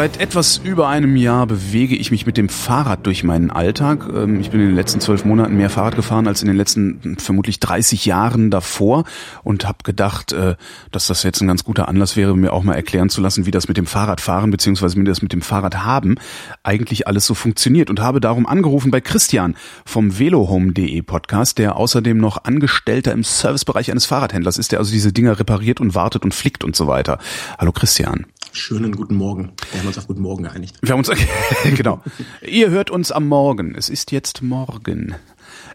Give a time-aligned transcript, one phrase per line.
[0.00, 4.08] Seit etwas über einem Jahr bewege ich mich mit dem Fahrrad durch meinen Alltag.
[4.10, 7.18] Ähm, ich bin in den letzten zwölf Monaten mehr Fahrrad gefahren als in den letzten
[7.18, 9.04] vermutlich 30 Jahren davor
[9.44, 10.56] und habe gedacht, äh,
[10.90, 13.50] dass das jetzt ein ganz guter Anlass wäre, mir auch mal erklären zu lassen, wie
[13.50, 16.14] das mit dem Fahrradfahren beziehungsweise wie das mit dem Fahrrad haben
[16.62, 22.16] eigentlich alles so funktioniert und habe darum angerufen bei Christian vom velohome.de Podcast, der außerdem
[22.16, 26.32] noch Angestellter im Servicebereich eines Fahrradhändlers ist, der also diese Dinger repariert und wartet und
[26.32, 27.18] flickt und so weiter.
[27.58, 28.24] Hallo Christian.
[28.52, 29.52] Schönen guten Morgen.
[29.70, 30.76] Wir haben uns auf guten Morgen geeinigt.
[30.82, 31.10] Wir haben uns,
[31.76, 32.02] genau.
[32.42, 33.74] Ihr hört uns am Morgen.
[33.76, 35.14] Es ist jetzt Morgen.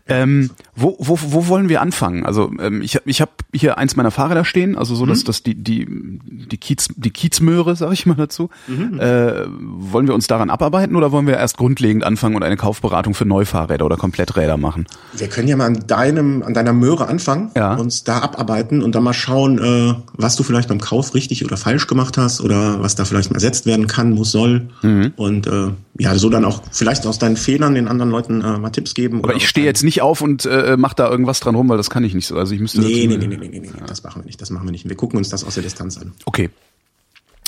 [0.08, 2.26] Ähm, wo, wo, wo wollen wir anfangen?
[2.26, 5.26] Also ähm, ich, ich habe hier eins meiner Fahrräder stehen, also so, dass mhm.
[5.26, 8.50] das die die die Kiez die Kiezmöhre, sag ich mal dazu.
[8.68, 9.00] Mhm.
[9.00, 13.16] Äh, wollen wir uns daran abarbeiten oder wollen wir erst grundlegend anfangen und eine Kaufberatung
[13.16, 14.86] für Neufahrräder oder Kompletträder machen?
[15.18, 17.74] Wir können ja mal an deinem an deiner Möhre anfangen, ja.
[17.74, 21.58] uns da abarbeiten und dann mal schauen, äh, was du vielleicht beim Kauf richtig oder
[21.58, 25.14] falsch gemacht hast oder was da vielleicht mal ersetzt werden kann, muss, soll mhm.
[25.16, 28.70] und äh, ja, so dann auch vielleicht aus deinen Fehlern den anderen Leuten äh, mal
[28.70, 29.24] Tipps geben.
[29.24, 31.90] Aber ich stehe jetzt nicht auf und äh, mach da irgendwas dran rum, weil das
[31.90, 32.38] kann ich nicht so.
[32.38, 32.82] Also ich müsste.
[32.82, 33.86] Nee, nee, nee, nee, nee, nee, nee, ja.
[33.86, 34.42] das machen wir nicht.
[34.42, 34.88] Das machen wir nicht.
[34.88, 36.14] Wir gucken uns das aus der Distanz an.
[36.26, 36.50] Okay.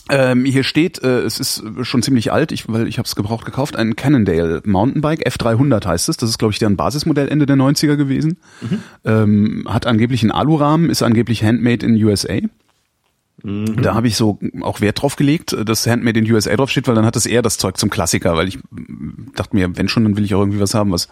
[0.10, 3.46] Ähm, hier steht, äh, es ist schon ziemlich alt, ich, weil ich habe es gebraucht
[3.46, 6.16] gekauft, ein Cannondale Mountainbike, F300 heißt es.
[6.16, 8.38] Das ist, glaube ich, deren Basismodell Ende der 90er gewesen.
[8.62, 8.80] Mhm.
[9.04, 12.40] Ähm, hat angeblich einen Alurahmen, ist angeblich handmade in USA.
[13.44, 13.82] Mhm.
[13.82, 16.96] Da habe ich so auch Wert drauf gelegt, dass Handmade in USA drauf steht, weil
[16.96, 18.60] dann hat das eher das Zeug zum Klassiker, weil ich
[19.36, 21.10] dachte mir, wenn schon, dann will ich auch irgendwie was haben, was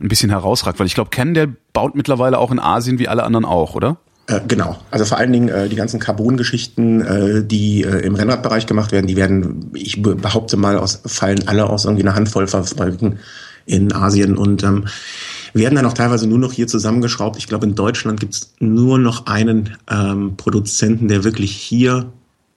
[0.00, 0.78] ein bisschen herausragt.
[0.78, 3.98] Weil ich glaube, Ken, der baut mittlerweile auch in Asien wie alle anderen auch, oder?
[4.26, 4.76] Äh, genau.
[4.90, 9.06] Also vor allen Dingen äh, die ganzen Carbon-Geschichten, äh, die äh, im Rennradbereich gemacht werden,
[9.06, 13.18] die werden, ich behaupte mal, aus, fallen alle aus irgendwie einer Handvoll Fabriken
[13.66, 14.86] in Asien und ähm,
[15.52, 17.36] werden dann auch teilweise nur noch hier zusammengeschraubt.
[17.36, 22.12] Ich glaube, in Deutschland gibt es nur noch einen ähm, Produzenten, der wirklich hier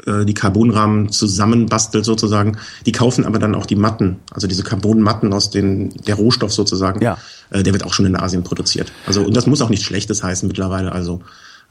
[0.06, 2.58] äh, die Carbonrahmen zusammenbastelt sozusagen.
[2.86, 7.02] Die kaufen aber dann auch die Matten, also diese Carbonmatten aus den der Rohstoff sozusagen.
[7.02, 7.18] Ja.
[7.50, 8.92] Äh, der wird auch schon in Asien produziert.
[9.06, 10.92] Also und das muss auch nichts Schlechtes heißen mittlerweile.
[10.92, 11.22] Also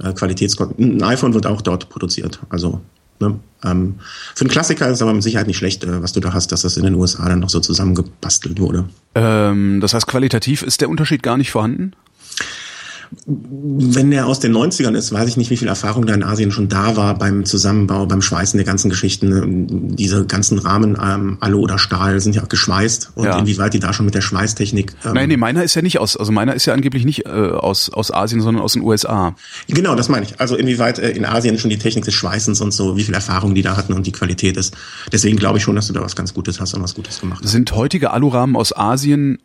[0.03, 2.41] äh, Qualitätskon ein iPhone wird auch dort produziert.
[2.49, 2.81] Also
[3.23, 3.39] Ne?
[3.65, 3.95] Ähm,
[4.35, 6.51] für einen Klassiker ist es aber mit Sicherheit nicht schlecht, äh, was du da hast,
[6.51, 8.89] dass das in den USA dann noch so zusammengebastelt wurde.
[9.15, 11.93] Ähm, das heißt, qualitativ ist der Unterschied gar nicht vorhanden?
[13.27, 16.51] Wenn der aus den 90ern ist, weiß ich nicht, wie viel Erfahrung da in Asien
[16.51, 19.97] schon da war beim Zusammenbau, beim Schweißen der ganzen Geschichten.
[19.97, 23.39] Diese ganzen Rahmen, ähm, Alu oder Stahl, sind ja auch geschweißt und ja.
[23.39, 24.95] inwieweit die da schon mit der Schweißtechnik.
[25.05, 27.31] Ähm, Nein, nee, meiner ist ja nicht aus, also meiner ist ja angeblich nicht äh,
[27.31, 29.37] aus, aus Asien, sondern aus den USA.
[29.69, 30.41] Genau, das meine ich.
[30.41, 33.55] Also inwieweit äh, in Asien schon die Technik des Schweißens und so, wie viel Erfahrung
[33.55, 34.75] die da hatten und die Qualität ist.
[35.13, 37.41] Deswegen glaube ich schon, dass du da was ganz Gutes hast und was Gutes gemacht
[37.45, 37.51] hast.
[37.51, 39.39] Sind heutige Alurahmen aus Asien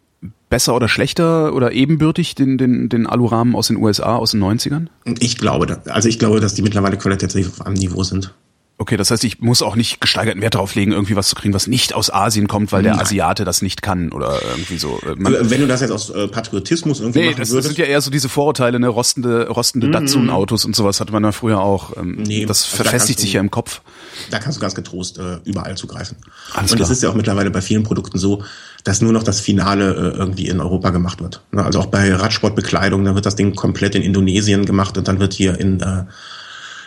[0.49, 4.87] besser oder schlechter oder ebenbürtig den, den, den Alurahmen aus den USA aus den 90ern?
[5.19, 8.33] Ich glaube, also ich glaube, dass die mittlerweile qualitativ auf einem Niveau sind.
[8.79, 11.51] Okay, das heißt, ich muss auch nicht gesteigerten Wert darauf legen, irgendwie was zu kriegen,
[11.55, 13.01] was nicht aus Asien kommt, weil der Nein.
[13.01, 14.99] Asiate das nicht kann oder irgendwie so.
[15.17, 17.69] Man, Wenn du das jetzt aus äh, Patriotismus irgendwie nee, machen das, würdest.
[17.69, 21.11] das sind ja eher so diese Vorurteile, ne, rostende, rostende mm Datsun-Autos und sowas hatte
[21.11, 21.97] man ja früher auch.
[21.97, 23.81] Ähm, nee, das also verfestigt da sich du, ja im Kopf.
[24.29, 26.17] Da kannst du ganz getrost äh, überall zugreifen.
[26.53, 28.43] Alles und es ist ja auch mittlerweile bei vielen Produkten so,
[28.83, 31.41] dass nur noch das Finale äh, irgendwie in Europa gemacht wird.
[31.51, 35.19] Ne, also auch bei Radsportbekleidung, da wird das Ding komplett in Indonesien gemacht und dann
[35.19, 36.03] wird hier in äh,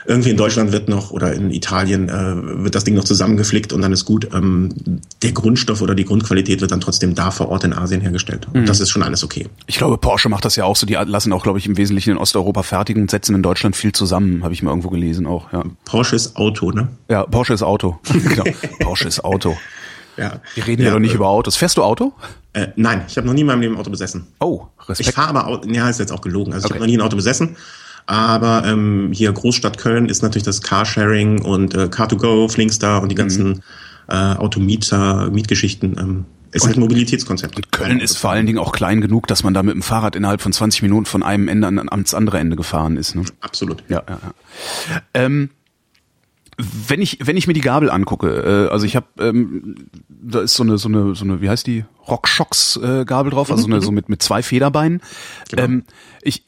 [0.06, 3.82] irgendwie in Deutschland wird noch oder in Italien äh, wird das Ding noch zusammengeflickt und
[3.82, 4.28] dann ist gut.
[4.32, 4.70] Ähm,
[5.22, 8.46] der Grundstoff oder die Grundqualität wird dann trotzdem da vor Ort in Asien hergestellt.
[8.52, 8.66] Und mhm.
[8.66, 9.48] das ist schon alles okay.
[9.66, 10.86] Ich glaube, Porsche macht das ja auch so.
[10.86, 13.92] Die lassen auch, glaube ich, im Wesentlichen in Osteuropa fertigen und setzen in Deutschland viel
[13.92, 15.52] zusammen, habe ich mal irgendwo gelesen auch.
[15.52, 15.64] Ja.
[15.84, 16.88] Porsche ist Auto, ne?
[17.08, 17.98] Ja, Porsche ist Auto.
[18.12, 18.44] genau.
[18.80, 19.56] Porsche ist Auto.
[20.16, 20.40] Ja.
[20.54, 21.56] Wir reden ja, ja doch nicht äh, über Autos.
[21.56, 22.12] Fährst du Auto?
[22.52, 24.26] Äh, nein, ich habe noch nie in meinem Leben ein Auto besessen.
[24.40, 25.08] Oh, Respekt.
[25.08, 26.52] Ich fahre aber Auto, ja, ist jetzt auch gelogen.
[26.52, 26.74] Also okay.
[26.74, 27.56] ich habe noch nie ein Auto besessen.
[28.10, 33.14] Aber ähm, hier Großstadt Köln ist natürlich das Carsharing und äh, Car2Go, Flinkstar und die
[33.14, 33.60] ganzen mhm.
[34.08, 35.96] äh, Automieter, Mietgeschichten.
[35.96, 37.54] Ähm, ist und, halt ein Mobilitätskonzept.
[37.54, 40.16] Und Köln ist vor allen Dingen auch klein genug, dass man da mit dem Fahrrad
[40.16, 43.14] innerhalb von 20 Minuten von einem Ende ans andere Ende gefahren ist.
[43.14, 43.22] Ne?
[43.42, 43.84] Absolut.
[43.88, 45.02] Ja, ja, ja.
[45.14, 45.50] Ähm,
[46.88, 49.76] wenn ich wenn ich mir die Gabel angucke, äh, also ich habe ähm,
[50.08, 53.52] da ist so eine so eine so eine wie heißt die Rockshox äh, Gabel drauf,
[53.52, 55.00] also so, eine, so mit mit zwei Federbeinen.
[55.48, 55.62] Genau.
[55.62, 55.84] Ähm,
[56.22, 56.42] ich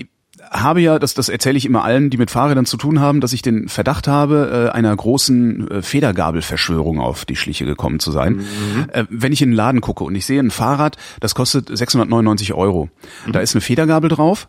[0.52, 3.32] habe ja, das, das erzähle ich immer allen, die mit Fahrrädern zu tun haben, dass
[3.32, 8.34] ich den Verdacht habe, äh, einer großen äh, Federgabelverschwörung auf die Schliche gekommen zu sein.
[8.34, 8.86] Mhm.
[8.92, 12.52] Äh, wenn ich in den Laden gucke und ich sehe ein Fahrrad, das kostet 699
[12.54, 12.90] Euro.
[13.26, 13.32] Mhm.
[13.32, 14.48] Da ist eine Federgabel drauf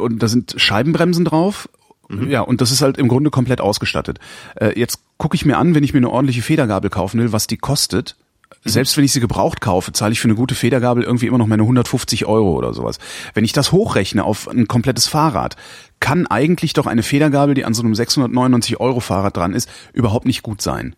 [0.00, 1.68] und da sind Scheibenbremsen drauf
[2.10, 2.28] Mhm.
[2.28, 4.18] Ja, und das ist halt im Grunde komplett ausgestattet.
[4.56, 7.46] Äh, jetzt gucke ich mir an, wenn ich mir eine ordentliche Federgabel kaufen will, was
[7.46, 8.16] die kostet.
[8.64, 11.46] Selbst wenn ich sie gebraucht kaufe, zahle ich für eine gute Federgabel irgendwie immer noch
[11.46, 12.98] meine 150 Euro oder sowas.
[13.32, 15.56] Wenn ich das hochrechne auf ein komplettes Fahrrad,
[15.98, 20.26] kann eigentlich doch eine Federgabel, die an so einem 699 Euro Fahrrad dran ist, überhaupt
[20.26, 20.94] nicht gut sein.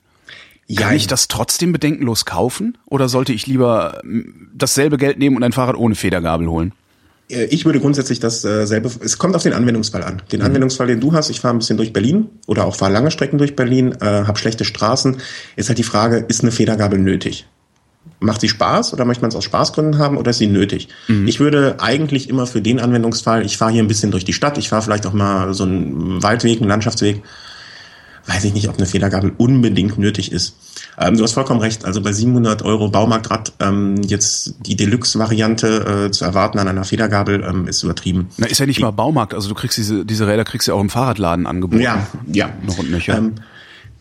[0.75, 2.79] Kann ja, ich das trotzdem bedenkenlos kaufen?
[2.87, 4.01] Oder sollte ich lieber
[4.55, 6.73] dasselbe Geld nehmen und ein Fahrrad ohne Federgabel holen?
[7.31, 10.23] Äh, ich würde grundsätzlich dasselbe, äh, es kommt auf den Anwendungsfall an.
[10.31, 10.47] Den mhm.
[10.47, 13.39] Anwendungsfall, den du hast, ich fahre ein bisschen durch Berlin oder auch fahre lange Strecken
[13.39, 15.19] durch Berlin, äh, habe schlechte Straßen,
[15.57, 17.47] ist halt die Frage, ist eine Federgabel nötig?
[18.21, 20.89] Macht sie Spaß oder möchte man es aus Spaßgründen haben oder ist sie nötig?
[21.09, 21.27] Mhm.
[21.27, 24.59] Ich würde eigentlich immer für den Anwendungsfall, ich fahre hier ein bisschen durch die Stadt,
[24.59, 27.23] ich fahre vielleicht auch mal so einen Waldweg, einen Landschaftsweg,
[28.27, 30.55] weiß ich nicht, ob eine Federgabel unbedingt nötig ist.
[31.07, 31.85] Ähm, du hast vollkommen recht.
[31.85, 37.43] Also bei 700 Euro Baumarktrad ähm, jetzt die Deluxe-Variante äh, zu erwarten an einer Federgabel
[37.43, 38.29] ähm, ist übertrieben.
[38.37, 39.35] Na, ist ja nicht mal Baumarkt.
[39.35, 41.83] Also du kriegst diese, diese Räder kriegst du ja auch im Fahrradladen angeboten.
[41.83, 42.51] Ja, ja.
[42.63, 43.19] Noch und nöcher.
[43.19, 43.35] Ähm,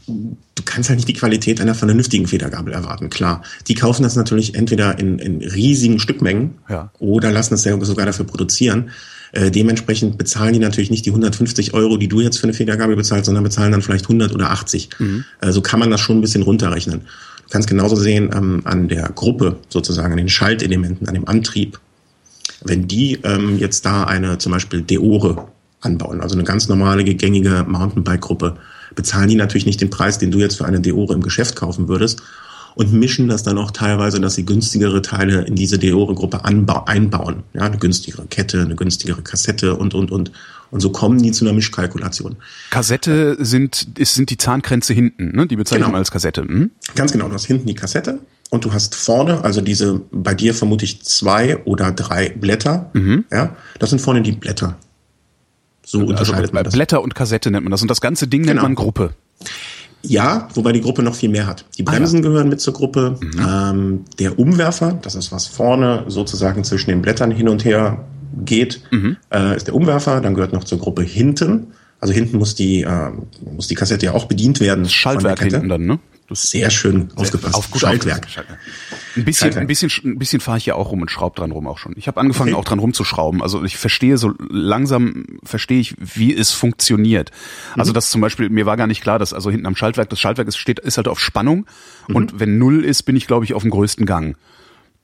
[0.08, 3.44] du kannst halt nicht die Qualität einer vernünftigen Federgabel erwarten, klar.
[3.68, 6.92] Die kaufen das natürlich entweder in, in riesigen Stückmengen ja.
[7.00, 8.92] oder lassen es sogar dafür produzieren.
[9.34, 12.96] Äh, dementsprechend bezahlen die natürlich nicht die 150 Euro, die du jetzt für eine Federgabel
[12.96, 14.90] bezahlst, sondern bezahlen dann vielleicht 100 oder 80.
[15.00, 15.26] Mhm.
[15.40, 17.02] Äh, so kann man das schon ein bisschen runterrechnen.
[17.02, 21.80] Du kannst genauso sehen ähm, an der Gruppe sozusagen, an den Schaltelementen, an dem Antrieb.
[22.64, 25.48] Wenn die ähm, jetzt da eine zum Beispiel Deore
[25.80, 28.58] anbauen, also eine ganz normale, gängige Mountainbike-Gruppe,
[28.96, 31.88] bezahlen die natürlich nicht den Preis, den du jetzt für eine Deore im Geschäft kaufen
[31.88, 32.22] würdest,
[32.76, 37.44] und mischen das dann auch teilweise, dass sie günstigere Teile in diese Deore-Gruppe einbauen.
[37.54, 40.32] Ja, eine günstigere Kette, eine günstigere Kassette und, und, und.
[40.72, 42.38] Und so kommen die zu einer Mischkalkulation.
[42.70, 45.46] Kassette sind, ist, sind die Zahnkränze hinten, ne?
[45.46, 45.98] Die bezeichnen genau.
[45.98, 46.44] als Kassette.
[46.44, 46.72] Hm?
[46.96, 47.28] Ganz genau.
[47.28, 48.20] Du hast hinten die Kassette
[48.52, 52.90] und du hast vorne, also diese, bei dir vermute ich zwei oder drei Blätter.
[52.94, 53.26] Mhm.
[53.30, 54.78] Ja, das sind vorne die Blätter.
[55.86, 56.74] So also unterscheidet man das.
[56.74, 57.82] Blätter und Kassette nennt man das.
[57.82, 58.64] Und das ganze Ding nennt genau.
[58.64, 59.14] man Gruppe.
[60.04, 61.66] Ja, wobei die Gruppe noch viel mehr hat.
[61.78, 62.30] Die Bremsen ah, ja.
[62.30, 63.18] gehören mit zur Gruppe.
[63.20, 63.48] Mhm.
[63.48, 68.06] Ähm, der Umwerfer, das ist was vorne sozusagen zwischen den Blättern hin und her
[68.44, 69.18] geht, mhm.
[69.32, 70.22] äh, ist der Umwerfer.
[70.22, 71.68] Dann gehört noch zur Gruppe hinten.
[72.00, 73.12] Also hinten muss die, äh,
[73.56, 74.84] muss die Kassette ja auch bedient werden.
[74.84, 76.00] Das Schaltwerk hinten dann, ne?
[76.34, 77.56] Sehr schön aufgepasst.
[77.56, 78.28] Auf gut Schaltwerk.
[79.16, 79.64] Ein bisschen, Schaltwerk.
[79.64, 81.94] ein bisschen, ein bisschen fahre ich ja auch rum und schraube dran rum auch schon.
[81.98, 82.60] Ich habe angefangen okay.
[82.60, 83.42] auch dran rumzuschrauben.
[83.42, 87.32] Also ich verstehe so langsam verstehe ich, wie es funktioniert.
[87.76, 87.96] Also mhm.
[87.96, 90.48] das zum Beispiel mir war gar nicht klar, dass also hinten am Schaltwerk das Schaltwerk
[90.48, 91.66] ist steht ist halt auf Spannung
[92.08, 92.16] mhm.
[92.16, 94.36] und wenn null ist, bin ich glaube ich auf dem größten Gang.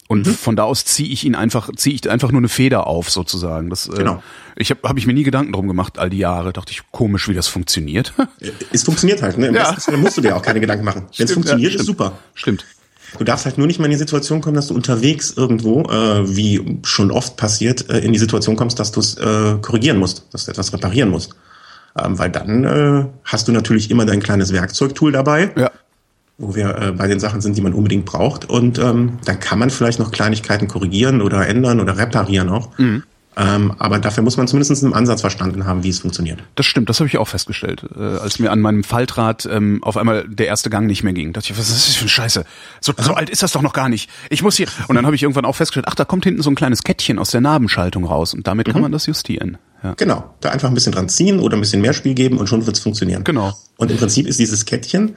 [0.07, 0.33] Und mhm.
[0.33, 3.69] von da aus ziehe ich ihn einfach, ziehe ich einfach nur eine Feder auf, sozusagen.
[3.69, 4.23] Das, äh, genau.
[4.55, 6.53] Äh, ich habe hab ich mir nie Gedanken drum gemacht, all die Jahre.
[6.53, 8.13] Dachte ich, komisch, wie das funktioniert.
[8.71, 9.47] es funktioniert halt, ne?
[9.47, 9.71] Im ja.
[9.71, 11.07] besten musst du dir auch keine Gedanken machen.
[11.17, 12.17] Wenn es funktioniert, ja, ist super.
[12.35, 12.65] Stimmt.
[13.17, 16.35] Du darfst halt nur nicht mal in die Situation kommen, dass du unterwegs irgendwo, äh,
[16.35, 20.25] wie schon oft passiert, äh, in die Situation kommst, dass du es äh, korrigieren musst,
[20.31, 21.35] dass du etwas reparieren musst.
[21.97, 25.51] Ähm, weil dann äh, hast du natürlich immer dein kleines Werkzeugtool dabei.
[25.57, 25.71] Ja
[26.37, 28.49] wo wir äh, bei den Sachen sind, die man unbedingt braucht.
[28.49, 32.77] Und ähm, dann kann man vielleicht noch Kleinigkeiten korrigieren oder ändern oder reparieren auch.
[32.77, 33.03] Mhm.
[33.37, 36.39] Ähm, aber dafür muss man zumindest einen Ansatz verstanden haben, wie es funktioniert.
[36.55, 37.83] Das stimmt, das habe ich auch festgestellt.
[37.95, 41.33] Äh, als mir an meinem Faltrad ähm, auf einmal der erste Gang nicht mehr ging,
[41.33, 42.45] dachte ich, was ist das für ein Scheiße?
[42.81, 44.09] So, so alt ist das doch noch gar nicht.
[44.31, 44.67] Ich muss hier.
[44.87, 47.19] Und dann habe ich irgendwann auch festgestellt, ach, da kommt hinten so ein kleines Kettchen
[47.19, 48.71] aus der Nabenschaltung raus und damit mhm.
[48.71, 49.59] kann man das justieren.
[49.83, 49.93] Ja.
[49.93, 52.65] Genau, da einfach ein bisschen dran ziehen oder ein bisschen mehr Spiel geben und schon
[52.65, 53.23] wird es funktionieren.
[53.23, 53.55] Genau.
[53.77, 55.15] Und im Prinzip ist dieses Kettchen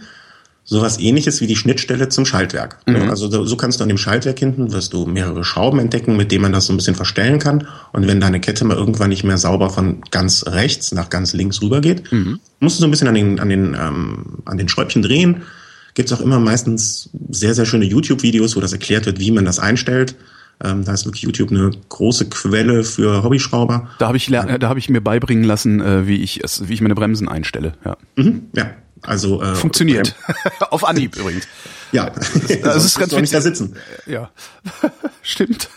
[0.71, 2.79] sowas ähnliches wie die Schnittstelle zum Schaltwerk.
[2.87, 3.11] Mhm.
[3.11, 6.31] Also so, so kannst du an dem Schaltwerk hinten, wirst du mehrere Schrauben entdecken, mit
[6.31, 7.67] denen man das so ein bisschen verstellen kann.
[7.93, 11.61] Und wenn deine Kette mal irgendwann nicht mehr sauber von ganz rechts nach ganz links
[11.61, 12.39] rüber geht, mhm.
[12.61, 15.43] musst du so ein bisschen an den, an den, ähm, an den Schräubchen drehen.
[15.95, 19.59] Gibt's auch immer meistens sehr, sehr schöne YouTube-Videos, wo das erklärt wird, wie man das
[19.59, 20.15] einstellt.
[20.62, 23.88] Ähm, da ist wirklich YouTube eine große Quelle für Hobbyschrauber.
[23.99, 26.81] Da habe ich, da hab ich mir beibringen lassen, äh, wie ich es, wie ich
[26.81, 27.75] meine Bremsen einstelle.
[27.85, 27.97] Ja.
[28.17, 28.71] Mhm, ja.
[29.02, 30.14] Also äh, funktioniert.
[30.71, 31.49] Auf Anhieb übrigens.
[31.93, 33.76] Ja, das, das ist ganz nicht da sitzen.
[34.07, 34.31] Ja,
[35.23, 35.71] stimmt.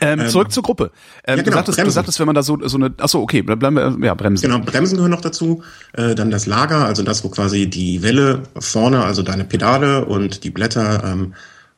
[0.00, 0.92] Ähm, zurück zur Gruppe.
[1.26, 3.42] Ähm, ja, genau, du, sagtest, du sagtest, wenn man da so, so eine, achso, okay,
[3.42, 4.48] bleiben wir, ja, Bremsen.
[4.48, 5.62] Genau, Bremsen gehören noch dazu.
[5.92, 10.44] Äh, dann das Lager, also das, wo quasi die Welle vorne, also deine Pedale und
[10.44, 11.34] die Blätter, ähm,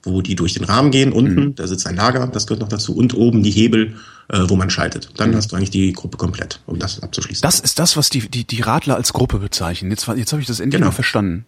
[0.07, 1.13] wo die durch den Rahmen gehen.
[1.13, 1.55] Unten, Mhm.
[1.55, 2.95] da sitzt ein Lager, das gehört noch dazu.
[2.97, 3.95] Und oben die Hebel,
[4.31, 5.11] äh, wo man schaltet.
[5.16, 5.37] Dann Mhm.
[5.37, 7.43] hast du eigentlich die Gruppe komplett, um das abzuschließen.
[7.43, 9.90] Das ist das, was die, die, die Radler als Gruppe bezeichnen.
[9.90, 10.90] Jetzt, war- jetzt habe ich das endlich Genau.
[10.90, 11.47] mal verstanden.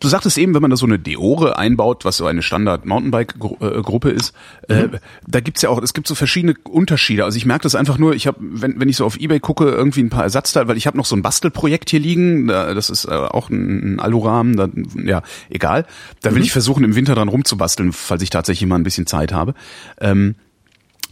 [0.00, 4.34] Du sagtest eben, wenn man da so eine Deore einbaut, was so eine Standard-Mountainbike-Gruppe ist,
[4.68, 4.88] äh,
[5.26, 7.24] da gibt's ja auch, es gibt so verschiedene Unterschiede.
[7.24, 9.64] Also ich merke das einfach nur, ich habe, wenn, wenn ich so auf Ebay gucke,
[9.68, 12.90] irgendwie ein paar Ersatzteile, weil ich habe noch so ein Bastelprojekt hier liegen, da, das
[12.90, 14.68] ist äh, auch ein, ein Alurahmen, da,
[15.04, 15.86] ja, egal.
[16.22, 19.32] Da will ich versuchen, im Winter dran rumzubasteln, falls ich tatsächlich mal ein bisschen Zeit
[19.32, 19.54] habe.
[20.00, 20.34] Ähm,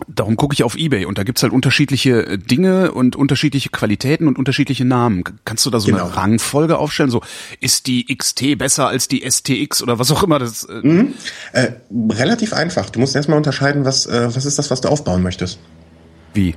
[0.09, 4.27] Darum gucke ich auf Ebay und da gibt's halt unterschiedliche äh, Dinge und unterschiedliche Qualitäten
[4.29, 5.25] und unterschiedliche Namen.
[5.45, 6.05] Kannst du da so Genau.
[6.07, 7.11] eine Rangfolge aufstellen?
[7.11, 7.23] So,
[7.61, 10.65] ist die XT besser als die STX oder was auch immer das?
[10.65, 11.15] Äh, Mhm.
[11.53, 11.73] Äh,
[12.11, 12.91] relativ einfach.
[12.91, 15.59] Du musst erstmal unterscheiden, was, äh, was ist das, was du aufbauen möchtest.
[16.35, 16.55] Wie?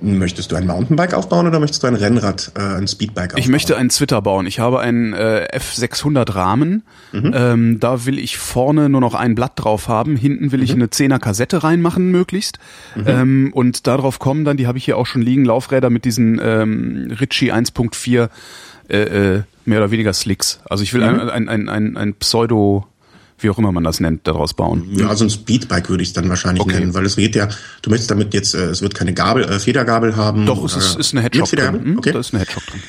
[0.00, 3.42] Möchtest du ein Mountainbike aufbauen oder möchtest du ein Rennrad, äh, ein Speedbike aufbauen?
[3.42, 4.46] Ich möchte einen Twitter bauen.
[4.46, 6.82] Ich habe einen äh, F600 Rahmen.
[7.14, 10.16] Ähm, da will ich vorne nur noch ein Blatt drauf haben.
[10.16, 12.58] Hinten will ich eine 10er Kassette reinmachen, möglichst.
[13.06, 16.40] Ähm, und darauf kommen dann, die habe ich hier auch schon liegen, Laufräder mit diesen
[16.42, 18.28] ähm, Ritchie 1.4
[18.88, 20.60] äh, äh, mehr oder weniger Slicks.
[20.68, 22.86] Also ich will ein, ein, ein, ein, ein Pseudo,
[23.38, 24.88] wie auch immer man das nennt, daraus bauen.
[24.96, 26.78] Ja, also ein Speedbike würde ich es dann wahrscheinlich Okay.
[26.80, 27.48] nennen, weil es geht ja,
[27.82, 30.46] du möchtest damit jetzt, äh, es wird keine Gabel, äh, Federgabel haben.
[30.46, 31.80] Doch, es ist, ist eine Hedgehog Federgabel?
[31.80, 31.90] drin.
[31.92, 32.12] Hm, Okay.
[32.12, 32.80] Da ist eine Hedgehog drin.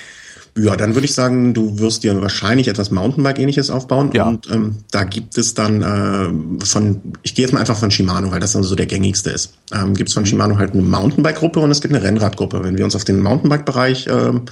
[0.60, 4.10] Ja, dann würde ich sagen, du wirst dir wahrscheinlich etwas Mountainbike-ähnliches aufbauen.
[4.14, 4.28] Ja.
[4.28, 8.32] Und ähm, da gibt es dann äh, von, ich gehe jetzt mal einfach von Shimano,
[8.32, 9.54] weil das dann so der gängigste ist.
[9.72, 12.64] Ähm, gibt es von Shimano halt eine Mountainbike-Gruppe und es gibt eine Rennradgruppe.
[12.64, 14.44] Wenn wir uns auf den Mountainbike-Bereich ähm,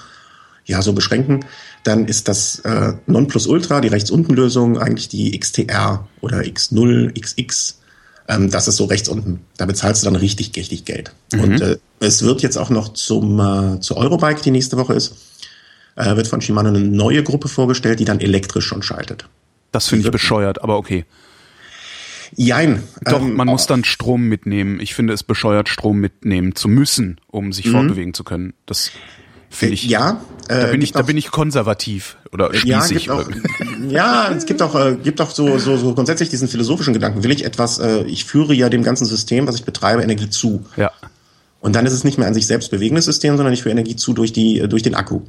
[0.65, 1.43] ja so beschränken,
[1.85, 7.79] dann ist das äh, Nonplusultra, die rechts unten Lösung, eigentlich die XTR oder X0, XX.
[8.27, 9.41] Ähm, das ist so rechts unten.
[9.57, 11.13] Da bezahlst du dann richtig, richtig Geld.
[11.33, 15.15] Und äh, es wird jetzt auch noch zum äh, zur Eurobike, die nächste Woche ist,
[15.95, 19.29] äh, wird von Shimano eine neue Gruppe vorgestellt, die dann elektrisch schon schaltet.
[19.71, 21.05] Das finde ich bescheuert, aber okay.
[22.35, 22.81] Jein.
[23.03, 24.79] Doch, ähm, man muss dann Strom mitnehmen.
[24.79, 28.55] Ich finde es bescheuert, Strom mitnehmen zu müssen, um sich fortbewegen zu können.
[28.65, 28.91] Das
[29.55, 29.85] finde ich.
[29.85, 29.89] Mhm.
[29.89, 33.07] Ja, äh, da bin ich, da auch- bin ich konservativ oder Ja, spießig.
[33.07, 33.25] gibt auch,
[33.89, 37.23] ja, es gibt auch, äh, gibt auch so, so, so grundsätzlich diesen philosophischen Gedanken.
[37.23, 40.63] Will ich etwas, äh, ich führe ja dem ganzen System, was ich betreibe, Energie zu.
[40.77, 40.91] ja.
[41.61, 43.95] Und dann ist es nicht mehr an sich selbst bewegendes System, sondern ich führe Energie
[43.95, 45.21] zu durch, die, äh, durch den Akku.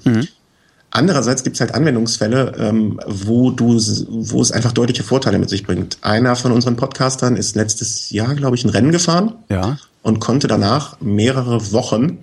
[0.91, 3.75] Andererseits gibt es halt Anwendungsfälle, ähm, wo, du,
[4.09, 5.99] wo es einfach deutliche Vorteile mit sich bringt.
[6.03, 9.79] Einer von unseren Podcastern ist letztes Jahr, glaube ich, ein Rennen gefahren Ja.
[10.03, 12.19] und konnte danach mehrere Wochen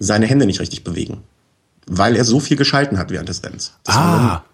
[0.00, 1.18] seine Hände nicht richtig bewegen,
[1.88, 3.72] weil er so viel geschalten hat während des Rennens.
[3.84, 4.44] Das, war, ein, Ah,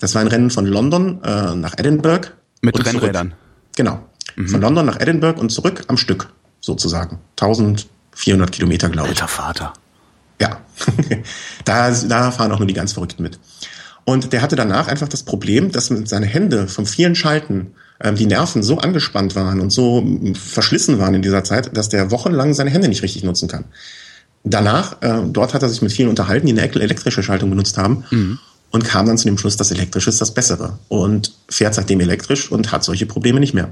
[0.00, 2.28] das war ein Rennen von London äh, nach Edinburgh.
[2.60, 3.02] mit und zurück.
[3.02, 3.34] Rennrädern.
[3.76, 4.06] Genau.
[4.46, 6.28] Von London nach Edinburgh und zurück am Stück,
[6.60, 7.18] sozusagen.
[7.40, 9.20] 1400 Kilometer, glaube ich.
[9.20, 9.72] Alter Vater.
[10.40, 10.60] Ja,
[11.64, 13.38] da, da fahren auch nur die ganz Verrückten mit.
[14.04, 18.26] Und der hatte danach einfach das Problem, dass seine Hände vom vielen Schalten ähm, die
[18.26, 22.70] Nerven so angespannt waren und so verschlissen waren in dieser Zeit, dass der wochenlang seine
[22.70, 23.64] Hände nicht richtig nutzen kann.
[24.44, 27.78] Danach, äh, dort hat er sich mit vielen unterhalten, die eine ele- elektrische Schaltung benutzt
[27.78, 28.04] haben
[28.70, 32.50] und kam dann zu dem Schluss, dass elektrisch ist das Bessere und fährt seitdem elektrisch
[32.50, 33.68] und hat solche Probleme nicht mehr.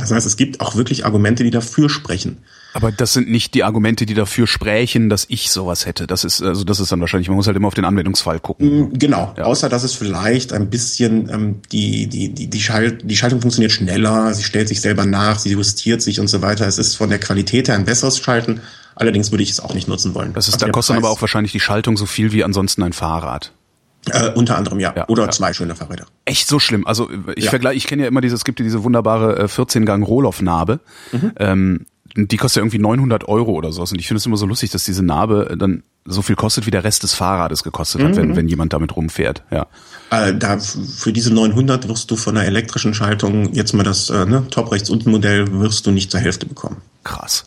[0.00, 2.38] Das heißt, es gibt auch wirklich Argumente, die dafür sprechen.
[2.72, 6.06] Aber das sind nicht die Argumente, die dafür sprechen, dass ich sowas hätte.
[6.06, 8.96] Das ist, also das ist dann wahrscheinlich, man muss halt immer auf den Anwendungsfall gucken.
[8.98, 13.40] Genau, außer dass es vielleicht ein bisschen ähm, die, die, die, die, Schalt, die Schaltung
[13.40, 16.66] funktioniert schneller, sie stellt sich selber nach, sie justiert sich und so weiter.
[16.66, 18.60] Es ist von der Qualität her ein besseres Schalten.
[18.94, 20.32] Allerdings würde ich es auch nicht nutzen wollen.
[20.34, 22.82] Das ist, Also da kostet Preis, aber auch wahrscheinlich die Schaltung so viel wie ansonsten
[22.82, 23.52] ein Fahrrad.
[24.10, 24.94] Äh, unter anderem ja.
[24.96, 25.30] Ja, Oder ja.
[25.30, 26.06] zwei schöne Fahrräder.
[26.24, 26.86] Echt so schlimm.
[26.86, 27.50] Also ich Ja.
[27.50, 30.80] vergleiche, ich kenne ja immer diese, es gibt ja diese wunderbare äh, 14-Gang Rohloff-Narbe.
[31.12, 31.32] Mhm.
[31.38, 33.92] Ähm, die kostet ja irgendwie 900 Euro oder sowas.
[33.92, 36.64] Und ich finde es immer so lustig, dass diese Narbe äh, dann so viel kostet,
[36.66, 38.16] wie der Rest des Fahrrades gekostet hat, Mhm.
[38.16, 39.44] wenn, wenn jemand damit rumfährt.
[39.50, 39.66] Ja.
[40.10, 44.24] Äh, da für diese 900 wirst du von der elektrischen Schaltung jetzt mal das äh,
[44.24, 46.78] ne, Top rechts unten Modell wirst du nicht zur Hälfte bekommen.
[47.04, 47.44] Krass.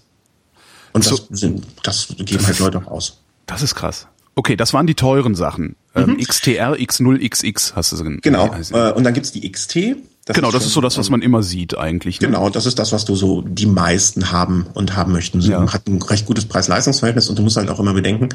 [0.94, 3.20] Und So- das sind das geben halt Leute auch aus.
[3.48, 4.08] Das ist krass.
[4.36, 5.76] Okay, das waren die teuren Sachen.
[5.96, 8.22] Ähm, XTR, X0, XX hast du so gen- Mhm.
[8.22, 8.54] Genau.
[8.72, 9.96] Äh, und dann gibt's die XT.
[10.28, 12.20] genau, das schon, ist so das, was man immer sieht eigentlich.
[12.20, 12.28] Ne?
[12.28, 15.40] Genau, das ist das, was du so die meisten haben und haben möchten.
[15.42, 15.72] So, Ja.
[15.72, 18.30] Hat ein recht gutes Preis-Leistungs-Verhältnis und du musst halt auch immer bedenken,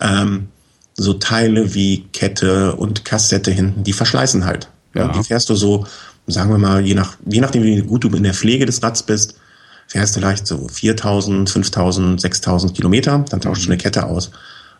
[0.00, 0.48] ähm,
[0.94, 4.68] so Teile wie Kette und Kassette hinten, die verschleißen halt.
[4.94, 5.08] Ja.
[5.08, 5.86] Die fährst du so,
[6.26, 9.02] sagen wir mal, je, nach, je nachdem, wie gut du in der Pflege des Rads
[9.02, 9.34] bist,
[9.88, 14.30] fährst du vielleicht so 4000, 5000, 6000 Kilometer, dann tauschst du eine Kette aus.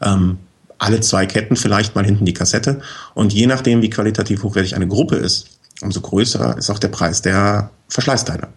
[0.02, 0.38] Ähm,
[0.82, 2.80] alle zwei Ketten vielleicht mal hinten die Kassette.
[3.14, 5.46] Und je nachdem, wie qualitativ hochwertig eine Gruppe ist,
[5.80, 8.48] umso größer ist auch der Preis der Verschleißteile.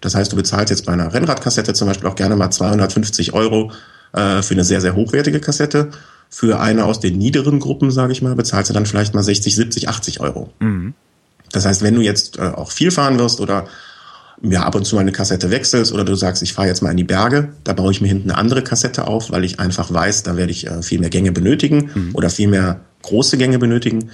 [0.00, 3.72] Das heißt, du bezahlst jetzt bei einer Rennradkassette zum Beispiel auch gerne mal 250 Euro
[4.12, 5.90] äh, für eine sehr, sehr hochwertige Kassette.
[6.28, 9.54] Für eine aus den niederen Gruppen, sage ich mal, bezahlst du dann vielleicht mal 60,
[9.54, 10.52] 70, 80 Euro.
[10.60, 10.94] Mhm.
[11.50, 13.66] Das heißt, wenn du jetzt äh, auch viel fahren wirst oder
[14.42, 16.90] ja, ab und zu mal eine Kassette wechselst oder du sagst, ich fahre jetzt mal
[16.90, 19.92] in die Berge, da baue ich mir hinten eine andere Kassette auf, weil ich einfach
[19.92, 22.10] weiß, da werde ich äh, viel mehr Gänge benötigen mhm.
[22.14, 24.10] oder viel mehr große Gänge benötigen.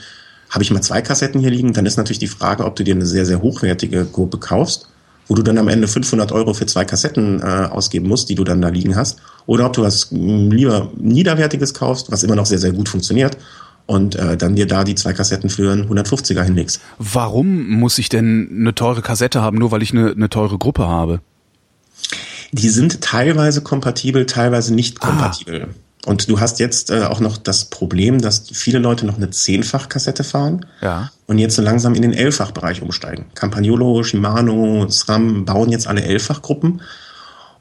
[0.50, 2.94] Habe ich mal zwei Kassetten hier liegen, dann ist natürlich die Frage, ob du dir
[2.94, 4.88] eine sehr, sehr hochwertige Gruppe kaufst,
[5.28, 8.44] wo du dann am Ende 500 Euro für zwei Kassetten äh, ausgeben musst, die du
[8.44, 12.58] dann da liegen hast, oder ob du was lieber Niederwertiges kaufst, was immer noch sehr,
[12.58, 13.36] sehr gut funktioniert
[13.86, 16.80] und äh, dann dir da die zwei Kassetten für einen 150er hinlegst.
[16.98, 20.86] Warum muss ich denn eine teure Kassette haben, nur weil ich eine, eine teure Gruppe
[20.86, 21.20] habe?
[22.52, 25.06] Die sind teilweise kompatibel, teilweise nicht ah.
[25.06, 25.68] kompatibel.
[25.70, 25.74] Ah.
[26.06, 30.22] Und du hast jetzt äh, auch noch das Problem, dass viele Leute noch eine Zehnfach-Kassette
[30.22, 31.10] fahren ja.
[31.26, 33.26] und jetzt so langsam in den Elffach-Bereich umsteigen.
[33.34, 36.80] Campagnolo, Shimano, SRAM bauen jetzt alle Elffach-Gruppen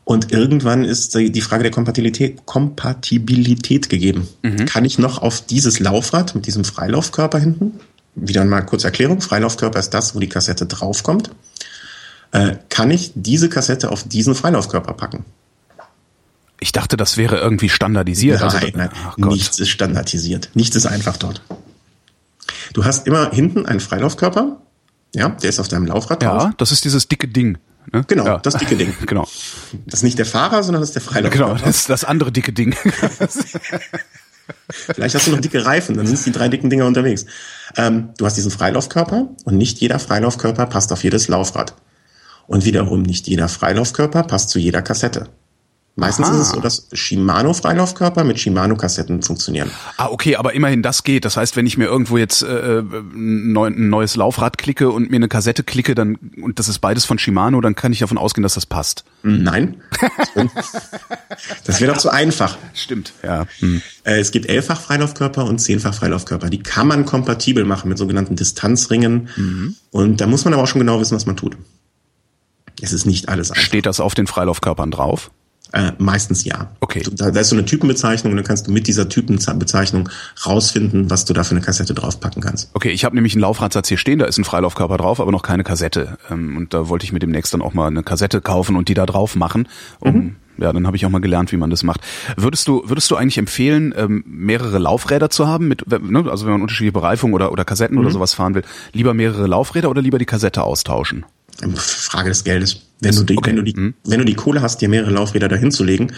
[0.06, 4.28] und irgendwann ist die Frage der Kompatibilität, Kompatibilität gegeben.
[4.44, 4.66] Mhm.
[4.66, 7.80] Kann ich noch auf dieses Laufrad mit diesem Freilaufkörper hinten,
[8.14, 11.32] wieder mal kurz Erklärung, Freilaufkörper ist das, wo die Kassette draufkommt,
[12.32, 15.26] äh, kann ich diese Kassette auf diesen Freilaufkörper packen?
[16.60, 18.40] Ich dachte, das wäre irgendwie standardisiert.
[18.40, 18.90] Nein, also, nein,
[19.30, 20.50] nichts ist standardisiert.
[20.54, 21.42] Nichts ist einfach dort.
[22.74, 24.62] Du hast immer hinten einen Freilaufkörper,
[25.16, 26.44] ja, der ist auf deinem Laufrad drauf.
[26.44, 27.58] Ja, das ist dieses dicke Ding.
[27.92, 28.04] Ne?
[28.08, 28.38] Genau, ja.
[28.40, 28.94] das dicke Ding.
[29.06, 29.28] Genau.
[29.86, 31.54] Das ist nicht der Fahrer, sondern das ist der Freilaufkörper.
[31.54, 32.76] Genau, das ist das andere dicke Ding.
[34.70, 37.26] Vielleicht hast du noch dicke Reifen, dann sind die drei dicken Dinger unterwegs.
[37.78, 41.76] Ähm, du hast diesen Freilaufkörper und nicht jeder Freilaufkörper passt auf jedes Laufrad.
[42.48, 45.30] Und wiederum nicht jeder Freilaufkörper passt zu jeder Kassette.
[45.98, 46.36] Meistens Aha.
[46.36, 49.72] ist es so, dass Shimano-Freilaufkörper mit Shimano-Kassetten funktionieren.
[49.96, 51.24] Ah, okay, aber immerhin das geht.
[51.24, 55.30] Das heißt, wenn ich mir irgendwo jetzt äh, ein neues Laufrad klicke und mir eine
[55.30, 58.56] Kassette klicke, dann und das ist beides von Shimano, dann kann ich davon ausgehen, dass
[58.56, 59.06] das passt.
[59.24, 59.78] Nein.
[61.66, 62.58] das wäre doch zu einfach.
[62.74, 63.46] Stimmt, ja.
[63.60, 63.82] Hm.
[64.04, 66.50] Äh, es gibt elffach Freilaufkörper und zehnfach Freilaufkörper.
[66.50, 69.30] Die kann man kompatibel machen mit sogenannten Distanzringen.
[69.38, 69.76] Mhm.
[69.92, 71.56] Und da muss man aber auch schon genau wissen, was man tut.
[72.82, 73.64] Es ist nicht alles einfach.
[73.64, 75.32] Steht das auf den Freilaufkörpern drauf?
[75.76, 76.70] Äh, meistens ja.
[76.80, 77.04] Okay.
[77.12, 80.08] Da, da ist so eine Typenbezeichnung und dann kannst du mit dieser Typenbezeichnung
[80.46, 82.70] rausfinden, was du da für eine Kassette draufpacken kannst.
[82.74, 85.42] Okay, ich habe nämlich einen Laufradsatz hier stehen, da ist ein Freilaufkörper drauf, aber noch
[85.42, 86.18] keine Kassette.
[86.32, 88.94] Ähm, und da wollte ich mir demnächst dann auch mal eine Kassette kaufen und die
[88.94, 89.68] da drauf machen,
[90.00, 90.36] um mhm.
[90.58, 92.00] Ja, dann habe ich auch mal gelernt, wie man das macht.
[92.38, 96.54] Würdest du, würdest du eigentlich empfehlen, ähm, mehrere Laufräder zu haben, mit, ne, also wenn
[96.54, 98.04] man unterschiedliche Bereifung oder, oder Kassetten mhm.
[98.04, 101.26] oder sowas fahren will, lieber mehrere Laufräder oder lieber die Kassette austauschen?
[101.76, 102.82] Frage des Geldes.
[103.02, 103.50] Wenn du die, okay.
[103.50, 103.94] wenn du die, mhm.
[104.06, 106.12] wenn du die Kohle hast, dir mehrere Laufräder dahin zu legen,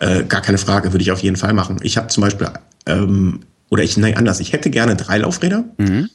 [0.00, 1.78] äh, gar keine Frage, würde ich auf jeden Fall machen.
[1.82, 2.48] Ich habe zum Beispiel,
[2.86, 5.64] ähm, oder ich, nein, anders, ich hätte gerne drei Laufräder.
[5.78, 6.10] Mhm.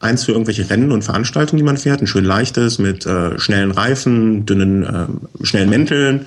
[0.00, 3.72] Eins für irgendwelche Rennen und Veranstaltungen, die man fährt, ein schön leichtes mit äh, schnellen
[3.72, 6.26] Reifen, dünnen, äh, schnellen Mänteln,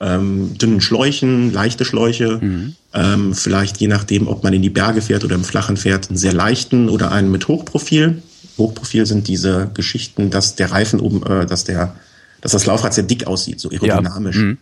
[0.00, 2.74] ähm, dünnen Schläuchen, leichte Schläuche, mhm.
[2.92, 6.18] ähm, vielleicht je nachdem, ob man in die Berge fährt oder im Flachen fährt, einen
[6.18, 8.22] sehr leichten oder einen mit Hochprofil.
[8.58, 11.94] Hochprofil sind diese Geschichten, dass der Reifen oben, äh, dass der,
[12.40, 14.36] dass das Laufrad sehr dick aussieht, so aerodynamisch.
[14.36, 14.42] Ja.
[14.42, 14.58] Mhm.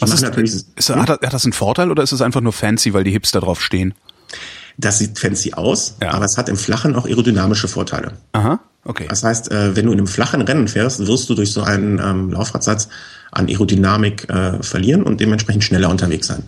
[0.00, 3.02] Was ist, ist, hat, hat das einen Vorteil oder ist es einfach nur fancy, weil
[3.02, 3.94] die Hipster drauf stehen?
[4.76, 6.12] Das sieht fancy aus, ja.
[6.12, 8.12] aber es hat im Flachen auch aerodynamische Vorteile.
[8.30, 9.06] Aha, okay.
[9.08, 11.98] Das heißt, äh, wenn du in einem flachen Rennen fährst, wirst du durch so einen
[11.98, 12.88] ähm, Laufradsatz
[13.32, 16.44] an Aerodynamik äh, verlieren und dementsprechend schneller unterwegs sein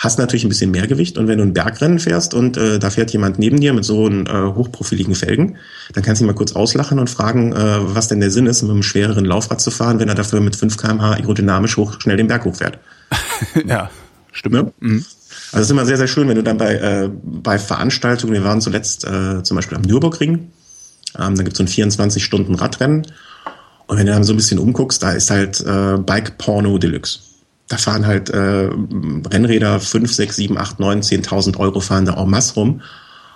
[0.00, 2.88] hast natürlich ein bisschen mehr Gewicht und wenn du ein Bergrennen fährst und äh, da
[2.88, 5.58] fährt jemand neben dir mit so einen äh, hochprofiligen Felgen,
[5.92, 8.62] dann kannst du ihn mal kurz auslachen und fragen, äh, was denn der Sinn ist,
[8.62, 12.16] mit einem schwereren Laufrad zu fahren, wenn er dafür mit 5 kmh aerodynamisch hoch, schnell
[12.16, 12.78] den Berg hochfährt.
[13.66, 13.90] ja,
[14.32, 14.54] stimmt.
[14.54, 14.62] Ja?
[14.80, 15.04] Mhm.
[15.52, 18.44] Also es ist immer sehr, sehr schön, wenn du dann bei, äh, bei Veranstaltungen, wir
[18.44, 20.50] waren zuletzt äh, zum Beispiel am Nürburgring,
[21.18, 23.06] ähm, da gibt es so ein 24-Stunden-Radrennen
[23.86, 27.18] und wenn du dann so ein bisschen umguckst, da ist halt äh, Bike Porno Deluxe
[27.70, 28.68] da fahren halt äh,
[29.32, 32.82] Rennräder 5, 6, 7, 8, 9, 10.000 Euro fahren da en masse rum.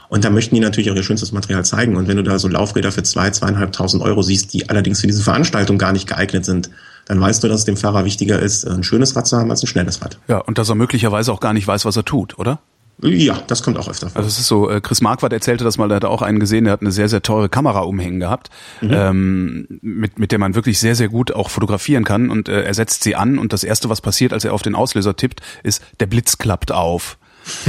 [0.08, 1.96] Und da möchten die natürlich auch ihr schönstes Material zeigen.
[1.96, 5.22] Und wenn du da so Laufräder für zwei, zweieinhalbtausend Euro siehst, die allerdings für diese
[5.22, 6.68] Veranstaltung gar nicht geeignet sind,
[7.06, 9.62] dann weißt du, dass es dem Fahrer wichtiger ist, ein schönes Rad zu haben als
[9.62, 10.18] ein schnelles Rad.
[10.26, 12.58] Ja, und dass er möglicherweise auch gar nicht weiß, was er tut, oder?
[13.02, 14.16] Ja, das kommt auch öfter vor.
[14.16, 16.64] Also es ist so, äh, Chris Marquardt erzählte das mal, der hat auch einen gesehen,
[16.64, 18.90] der hat eine sehr, sehr teure Kamera umhängen gehabt, mhm.
[18.92, 22.74] ähm, mit, mit der man wirklich sehr, sehr gut auch fotografieren kann und äh, er
[22.74, 25.82] setzt sie an und das erste, was passiert, als er auf den Auslöser tippt, ist,
[26.00, 27.18] der Blitz klappt auf.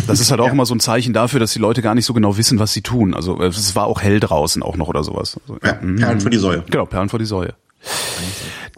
[0.07, 0.53] Das ist halt auch ja.
[0.53, 2.81] immer so ein Zeichen dafür, dass die Leute gar nicht so genau wissen, was sie
[2.81, 3.13] tun.
[3.13, 5.37] Also äh, es war auch hell draußen auch noch oder sowas.
[5.47, 6.63] Also, ja, Perlen vor die Säue.
[6.69, 7.53] Genau, Perlen vor die Säue.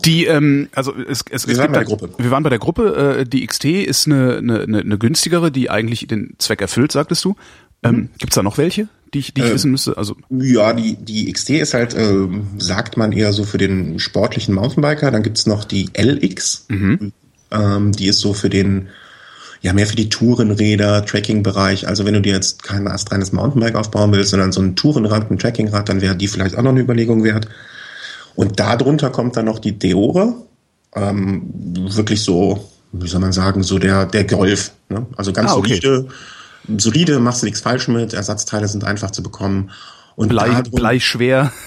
[0.05, 2.10] Die, ähm, also es, es, wir es waren bei der Gruppe.
[2.17, 3.17] Wir waren bei der Gruppe.
[3.19, 7.36] Äh, die XT ist eine, eine, eine günstigere, die eigentlich den Zweck erfüllt, sagtest du.
[7.83, 8.10] Ähm, mhm.
[8.17, 9.97] Gibt es da noch welche, die ich, die ich äh, wissen müsste?
[9.97, 14.53] Also ja, die die XT ist halt, äh, sagt man eher so für den sportlichen
[14.53, 15.12] Mountainbiker.
[15.12, 17.12] Dann gibt's noch die LX, mhm.
[17.51, 18.89] ähm, die ist so für den
[19.62, 21.88] ja mehr für die Tourenräder, Tracking-Bereich.
[21.88, 25.39] Also wenn du dir jetzt kein astreines Mountainbike aufbauen willst, sondern so ein Tourenrad, ein
[25.39, 27.47] Trackingrad, dann wäre die vielleicht auch noch eine Überlegung wert.
[28.38, 30.36] Und darunter kommt dann noch die Deore,
[30.93, 31.52] ähm,
[31.89, 34.71] wirklich so, wie soll man sagen, so der der Golf.
[34.89, 35.06] Ne?
[35.17, 35.80] Also ganz ah, okay.
[35.82, 36.08] solide,
[36.78, 38.13] solide, machst du nichts falsch mit.
[38.13, 39.71] Ersatzteile sind einfach zu bekommen.
[40.15, 41.52] Und Blei, Blei schwer.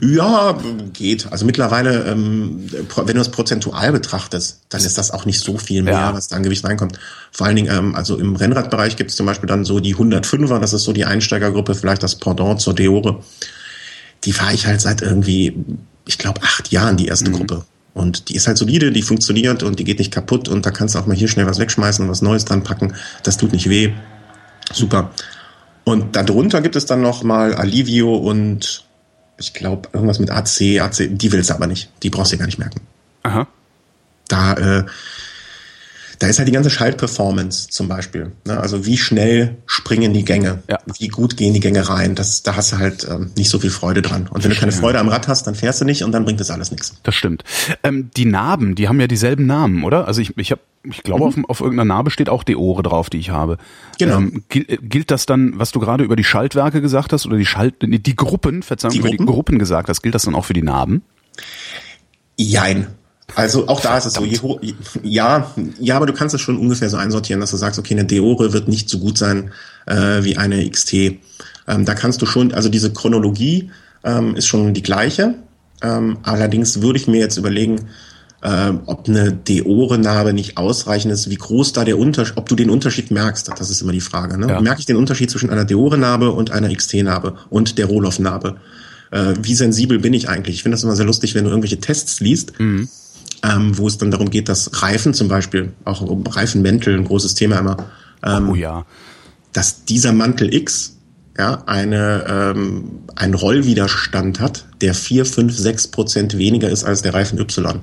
[0.00, 0.58] Ja,
[0.92, 1.32] geht.
[1.32, 5.82] Also mittlerweile, ähm, wenn du es prozentual betrachtest, dann ist das auch nicht so viel
[5.82, 6.14] mehr, ja.
[6.14, 6.98] was da an Gewicht reinkommt.
[7.32, 10.58] Vor allen Dingen, ähm, also im Rennradbereich gibt es zum Beispiel dann so die 105er,
[10.58, 13.22] das ist so die Einsteigergruppe, vielleicht das Pendant zur Deore.
[14.24, 15.64] Die fahre ich halt seit irgendwie,
[16.08, 17.34] ich glaube, acht Jahren, die erste mhm.
[17.34, 17.64] Gruppe.
[17.94, 20.94] Und die ist halt solide, die funktioniert und die geht nicht kaputt und da kannst
[20.94, 22.94] du auch mal hier schnell was wegschmeißen und was Neues dran packen.
[23.22, 23.92] Das tut nicht weh.
[24.72, 25.10] Super.
[25.84, 28.84] Und darunter gibt es dann noch mal Alivio und
[29.38, 31.90] ich glaube, irgendwas mit AC, AC, die willst du aber nicht.
[32.02, 32.80] Die brauchst du dir gar nicht merken.
[33.22, 33.46] Aha.
[34.28, 34.84] Da, äh,
[36.18, 38.32] da ist halt die ganze Schaltperformance zum Beispiel.
[38.44, 38.58] Ne?
[38.58, 40.78] Also wie schnell springen die Gänge, ja.
[40.98, 42.14] wie gut gehen die Gänge rein.
[42.14, 44.28] Das, da hast du halt ähm, nicht so viel Freude dran.
[44.28, 46.40] Und wenn du keine Freude am Rad hast, dann fährst du nicht und dann bringt
[46.40, 46.94] das alles nichts.
[47.02, 47.44] Das stimmt.
[47.82, 50.06] Ähm, die Narben, die haben ja dieselben Namen, oder?
[50.08, 51.44] Also ich, ich habe ich glaube, mhm.
[51.44, 53.58] auf, auf irgendeiner Narbe steht auch Deore drauf, die ich habe.
[53.98, 54.18] Genau.
[54.18, 57.46] Ähm, gilt, gilt das dann, was du gerade über die Schaltwerke gesagt hast, oder die
[57.46, 59.26] Schalt, die Gruppen, Verzeihung, die über Gruppen?
[59.26, 61.02] die Gruppen gesagt hast, gilt das dann auch für die Narben?
[62.36, 62.86] Jein.
[63.34, 64.60] Also auch da ist es so, je hoch,
[65.02, 68.04] ja, ja, aber du kannst es schon ungefähr so einsortieren, dass du sagst, okay, eine
[68.04, 69.52] Deore wird nicht so gut sein
[69.86, 70.94] äh, wie eine XT.
[70.94, 73.70] Ähm, da kannst du schon, also diese Chronologie
[74.02, 75.34] ähm, ist schon die gleiche.
[75.82, 77.86] Ähm, allerdings würde ich mir jetzt überlegen,
[78.40, 82.70] äh, ob eine Deore-Narbe nicht ausreichend ist, wie groß da der Unterschied, ob du den
[82.70, 84.38] Unterschied merkst, das ist immer die Frage.
[84.38, 84.48] Ne?
[84.48, 84.60] Ja.
[84.60, 88.56] Merke ich den Unterschied zwischen einer Deore-Narbe und einer XT-Narbe und der Roloff-Narbe?
[89.10, 90.56] Äh, wie sensibel bin ich eigentlich?
[90.56, 92.88] Ich finde das immer sehr lustig, wenn du irgendwelche Tests liest, mhm.
[93.44, 97.58] Ähm, wo es dann darum geht, dass Reifen zum Beispiel, auch Reifenmäntel, ein großes Thema
[97.58, 97.76] immer,
[98.22, 98.84] ähm, oh ja.
[99.52, 100.96] dass dieser Mantel X
[101.36, 107.14] ja, eine, ähm, einen Rollwiderstand hat, der vier, fünf, sechs Prozent weniger ist als der
[107.14, 107.80] Reifen Y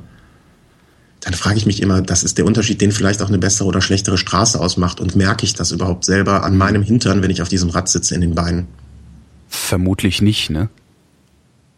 [1.26, 3.82] dann frage ich mich immer, das ist der Unterschied, den vielleicht auch eine bessere oder
[3.82, 5.00] schlechtere Straße ausmacht.
[5.00, 8.14] Und merke ich das überhaupt selber an meinem Hintern, wenn ich auf diesem Rad sitze
[8.14, 8.68] in den Beinen?
[9.48, 10.70] Vermutlich nicht, ne?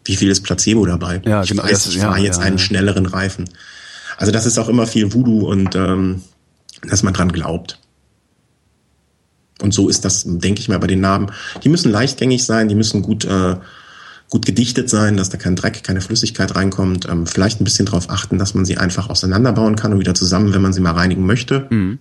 [0.08, 1.20] Wie viel ist Placebo dabei?
[1.26, 3.44] Ja, ich genau, weiß, ich fahre ja, jetzt ja, einen schnelleren Reifen.
[4.16, 6.22] Also das ist auch immer viel Voodoo und ähm,
[6.82, 7.78] dass man dran glaubt.
[9.60, 11.26] Und so ist das, denke ich mal, bei den Narben.
[11.62, 13.56] Die müssen leichtgängig sein, die müssen gut äh,
[14.30, 17.06] gut gedichtet sein, dass da kein Dreck, keine Flüssigkeit reinkommt.
[17.08, 20.54] Ähm, vielleicht ein bisschen darauf achten, dass man sie einfach auseinanderbauen kann und wieder zusammen,
[20.54, 21.66] wenn man sie mal reinigen möchte.
[21.70, 21.98] Mhm.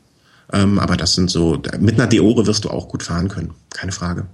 [0.54, 3.92] Ähm, aber das sind so, mit einer Deore wirst du auch gut fahren können, keine
[3.92, 4.28] Frage.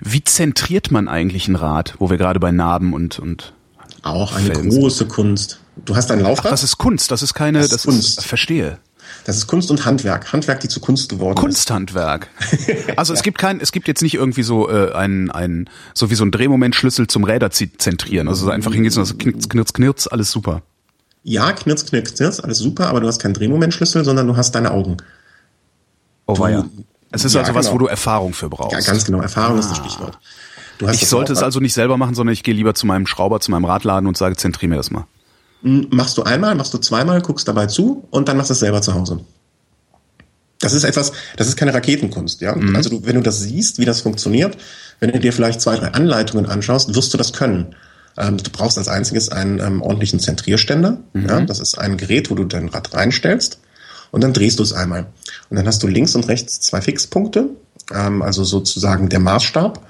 [0.00, 3.54] Wie zentriert man eigentlich ein Rad, wo wir gerade bei Narben und, und
[4.02, 5.60] auch eine große Kunst.
[5.84, 6.46] Du hast ein Laufrad?
[6.46, 8.18] Ach, das ist Kunst, das ist keine, das, das ist Kunst.
[8.18, 8.78] Ist, verstehe.
[9.24, 10.32] Das ist Kunst und Handwerk.
[10.32, 12.28] Handwerk, die zu Kunst geworden Kunsthandwerk.
[12.50, 12.70] ist.
[12.96, 16.14] Also es gibt kein, es gibt jetzt nicht irgendwie so äh, ein, ein, so wie
[16.14, 18.28] so ein Drehmomentschlüssel zum Räder zentrieren.
[18.28, 20.62] Also einfach hingehen und knirz, knirz, knirz, alles super.
[21.22, 24.70] Ja, knirz, knirz, knirz, alles super, aber du hast keinen Drehmomentschlüssel, sondern du hast deine
[24.70, 24.98] Augen.
[26.26, 26.64] Oh du, ja.
[27.14, 27.74] Es ist ja, also was, genau.
[27.74, 28.72] wo du Erfahrung für brauchst.
[28.72, 29.20] Ja, ganz genau.
[29.20, 29.60] Erfahrung ah.
[29.60, 29.84] ist das ah.
[29.84, 30.18] Stichwort.
[30.92, 33.52] ich sollte es also nicht selber machen, sondern ich gehe lieber zu meinem Schrauber, zu
[33.52, 35.06] meinem Radladen und sage, zentrier mir das mal.
[35.62, 38.82] Machst du einmal, machst du zweimal, guckst dabei zu und dann machst du es selber
[38.82, 39.20] zu Hause.
[40.60, 42.54] Das ist etwas, das ist keine Raketenkunst, ja.
[42.54, 42.74] Mhm.
[42.74, 44.56] Also du, wenn du das siehst, wie das funktioniert,
[44.98, 47.76] wenn du dir vielleicht zwei, drei Anleitungen anschaust, wirst du das können.
[48.16, 50.98] Ähm, du brauchst als einziges einen ähm, ordentlichen Zentrierständer.
[51.12, 51.28] Mhm.
[51.28, 53.60] Ja, das ist ein Gerät, wo du dein Rad reinstellst
[54.14, 55.06] und dann drehst du es einmal.
[55.50, 57.48] Und dann hast du links und rechts zwei Fixpunkte,
[57.92, 59.84] ähm, also sozusagen der Maßstab.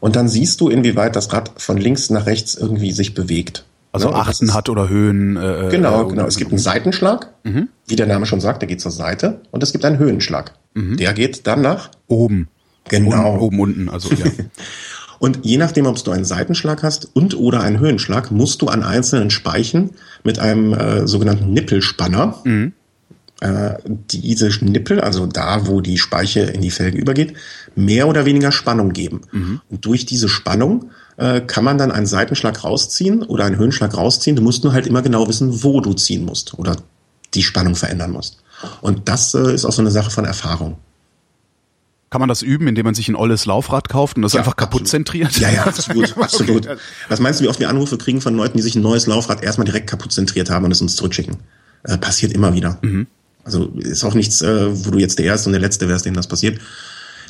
[0.00, 3.64] Und dann siehst du, inwieweit das Rad von links nach rechts irgendwie sich bewegt.
[3.92, 5.36] Also ja, Achten hat oder Höhen.
[5.36, 6.26] Äh, genau, äh, genau.
[6.26, 7.68] Es gibt einen Seitenschlag, mhm.
[7.86, 9.42] wie der Name schon sagt, der geht zur Seite.
[9.52, 10.54] Und es gibt einen Höhenschlag.
[10.74, 10.96] Mhm.
[10.96, 12.48] Der geht dann nach oben.
[12.88, 13.34] Genau.
[13.34, 14.26] Oben, oben unten, also ja.
[15.20, 18.82] und je nachdem, ob du einen Seitenschlag hast und oder einen Höhenschlag, musst du an
[18.82, 19.90] einzelnen Speichen
[20.24, 22.72] mit einem äh, sogenannten Nippelspanner mhm.
[23.40, 27.34] Äh, diese Nippel, also da, wo die Speiche in die Felge übergeht,
[27.76, 29.20] mehr oder weniger Spannung geben.
[29.30, 29.60] Mhm.
[29.68, 34.36] Und durch diese Spannung äh, kann man dann einen Seitenschlag rausziehen oder einen Höhenschlag rausziehen.
[34.36, 36.76] Du musst nur halt immer genau wissen, wo du ziehen musst oder
[37.34, 38.42] die Spannung verändern musst.
[38.80, 40.78] Und das äh, ist auch so eine Sache von Erfahrung.
[42.10, 44.56] Kann man das üben, indem man sich ein olles Laufrad kauft und das ja, einfach
[44.56, 44.88] kaputt absolut.
[44.88, 45.38] zentriert?
[45.38, 46.66] Ja, ja, absolut, absolut.
[46.66, 46.78] Okay.
[47.08, 49.42] Was meinst du, wie oft wir Anrufe kriegen von Leuten, die sich ein neues Laufrad
[49.42, 51.36] erstmal direkt kaputt zentriert haben und es uns zurückschicken?
[51.84, 52.78] Äh, passiert immer wieder.
[52.80, 53.06] Mhm.
[53.48, 56.12] Also ist auch nichts, äh, wo du jetzt der Erste und der Letzte wärst, dem
[56.12, 56.58] das passiert.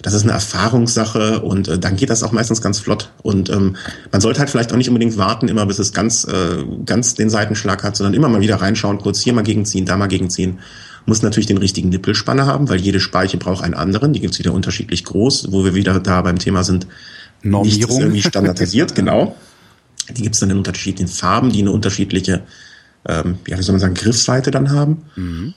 [0.03, 3.13] das ist eine Erfahrungssache und äh, dann geht das auch meistens ganz flott.
[3.23, 3.77] Und ähm,
[4.11, 7.31] man sollte halt vielleicht auch nicht unbedingt warten, immer bis es ganz, äh, ganz den
[7.31, 10.59] Seitenschlag hat, sondern immer mal wieder reinschauen, kurz hier mal gegenziehen, da mal gegenziehen.
[11.07, 14.13] Muss natürlich den richtigen Nippelspanner haben, weil jede Speiche braucht einen anderen.
[14.13, 16.89] Die gibt's wieder unterschiedlich groß, wo wir wieder da beim Thema sind.
[17.43, 18.01] Normierung.
[18.01, 19.37] Irgendwie standardisiert, genau.
[20.11, 22.43] Die gibt's dann in unterschiedlichen Farben, die eine unterschiedliche,
[23.07, 25.05] ähm, ja, wie soll man sagen, Griffseite dann haben.
[25.17, 25.55] Mhm.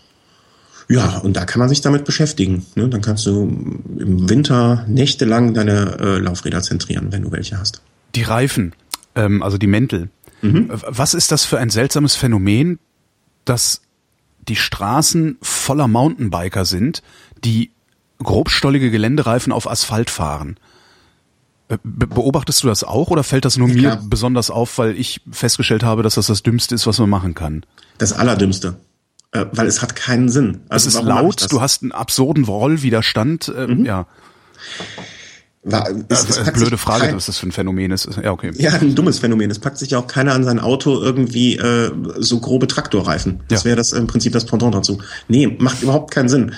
[0.92, 2.66] Ja, und da kann man sich damit beschäftigen.
[2.76, 2.90] Ne?
[2.90, 3.44] Dann kannst du
[3.98, 7.82] im Winter nächtelang deine äh, Laufräder zentrieren, wenn du welche hast.
[8.14, 8.74] Die Reifen,
[9.16, 10.10] ähm, also die Mäntel.
[10.42, 10.70] Mhm.
[10.70, 12.78] Was ist das für ein seltsames Phänomen,
[13.46, 13.82] dass
[14.50, 17.04] die Straßen voller Mountainbiker sind,
[17.42, 17.72] die
[18.20, 20.58] grobstollige Geländereifen auf Asphalt fahren?
[21.70, 25.22] Äh, be beobachtest du das auch oder fällt das nur mir besonders auf, weil ich
[25.32, 27.66] festgestellt habe, dass das das Dümmste ist, was man machen kann?
[27.98, 28.76] Das Allerdümmste.
[29.34, 30.62] Äh, weil es hat keinen Sinn.
[30.66, 33.48] Es Also ist mache ich laut, du hast einen absurden Rollwiderstand.
[33.56, 34.06] Äh, Ja,
[35.64, 38.10] War, es, es äh, blöde Frage, kein- was das für ein Phänomen ist.
[38.24, 38.52] Ja, okay.
[38.58, 39.52] Ja, ein dummes Phänomen.
[39.52, 43.42] Es packt sich ja auch keiner an sein Auto irgendwie äh, so grobe Traktorreifen.
[43.48, 43.66] Das Ja.
[43.66, 45.00] wäre das im Prinzip das Pendant dazu.
[45.28, 46.54] Nee, macht überhaupt keinen Sinn.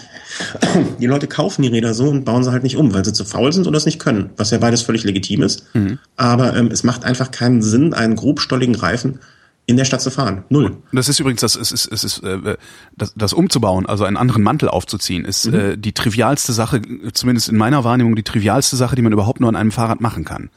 [0.99, 3.23] Die Leute kaufen die Räder so und bauen sie halt nicht um, weil sie zu
[3.25, 5.65] faul sind oder es nicht können, was ja beides völlig legitim ist.
[5.75, 5.99] Mhm.
[6.15, 9.19] Aber ähm, es macht einfach keinen Sinn, einen grobstolligen Reifen
[9.65, 10.43] in der Stadt zu fahren.
[10.49, 10.65] Null.
[10.65, 12.57] Und das ist übrigens, das ist, es ist, es ist äh,
[12.97, 15.53] das, das umzubauen, also einen anderen Mantel aufzuziehen, ist Mhm.
[15.53, 16.81] äh, die trivialste Sache,
[17.13, 20.25] zumindest in meiner Wahrnehmung, die trivialste Sache, die man überhaupt nur an einem Fahrrad machen
[20.25, 20.49] kann.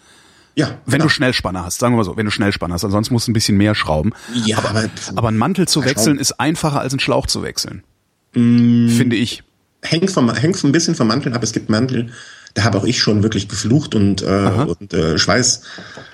[0.57, 1.05] Ja, Wenn genau.
[1.05, 3.35] du Schnellspanner hast, sagen wir mal so, wenn du Schnellspanner hast, ansonsten musst du ein
[3.35, 4.13] bisschen mehr schrauben.
[4.47, 6.19] Ja, aber, aber- aber einen Mantel zu wechseln schauen.
[6.19, 7.83] ist einfacher als einen Schlauch zu wechseln.
[8.35, 8.89] Mm.
[8.89, 9.43] Finde ich.
[9.83, 11.43] hängt vom hängt ein bisschen vom Mantel ab.
[11.43, 12.11] Es gibt Mantel,
[12.55, 15.61] da habe auch ich schon wirklich geflucht und, äh, und äh, Schweiß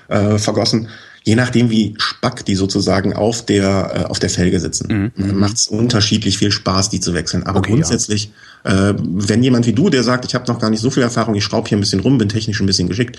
[0.09, 0.89] äh, vergossen.
[1.25, 5.67] Je nachdem, wie spack die sozusagen auf der äh, auf der Felge sitzen, macht es
[5.67, 7.43] unterschiedlich viel Spaß, die zu wechseln.
[7.43, 7.75] Aber Mhm, Okay, ja.
[7.77, 8.31] grundsätzlich,
[8.65, 11.35] äh, wenn jemand wie du, der sagt, ich habe noch gar nicht so viel Erfahrung,
[11.35, 13.17] ich schraube hier ein bisschen rum, bin technisch ein bisschen geschickt,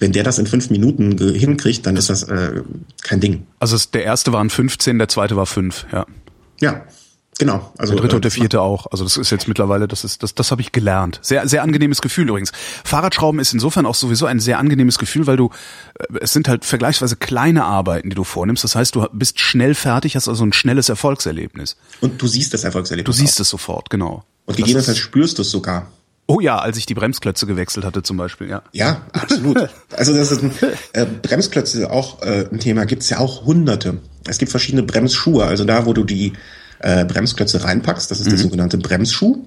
[0.00, 2.62] wenn der das in fünf Minuten hinkriegt, dann ist das äh,
[3.02, 3.46] kein Ding.
[3.60, 6.06] Also es, der erste waren 15, der zweite war 5, ja.
[6.60, 6.82] Ja,
[7.38, 7.72] genau.
[7.78, 8.86] Also Der dritte äh, und der vierte auch.
[8.90, 11.18] Also das ist jetzt mittlerweile, das ist, das, das habe ich gelernt.
[11.22, 12.52] Sehr, sehr angenehmes Gefühl übrigens.
[12.84, 15.50] Fahrradschrauben ist insofern auch sowieso ein sehr angenehmes Gefühl, weil du,
[15.98, 18.64] äh, es sind halt vergleichsweise kleine Arbeiten, die du vornimmst.
[18.64, 21.76] Das heißt, du bist schnell fertig, hast also ein schnelles Erfolgserlebnis.
[22.00, 23.16] Und du siehst das Du Erfolgserlebnis.
[23.16, 23.40] siehst auch.
[23.42, 24.24] es sofort, genau.
[24.46, 25.90] Und gegebenenfalls spürst du es sogar.
[26.26, 28.62] Oh ja, als ich die Bremsklötze gewechselt hatte zum Beispiel, ja.
[28.72, 29.58] Ja, absolut.
[29.94, 30.52] Also das ist ein,
[30.94, 33.98] äh, Bremsklötze auch äh, ein Thema, gibt's ja auch hunderte.
[34.26, 36.32] Es gibt verschiedene Bremsschuhe, also da, wo du die
[36.84, 39.46] äh, Bremsklötze reinpackst, das ist der sogenannte Bremsschuh.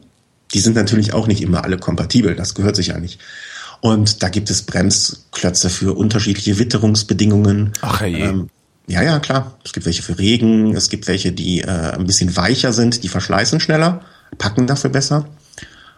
[0.53, 3.19] Die sind natürlich auch nicht immer alle kompatibel, das gehört sich ja nicht.
[3.79, 7.73] Und da gibt es Bremsklötze für unterschiedliche Witterungsbedingungen.
[7.81, 8.25] Ach, herrje.
[8.25, 8.49] Ähm,
[8.87, 9.57] ja, ja, klar.
[9.63, 13.09] Es gibt welche für Regen, es gibt welche, die äh, ein bisschen weicher sind, die
[13.09, 14.01] verschleißen schneller,
[14.39, 15.27] packen dafür besser.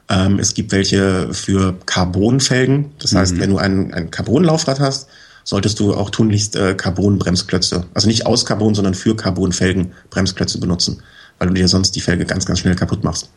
[0.09, 2.91] Ähm, es gibt welche für Carbonfelgen.
[2.99, 5.07] Das heißt, wenn du ein, ein Carbonlaufrad hast,
[5.45, 11.01] solltest du auch tunlichst äh, Carbon-Bremsklötze, also nicht aus Carbon, sondern für Carbonfelgen Bremsklötze benutzen,
[11.39, 13.29] weil du dir sonst die Felge ganz, ganz schnell kaputt machst.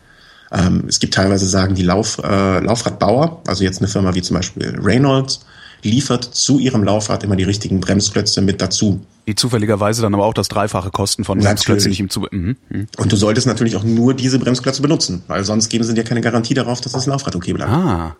[0.53, 4.37] Ähm, es gibt teilweise sagen, die Lauf, äh, Laufradbauer, also jetzt eine Firma wie zum
[4.37, 5.41] Beispiel Reynolds,
[5.83, 9.01] liefert zu ihrem Laufrad immer die richtigen Bremsklötze mit dazu.
[9.27, 11.39] Die zufälligerweise dann aber auch das Dreifache kosten von.
[11.39, 12.27] Bremsklötzen nicht im Zu.
[12.31, 12.57] Mhm.
[12.69, 12.87] mhm.
[12.99, 16.21] Und du solltest natürlich auch nur diese Bremsklötze benutzen, weil sonst geben sie dir keine
[16.21, 17.71] Garantie darauf, dass das Laufrad okay bleibt.
[17.71, 18.17] Ah.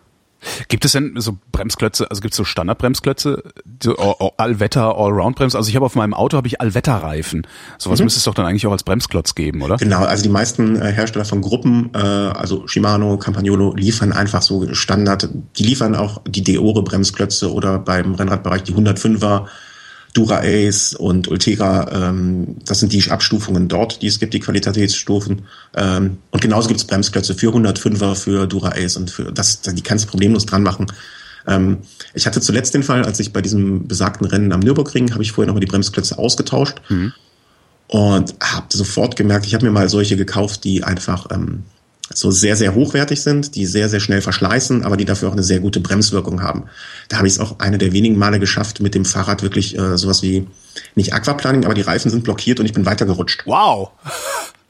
[0.67, 3.43] Gibt es denn so Bremsklötze, also gibt es so Standardbremsklötze,
[3.81, 5.57] so All- All- Allwetter, Allround-Bremse?
[5.57, 7.47] Also ich habe auf meinem Auto habe ich Allwetterreifen.
[7.77, 9.77] Sowas müsste es doch dann eigentlich auch als Bremsklotz geben, oder?
[9.77, 14.73] Genau, also die meisten äh, Hersteller von Gruppen, äh, also Shimano, Campagnolo, liefern einfach so
[14.73, 15.29] Standard.
[15.57, 19.45] Die liefern auch die Deore Bremsklötze oder beim Rennradbereich die 105er,
[20.13, 22.09] Dura Ace und Ultegra.
[22.09, 25.43] Ähm, das sind die Abstufungen dort, die es gibt, die Qualitätsstufen.
[25.75, 29.81] Ähm, und genauso gibt es Bremsklötze für 105er, für Dura Ace und für das, die
[29.81, 30.87] kannst du problemlos dran machen.
[31.47, 31.79] Ähm,
[32.13, 35.31] ich hatte zuletzt den Fall, als ich bei diesem besagten Rennen am Nürburgring, habe ich
[35.31, 36.77] vorher nochmal die Bremsklötze ausgetauscht
[37.87, 41.63] und habe sofort gemerkt, ich habe mir mal solche gekauft, die einfach ähm,
[42.13, 45.43] so sehr, sehr hochwertig sind, die sehr, sehr schnell verschleißen, aber die dafür auch eine
[45.43, 46.65] sehr gute Bremswirkung haben.
[47.09, 49.97] Da habe ich es auch eine der wenigen Male geschafft, mit dem Fahrrad wirklich äh,
[49.97, 50.47] sowas wie,
[50.95, 53.43] nicht Aquaplaning, aber die Reifen sind blockiert und ich bin weitergerutscht.
[53.45, 53.91] Wow,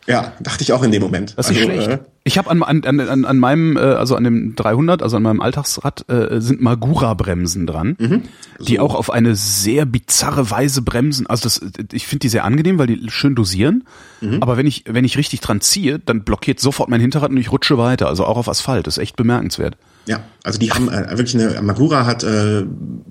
[0.06, 1.34] Ja, dachte ich auch in dem Moment.
[1.38, 1.88] das ist Also, schlecht.
[1.89, 5.24] äh, Ich habe an, an, an, an meinem, äh, also an dem 300, also an
[5.24, 8.22] meinem Alltagsrad, äh, sind Magura-Bremsen dran, Mhm.
[8.60, 11.28] die auch auf eine sehr bizarre Weise bremsen.
[11.28, 11.62] Also das,
[11.92, 13.86] ich finde die sehr angenehm, weil die schön dosieren.
[14.22, 14.38] Mhm.
[14.42, 17.52] Aber wenn ich, wenn ich richtig dran ziehe, dann blockiert sofort mein Hinterrad und ich
[17.52, 18.08] rutsche weiter.
[18.08, 18.88] Also auch auf Asphalt.
[18.88, 19.76] Das ist echt bemerkenswert.
[20.06, 22.66] Ja, also die haben äh, wirklich eine, Magura hat äh,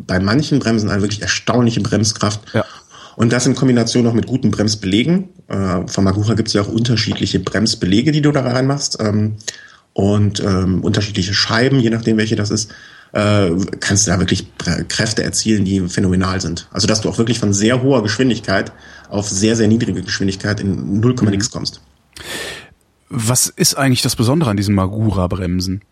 [0.07, 2.41] bei manchen Bremsen eine wirklich erstaunliche Bremskraft.
[2.53, 2.65] Ja.
[3.17, 5.29] Und das in Kombination noch mit guten Bremsbelegen.
[5.49, 8.99] Äh, von Magura gibt es ja auch unterschiedliche Bremsbelege, die du da reinmachst.
[9.01, 9.37] Ähm,
[9.93, 12.71] und ähm, unterschiedliche Scheiben, je nachdem welche das ist,
[13.13, 14.47] äh, kannst du da wirklich
[14.89, 16.69] Kräfte erzielen, die phänomenal sind.
[16.73, 18.73] Also dass du auch wirklich von sehr hoher Geschwindigkeit
[19.11, 21.29] auf sehr, sehr niedrige Geschwindigkeit in 0, mhm.
[21.29, 21.83] nix kommst.
[23.11, 25.83] Was ist eigentlich das Besondere an diesen Magura-Bremsen?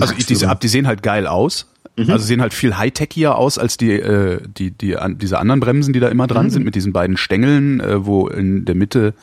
[0.00, 1.66] Also die, die, die sehen halt geil aus.
[1.96, 2.10] Mhm.
[2.10, 5.92] Also sehen halt viel Hightechier aus als die, äh, die, die, an, diese anderen Bremsen,
[5.92, 6.50] die da immer dran mhm.
[6.50, 9.14] sind, mit diesen beiden Stängeln, äh, wo in der Mitte,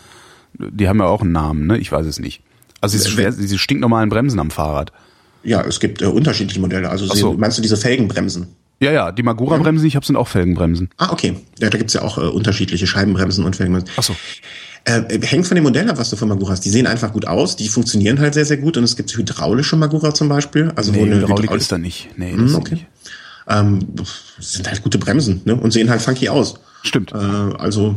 [0.53, 1.77] die haben ja auch einen Namen, ne?
[1.77, 2.41] Ich weiß es nicht.
[2.81, 4.91] Also diese, schwer, diese stinknormalen Bremsen am Fahrrad.
[5.43, 6.89] Ja, es gibt äh, unterschiedliche Modelle.
[6.89, 7.33] Also so.
[7.33, 8.47] meinst du diese Felgenbremsen?
[8.79, 10.89] Ja, ja, die Magura-Bremsen, ich habe sind auch Felgenbremsen.
[10.97, 11.37] Ah, okay.
[11.59, 13.89] Ja, da gibt's ja auch äh, unterschiedliche Scheibenbremsen und Felgenbremsen.
[13.95, 14.15] Ach so.
[14.85, 16.65] Äh, hängt von dem Modell ab, was du von Magura hast.
[16.65, 19.77] Die sehen einfach gut aus, die funktionieren halt sehr, sehr gut und es gibt hydraulische
[19.77, 20.73] Magura zum Beispiel.
[20.75, 22.09] Also nee, wo eine Hydraulik Hydraul ist da nicht.
[22.17, 22.73] Nee, das mm, okay.
[22.75, 22.87] Nicht.
[23.47, 23.79] Ähm,
[24.39, 25.55] sind halt gute Bremsen ne?
[25.55, 26.55] und sehen halt funky aus.
[26.81, 27.13] Stimmt.
[27.13, 27.95] Äh, also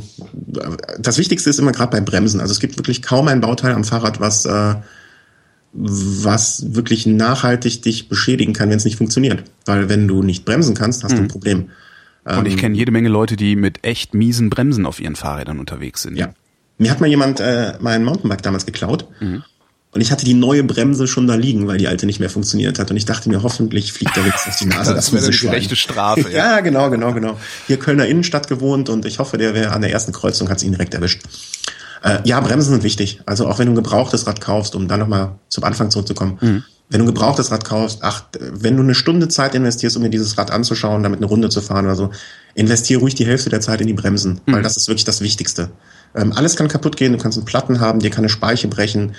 [0.98, 2.40] das Wichtigste ist immer gerade bei Bremsen.
[2.40, 4.74] Also es gibt wirklich kaum ein Bauteil am Fahrrad, was äh,
[5.72, 9.42] was wirklich nachhaltig dich beschädigen kann, wenn es nicht funktioniert.
[9.64, 11.16] Weil wenn du nicht bremsen kannst, hast mhm.
[11.16, 11.30] du ein mhm.
[11.30, 11.70] Problem.
[12.24, 15.60] Und ich ähm, kenne jede Menge Leute, die mit echt miesen Bremsen auf ihren Fahrrädern
[15.60, 16.16] unterwegs sind.
[16.16, 16.32] Ja.
[16.78, 19.06] Mir hat mal jemand äh, mein Mountainbike damals geklaut.
[19.20, 19.42] Mhm.
[19.92, 22.78] Und ich hatte die neue Bremse schon da liegen, weil die alte nicht mehr funktioniert
[22.78, 22.90] hat.
[22.90, 24.92] Und ich dachte mir, hoffentlich fliegt der Witz auf die Nase.
[24.94, 26.20] das wäre eine gerechte Strafe.
[26.30, 26.56] Ja.
[26.56, 27.38] ja, genau, genau, genau.
[27.66, 30.64] Hier Kölner Innenstadt gewohnt und ich hoffe, der wäre an der ersten Kreuzung, hat es
[30.64, 31.22] ihn direkt erwischt.
[32.02, 33.20] Äh, ja, Bremsen sind wichtig.
[33.24, 36.36] Also auch wenn du ein gebrauchtes Rad kaufst, um dann nochmal zum Anfang zurückzukommen.
[36.42, 36.64] Mhm.
[36.90, 40.10] Wenn du ein gebrauchtes Rad kaufst, ach, wenn du eine Stunde Zeit investierst, um dir
[40.10, 42.10] dieses Rad anzuschauen, damit eine Runde zu fahren oder so,
[42.54, 44.52] investiere ruhig die Hälfte der Zeit in die Bremsen, mhm.
[44.52, 45.70] weil das ist wirklich das Wichtigste.
[46.16, 49.12] Ähm, alles kann kaputt gehen, du kannst einen Platten haben, dir kann eine Speiche brechen,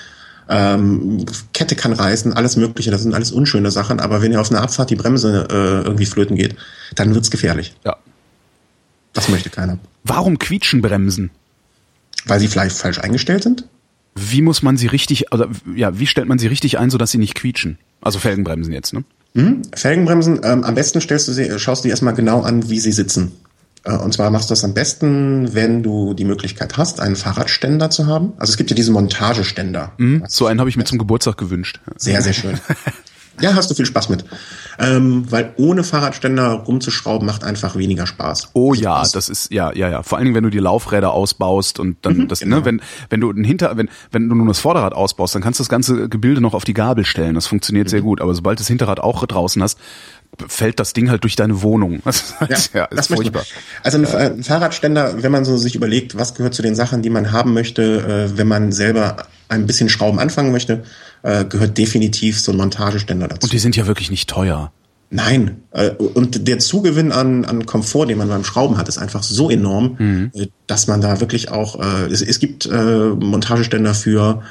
[0.49, 4.49] ähm, Kette kann reißen, alles Mögliche, das sind alles unschöne Sachen, aber wenn ihr auf
[4.51, 6.55] einer Abfahrt die Bremse äh, irgendwie flöten geht,
[6.95, 7.75] dann wird's gefährlich.
[7.85, 7.97] Ja.
[9.13, 9.77] Das möchte keiner.
[10.03, 11.31] Warum quietschen Bremsen?
[12.25, 13.65] Weil sie vielleicht falsch eingestellt sind?
[14.15, 17.17] Wie muss man sie richtig, also ja, wie stellt man sie richtig ein, sodass sie
[17.19, 17.77] nicht quietschen?
[18.01, 19.03] Also Felgenbremsen jetzt, ne?
[19.33, 19.61] Mhm.
[19.75, 22.91] Felgenbremsen, ähm, am besten stellst du sie, schaust du dir erstmal genau an, wie sie
[22.91, 23.33] sitzen.
[23.87, 27.89] Äh, und zwar machst du das am besten, wenn du die Möglichkeit hast, einen Fahrradständer
[27.89, 28.33] zu haben.
[28.37, 29.93] Also es gibt ja diese Montageständer.
[29.97, 31.79] Mhm, so einen habe ich mir zum Geburtstag gewünscht.
[31.95, 32.59] Sehr, sehr schön.
[33.39, 34.25] Ja, hast du viel Spaß mit.
[34.79, 38.49] Ähm, weil ohne Fahrradständer rumzuschrauben macht einfach weniger Spaß.
[38.53, 40.03] Oh also ja, das ist, ja, ja, ja.
[40.03, 42.57] Vor allen Dingen, wenn du die Laufräder ausbaust und dann mhm, das, ne, genau.
[42.57, 45.59] ne, wenn, wenn du ein Hinter, wenn, wenn du nur das Vorderrad ausbaust, dann kannst
[45.59, 47.35] du das ganze Gebilde noch auf die Gabel stellen.
[47.35, 47.91] Das funktioniert mhm.
[47.91, 48.21] sehr gut.
[48.21, 49.77] Aber sobald du das Hinterrad auch draußen hast,
[50.47, 52.01] fällt das Ding halt durch deine Wohnung.
[52.07, 53.43] Das ist, ja, ist furchtbar.
[53.83, 57.09] Also ein, ein, Fahrradständer, wenn man so sich überlegt, was gehört zu den Sachen, die
[57.09, 60.83] man haben möchte, äh, wenn man selber ein bisschen Schrauben anfangen möchte,
[61.23, 63.45] äh, gehört definitiv so ein Montageständer dazu.
[63.45, 64.71] Und die sind ja wirklich nicht teuer.
[65.09, 65.63] Nein.
[65.71, 69.49] Äh, und der Zugewinn an, an Komfort, den man beim Schrauben hat, ist einfach so
[69.49, 70.31] enorm, mhm.
[70.33, 74.41] Äh, dass man da wirklich auch, äh, es, es gibt Montageständer für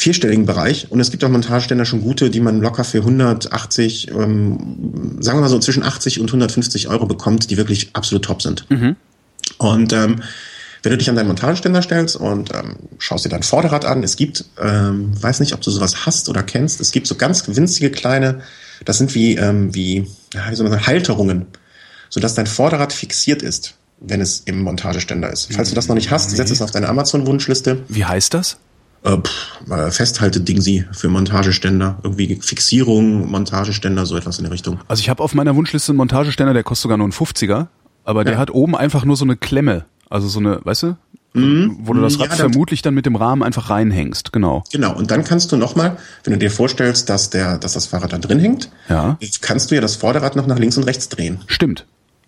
[0.00, 5.18] vierstelligen Bereich und es gibt auch Montageständer schon gute, die man locker für 180, ähm,
[5.20, 8.64] sagen wir mal so zwischen 80 und 150 Euro bekommt, die wirklich absolut top sind.
[8.70, 8.96] Mhm.
[9.58, 10.22] Und ähm,
[10.82, 14.16] wenn du dich an deinen Montageständer stellst und ähm, schaust dir dein Vorderrad an, es
[14.16, 17.90] gibt, ähm, weiß nicht, ob du sowas hast oder kennst, es gibt so ganz winzige
[17.90, 18.40] kleine,
[18.86, 21.46] das sind wie, ähm, wie, wie soll man sagen, Halterungen,
[22.08, 25.52] sodass dein Vorderrad fixiert ist, wenn es im Montageständer ist.
[25.52, 27.82] Falls du das noch nicht hast, setz es auf deine Amazon-Wunschliste.
[27.88, 28.56] Wie heißt das?
[29.02, 31.98] Äh, pff, Festhalte-Dingsi für Montageständer.
[32.02, 34.80] Irgendwie Fixierung, Montageständer, so etwas in der Richtung.
[34.88, 37.68] Also ich habe auf meiner Wunschliste einen Montageständer, der kostet sogar nur einen 50er,
[38.04, 38.24] aber ja.
[38.24, 39.86] der hat oben einfach nur so eine Klemme.
[40.10, 40.96] Also so eine, weißt du?
[41.32, 41.78] Mhm.
[41.82, 44.64] Wo du das Rad ja, vermutlich dann mit dem Rahmen einfach reinhängst, genau.
[44.72, 48.12] Genau, und dann kannst du nochmal, wenn du dir vorstellst, dass der, dass das Fahrrad
[48.12, 49.16] da drin hängt, ja.
[49.40, 51.40] kannst du ja das Vorderrad noch nach links und rechts drehen.
[51.46, 51.86] Stimmt.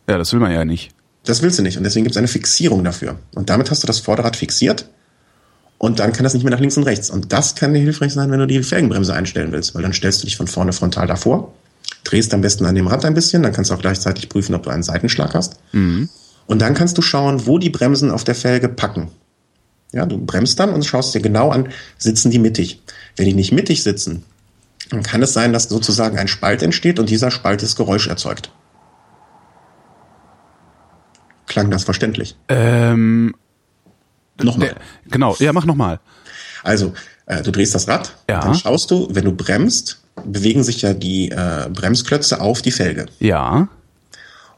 [0.08, 0.92] Ja, das will man ja nicht.
[1.24, 3.16] Das willst du nicht und deswegen gibt es eine Fixierung dafür.
[3.34, 4.86] Und damit hast du das Vorderrad fixiert
[5.82, 7.10] und dann kann das nicht mehr nach links und rechts.
[7.10, 10.22] Und das kann dir hilfreich sein, wenn du die Felgenbremse einstellen willst, weil dann stellst
[10.22, 11.52] du dich von vorne frontal davor,
[12.04, 14.62] drehst am besten an dem Rad ein bisschen, dann kannst du auch gleichzeitig prüfen, ob
[14.62, 15.56] du einen Seitenschlag hast.
[15.72, 16.08] Mhm.
[16.46, 19.08] Und dann kannst du schauen, wo die Bremsen auf der Felge packen.
[19.90, 21.68] Ja, du bremst dann und schaust dir genau an,
[21.98, 22.80] sitzen die mittig.
[23.16, 24.22] Wenn die nicht mittig sitzen,
[24.90, 28.52] dann kann es sein, dass sozusagen ein Spalt entsteht und dieser Spalt das Geräusch erzeugt.
[31.48, 32.36] Klang das verständlich?
[32.48, 33.34] Ähm,
[34.40, 34.76] nochmal.
[35.10, 36.00] Genau, ja, mach nochmal.
[36.62, 36.92] Also,
[37.26, 38.40] äh, du drehst das Rad, ja.
[38.40, 43.06] dann schaust du, wenn du bremst, bewegen sich ja die äh, Bremsklötze auf die Felge.
[43.18, 43.68] Ja.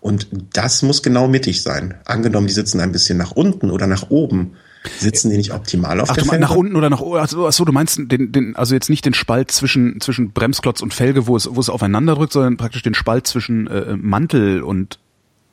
[0.01, 1.95] Und das muss genau mittig sein.
[2.05, 4.53] Angenommen, die sitzen ein bisschen nach unten oder nach oben.
[4.99, 6.45] Sitzen die nicht optimal auf Ach, der du, Felge?
[6.45, 7.19] Nach unten oder nach oben?
[7.19, 10.93] Also, achso, du meinst den, den, also jetzt nicht den Spalt zwischen, zwischen Bremsklotz und
[10.93, 14.99] Felge, wo es, wo es aufeinander drückt, sondern praktisch den Spalt zwischen äh, Mantel und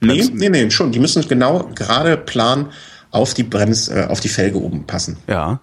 [0.02, 0.92] Brems Nee, nee, nee, schon.
[0.92, 2.68] Die müssen genau gerade plan
[3.12, 5.18] auf die Brems, äh, auf die Felge oben passen.
[5.28, 5.60] Ja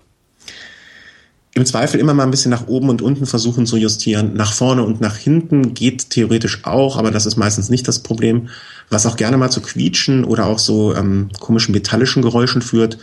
[1.55, 4.35] Im Zweifel immer mal ein bisschen nach oben und unten versuchen zu justieren.
[4.35, 8.49] Nach vorne und nach hinten geht theoretisch auch, aber das ist meistens nicht das Problem.
[8.91, 12.99] Was auch gerne mal zu quietschen oder auch so ähm, komischen metallischen Geräuschen führt,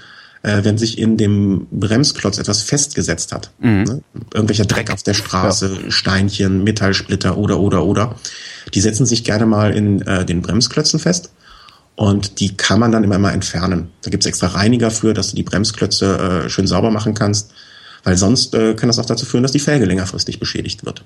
[0.46, 3.52] äh, wenn sich in dem Bremsklotz etwas festgesetzt hat.
[3.60, 3.84] Mhm.
[3.84, 4.02] Ne?
[4.34, 5.91] Irgendwelcher Dreck auf der Straße, ja.
[5.91, 8.16] Steinchen, Metallsplitter oder oder oder.
[8.74, 11.32] Die setzen sich gerne mal in äh, den Bremsklötzen fest.
[11.96, 13.89] Und die kann man dann immer mal entfernen.
[14.02, 17.54] Da gibt's extra Reiniger für, dass du die Bremsklötze äh, schön sauber machen kannst,
[18.04, 21.04] weil sonst äh, kann das auch dazu führen, dass die Felge längerfristig beschädigt wird.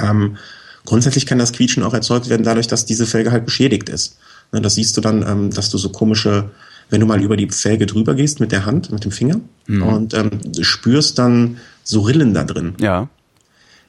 [0.00, 0.38] Ähm,
[0.86, 4.16] grundsätzlich kann das Quietschen auch erzeugt werden dadurch, dass diese Felge halt beschädigt ist.
[4.52, 6.50] Ne, das siehst du dann, ähm, dass du so komische,
[6.88, 9.82] wenn du mal über die Felge drüber gehst mit der Hand, mit dem Finger mhm.
[9.82, 10.30] und ähm,
[10.62, 12.74] spürst dann so Rillen da drin.
[12.80, 13.08] Ja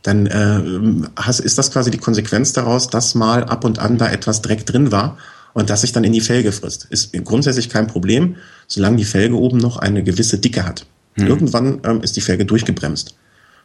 [0.05, 4.07] dann äh, hast, ist das quasi die Konsequenz daraus, dass mal ab und an da
[4.07, 5.17] etwas Dreck drin war
[5.55, 6.85] und das sich dann in die Felge frisst.
[6.89, 8.35] Ist grundsätzlich kein Problem,
[8.67, 10.85] solange die Felge oben noch eine gewisse Dicke hat.
[11.13, 11.27] Hm.
[11.27, 13.15] Irgendwann ähm, ist die Felge durchgebremst.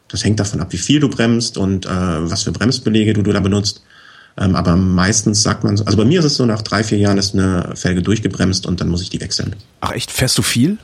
[0.07, 3.33] Das hängt davon ab, wie viel du bremst und äh, was für Bremsbelege du, du
[3.33, 3.83] da benutzt.
[4.37, 7.17] Ähm, aber meistens sagt man, also bei mir ist es so, nach drei, vier Jahren
[7.17, 9.57] ist eine Felge durchgebremst und dann muss ich die wechseln.
[9.81, 10.77] Ach echt, fährst du viel?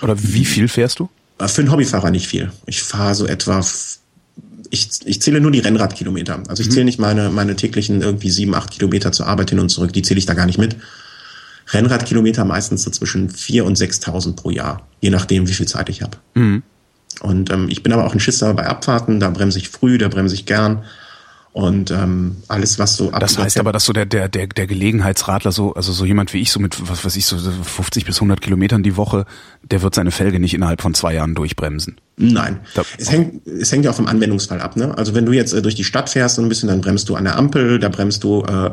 [0.00, 1.10] Oder wie viel fährst du?
[1.38, 2.50] Äh, für einen Hobbyfahrer nicht viel.
[2.64, 3.62] Ich fahre so etwa
[4.72, 6.44] ich, ich zähle nur die Rennradkilometer.
[6.48, 6.72] Also ich mhm.
[6.72, 9.92] zähle nicht meine, meine täglichen irgendwie sieben, acht Kilometer zur Arbeit hin und zurück.
[9.92, 10.76] Die zähle ich da gar nicht mit.
[11.68, 16.00] Rennradkilometer meistens so zwischen vier und 6.000 pro Jahr, je nachdem, wie viel Zeit ich
[16.00, 16.16] habe.
[16.34, 16.62] Mhm.
[17.20, 20.08] Und ähm, ich bin aber auch ein Schisser bei Abfahrten, da bremse ich früh, da
[20.08, 20.84] bremse ich gern.
[21.52, 24.66] Und ähm, alles, was so ab Das heißt aber, dass so der, der, der, der
[24.66, 28.16] Gelegenheitsradler, so, also so jemand wie ich, so mit, was weiß ich, so 50 bis
[28.16, 29.26] 100 Kilometern die Woche,
[29.62, 32.00] der wird seine Felge nicht innerhalb von zwei Jahren durchbremsen.
[32.16, 32.60] Nein.
[32.74, 34.76] Da, es, hängt, es hängt ja auch vom Anwendungsfall ab.
[34.76, 34.96] Ne?
[34.96, 37.16] Also wenn du jetzt äh, durch die Stadt fährst und ein bisschen, dann bremst du
[37.16, 38.70] an der Ampel, da bremst du äh,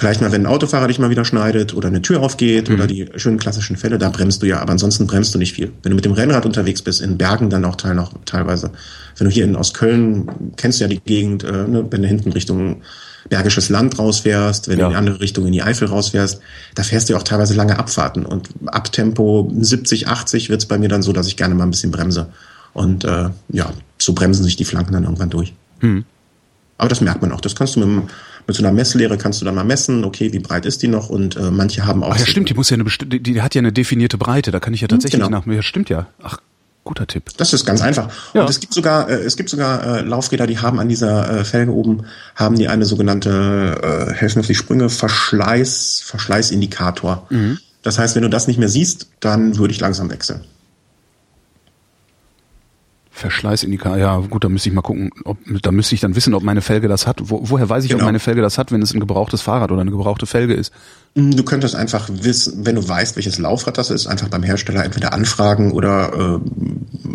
[0.00, 2.76] Vielleicht mal, wenn ein Autofahrer dich mal wieder schneidet oder eine Tür aufgeht mhm.
[2.76, 5.72] oder die schönen klassischen Fälle, da bremst du ja, aber ansonsten bremst du nicht viel.
[5.82, 8.70] Wenn du mit dem Rennrad unterwegs bist, in Bergen dann auch teil noch, teilweise.
[9.18, 12.08] Wenn du hier in, aus Köln, kennst du ja die Gegend, äh, ne, wenn du
[12.08, 12.80] hinten Richtung
[13.28, 14.86] Bergisches Land rausfährst, wenn ja.
[14.86, 16.40] du in die andere Richtung in die Eifel rausfährst,
[16.74, 20.78] da fährst du ja auch teilweise lange Abfahrten und ab Tempo 70, 80 wird's bei
[20.78, 22.28] mir dann so, dass ich gerne mal ein bisschen bremse.
[22.72, 25.52] Und äh, ja, so bremsen sich die Flanken dann irgendwann durch.
[25.82, 26.06] Mhm.
[26.78, 27.42] Aber das merkt man auch.
[27.42, 28.08] Das kannst du mit dem
[28.50, 31.08] mit so einer Messlehre kannst du dann mal messen, okay, wie breit ist die noch
[31.08, 32.10] und äh, manche haben auch.
[32.12, 34.58] Ach ja, stimmt, die muss ja eine bestimmte, die hat ja eine definierte Breite, da
[34.58, 35.30] kann ich ja hm, tatsächlich genau.
[35.30, 35.54] nach mir.
[35.54, 36.08] Ja, stimmt ja.
[36.20, 36.38] Ach,
[36.82, 37.30] guter Tipp.
[37.36, 38.10] Das ist ganz einfach.
[38.34, 38.40] Ja.
[38.40, 41.44] Und es gibt sogar, äh, es gibt sogar äh, Laufräder, die haben an dieser äh,
[41.44, 47.28] Felge oben, haben die eine sogenannte, äh, helfen auf die Sprünge, Verschleiß, Verschleißindikator.
[47.30, 47.58] Mhm.
[47.82, 50.40] Das heißt, wenn du das nicht mehr siehst, dann würde ich langsam wechseln.
[53.20, 56.42] Verschleißindikator, ja gut, da müsste ich mal gucken, ob, da müsste ich dann wissen, ob
[56.42, 57.18] meine Felge das hat.
[57.22, 58.02] Wo, woher weiß ich, genau.
[58.02, 60.72] ob meine Felge das hat, wenn es ein gebrauchtes Fahrrad oder eine gebrauchte Felge ist?
[61.14, 64.84] Hm, du könntest einfach wissen, wenn du weißt, welches Laufrad das ist, einfach beim Hersteller
[64.84, 66.40] entweder anfragen oder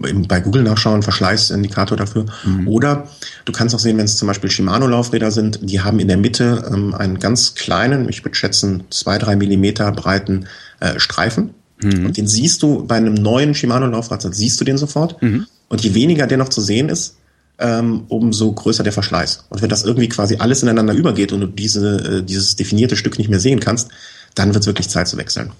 [0.05, 2.25] äh, bei Google nachschauen, Verschleißindikator dafür.
[2.43, 2.67] Mhm.
[2.67, 3.07] Oder
[3.45, 6.69] du kannst auch sehen, wenn es zum Beispiel Shimano-Laufräder sind, die haben in der Mitte
[6.71, 10.45] ähm, einen ganz kleinen, ich würde schätzen, zwei, drei Millimeter breiten
[10.79, 11.55] äh, Streifen.
[11.81, 12.05] Mhm.
[12.05, 15.21] Und den siehst du bei einem neuen Shimano-Laufrad, siehst du den sofort.
[15.21, 15.47] Mhm.
[15.67, 17.17] Und je weniger der noch zu sehen ist,
[17.57, 19.45] ähm, umso größer der Verschleiß.
[19.49, 23.17] Und wenn das irgendwie quasi alles ineinander übergeht und du diese, äh, dieses definierte Stück
[23.17, 23.89] nicht mehr sehen kannst,
[24.35, 25.51] dann wird es wirklich Zeit zu wechseln.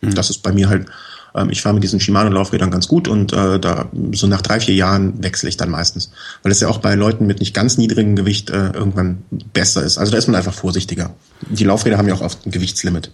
[0.00, 0.14] Mhm.
[0.14, 0.86] Das ist bei mir halt,
[1.34, 4.74] ähm, ich fahre mit diesen Shimano-Laufrädern ganz gut und äh, da so nach drei, vier
[4.74, 6.10] Jahren wechsle ich dann meistens.
[6.42, 9.98] Weil es ja auch bei Leuten mit nicht ganz niedrigem Gewicht äh, irgendwann besser ist.
[9.98, 11.14] Also da ist man einfach vorsichtiger.
[11.48, 13.10] Die Laufräder haben ja auch oft ein Gewichtslimit.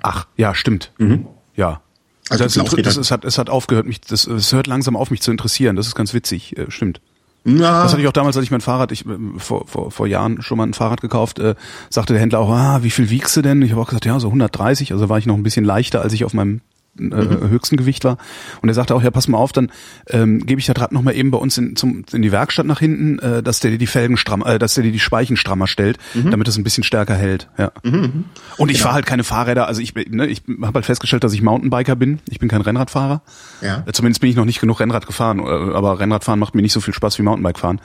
[0.00, 0.92] Ach, ja, stimmt.
[0.98, 1.26] Mhm.
[1.54, 1.82] Ja.
[2.30, 5.22] Also das, das, es, hat, es hat aufgehört, mich, das, es hört langsam auf, mich
[5.22, 5.76] zu interessieren.
[5.76, 7.00] Das ist ganz witzig, äh, stimmt.
[7.44, 7.82] Na.
[7.82, 10.42] Das hatte ich auch damals, als ich mein Fahrrad, ich äh, vor, vor, vor Jahren
[10.42, 11.54] schon mal ein Fahrrad gekauft, äh,
[11.88, 13.62] sagte der Händler auch, ah, wie viel wiegst du denn?
[13.62, 16.12] Ich habe auch gesagt, ja, so 130, also war ich noch ein bisschen leichter, als
[16.12, 16.60] ich auf meinem
[16.98, 17.50] äh, mhm.
[17.50, 18.18] höchsten Gewicht war.
[18.62, 19.70] Und er sagte auch, ja, pass mal auf, dann
[20.08, 22.80] ähm, gebe ich das Rad nochmal eben bei uns in, zum, in die Werkstatt nach
[22.80, 25.66] hinten, äh, dass der dir die Felgen stramm, äh, dass der dir die Speichen strammer
[25.66, 26.30] stellt, mhm.
[26.30, 27.48] damit es ein bisschen stärker hält.
[27.58, 27.72] Ja.
[27.82, 27.92] Mhm.
[27.92, 28.24] mhm.
[28.56, 28.84] Und ich genau.
[28.84, 32.20] fahre halt keine Fahrräder, also ich, ne, ich habe halt festgestellt, dass ich Mountainbiker bin.
[32.28, 33.22] Ich bin kein Rennradfahrer.
[33.60, 33.84] Ja.
[33.86, 36.72] Äh, zumindest bin ich noch nicht genug Rennrad gefahren, äh, aber Rennradfahren macht mir nicht
[36.72, 37.80] so viel Spaß wie Mountainbike fahren.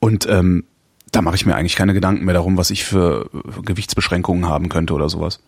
[0.00, 0.64] Und ähm,
[1.12, 3.30] da mache ich mir eigentlich keine Gedanken mehr darum, was ich für
[3.64, 5.40] Gewichtsbeschränkungen haben könnte oder sowas.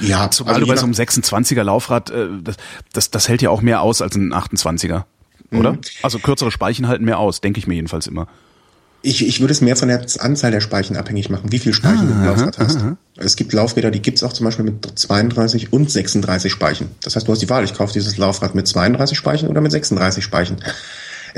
[0.00, 2.56] Ja, zumal also du bei so einem 26er Laufrad, äh, das,
[2.92, 5.04] das, das hält ja auch mehr aus als ein 28er,
[5.52, 5.72] oder?
[5.72, 5.80] Mhm.
[6.02, 8.28] Also kürzere Speichen halten mehr aus, denke ich mir jedenfalls immer.
[9.00, 12.00] Ich, ich würde es mehr von der Anzahl der Speichen abhängig machen, wie viel Speichen
[12.00, 12.76] ah, du im Laufrad aha, hast.
[12.78, 12.96] Aha.
[13.16, 16.90] Es gibt Laufräder, die gibt's auch zum Beispiel mit 32 und 36 Speichen.
[17.02, 19.70] Das heißt, du hast die Wahl, ich kaufe dieses Laufrad mit 32 Speichen oder mit
[19.70, 20.56] 36 Speichen.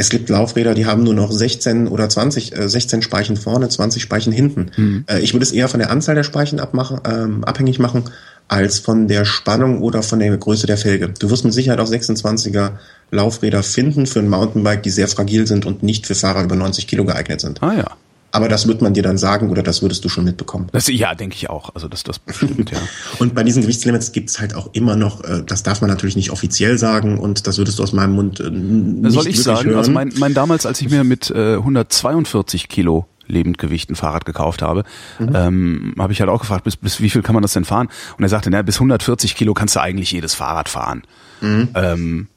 [0.00, 4.00] Es gibt Laufräder, die haben nur noch 16 oder 20, äh, 16 Speichen vorne, 20
[4.02, 4.70] Speichen hinten.
[5.06, 8.04] Äh, ich würde es eher von der Anzahl der Speichen abmachen, ähm, abhängig machen.
[8.48, 11.14] als von der Spannung oder von der Größe der Felge.
[11.16, 12.72] Du wirst mit Sicherheit auch 26er
[13.12, 16.88] Laufräder finden für ein Mountainbike, die sehr fragil sind und nicht für Fahrer über 90
[16.88, 17.62] Kilo geeignet sind.
[17.62, 17.86] Ah ja.
[18.32, 20.68] Aber das wird man dir dann sagen oder das würdest du schon mitbekommen.
[20.72, 21.74] Das, ja, denke ich auch.
[21.74, 22.78] Also das, das bestimmt, ja.
[23.18, 26.30] und bei diesen Gewichtslimits gibt's halt auch immer noch, äh, das darf man natürlich nicht
[26.30, 29.70] offiziell sagen und das würdest du aus meinem Mund äh, nicht Soll ich sagen?
[29.70, 29.78] hören.
[29.78, 34.62] Also mein, mein damals, als ich mir mit äh, 142 Kilo Lebendgewicht ein Fahrrad gekauft
[34.62, 34.84] habe,
[35.18, 35.30] mhm.
[35.34, 37.88] ähm, habe ich halt auch gefragt, bis, bis wie viel kann man das denn fahren?
[38.18, 41.02] Und er sagte, na, bis 140 Kilo kannst du eigentlich jedes Fahrrad fahren.
[41.40, 41.68] Mhm.
[41.74, 42.28] Ähm,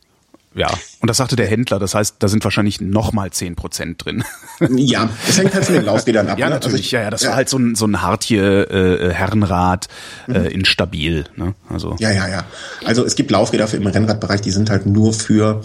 [0.55, 4.23] ja, und das sagte der Händler, das heißt, da sind wahrscheinlich nochmal zehn Prozent drin.
[4.75, 6.39] Ja, das hängt halt von den Laufrädern ab.
[6.39, 6.55] ja, ne?
[6.55, 7.29] natürlich, also ich, ja, ja, das ja.
[7.29, 9.87] war halt so ein, so ein Hartje äh, Herrenrad
[10.27, 10.45] äh, mhm.
[10.45, 11.25] in stabil.
[11.35, 11.53] Ne?
[11.69, 11.95] Also.
[11.99, 12.45] Ja, ja, ja.
[12.85, 15.61] Also es gibt Laufräder für im Rennradbereich, die sind halt nur für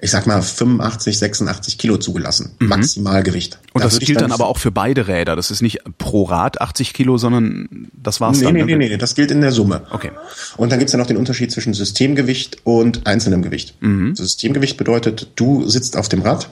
[0.00, 2.52] ich sag mal 85, 86 Kilo zugelassen.
[2.58, 2.68] Mhm.
[2.68, 3.58] Maximalgewicht.
[3.72, 5.36] Und da das gilt dann, dann aber auch für beide Räder.
[5.36, 8.54] Das ist nicht pro Rad 80 Kilo, sondern das war's nee, dann.
[8.54, 9.82] Nee, nee, nee, nee, das gilt in der Summe.
[9.90, 10.10] Okay.
[10.56, 13.74] Und dann gibt's ja noch den Unterschied zwischen Systemgewicht und einzelnem Gewicht.
[13.80, 14.14] Mhm.
[14.14, 16.48] Systemgewicht bedeutet, du sitzt auf dem Rad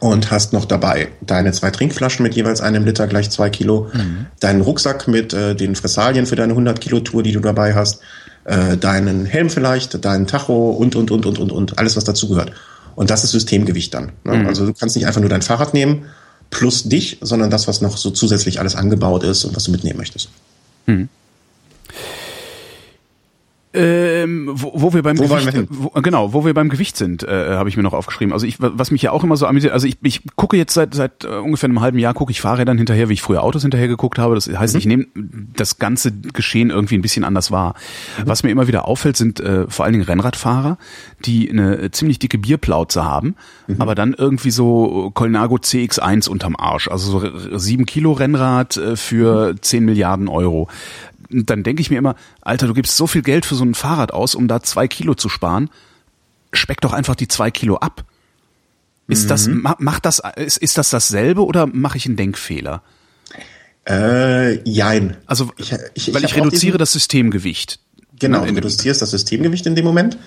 [0.00, 4.26] und hast noch dabei deine zwei Trinkflaschen mit jeweils einem Liter gleich zwei Kilo, mhm.
[4.40, 8.00] deinen Rucksack mit äh, den Fressalien für deine 100 Kilo Tour, die du dabei hast,
[8.46, 12.52] äh, deinen Helm vielleicht, deinen Tacho und, und, und, und, und, und, alles, was dazugehört.
[12.94, 14.12] Und das ist Systemgewicht dann.
[14.24, 14.36] Ne?
[14.38, 14.46] Mhm.
[14.46, 16.04] Also du kannst nicht einfach nur dein Fahrrad nehmen
[16.50, 19.98] plus dich, sondern das, was noch so zusätzlich alles angebaut ist und was du mitnehmen
[19.98, 20.28] möchtest.
[20.86, 21.08] Mhm.
[23.76, 27.56] Ähm, wo, wo wir beim wo Gewicht, wo, genau, wo wir beim Gewicht sind, äh,
[27.56, 28.32] habe ich mir noch aufgeschrieben.
[28.32, 30.94] Also ich, was mich ja auch immer so amüsiert, also ich, ich gucke jetzt seit
[30.94, 33.88] seit äh, ungefähr einem halben Jahr gucke ich Fahrrädern hinterher, wie ich früher Autos hinterher
[33.88, 34.34] geguckt habe.
[34.34, 34.78] Das heißt, mhm.
[34.78, 37.74] ich nehme das ganze Geschehen irgendwie ein bisschen anders wahr.
[38.18, 38.28] Mhm.
[38.28, 40.78] Was mir immer wieder auffällt, sind äh, vor allen Dingen Rennradfahrer,
[41.24, 43.76] die eine ziemlich dicke Bierplauze haben, mhm.
[43.80, 49.54] aber dann irgendwie so Colnago CX1 unterm Arsch, also so sieben Kilo Rennrad äh, für
[49.60, 50.68] zehn Milliarden Euro
[51.30, 54.12] dann denke ich mir immer, Alter, du gibst so viel Geld für so ein Fahrrad
[54.12, 55.70] aus, um da zwei Kilo zu sparen.
[56.52, 58.04] Speck doch einfach die zwei Kilo ab.
[59.08, 59.28] Ist mhm.
[59.28, 59.48] das,
[59.78, 62.82] macht das, ist, ist das dasselbe oder mache ich einen Denkfehler?
[63.88, 65.16] Äh, jein.
[65.26, 67.78] Also, ich, ich, weil ich, ich reduziere das Systemgewicht.
[68.18, 70.18] Genau, du reduzierst das Systemgewicht in dem Moment.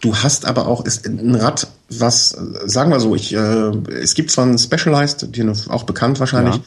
[0.00, 3.38] Du hast aber auch ist ein Rad, was, sagen wir so, ich, äh,
[4.00, 6.62] es gibt von Specialized, die auch bekannt wahrscheinlich, ja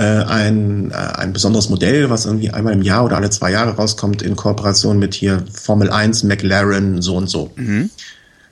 [0.00, 3.76] äh, ein, äh, ein besonderes Modell, was irgendwie einmal im Jahr oder alle zwei Jahre
[3.76, 7.50] rauskommt in Kooperation mit hier Formel 1, McLaren, so und so.
[7.56, 7.90] Mhm.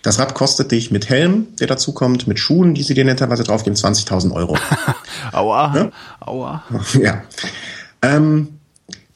[0.03, 3.44] Das Rad kostet dich mit Helm, der dazu kommt, mit Schuhen, die sie dir netterweise
[3.44, 4.59] draufgeben, 20.000 Euro.
[5.32, 5.90] aua, ja?
[6.20, 6.64] aua.
[7.01, 7.22] Ja.
[8.03, 8.49] Ähm,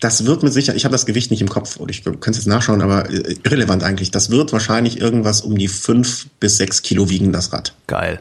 [0.00, 2.38] das wird mit Sicherheit, ich habe das Gewicht nicht im Kopf, oder ich könnte es
[2.38, 4.10] jetzt nachschauen, aber äh, irrelevant eigentlich.
[4.10, 7.74] Das wird wahrscheinlich irgendwas um die fünf bis sechs Kilo wiegen, das Rad.
[7.86, 8.20] Geil.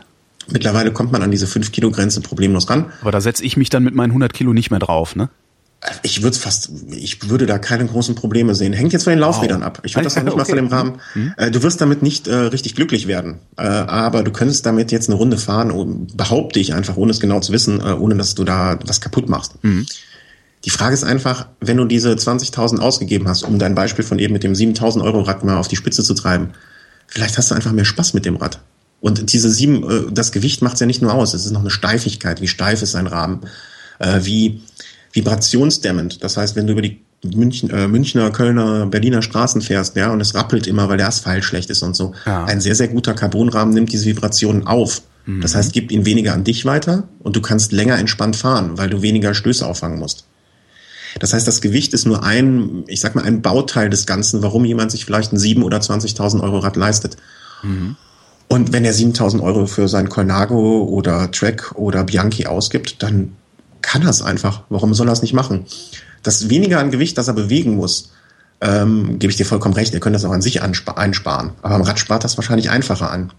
[0.52, 2.92] Mittlerweile kommt man an diese 5 Kilo Grenze problemlos ran.
[3.02, 5.30] Aber da setze ich mich dann mit meinen 100 Kilo nicht mehr drauf, ne?
[6.04, 8.72] Ich würde fast, ich würde da keine großen Probleme sehen.
[8.72, 9.68] Hängt jetzt von den Laufrädern wow.
[9.68, 9.82] ab.
[9.84, 10.38] Ich würde das auch nicht okay.
[10.38, 11.02] mal von dem Rahmen.
[11.38, 15.10] Äh, du wirst damit nicht äh, richtig glücklich werden, äh, aber du könntest damit jetzt
[15.10, 18.44] eine Runde fahren, behaupte ich einfach, ohne es genau zu wissen, äh, ohne dass du
[18.44, 19.64] da was kaputt machst.
[19.64, 19.88] Mhm.
[20.66, 24.34] Die Frage ist einfach, wenn du diese 20.000 ausgegeben hast, um dein Beispiel von eben
[24.34, 26.52] mit dem 7.000 Euro Rad mal auf die Spitze zu treiben,
[27.08, 28.60] vielleicht hast du einfach mehr Spaß mit dem Rad.
[29.02, 31.62] Und diese sieben, äh, das Gewicht macht es ja nicht nur aus, es ist noch
[31.62, 32.40] eine Steifigkeit.
[32.40, 33.42] Wie steif ist ein Rahmen?
[34.00, 34.62] Äh, wie
[35.12, 36.24] vibrationsdämmend.
[36.24, 40.22] Das heißt, wenn du über die München, äh, Münchner, Kölner, Berliner Straßen fährst, ja, und
[40.22, 42.14] es rappelt immer, weil der Asphalt schlecht ist und so.
[42.26, 42.46] Ja.
[42.46, 45.02] Ein sehr, sehr guter Carbonrahmen nimmt diese Vibrationen auf.
[45.26, 45.42] Mhm.
[45.42, 48.90] Das heißt, gibt ihn weniger an dich weiter und du kannst länger entspannt fahren, weil
[48.90, 50.26] du weniger Stöße auffangen musst.
[51.20, 54.64] Das heißt, das Gewicht ist nur ein, ich sag mal, ein Bauteil des Ganzen, warum
[54.66, 57.18] jemand sich vielleicht ein 7 oder 20.000 Euro Rad leistet.
[57.64, 57.98] Mhm.
[58.52, 63.32] Und wenn er 7000 Euro für sein Colnago oder Trek oder Bianchi ausgibt, dann
[63.82, 64.64] kann er es einfach.
[64.68, 65.66] Warum soll er es nicht machen?
[66.22, 68.12] Das weniger an Gewicht, das er bewegen muss,
[68.60, 69.94] ähm, gebe ich dir vollkommen recht.
[69.94, 71.52] Ihr könnt das auch an sich einsparen.
[71.62, 73.32] Aber am Rad spart das wahrscheinlich einfacher an.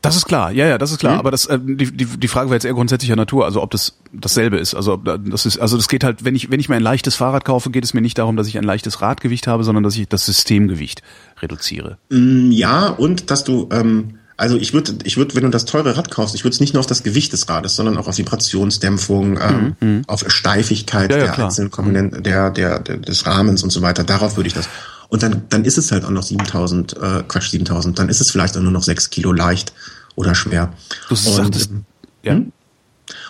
[0.00, 1.14] Das ist klar, ja, ja, das ist klar.
[1.14, 1.20] Mhm.
[1.20, 4.00] Aber das, äh, die, die, die Frage wäre jetzt eher grundsätzlicher Natur, also ob das
[4.12, 4.74] dasselbe ist.
[4.74, 7.44] Also das ist, also das geht halt, wenn ich, wenn ich mir ein leichtes Fahrrad
[7.44, 10.08] kaufe, geht es mir nicht darum, dass ich ein leichtes Radgewicht habe, sondern dass ich
[10.08, 11.02] das Systemgewicht
[11.40, 11.98] reduziere.
[12.10, 15.96] Mm, ja, und dass du ähm, also ich würde, ich würde, wenn du das teure
[15.96, 18.18] Rad kaufst, ich würde es nicht nur auf das Gewicht des Rades, sondern auch auf
[18.18, 20.02] Vibrationsdämpfung, ähm, mhm.
[20.06, 24.04] auf Steifigkeit ja, ja, der einzelnen Komponenten, der, der, der, des Rahmens und so weiter.
[24.04, 24.68] Darauf würde ich das.
[25.08, 27.98] Und dann, dann ist es halt auch noch 7000, äh, Quatsch, 7000.
[27.98, 29.72] Dann ist es vielleicht auch nur noch 6 Kilo leicht
[30.16, 30.72] oder schwer.
[31.08, 31.84] Du sagtest, und,
[32.22, 32.32] ja.
[32.32, 32.52] Hm?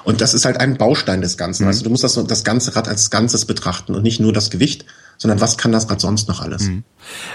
[0.04, 1.64] Und das ist halt ein Baustein des Ganzen.
[1.64, 1.68] Mhm.
[1.68, 4.86] Also du musst das, das ganze Rad als Ganzes betrachten und nicht nur das Gewicht,
[5.18, 6.64] sondern was kann das Rad sonst noch alles?
[6.64, 6.84] Mhm.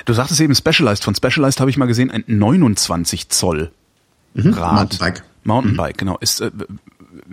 [0.05, 1.03] Du sagtest eben Specialized.
[1.03, 3.71] Von Specialized habe ich mal gesehen, ein 29 Zoll
[4.33, 4.53] mhm.
[4.53, 4.73] Rad.
[4.75, 5.23] Mountainbike.
[5.43, 5.99] Mountainbike, mhm.
[5.99, 6.17] genau.
[6.19, 6.51] Ist, äh,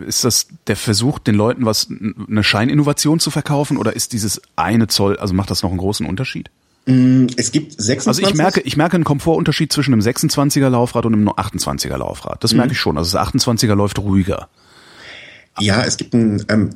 [0.06, 1.88] ist das der Versuch, den Leuten was,
[2.28, 6.06] eine Scheininnovation zu verkaufen oder ist dieses eine Zoll, also macht das noch einen großen
[6.06, 6.50] Unterschied?
[7.36, 8.06] Es gibt 26.
[8.06, 12.42] Also ich merke, ich merke einen Komfortunterschied zwischen einem 26er Laufrad und einem 28er Laufrad.
[12.42, 12.96] Das merke ich schon.
[12.96, 14.48] Also das 28er läuft ruhiger.
[15.60, 16.70] Ja, es gibt ein, ähm,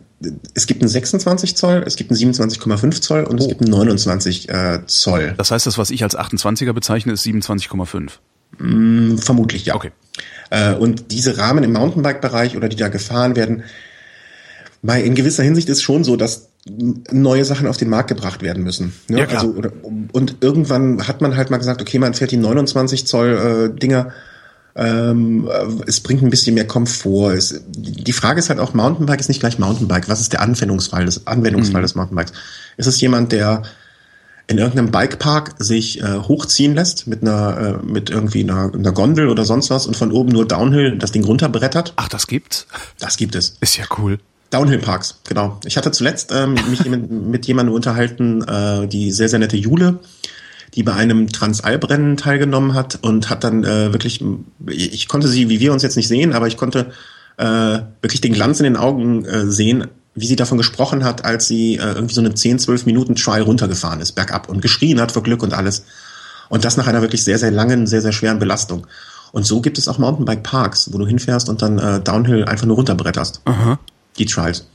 [0.55, 3.49] es gibt ein 26 Zoll, es gibt ein 27,5 Zoll und es Oh.
[3.49, 5.35] gibt ein 29 äh, Zoll.
[5.37, 8.11] Das heißt, das, was ich als 28er bezeichne, ist 27,5.
[9.21, 9.75] Vermutlich, ja.
[9.75, 9.91] Okay.
[10.51, 13.63] Äh, und diese Rahmen im Mountainbike-Bereich oder die da gefahren werden,
[14.83, 16.49] mal in gewisser Hinsicht ist schon so, dass
[17.11, 18.93] neue Sachen auf den Markt gebracht werden müssen.
[19.09, 19.21] Ne?
[19.21, 19.43] Ja, klar.
[19.43, 19.73] Also, oder,
[20.13, 24.13] und irgendwann hat man halt mal gesagt, okay, man fährt die 29 Zoll äh, Dinger.
[24.75, 27.33] Ähm, äh, es bringt ein bisschen mehr Komfort.
[27.35, 30.09] Es, die Frage ist halt auch, Mountainbike ist nicht gleich Mountainbike.
[30.09, 31.85] Was ist der Anwendungsfall des Anwendungsfall Mhm.
[31.85, 32.33] des Mountainbikes?
[32.79, 33.63] Ist es jemand, der
[34.49, 39.29] in irgendeinem Bikepark sich äh, hochziehen lässt mit einer äh, mit irgendwie einer, einer Gondel
[39.29, 41.93] oder sonst was und von oben nur Downhill das Ding runterbrettert?
[41.97, 42.67] Ach, das gibt's?
[42.99, 43.57] Das gibt es.
[43.61, 44.19] Ist ja cool.
[44.51, 45.59] Downhill-Parks, genau.
[45.65, 50.01] Ich hatte zuletzt ähm, mich mit, mit jemandem unterhalten, äh, die sehr, sehr nette Jule,
[50.75, 54.25] die bei einem Transalp-Rennen teilgenommen hat und hat dann äh, wirklich,
[54.67, 56.93] ich konnte sie, wie wir uns jetzt nicht sehen, aber ich konnte
[57.37, 61.47] äh, wirklich den Glanz in den Augen äh, sehen, wie sie davon gesprochen hat, als
[61.47, 65.13] sie äh, irgendwie so eine 10, 12 Minuten Trial runtergefahren ist, bergab und geschrien hat
[65.13, 65.85] vor Glück und alles.
[66.49, 68.87] Und das nach einer wirklich sehr, sehr langen, sehr, sehr schweren Belastung.
[69.33, 72.77] Und so gibt es auch Mountainbike-Parks, wo du hinfährst und dann äh, Downhill einfach nur
[72.77, 73.79] runterbretterst Aha.
[74.19, 74.67] die Trials.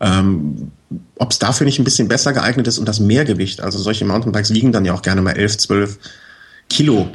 [0.00, 0.72] Ähm,
[1.18, 4.52] Ob es dafür nicht ein bisschen besser geeignet ist und das Mehrgewicht, also solche Mountainbikes
[4.52, 5.98] wiegen dann ja auch gerne mal 11, 12
[6.68, 7.08] Kilo,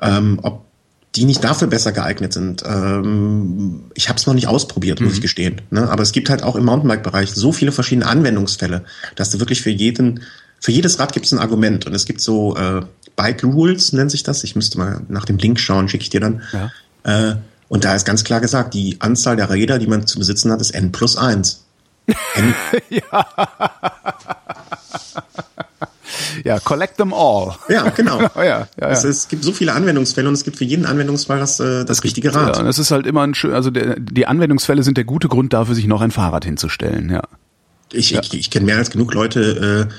[0.00, 0.64] ähm, ob
[1.14, 2.62] die nicht dafür besser geeignet sind.
[2.66, 5.60] Ähm, ich habe es noch nicht ausprobiert, muss ich gestehen.
[5.70, 5.88] Ne?
[5.88, 9.70] Aber es gibt halt auch im Mountainbike-Bereich so viele verschiedene Anwendungsfälle, dass du wirklich für
[9.70, 10.22] jeden,
[10.58, 11.86] für jedes Rad gibt es ein Argument.
[11.86, 12.82] Und es gibt so äh,
[13.14, 14.42] Bike Rules, nennt sich das.
[14.42, 16.42] Ich müsste mal nach dem Link schauen, schicke ich dir dann.
[16.52, 16.70] Ja.
[17.04, 17.36] Äh,
[17.68, 20.60] und da ist ganz klar gesagt, die Anzahl der Räder, die man zu besitzen hat,
[20.60, 21.63] ist n plus eins.
[22.06, 22.54] N,
[26.44, 27.54] Ja, collect them all.
[27.68, 28.20] ja, genau.
[28.20, 28.88] Ja, ja, ja.
[28.90, 32.04] Es, es gibt so viele Anwendungsfälle und es gibt für jeden Anwendungsfall das, äh, das
[32.04, 32.56] richtige Rad.
[32.56, 35.28] Ja, und es ist halt immer ein schön, also der, die Anwendungsfälle sind der gute
[35.28, 37.22] Grund dafür, sich noch ein Fahrrad hinzustellen, ja.
[37.92, 39.94] Ich, ich, ich kenne mehr als genug Leute, äh,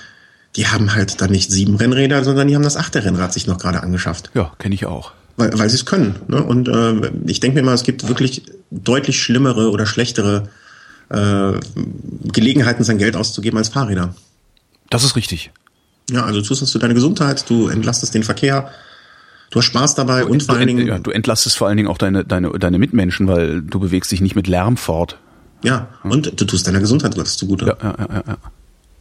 [0.55, 3.57] die haben halt dann nicht sieben Rennräder, sondern die haben das achte Rennrad sich noch
[3.57, 5.11] gerade angeschafft, Ja, kenne ich auch.
[5.37, 6.15] weil, weil sie es können.
[6.27, 6.43] Ne?
[6.43, 10.49] Und äh, ich denke mir mal, es gibt wirklich deutlich schlimmere oder schlechtere
[11.09, 11.53] äh,
[12.31, 14.15] Gelegenheiten, sein Geld auszugeben als Fahrräder.
[14.89, 15.51] Das ist richtig.
[16.09, 18.69] Ja, also du tust es für deine Gesundheit, du entlastest den Verkehr,
[19.49, 21.89] du hast Spaß dabei und vor du, allen Dingen, ja, du entlastest vor allen Dingen
[21.89, 25.17] auch deine, deine, deine Mitmenschen, weil du bewegst dich nicht mit Lärm fort.
[25.63, 27.65] ja, und du tust deiner Gesundheit was zugute.
[27.65, 28.37] Ja, ja, ja, ja.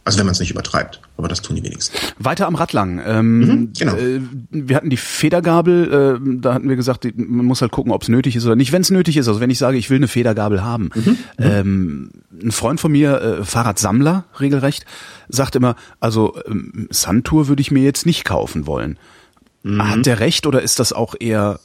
[0.05, 1.97] Also wenn man es nicht übertreibt, aber das tun die wenigsten.
[2.19, 3.01] Weiter am Rad lang.
[3.03, 3.95] Ähm, Mhm, genau.
[3.95, 7.91] äh, wir hatten die Federgabel, äh, da hatten wir gesagt, die, man muss halt gucken,
[7.91, 8.71] ob es nötig ist oder nicht.
[8.71, 10.89] Wenn es nötig ist, also wenn ich sage, ich will eine Federgabel haben.
[10.93, 12.09] Mhm, Ähm,
[12.41, 14.85] ein Freund von mir, äh, Fahrradsammler, regelrecht,
[15.27, 18.99] sagt immer, also ähm, Suntour würde ich mir jetzt nicht kaufen wollen.
[19.63, 19.89] Mhm.
[19.89, 21.59] Hat der recht oder ist das auch eher...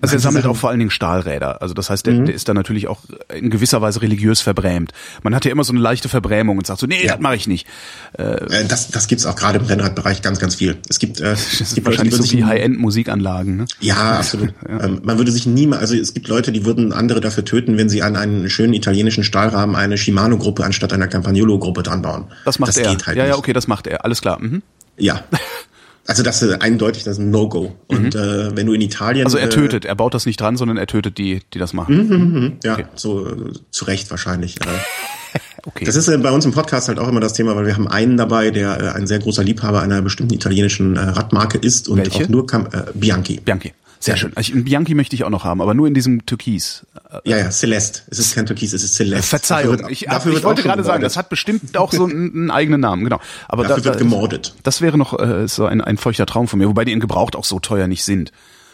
[0.00, 1.60] Also er sammelt auch vor allen Dingen Stahlräder.
[1.62, 2.16] Also das heißt, Mhm.
[2.16, 3.00] der, der ist da natürlich auch
[3.34, 4.92] in gewisser Weise religiös verbrämt.
[5.22, 7.12] Man hat ja immer so eine leichte Verbrämung und sagt so, nee, Ja.
[7.12, 7.66] das mache ich nicht.
[8.14, 10.78] Äh, das das gibt's auch gerade im Rennradbereich ganz, ganz viel.
[10.88, 13.56] Es gibt, äh, Das es gibt Leute, wahrscheinlich die so sich High-End-Musikanlagen.
[13.56, 13.64] Ne?
[13.80, 14.54] Ja, absolut.
[14.68, 17.88] Ähm, man würde sich niemals, also es gibt Leute, die würden andere dafür töten, wenn
[17.88, 22.24] sie an einen schönen italienischen Stahlrahmen eine Shimano-Gruppe anstatt einer Campagnolo-Gruppe dran bauen.
[22.44, 22.90] Das macht er.
[22.90, 23.32] geht halt ja, nicht.
[23.32, 24.04] ja, okay, das macht er.
[24.04, 24.40] Alles klar.
[24.40, 24.62] Mhm.
[24.96, 25.22] Ja.
[26.10, 27.72] Also das ist eindeutig, das ist ein No-Go.
[27.86, 29.24] Und äh, wenn du in Italien...
[29.26, 29.84] Also er äh, tötet.
[29.84, 32.58] Er baut das nicht dran, sondern er tötet die, die das machen.
[32.64, 32.86] Ja, Okay.
[32.96, 34.56] so äh, zu Recht wahrscheinlich.
[34.60, 34.64] Äh,
[35.66, 35.84] Okay.
[35.84, 37.86] Das ist äh, bei uns im Podcast halt auch immer das Thema, weil wir haben
[37.86, 41.98] einen dabei, der äh, ein sehr großer Liebhaber einer bestimmten italienischen äh, Radmarke ist und
[41.98, 42.24] Welche?
[42.24, 43.40] auch nur kam, äh, Bianchi.
[43.44, 43.74] Bianchi.
[44.02, 44.32] Sehr schön.
[44.40, 46.86] Ich, einen Bianchi möchte ich auch noch haben, aber nur in diesem Türkis.
[47.24, 48.00] Ja, ja, Celeste.
[48.10, 49.22] Es ist kein Türkis, es ist Celeste.
[49.28, 49.72] Verzeihung.
[49.76, 52.50] Dafür wird- ich dafür ich wollte gerade sagen, das hat bestimmt auch so einen, einen
[52.50, 53.20] eigenen Namen, genau.
[53.46, 54.54] Aber Dafür da, wird da, gemordet.
[54.62, 57.36] das wäre noch äh, so ein, ein feuchter Traum von mir, wobei die in Gebraucht
[57.36, 58.32] auch so teuer nicht sind.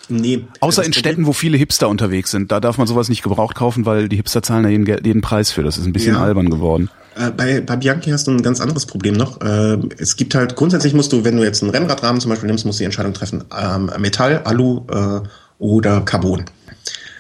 [0.09, 0.45] Nee.
[0.61, 2.53] Außer in Städten, wo viele Hipster unterwegs sind.
[2.53, 5.51] Da darf man sowas nicht gebraucht kaufen, weil die Hipster zahlen da jeden, jeden Preis
[5.51, 5.65] für.
[5.65, 6.23] Das ist ein bisschen Ja.
[6.23, 6.89] albern geworden.
[7.17, 9.41] Äh, bei, bei Bianchi hast du ein ganz anderes Problem noch.
[9.41, 12.67] Äh, es gibt halt, grundsätzlich musst du, wenn du jetzt einen Rennradrahmen zum Beispiel nimmst,
[12.67, 15.21] musst du die Entscheidung treffen, ähm, Metall, Alu äh,
[15.59, 16.45] oder Carbon.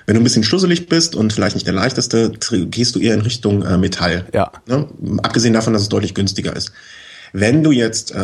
[0.04, 3.22] Wenn du ein bisschen schlusselig bist und vielleicht nicht der leichteste, gehst du eher in
[3.22, 4.26] Richtung äh, Metall.
[4.32, 4.52] Ja.
[4.66, 4.86] Ne?
[5.22, 6.72] Abgesehen davon, dass es deutlich günstiger ist.
[7.32, 8.18] Wenn du jetzt äh,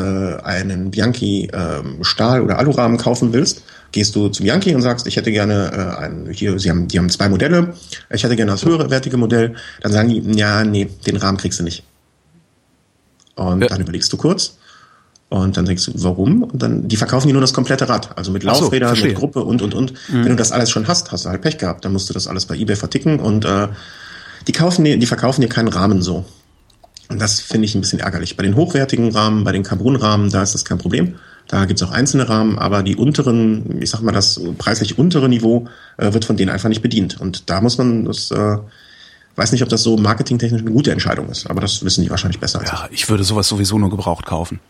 [0.44, 3.62] einen Bianchi ähm, Stahl- oder Alurahmen kaufen willst,
[3.92, 6.98] gehst du zum Bianchi und sagst, ich hätte gerne äh, einen, hier, sie haben, die
[6.98, 7.74] haben zwei Modelle,
[8.10, 9.54] ich hätte gerne das höherwertige Modell.
[9.82, 11.84] Dann sagen die, ja, nee, den Rahmen kriegst du nicht.
[13.34, 13.68] Und Ja.
[13.68, 14.56] dann überlegst du kurz
[15.28, 16.42] Und dann denkst du, warum?
[16.42, 18.18] Und dann, die verkaufen dir nur das komplette Rad.
[18.18, 19.08] Also mit so, Laufrädern, verstehe.
[19.12, 19.94] mit Gruppe und, und, und.
[20.08, 21.86] Wenn du das alles schon hast, hast du halt Pech gehabt.
[21.86, 23.68] Dann musst du das alles bei eBay verticken und äh,
[24.46, 26.26] die kaufen dir, die verkaufen dir keinen Rahmen so.
[27.08, 28.36] Und das finde ich ein bisschen ärgerlich.
[28.36, 31.14] Bei den hochwertigen Rahmen, bei den Carbon-Rahmen, da ist das kein Problem.
[31.48, 35.68] Da gibt's auch einzelne Rahmen, aber die unteren, ich sag mal, das preislich untere Niveau
[35.98, 37.20] äh, wird von denen einfach nicht bedient.
[37.20, 38.56] Und da muss man das, äh,
[39.36, 42.40] weiß nicht, ob das so marketingtechnisch eine gute Entscheidung ist, aber das wissen die wahrscheinlich
[42.40, 44.60] besser als Ja, ich würde sowas sowieso nur gebraucht kaufen.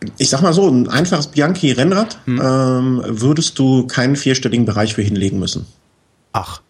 [0.00, 0.12] ich.
[0.18, 5.40] Ich sag mal so, ein einfaches Bianchi-Rennrad ähm, würdest du keinen vierstelligen Bereich für hinlegen
[5.40, 5.66] müssen.
[6.32, 6.60] Ach.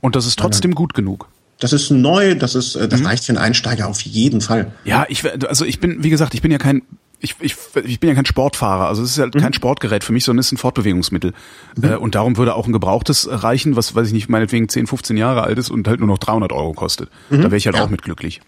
[0.00, 1.28] Und das ist trotzdem gut genug.
[1.58, 4.72] Das ist neu, das ist, äh, das reicht für einen Einsteiger auf jeden Fall.
[4.84, 6.82] Ja, ich also ich bin, wie gesagt, ich bin ja kein
[7.20, 7.54] ich, ich,
[7.84, 10.46] ich bin ja kein Sportfahrer, also es ist halt kein Sportgerät für mich, sondern es
[10.46, 11.32] ist ein Fortbewegungsmittel.
[11.82, 15.16] Äh, und darum würde auch ein gebrauchtes reichen, was weiß ich nicht, meinetwegen 10, 15
[15.16, 17.10] Jahre alt ist und halt nur noch 300 Euro kostet.
[17.30, 17.84] Da wäre ich halt Ja.
[17.84, 18.40] auch mit glücklich.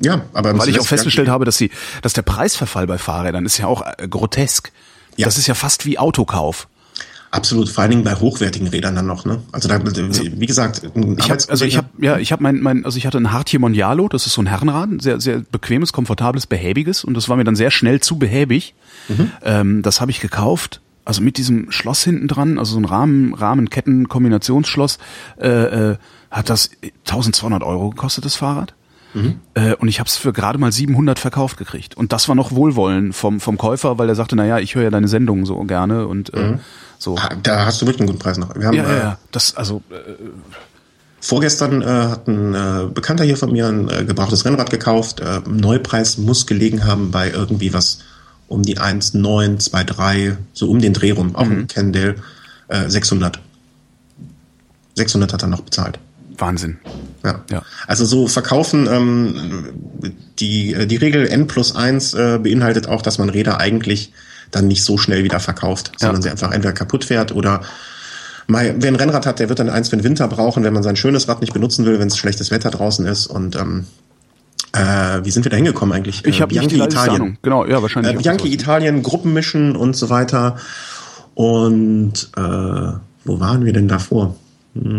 [0.00, 1.70] Ja, aber Weil ich auch festgestellt habe, dass die,
[2.02, 4.72] dass der Preisverfall bei Fahrrädern ist ja auch äh, grotesk.
[5.16, 5.26] Ja.
[5.26, 6.66] Das ist ja fast wie Autokauf.
[7.34, 9.42] Absolut, vor allen Dingen bei hochwertigen Rädern dann noch, ne?
[9.50, 10.82] Also da, wie gesagt,
[11.18, 13.58] Ich hab, also ich habe ja, ich habe mein, mein, also ich hatte ein Hartier
[13.58, 17.42] Mondialo, das ist so ein Herrenrad, sehr, sehr bequemes, komfortables, behäbiges und das war mir
[17.42, 18.74] dann sehr schnell zu behäbig.
[19.42, 23.34] Ähm, das habe ich gekauft, also mit diesem Schloss hinten dran, also so ein Rahmen,
[23.34, 24.98] Rahmenketten, Kombinationsschloss,
[25.40, 25.96] äh, äh,
[26.30, 26.70] hat das
[27.04, 28.74] 1200 Euro gekostet, das Fahrrad.
[29.54, 31.96] Äh, und ich habe es für gerade mal 700 verkauft gekriegt.
[31.96, 34.84] Und das war noch Wohlwollen vom, vom Käufer, weil er sagte, na ja, ich höre
[34.84, 36.54] ja deine Sendungen so gerne und äh,
[36.98, 37.16] so.
[37.16, 38.54] Ah, Da hast du wirklich einen guten Preis noch.
[38.54, 39.18] Wir haben, Ja, ja, äh, ja.
[39.32, 39.94] Das, also, äh,
[41.20, 45.20] Vorgestern äh, hat ein äh, Bekannter hier von mir ein äh, gebrauchtes Rennrad gekauft.
[45.20, 48.00] Äh, Neupreis muss gelegen haben bei irgendwie was
[48.46, 51.34] um die 1,9, 2,3, so um den Dreh rum.
[51.34, 52.16] Auch ein Cannondale
[52.68, 53.40] äh, 600.
[54.96, 55.98] 600 hat er noch bezahlt.
[56.36, 56.78] Wahnsinn.
[57.24, 57.42] Ja.
[57.50, 57.62] Ja.
[57.86, 63.18] Also so verkaufen, ähm, die, äh, die Regel N plus 1 äh, beinhaltet auch, dass
[63.18, 64.12] man Räder eigentlich
[64.54, 67.62] dann nicht so schnell wieder verkauft, sondern sie einfach entweder kaputt fährt oder
[68.46, 70.82] mal, wer ein Rennrad hat, der wird dann eins für den Winter brauchen, wenn man
[70.82, 73.26] sein schönes Rad nicht benutzen will, wenn es schlechtes Wetter draußen ist.
[73.26, 73.86] Und ähm,
[74.72, 76.24] äh, wie sind wir da hingekommen eigentlich?
[76.26, 77.38] Ich Äh, habe die leiseste Ahnung.
[77.42, 78.14] Genau, ja, wahrscheinlich.
[78.14, 78.52] Äh, Bianchi so.
[78.54, 80.56] Italien, Gruppen mischen und so weiter.
[81.34, 82.40] Und äh,
[83.24, 84.36] wo waren wir denn davor?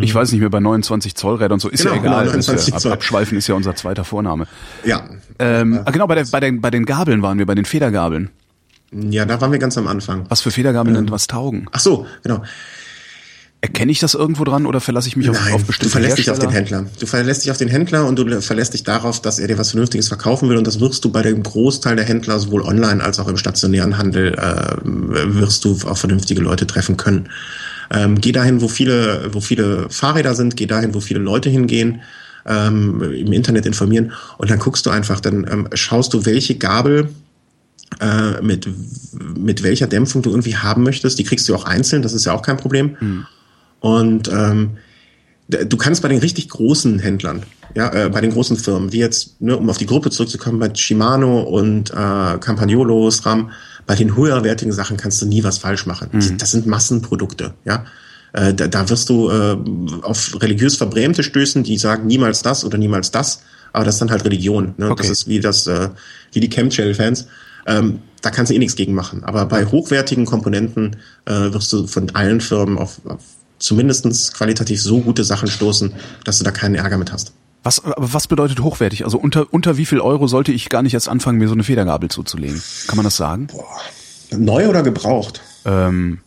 [0.02, 2.26] Ich weiß nicht mehr, bei 29 Zoll Rädern und so ist Genau, ja egal.
[2.26, 2.92] genau, ist ja, 29 ab, Zoll.
[2.94, 4.48] abschweifen ist ja unser zweiter Vorname.
[4.86, 5.04] Ja,
[5.38, 8.30] Ähm, ah, genau, bei, der, bei, den, bei den Gabeln waren wir, bei den Federgabeln.
[8.92, 10.26] Ja, da waren wir ganz am Anfang.
[10.30, 11.68] Was für Federgabeln denn was taugen?
[11.72, 12.44] Ach so, genau.
[13.62, 16.20] Erkenne ich das irgendwo dran oder verlasse ich mich auf, Nein, auf du bestimmte verlässt
[16.20, 16.82] dich auf den Hersteller?
[16.82, 17.00] Händler.
[17.00, 19.72] Du verlässt dich auf den Händler und du verlässt dich darauf, dass er dir was
[19.72, 23.20] Vernünftiges verkaufen will und das wirst du bei dem Großteil der Händler, sowohl online als
[23.20, 27.30] auch im stationären Handel, äh, wirst du auf vernünftige Leute treffen können.
[27.92, 32.02] Ähm, geh dahin, wo viele, wo viele Fahrräder sind, geh dahin, wo viele Leute hingehen,
[32.46, 37.10] ähm, im Internet informieren und dann guckst du einfach, dann ähm, schaust du, welche Gabel
[38.00, 38.68] äh, mit,
[39.38, 41.18] mit welcher Dämpfung du irgendwie haben möchtest.
[41.20, 43.26] Die kriegst du auch einzeln, das ist ja auch kein Problem.
[43.80, 44.72] Und ähm,
[45.48, 47.44] du kannst bei den richtig großen Händlern,
[47.76, 50.74] ja, äh, bei den großen Firmen, wie jetzt, ne, um auf die Gruppe zurückzukommen, bei
[50.74, 51.94] Shimano und äh,
[52.40, 53.52] Campagnolo, SRAM,
[53.86, 56.10] bei den höherwertigen Sachen kannst du nie was falsch machen.
[56.14, 57.86] Die- Das sind Massenprodukte, ja.
[58.34, 59.56] Äh, da, da wirst du äh,
[60.02, 64.12] auf religiös Verbrämte stößen, die sagen niemals das oder niemals das, aber das ist dann
[64.12, 64.74] halt Religion.
[64.78, 64.90] Ne?
[64.90, 65.04] Okay.
[65.04, 65.90] Das ist wie das, äh,
[66.34, 67.28] wie die Chemtrail-Fans.
[67.66, 69.24] Ähm, da kannst du eh nichts gegen machen.
[69.24, 73.22] Aber bei hochwertigen Komponenten äh, wirst du von allen Firmen auf, auf
[73.60, 75.94] zumindestens qualitativ so gute Sachen stoßen,
[76.24, 77.34] dass du da keinen Ärger mit hast.
[77.64, 79.06] Was, aber was bedeutet hochwertig?
[79.06, 81.64] Also unter, unter wie viel Euro sollte ich gar nicht erst anfangen, mir so eine
[81.64, 82.62] Federgabel zuzulegen?
[82.88, 83.48] Kann man das sagen?
[84.32, 85.42] Neu oder gebraucht?
[85.66, 86.20] Ähm,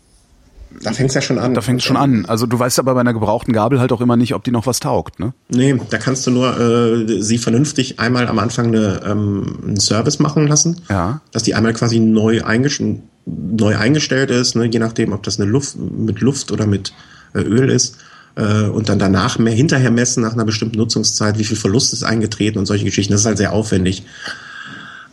[0.82, 1.54] Da fängt's ja schon an.
[1.54, 2.24] da fängt es schon an.
[2.26, 4.66] Also du weißt aber bei einer gebrauchten Gabel halt auch immer nicht, ob die noch
[4.66, 5.34] was taugt, ne?
[5.48, 10.18] Nee, da kannst du nur äh, sie vernünftig einmal am Anfang eine, ähm, einen Service
[10.18, 10.82] machen lassen.
[10.88, 11.20] Ja.
[11.32, 12.82] Dass die einmal quasi neu, eingest
[13.26, 16.92] neu eingestellt ist, ne, je nachdem, ob das eine Luft mit Luft oder mit
[17.34, 17.96] äh, Öl ist.
[18.36, 22.04] Äh, und dann danach mehr hinterher messen nach einer bestimmten Nutzungszeit, wie viel Verlust ist
[22.04, 23.12] eingetreten und solche Geschichten.
[23.12, 24.04] Das ist halt sehr aufwendig.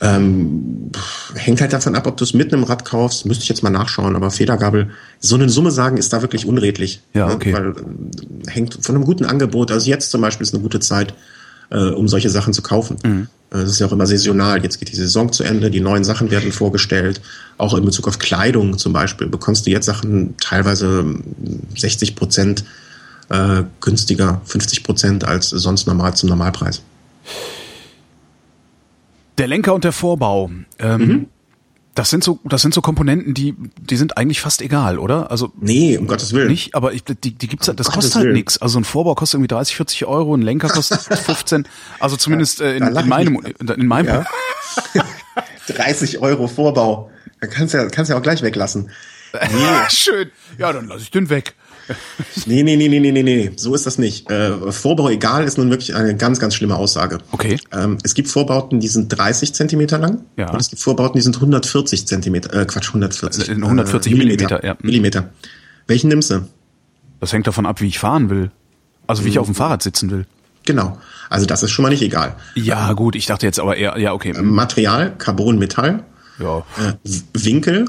[0.02, 0.92] Ähm,
[1.36, 3.26] hängt halt davon ab, ob du es mit einem Rad kaufst.
[3.26, 4.16] Müsste ich jetzt mal nachschauen.
[4.16, 4.90] Aber Federgabel,
[5.20, 7.02] so eine Summe sagen, ist da wirklich unredlich.
[7.14, 7.34] Ja, ne?
[7.36, 7.54] okay.
[7.54, 9.72] Weil äh, hängt von einem guten Angebot.
[9.72, 11.14] Also jetzt zum Beispiel ist eine gute Zeit,
[11.72, 12.98] äh, um solche Sachen zu kaufen.
[13.04, 13.28] Mhm.
[13.54, 14.62] Äh, ist ja auch immer saisonal.
[14.64, 17.22] Jetzt geht die Saison zu Ende, die neuen Sachen werden vorgestellt.
[17.58, 21.24] Auch in Bezug auf Kleidung zum Beispiel bekommst du jetzt Sachen teilweise ähm,
[21.78, 22.66] 60 Prozent
[23.30, 26.82] äh, günstiger, 50 Prozent als sonst normal zum Normalpreis.
[29.38, 30.50] Der Lenker und der Vorbau.
[30.80, 31.26] Ähm, Mhm.
[31.94, 35.32] Das sind so, das sind so Komponenten, die, die sind eigentlich fast egal, oder?
[35.32, 36.50] Also Nee, um Gottes Willen.
[36.50, 38.58] nicht, aber ich, die, die gibt's, halt- das Um kostet Gottes halt nichts.
[38.62, 41.66] Also ein Vorbau kostet irgendwie 30, 40 Euro, ein Lenker kostet 15.
[42.02, 43.40] Also zumindest äh, in, in meinem,
[43.78, 44.26] in meinem, Ja.
[45.68, 47.10] 30 Euro Vorbau.
[47.40, 48.90] Da kannst du ja, kannst ja auch gleich weglassen.
[49.34, 49.90] Nee.
[49.90, 50.32] Schön.
[50.58, 51.56] Ja, dann lasse ich den weg.
[52.48, 54.30] Nee, nee, nee, nee, nee, nee, nee, so ist das nicht.
[54.30, 57.20] Äh, Vorbau egal ist nun wirklich eine ganz, ganz schlimme Aussage.
[57.32, 57.58] Okay.
[57.72, 60.22] Ähm, es gibt Vorbauten, die sind 30 Zentimeter lang.
[60.38, 60.50] Ja.
[60.52, 63.50] Und es gibt Vorbauten, die sind 140 Zentimeter, äh, Quatsch, 140.
[63.50, 64.76] Äh, 140 Millimeter, ja.
[64.82, 65.30] Millimeter.
[65.88, 66.48] Welchen nimmst du?
[67.20, 68.52] Das hängt davon ab, wie ich fahren will.
[69.08, 70.26] Also wie ich auf dem Fahrrad sitzen will.
[70.66, 70.98] Genau.
[71.30, 72.36] Also das ist schon mal nicht egal.
[72.56, 74.34] Ja, gut, ich dachte jetzt aber eher, ja, okay.
[74.34, 76.04] Material, Carbon, Metall,
[76.40, 76.60] Ja.
[76.80, 76.94] äh,
[77.34, 77.86] Winkel.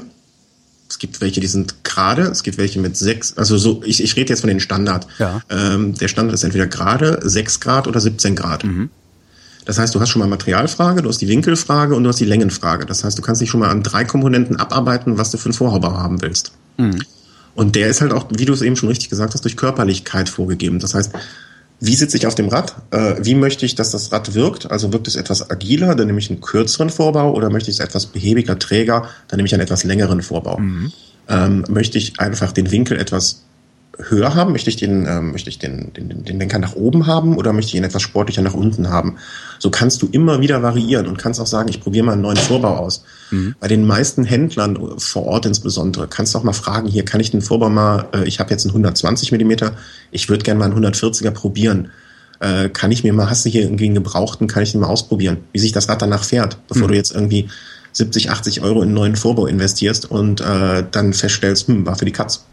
[0.89, 4.15] Es gibt welche, die sind gerade, es gibt welche mit sechs, also so, ich, ich
[4.15, 5.07] rede jetzt von den Standard.
[5.19, 5.41] Ja.
[5.49, 8.63] Ähm, der Standard ist entweder gerade, 6 Grad oder 17 Grad.
[9.65, 12.25] Das heißt, du hast schon mal Materialfrage, du hast die Winkelfrage und du hast die
[12.25, 12.85] Längenfrage.
[12.85, 15.53] Das heißt, du kannst dich schon mal an drei Komponenten abarbeiten, was du für einen
[15.53, 16.53] Vorhaubau haben willst.
[17.53, 20.29] Und der ist halt auch, wie du es eben schon richtig gesagt hast, durch Körperlichkeit
[20.29, 20.79] vorgegeben.
[20.79, 21.11] Das heißt,
[21.79, 22.75] wie sitze ich auf dem Rad?
[22.91, 24.71] Äh, wie möchte ich, dass das Rad wirkt?
[24.71, 27.83] Also wirkt es etwas agiler, dann nehme ich einen kürzeren Vorbau oder möchte ich es
[27.83, 30.57] etwas behäbiger, träger, dann nehme ich einen etwas längeren Vorbau.
[31.29, 33.43] Ähm, möchte ich einfach den Winkel etwas
[33.97, 34.51] höher haben?
[34.51, 37.69] Möchte ich den, ähm, möchte ich den, den, den Lenker nach oben haben oder möchte
[37.69, 39.17] ich ihn etwas sportlicher nach unten haben?
[39.59, 42.37] So kannst du immer wieder variieren und kannst auch sagen, ich probiere mal einen neuen
[42.37, 43.03] Vorbau aus.
[43.59, 47.31] Bei den meisten Händlern vor Ort insbesondere kannst du auch mal fragen, hier kann ich
[47.31, 49.73] den Vorbau mal, äh, ich habe jetzt einen 120 Millimeter,
[50.11, 51.89] ich würde gerne mal einen 140er probieren.
[52.39, 54.87] Äh, kann ich mir mal, hast du hier irgendwie einen Gebrauchten, kann ich den mal
[54.87, 57.49] ausprobieren, wie sich das Rad danach fährt, bevor du jetzt irgendwie
[57.93, 62.05] 70, 80 Euro in einen neuen Vorbau investierst und äh, dann feststellst, hm, war für
[62.05, 62.45] die Katz.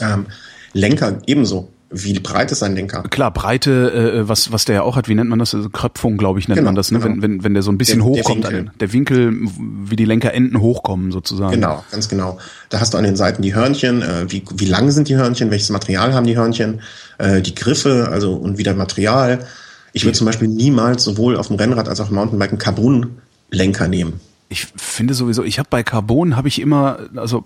[0.00, 0.26] Ähm,
[0.72, 1.70] Lenker ebenso.
[1.88, 3.04] Wie breit ist ein Lenker?
[3.04, 3.92] Klar, Breite,
[4.24, 5.54] äh, was, was der ja auch hat, wie nennt man das?
[5.54, 6.98] Also Kröpfung, glaube ich, nennt Genau, man das, ne?
[6.98, 7.14] genau.
[7.14, 8.42] Wenn, wenn, wenn der so ein bisschen Der- der hochkommt.
[8.44, 8.58] Winkel.
[8.58, 9.36] an- Der Winkel,
[9.84, 11.52] wie die Lenkerenden hochkommen, sozusagen.
[11.54, 12.38] Genau, ganz genau.
[12.70, 15.52] Da hast du an den Seiten die Hörnchen, äh, wie, wie lang sind die Hörnchen,
[15.52, 16.80] welches Material haben die Hörnchen,
[17.18, 19.46] äh, die Griffe, also und wieder Material.
[19.92, 22.58] Ich würde zum Beispiel niemals sowohl auf dem Rennrad als auch auf dem Mountainbike einen
[22.58, 24.20] Carbon-Lenker nehmen.
[24.48, 27.44] Ich finde sowieso, ich habe bei Carbon habe ich immer, also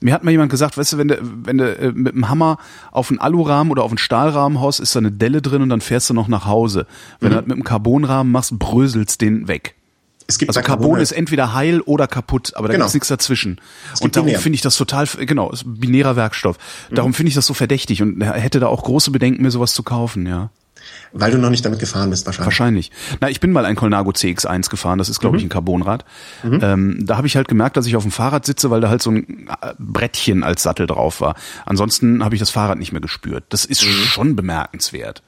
[0.00, 2.58] mir hat mal jemand gesagt, weißt du, wenn du, wenn du äh, mit dem Hammer
[2.92, 5.80] auf einen Alurahmen oder auf einen Stahlrahmen haust, ist da eine Delle drin und dann
[5.80, 6.86] fährst du noch nach Hause.
[7.20, 9.74] Wenn du das mit einem Carbonrahmen machst, bröselst den weg.
[10.28, 12.84] Es gibt Also Carbon halt- ist entweder heil oder kaputt, aber da Genau.
[12.86, 13.60] gibt's nichts dazwischen.
[13.94, 16.56] Es Und gibt darum finde ich das total, genau, binärer Werkstoff.
[16.90, 19.82] Darum finde ich das so verdächtig und hätte da auch große Bedenken, mir sowas zu
[19.84, 20.50] kaufen, ja.
[21.12, 22.46] Weil du noch nicht damit gefahren bist wahrscheinlich.
[22.46, 22.90] Wahrscheinlich.
[23.20, 26.04] Na, ich bin mal ein Colnago CX1 gefahren, das ist, glaube ich, ein Carbonrad.
[26.44, 29.02] Ähm, da habe ich halt gemerkt, dass ich auf dem Fahrrad sitze, weil da halt
[29.02, 31.34] so ein äh, Brettchen als Sattel drauf war.
[31.64, 33.44] Ansonsten habe ich das Fahrrad nicht mehr gespürt.
[33.48, 35.22] Das ist schon bemerkenswert.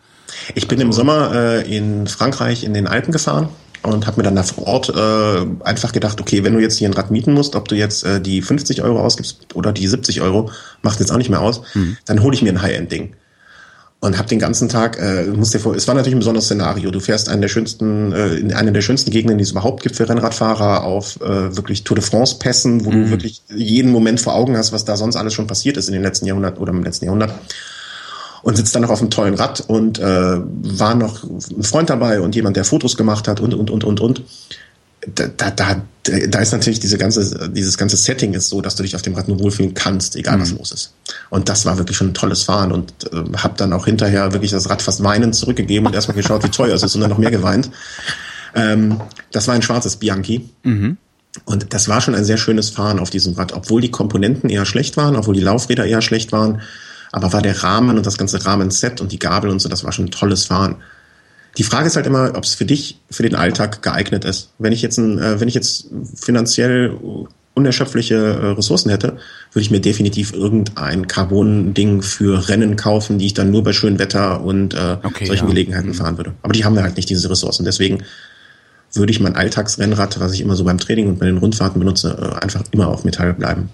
[0.54, 3.48] Ich bin im Sommer äh, in Frankreich in den Alpen gefahren
[3.82, 6.88] und habe mir dann da vor Ort äh, einfach gedacht, okay, wenn du jetzt hier
[6.88, 10.20] ein Rad mieten musst, ob du jetzt äh, die 50 Euro ausgibst oder die 70
[10.20, 10.50] Euro,
[10.82, 11.62] macht jetzt auch nicht mehr aus,
[12.04, 13.14] dann hole ich mir ein High-End-Ding.
[14.00, 16.92] Und habe den ganzen Tag, äh, musst dir vor, es war natürlich ein besonderes Szenario.
[16.92, 19.96] Du fährst einen der schönsten, äh, in einer der schönsten Gegenden, die es überhaupt gibt
[19.96, 24.56] für Rennradfahrer, auf äh, wirklich Tour de France-Pässen, wo du wirklich jeden Moment vor Augen
[24.56, 27.06] hast, was da sonst alles schon passiert ist in den letzten Jahrhunderten oder im letzten
[27.06, 27.32] Jahrhundert
[28.42, 32.20] und sitzt dann noch auf einem tollen Rad und äh, war noch ein Freund dabei
[32.20, 34.22] und jemand, der Fotos gemacht hat und und und und und.
[35.14, 38.82] Da, da, da, da ist natürlich diese ganze, dieses ganze Setting ist so, dass du
[38.82, 40.94] dich auf dem Rad nur wohlfühlen kannst, egal was los ist.
[41.30, 44.50] Und das war wirklich schon ein tolles Fahren und äh, habe dann auch hinterher wirklich
[44.50, 47.18] das Rad fast weinend zurückgegeben und erstmal geschaut, wie teuer es ist und dann noch
[47.18, 47.70] mehr geweint.
[48.54, 49.00] Ähm,
[49.32, 50.48] das war ein schwarzes Bianchi.
[51.44, 54.64] Und das war schon ein sehr schönes Fahren auf diesem Rad, obwohl die Komponenten eher
[54.64, 56.62] schlecht waren, obwohl die Laufräder eher schlecht waren.
[57.12, 59.92] Aber war der Rahmen und das ganze Rahmenset und die Gabel und so, das war
[59.92, 60.76] schon ein tolles Fahren.
[61.58, 64.52] Die Frage ist halt immer, ob es für dich, für den Alltag geeignet ist.
[64.58, 66.96] Wenn ich jetzt, ein, äh, wenn ich jetzt finanziell
[67.54, 69.18] unerschöpfliche äh, Ressourcen hätte,
[69.52, 73.98] würde ich mir definitiv irgendein Carbon-Ding für Rennen kaufen, die ich dann nur bei schönem
[73.98, 75.50] Wetter und äh, Okay, solchen ja.
[75.50, 76.34] Gelegenheiten fahren würde.
[76.42, 77.64] Aber die haben wir halt nicht, diese Ressourcen.
[77.64, 78.04] Deswegen
[78.94, 82.16] würde ich mein Alltagsrennrad, was ich immer so beim Training und bei den Rundfahrten benutze,
[82.16, 83.70] äh, einfach immer auf Metall bleiben.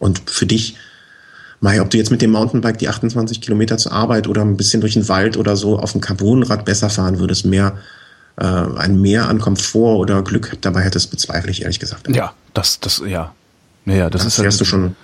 [0.00, 0.74] Und für dich,
[1.62, 4.80] Mai, ob du jetzt mit dem Mountainbike die 28 Kilometer zur Arbeit oder ein bisschen
[4.80, 7.78] durch den Wald oder so auf dem Carbonrad besser fahren würdest, mehr
[8.36, 12.08] äh, ein Mehr an Komfort oder Glück dabei hättest, bezweifle ich ehrlich gesagt.
[12.14, 13.32] Ja, das, das, ja.
[13.84, 14.96] Naja, das da ist halt fährst du schon.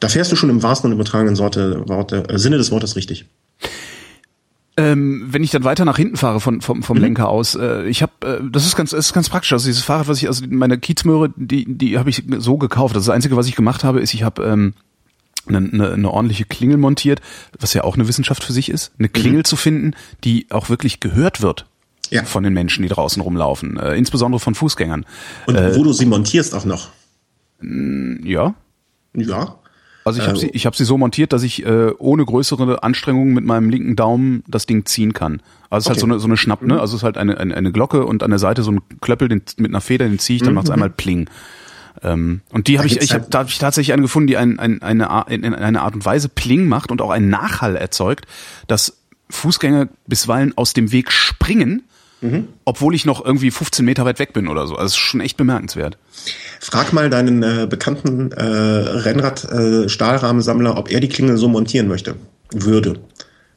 [0.00, 3.26] Da fährst du schon im wahrsten und übertragenen Sorte, Worte, äh, Sinne des Wortes richtig.
[4.76, 6.82] Ähm, wenn ich dann weiter nach hinten fahre von, vom, Mhm.
[6.82, 9.52] vom Lenker aus, äh, ich habe, äh, das ist ganz, das ist ganz praktisch.
[9.52, 12.96] Also dieses Fahrrad, was ich, also meine Kiezmöhre, die, die habe ich so gekauft.
[12.96, 14.72] Das, das Einzige, was ich gemacht habe, ist, ich habe ähm,
[15.46, 17.20] eine, eine, eine ordentliche Klingel montiert,
[17.58, 19.92] was ja auch eine Wissenschaft für sich ist, eine Klingel zu finden,
[20.24, 21.66] die auch wirklich gehört wird
[22.10, 22.16] Mhm.
[22.18, 22.24] Ja.
[22.24, 25.06] von den Menschen, die draußen rumlaufen, äh, insbesondere von Fußgängern.
[25.46, 25.74] Und Äh.
[25.74, 26.90] wo du sie montierst auch noch.
[27.62, 28.54] Ja,
[29.14, 29.56] Ja.
[30.06, 33.32] Also ich habe sie, ich hab sie so montiert, dass ich äh, ohne größere Anstrengungen
[33.32, 35.40] mit meinem linken Daumen das Ding ziehen kann.
[35.70, 36.78] Also es ist halt so eine, so eine Schnapp, ne?
[36.78, 39.28] Also es ist halt eine, eine, eine Glocke und an der Seite so ein Klöppel
[39.30, 41.30] den, mit einer Feder, den ziehe ich, dann macht's einmal Pling.
[42.02, 44.58] Ähm, und die habe ich, ich habe da hab ich tatsächlich eine gefunden, die ein,
[44.58, 47.76] ein, eine, Art- in in eine Art und Weise Pling macht und auch einen Nachhall
[47.76, 48.26] erzeugt,
[48.66, 48.96] dass
[49.30, 51.82] Fußgänger bisweilen aus dem Weg springen,
[52.64, 54.76] obwohl ich noch irgendwie 15 Meter weit weg bin oder so.
[54.76, 55.98] Also es ist schon echt bemerkenswert.
[56.58, 62.16] Frag mal deinen äh, bekannten äh, Rennrad-Stahlrahmensammler, ob er die Klingel so montieren möchte,
[62.52, 62.98] würde.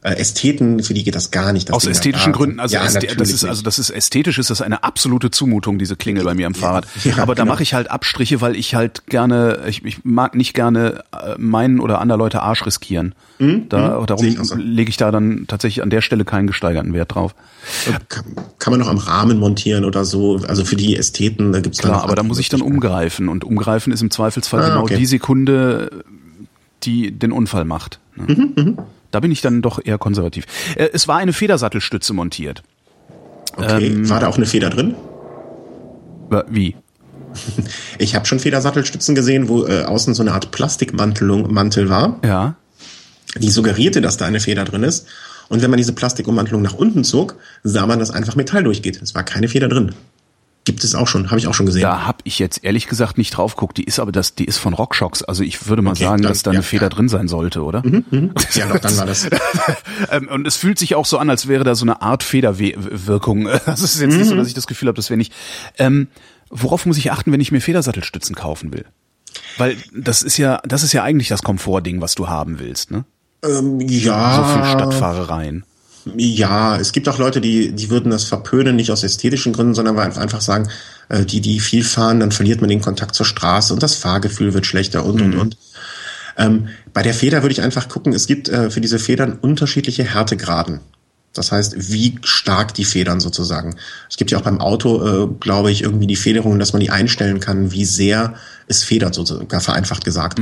[0.03, 1.69] Äh, Ästheten, für die geht das gar nicht.
[1.69, 4.51] Das Aus Ding ästhetischen da- Gründen, also ja, das ist also das ist ästhetisch ist
[4.51, 6.85] das eine absolute Zumutung diese Klingel bei mir am Fahrrad.
[7.03, 7.53] ja, Aber da genau.
[7.55, 11.79] mache ich halt Abstriche, weil ich halt gerne ich, ich mag nicht gerne äh, meinen
[11.79, 13.15] oder anderer Leute Arsch riskieren.
[13.39, 13.67] da Hm?
[13.69, 14.55] sehe darum ich so.
[14.55, 17.33] lege ich da dann tatsächlich an der Stelle keinen gesteigerten Wert drauf.
[18.07, 18.23] kann,
[18.59, 20.37] kann man noch am Rahmen montieren oder so.
[20.47, 23.91] Also für die Ästheten, da gibt's Klar, aber da muss ich dann umgreifen und umgreifen
[23.91, 24.97] ist im Zweifelsfall Ah, genau okay.
[24.97, 26.03] die Sekunde,
[26.83, 27.99] die den Unfall macht.
[28.15, 28.25] ne?
[28.55, 28.77] Mhm,
[29.17, 30.45] Da bin ich dann doch eher konservativ.
[30.75, 32.61] Äh, Es war eine Federsattelstütze montiert.
[33.55, 34.93] Okay, ähm, war da auch eine Feder drin?
[36.49, 36.75] Wie?
[37.97, 42.57] Ich habe schon Federsattelstützen gesehen, wo äh, außen so eine Art Plastikmantelung Mantel war, Ja.
[43.39, 45.07] die suggerierte, dass da eine Feder drin ist.
[45.49, 49.01] Und wenn man diese Plastikummantelung nach unten zog, sah man, dass einfach Metall durchgeht.
[49.01, 49.95] Es war keine Feder drin.
[50.67, 51.81] Gibt es auch schon, habe ich auch schon gesehen.
[51.81, 53.77] Da habe ich jetzt ehrlich gesagt nicht drauf geguckt.
[53.77, 55.23] Die ist aber das, die ist von Rockshox.
[55.23, 56.89] Also ich würde mal Okay, sagen, dann- dass da ja, eine Feder ja.
[56.89, 57.81] drin sein sollte, oder?
[58.53, 59.27] Ja, doch, dann war das.
[60.11, 63.47] Ähm, Und es fühlt sich auch so an, als wäre da so eine Art Federwirkung.
[63.65, 65.31] Also es ist jetzt nicht so, dass ich das Gefühl habe, dass wenn ich.
[65.77, 66.07] Ähm,
[66.49, 68.85] worauf muss ich achten, wenn ich mir Federsattelstützen kaufen will?
[69.57, 73.05] Weil das ist ja, das ist ja eigentlich das Komfortding, was du haben willst, ne?
[73.43, 74.43] ähm, So ja.
[74.43, 75.63] viel Stadtfahrereien.
[76.15, 79.95] Ja, es gibt auch Leute, die, die würden das verpönen, nicht aus ästhetischen Gründen, sondern
[79.95, 80.69] weil einfach sagen,
[81.09, 84.53] äh, die, die viel fahren, dann verliert man den Kontakt zur Straße und das Fahrgefühl
[84.53, 85.57] wird schlechter und, und, und.
[86.37, 90.03] Ähm, bei der Feder würde ich einfach gucken, es gibt äh, für diese Federn unterschiedliche
[90.03, 90.79] Härtegraden.
[91.33, 93.75] Das heißt, wie stark die Federn sozusagen.
[94.09, 96.89] Es gibt ja auch beim Auto, äh, glaube ich, irgendwie die Federung, dass man die
[96.89, 98.35] einstellen kann, wie sehr
[98.67, 100.39] es federt, sogar vereinfacht gesagt.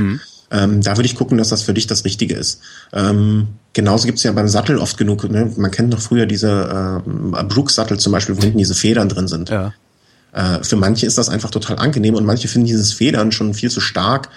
[0.50, 2.60] Ähm, da würde ich gucken, dass das für dich das Richtige ist.
[2.92, 5.52] Ähm, genauso gibt es ja beim Sattel oft genug, ne?
[5.56, 9.48] man kennt noch früher diese ähm, Brooks-Sattel zum Beispiel, wo hinten diese Federn drin sind.
[9.48, 9.72] Ja.
[10.36, 13.70] Äh, für manche ist das einfach total angenehm und manche finden dieses Federn schon viel
[13.70, 14.28] zu stark.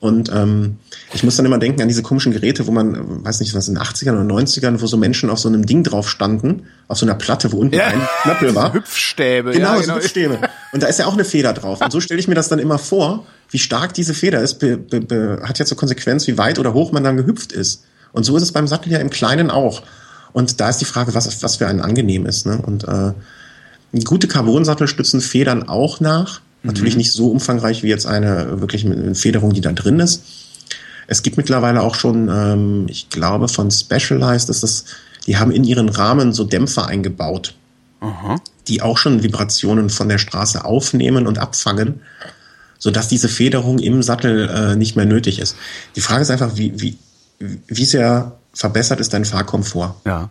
[0.00, 0.78] Und ähm,
[1.12, 3.68] ich muss dann immer denken an diese komischen Geräte, wo man, äh, weiß nicht, was
[3.68, 6.98] in den 80ern oder 90ern, wo so Menschen auf so einem Ding drauf standen, auf
[6.98, 7.86] so einer Platte, wo unten Ja.
[7.86, 8.72] ein Knöppel war.
[8.74, 9.52] Hüpfstäbe.
[9.52, 10.40] Genau, ja, so Stäbe.
[10.72, 11.80] Und da ist ja auch eine Feder drauf.
[11.80, 14.76] Und so stelle ich mir das dann immer vor, wie stark diese Feder ist, be,
[14.76, 17.84] be, be, hat ja zur Konsequenz, wie weit oder hoch man dann gehüpft ist.
[18.10, 19.82] Und so ist es beim Sattel ja im Kleinen auch.
[20.32, 22.44] Und da ist die Frage, was, was für einen angenehm ist.
[22.44, 22.58] Ne?
[22.60, 23.12] Und äh,
[24.02, 26.40] gute Carbon-Sattelstützen federn auch nach.
[26.62, 30.22] Natürlich nicht so umfangreich wie jetzt eine wirklich eine Federung, die da drin ist.
[31.06, 34.86] Es gibt mittlerweile auch schon, ähm, ich glaube, von Specialized ist das,
[35.26, 37.54] die haben in ihren Rahmen so Dämpfer eingebaut
[38.68, 42.00] die auch schon Vibrationen von der Straße aufnehmen und abfangen,
[42.78, 45.56] sodass diese Federung im Sattel äh, nicht mehr nötig ist.
[45.96, 46.98] Die Frage ist einfach, wie, wie,
[47.38, 49.96] wie sehr verbessert ist dein Fahrkomfort?
[50.04, 50.30] Ja.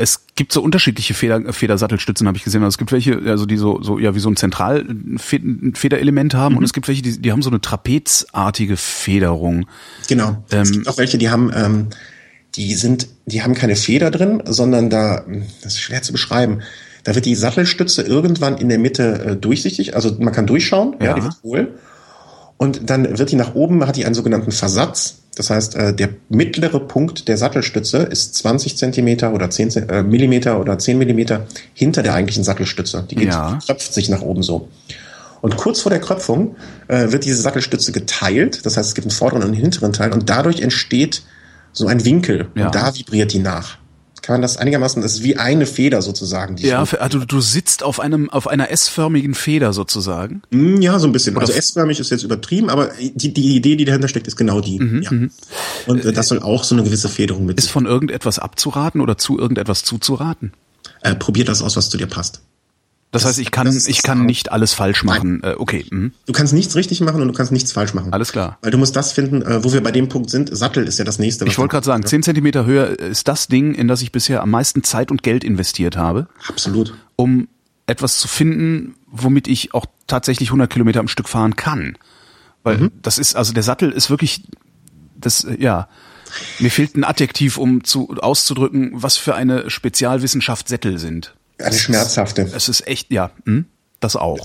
[0.00, 2.62] Es gibt so unterschiedliche Feder, Federsattelstützen, habe ich gesehen.
[2.62, 6.64] Also es gibt welche, also die so, so ja wie so ein Zentralfederelement haben und
[6.64, 9.66] es gibt welche, die, die haben so eine trapezartige Federung.
[10.08, 10.42] Genau.
[10.50, 11.88] es gibt auch welche, die haben, ähm,
[12.54, 15.24] die sind, die haben keine Feder drin, sondern da,
[15.62, 16.62] das ist schwer zu beschreiben.
[17.04, 21.06] Da wird die Sattelstütze irgendwann in der Mitte äh, durchsichtig, also man kann durchschauen, ja.
[21.06, 21.14] Ja.
[21.14, 21.78] die wird hohl.
[22.60, 25.14] Und dann wird die nach oben, hat die einen sogenannten Versatz.
[25.34, 30.02] Das heißt, äh, der mittlere Punkt der Sattelstütze ist 20 Zentimeter oder 10 Zent- äh,
[30.02, 33.06] Millimeter oder 10 Millimeter hinter der eigentlichen Sattelstütze.
[33.10, 33.58] Die geht, Ja.
[33.64, 34.68] kröpft sich nach oben so.
[35.40, 36.56] Und kurz vor der Kröpfung
[36.88, 38.66] äh, wird diese Sattelstütze geteilt.
[38.66, 40.12] Das heißt, es gibt einen vorderen und einen hinteren Teil.
[40.12, 41.22] Und dadurch entsteht
[41.72, 42.48] so ein Winkel.
[42.54, 42.66] Ja.
[42.66, 43.78] Und da vibriert die nach.
[44.22, 46.56] Kann man das einigermaßen, das ist wie eine Feder sozusagen.
[46.56, 50.42] Die Ja, so, also du sitzt auf einem auf einer S-förmigen Feder sozusagen.
[50.50, 51.36] Mm, ja, so ein bisschen.
[51.38, 54.78] Also S-förmig ist jetzt übertrieben, aber die, die Idee, die dahinter steckt, ist genau die.
[55.02, 55.10] ja.
[55.86, 59.16] Und äh, das soll auch so eine gewisse Federung mit Ist von irgendetwas abzuraten oder
[59.16, 60.52] zu irgendetwas zuzuraten?
[61.02, 62.42] Äh, probier das aus, was zu dir passt.
[63.12, 65.42] Das, heißt, ich kann ich kann nicht alles falsch machen.
[65.42, 66.12] Äh, okay, mhm.
[66.26, 68.12] Du kannst nichts richtig machen und du kannst nichts falsch machen.
[68.12, 68.58] alles klar.
[68.62, 70.56] Weil du musst das finden, äh, wo wir bei dem Punkt sind.
[70.56, 71.44] Sattel ist ja das nächste.
[71.44, 74.42] was Ich wollte gerade sagen, 10 Zentimeter höher ist das Ding, in das ich bisher
[74.42, 76.94] am meisten Zeit und Geld investiert habe, Absolut.
[77.16, 77.48] um
[77.86, 81.96] etwas zu finden, womit ich auch tatsächlich 100 Kilometer am Stück fahren kann.
[82.62, 82.90] Weil Mhm.
[83.02, 84.44] das ist, also der Sattel ist wirklich,
[85.16, 85.88] das, äh, ja,
[86.60, 91.34] mir fehlt ein Adjektiv, um zu, auszudrücken, was für eine Spezialwissenschaft Sättel sind.
[91.62, 92.48] Eine schmerzhafte.
[92.54, 93.66] Es ist echt, ja, hm,
[94.00, 94.38] das auch.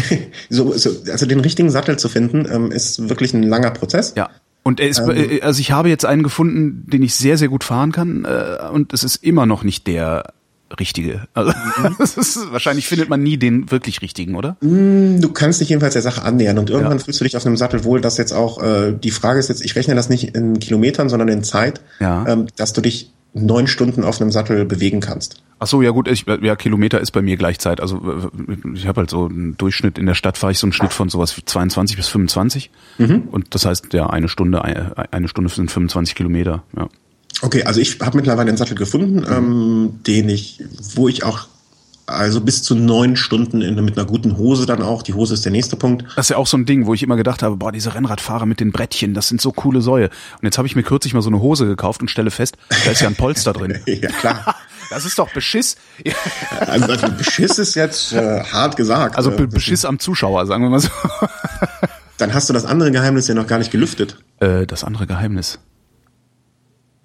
[0.50, 4.14] so, so, also den richtigen Sattel zu finden, ähm, ist wirklich ein langer Prozess.
[4.16, 4.30] Ja.
[4.62, 7.64] Und er ist, ähm, also ich habe jetzt einen gefunden, den ich sehr, sehr gut
[7.64, 10.32] fahren kann, äh, und es ist immer noch nicht der
[10.78, 11.26] richtige.
[11.34, 11.96] Also mhm.
[12.02, 14.56] ist, wahrscheinlich findet man nie den wirklich richtigen, oder?
[14.60, 17.04] Mm, du kannst dich jedenfalls der Sache annähern und irgendwann ja.
[17.04, 19.64] fühlst du dich auf einem Sattel wohl, dass jetzt auch äh, die Frage ist jetzt,
[19.64, 22.26] ich rechne das nicht in Kilometern, sondern in Zeit, ja.
[22.26, 25.42] ähm, dass du dich neun Stunden auf einem Sattel bewegen kannst.
[25.58, 27.80] Ach so, ja gut, ich, ja, Kilometer ist bei mir gleichzeit.
[27.80, 28.30] Also
[28.74, 31.08] ich habe halt so einen Durchschnitt in der Stadt fahre ich so einen Schnitt von
[31.08, 33.28] sowas wie 22 bis 25 mhm.
[33.30, 36.64] und das heißt ja eine Stunde eine Stunde sind 25 Kilometer.
[36.76, 36.88] Ja.
[37.42, 39.32] Okay, also ich habe mittlerweile einen Sattel gefunden, mhm.
[39.32, 40.62] ähm, den ich,
[40.94, 41.46] wo ich auch
[42.12, 45.02] also bis zu neun Stunden in, mit einer guten Hose dann auch.
[45.02, 46.04] Die Hose ist der nächste Punkt.
[46.16, 48.46] Das ist ja auch so ein Ding, wo ich immer gedacht habe, boah, diese Rennradfahrer
[48.46, 50.06] mit den Brettchen, das sind so coole Säue.
[50.06, 52.90] Und jetzt habe ich mir kürzlich mal so eine Hose gekauft und stelle fest, da
[52.90, 53.78] ist ja ein Polster drin.
[53.86, 54.56] ja, klar.
[54.90, 55.76] Das ist doch Beschiss.
[56.60, 59.16] also, also Beschiss ist jetzt äh, hart gesagt.
[59.16, 60.90] Also Be Beschiss am Zuschauer, sagen wir mal so.
[62.18, 64.18] Dann hast du das andere Geheimnis ja noch gar nicht gelüftet.
[64.40, 65.60] Äh, das andere Geheimnis.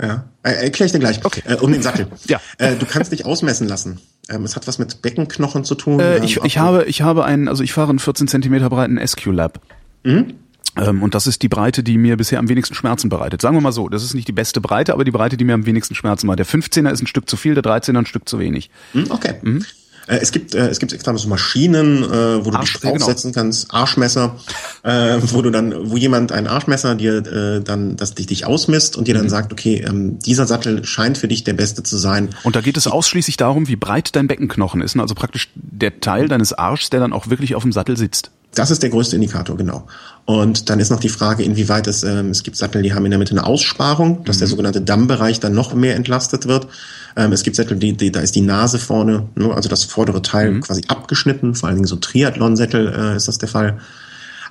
[0.01, 1.25] Ja, äh, erkläre ich dir gleich.
[1.25, 1.41] Okay.
[1.45, 2.07] Äh, um den Sattel.
[2.27, 2.39] ja.
[2.57, 3.99] Äh, du kannst dich ausmessen lassen.
[4.29, 5.99] Ähm, es hat was mit Beckenknochen zu tun.
[5.99, 9.59] Äh, ich, ich habe, ich habe einen, also ich fahre einen 14 Zentimeter breiten SQ-Lab.
[10.03, 10.35] Mhm.
[10.75, 13.41] Ähm, und das ist die Breite, die mir bisher am wenigsten Schmerzen bereitet.
[13.41, 15.53] Sagen wir mal so, das ist nicht die beste Breite, aber die Breite, die mir
[15.53, 16.39] am wenigsten Schmerzen macht.
[16.39, 18.69] Der 15er ist ein Stück zu viel, der 13er ein Stück zu wenig.
[18.93, 19.35] Mhm, okay.
[19.41, 19.65] Mhm.
[20.07, 23.31] Äh, es gibt äh, es gibt extra so Maschinen, äh, wo du Arsch, dich draufsetzen
[23.31, 23.43] genau.
[23.43, 24.35] kannst, Arschmesser,
[24.83, 28.95] äh, wo du dann, wo jemand ein Arschmesser dir äh, dann, das dich, dich ausmisst
[28.95, 29.29] und dir dann mhm.
[29.29, 32.29] sagt, okay, ähm, dieser Sattel scheint für dich der beste zu sein.
[32.43, 35.01] Und da geht es ausschließlich darum, wie breit dein Beckenknochen ist, ne?
[35.01, 38.31] also praktisch der Teil deines Arschs, der dann auch wirklich auf dem Sattel sitzt.
[38.55, 39.85] Das ist der größte Indikator, genau.
[40.25, 43.11] Und dann ist noch die Frage, inwieweit es, ähm, es gibt Sattel, die haben in
[43.11, 44.39] der Mitte eine Aussparung, dass mhm.
[44.39, 46.67] der sogenannte Dammbereich dann noch mehr entlastet wird.
[47.15, 50.21] Ähm, es gibt Sättel, die, die, da ist die Nase vorne, ne, also das vordere
[50.21, 50.61] Teil mhm.
[50.61, 53.77] quasi abgeschnitten, vor allen Dingen so Triathlon-Sättel äh, ist das der Fall.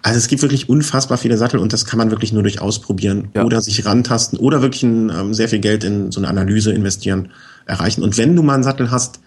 [0.02, 3.28] Also es gibt wirklich unfassbar viele Sattel und das kann man wirklich nur durch Ausprobieren
[3.34, 3.44] ja.
[3.44, 7.30] oder sich rantasten oder wirklich ein, ähm, sehr viel Geld in so eine Analyse investieren
[7.66, 8.02] erreichen.
[8.02, 9.20] Und wenn du mal einen Sattel hast,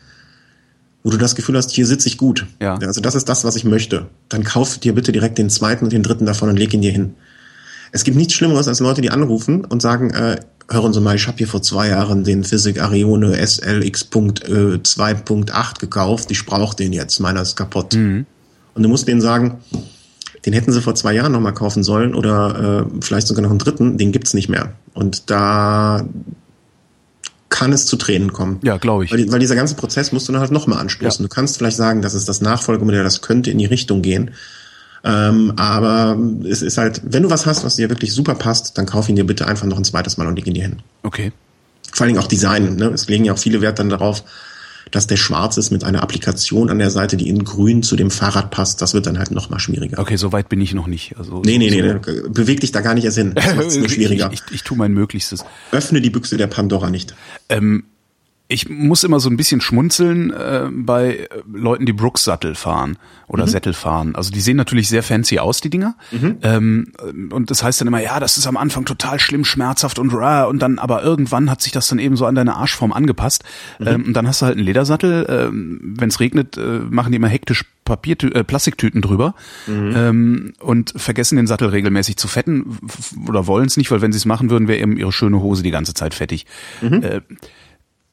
[1.03, 2.45] wo du das Gefühl hast, hier sitze ich gut.
[2.61, 2.75] Ja.
[2.75, 4.07] Also das ist das, was ich möchte.
[4.27, 6.91] Dann kauf dir bitte direkt den zweiten und den dritten davon und leg ihn dir
[6.91, 7.15] hin.
[7.91, 10.39] Es gibt nichts Schlimmeres als Leute, die anrufen und sagen, äh,
[10.69, 16.31] hören Sie mal, ich habe hier vor zwei Jahren den Physik Arione SLX.2.8 äh, gekauft,
[16.31, 17.95] ich brauche den jetzt, meiner ist kaputt.
[17.95, 18.25] Mhm.
[18.75, 19.59] Und du musst denen sagen,
[20.45, 23.59] den hätten sie vor zwei Jahren nochmal kaufen sollen oder äh, vielleicht sogar noch einen
[23.59, 24.73] dritten, den gibt's nicht mehr.
[24.93, 26.05] Und da
[27.49, 28.59] kann es zu Tränen kommen.
[28.61, 29.11] Ja, glaube ich.
[29.11, 31.23] Weil, weil, dieser ganze Prozess musst du dann halt nochmal anstoßen.
[31.23, 31.27] Ja.
[31.27, 34.31] Du kannst vielleicht sagen, das ist das Nachfolgemodell, das könnte in die Richtung gehen.
[35.03, 38.85] Ähm, aber es ist halt, wenn du was hast, was dir wirklich super passt, dann
[38.85, 40.79] kauf ihn dir bitte einfach noch ein zweites Mal und leg ihn dir hin.
[41.03, 41.31] Okay.
[41.91, 42.75] Vor allen Dingen auch Design.
[42.75, 42.87] Ne?
[42.87, 44.23] Es legen ja auch viele Wert dann darauf,
[44.91, 48.11] dass der schwarz ist mit einer Applikation an der Seite, die in grün zu dem
[48.11, 49.99] Fahrrad passt, das wird dann halt noch mal schwieriger.
[49.99, 51.17] Okay, so weit bin ich noch nicht.
[51.17, 53.33] Also, nee, nee, so nee, nee, beweg dich da gar nicht erst hin.
[53.35, 54.29] Das macht's nur schwieriger.
[54.31, 55.45] ich, ich, ich tue mein Möglichstes.
[55.71, 57.15] Öffne die Büchse der Pandora nicht.
[57.49, 57.85] Ähm,
[58.51, 62.97] ich muss immer so ein bisschen schmunzeln äh, bei äh, Leuten, die Brooks-Sattel fahren
[63.27, 63.49] oder mhm.
[63.49, 64.15] Sättel fahren.
[64.15, 65.95] Also die sehen natürlich sehr fancy aus, die Dinger.
[66.09, 66.37] Mhm.
[66.41, 66.91] Ähm,
[67.31, 70.45] und das heißt dann immer, ja, das ist am Anfang total schlimm, schmerzhaft und rah,
[70.45, 73.43] und dann, aber irgendwann hat sich das dann eben so an deine Arschform angepasst.
[73.77, 73.87] Mhm.
[73.87, 75.27] Ähm, und dann hast du halt einen Ledersattel.
[75.29, 79.35] Ähm, Wenn es regnet, äh, machen die immer hektisch Papier, äh, Plastiktüten drüber
[79.67, 79.93] mhm.
[79.95, 82.79] ähm, und vergessen den Sattel regelmäßig zu fetten
[83.27, 85.61] oder wollen es nicht, weil wenn sie es machen würden, wäre eben ihre schöne Hose
[85.61, 86.47] die ganze Zeit fettig.
[86.81, 87.03] Mhm.
[87.03, 87.21] Äh,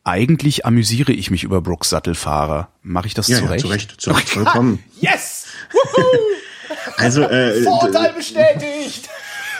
[0.07, 2.69] eigentlich amüsiere ich mich über Brooks Sattelfahrer.
[2.83, 3.65] Mache ich das ja, zurecht?
[3.65, 4.83] Ja, zu Recht, zu Recht, vollkommen.
[5.01, 5.47] yes!
[6.97, 9.09] also äh, Vorteil bestätigt.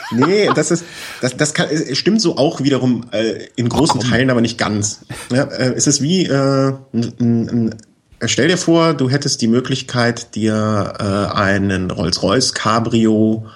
[0.09, 0.85] Nee, das ist,
[1.19, 5.01] das, das kann, stimmt so auch wiederum äh, in großen Ach, Teilen, aber nicht ganz.
[5.29, 7.75] Ja, äh, es ist wie, äh, n, n,
[8.23, 13.47] stell dir vor, du hättest die Möglichkeit, dir äh, einen Rolls-Royce Cabrio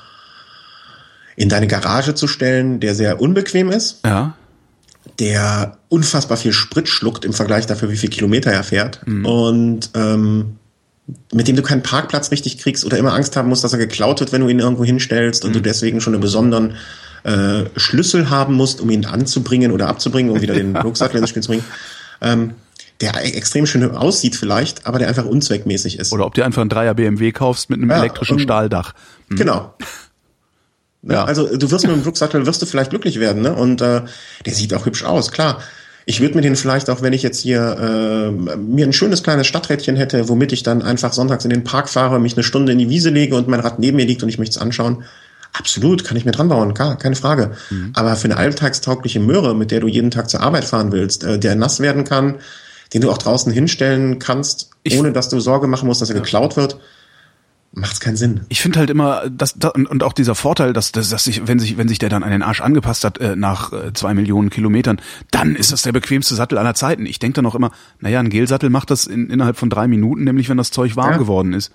[1.38, 4.02] in deine Garage zu stellen, der sehr unbequem ist.
[4.06, 4.36] Ja
[5.22, 9.06] der unfassbar viel Sprit schluckt im Vergleich dafür, wie viel Kilometer er fährt.
[9.06, 9.26] Mhm.
[9.26, 10.58] Und ähm,
[11.32, 14.20] mit dem du keinen Parkplatz richtig kriegst oder immer Angst haben musst, dass er geklaut
[14.20, 15.64] wird, wenn du ihn irgendwo hinstellst und du mhm.
[15.64, 16.76] deswegen schon einen besonderen
[17.24, 21.44] äh, Schlüssel haben musst, um ihn anzubringen oder abzubringen, um wieder den Rucksack ins Spiel
[21.44, 21.66] zu bringen.
[22.20, 22.56] Ähm,
[23.00, 26.12] der extrem schön aussieht vielleicht, aber der einfach unzweckmäßig ist.
[26.14, 28.94] Oder ob du einfach einen Dreier BMW kaufst mit einem ja, elektrischen Stahldach.
[29.30, 29.36] Mhm.
[29.36, 29.76] Genau.
[31.04, 31.26] Ja.
[31.26, 33.54] Also du wirst mit dem Rucksattel wirst du vielleicht glücklich werden, ne?
[33.54, 34.02] Und äh,
[34.46, 35.62] der sieht auch hübsch aus, klar.
[36.06, 39.48] Ich würde mir den vielleicht auch, wenn ich jetzt hier äh, mir ein schönes kleines
[39.48, 42.80] Stadträdchen hätte, womit ich dann einfach sonntags in den Park fahre, mich eine Stunde in
[42.80, 45.04] die Wiese lege und mein Rad neben mir liegt und ich möchte es anschauen.
[45.54, 47.52] Absolut, kann ich mir dran bauen, klar, keine Frage.
[47.70, 47.92] Mhm.
[47.94, 51.38] Aber für eine alltagstaugliche Möhre, mit der du jeden Tag zur Arbeit fahren willst, äh,
[51.38, 52.36] der nass werden kann,
[52.94, 56.16] den du auch draußen hinstellen kannst, ich, ohne dass du Sorge machen musst, dass er
[56.16, 56.22] ja.
[56.22, 56.78] geklaut wird,
[57.74, 58.42] macht es keinen Sinn.
[58.50, 61.58] Ich finde halt immer, dass, dass und auch dieser Vorteil, dass, dass, dass sich, wenn
[61.60, 64.50] sich, wenn sich der dann an den Arsch angepasst hat äh, nach äh, zwei Millionen
[64.50, 65.00] Kilometern,
[65.32, 67.06] dann ist das der bequemste Sattel aller Zeiten.
[67.06, 70.24] Ich denke dann auch immer, naja, ein Gelsattel macht das in, innerhalb von drei Minuten,
[70.26, 71.18] nämlich wenn das Zeug warm Ja.
[71.18, 71.72] geworden ist.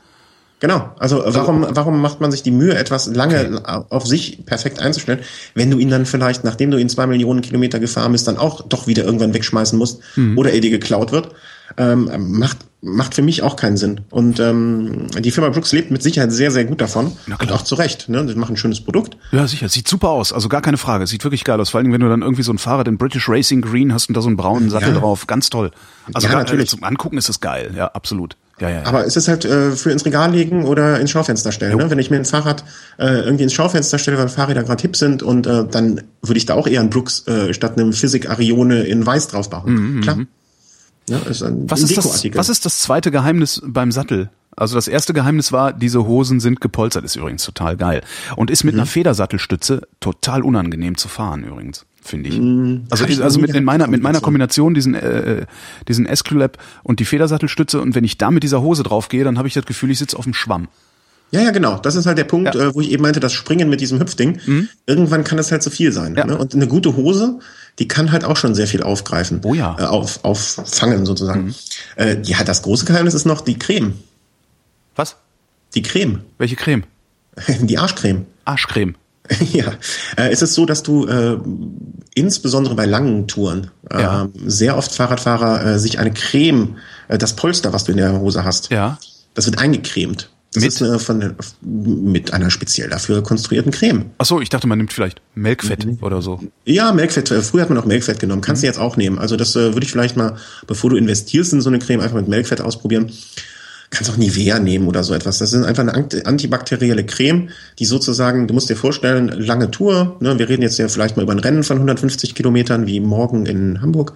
[0.58, 3.60] Genau, also warum, warum macht man sich die Mühe, etwas lange
[3.90, 5.20] auf sich perfekt einzustellen,
[5.54, 8.62] wenn du ihn dann vielleicht, nachdem du ihn zwei Millionen Kilometer gefahren bist, dann auch
[8.66, 10.00] doch wieder irgendwann wegschmeißen musst
[10.34, 11.34] oder er dir geklaut wird,
[11.76, 12.56] ähm, macht,
[12.86, 14.02] macht für mich auch keinen Sinn.
[14.10, 17.12] Und ähm, die Firma Brooks lebt mit Sicherheit sehr, sehr gut davon.
[17.40, 18.08] Und auch zu Recht.
[18.08, 18.24] Ne?
[18.24, 19.16] Die machen ein schönes Produkt.
[19.32, 19.68] Ja, sicher.
[19.68, 20.32] Sieht super aus.
[20.32, 21.06] Also gar keine Frage.
[21.06, 21.70] Sieht wirklich geil aus.
[21.70, 24.16] Vor allem, wenn du dann irgendwie so ein Fahrrad in British Racing Green hast und
[24.16, 25.00] da so einen braunen Sattel Ja.
[25.00, 25.26] drauf.
[25.26, 25.70] Ganz toll.
[26.14, 26.68] Also Ja, gar, natürlich.
[26.70, 27.72] zum Angucken ist es geil.
[27.76, 28.36] Ja, absolut.
[28.58, 28.86] Ja, ja, ja.
[28.86, 31.76] Aber es ist halt äh, für ins Regal legen oder ins Schaufenster stellen.
[31.76, 31.90] Ne?
[31.90, 32.64] Wenn ich mir ein Fahrrad
[32.98, 36.46] äh, irgendwie ins Schaufenster stelle, weil Fahrräder gerade hip sind und äh, dann würde ich
[36.46, 40.00] da auch eher einen Brooks äh, statt einem Physik Arione in Weiß drauf bauen.
[40.02, 40.20] Klar.
[41.08, 44.30] Ja, ist ein, Mhm, was, ein ist das, was ist das zweite Geheimnis beim Sattel?
[44.58, 47.04] Also das erste Geheimnis war, diese Hosen sind gepolstert.
[47.04, 48.02] Ist übrigens total geil.
[48.36, 48.80] Und ist mit Mhm.
[48.80, 51.84] einer Federsattelstütze total unangenehm zu fahren übrigens.
[52.02, 52.38] Finde ich.
[52.40, 52.84] Mhm.
[52.88, 54.72] Also, ich also mit in meiner, mit meiner Kombination.
[54.74, 55.44] Diesen, äh,
[55.88, 59.36] diesen Esculap und die Federsattelstütze und wenn ich da mit dieser Hose drauf gehe, dann
[59.38, 60.68] habe ich das Gefühl, ich sitze auf dem Schwamm.
[61.32, 61.78] Ja, ja, genau.
[61.78, 62.64] Das ist halt der Punkt, Ja.
[62.64, 62.70] Mhm.
[62.70, 64.40] äh, wo ich eben meinte, das Springen mit diesem Hüpfding.
[64.86, 66.14] Irgendwann kann das halt zu viel sein.
[66.16, 66.24] Ja.
[66.24, 66.38] Ne?
[66.38, 67.40] Und eine gute Hose,
[67.78, 69.40] die kann halt auch schon sehr viel aufgreifen.
[69.44, 69.72] Oh ja.
[69.72, 69.78] Mhm.
[69.78, 71.54] Äh, auf, auffangen sozusagen.
[71.96, 73.94] Äh, ja, das große Geheimnis ist noch die Creme.
[74.94, 75.16] Was?
[75.74, 76.20] Die Creme.
[76.38, 76.84] Welche Creme?
[77.60, 78.26] Die Arschcreme.
[78.44, 78.94] Arschcreme.
[79.52, 79.72] Ja,
[80.16, 81.36] äh, es ist so, dass du äh,
[82.14, 84.28] insbesondere bei langen Touren äh, Ja.
[84.44, 86.76] sehr oft Fahrradfahrer äh, sich eine Creme,
[87.08, 88.98] äh, das Polster, was du in der Hose hast, Ja.
[89.34, 90.30] das wird eingecremt.
[90.56, 90.72] Das Mit?
[90.72, 94.06] ist äh, von mit einer speziell dafür konstruierten Creme.
[94.18, 96.40] Ach so, ich dachte, man nimmt vielleicht Melkfett oder so.
[96.64, 97.30] Ja, Melkfett.
[97.30, 98.40] äh, Früher hat man auch Melkfett genommen.
[98.40, 98.64] Kannst Mhm.
[98.64, 99.18] du jetzt auch nehmen.
[99.18, 102.16] Also das äh, würde ich vielleicht mal, bevor du investierst in so eine Creme, einfach
[102.16, 103.10] mit Melkfett ausprobieren.
[103.90, 105.38] Kannst auch Nivea nehmen oder so etwas.
[105.38, 110.16] Das ist einfach eine anti- antibakterielle Creme, die sozusagen, du musst dir vorstellen, lange Tour.
[110.20, 110.38] Ne?
[110.40, 113.80] Wir reden jetzt ja vielleicht mal über ein Rennen von 150 Kilometern, wie morgen in
[113.82, 114.14] Hamburg.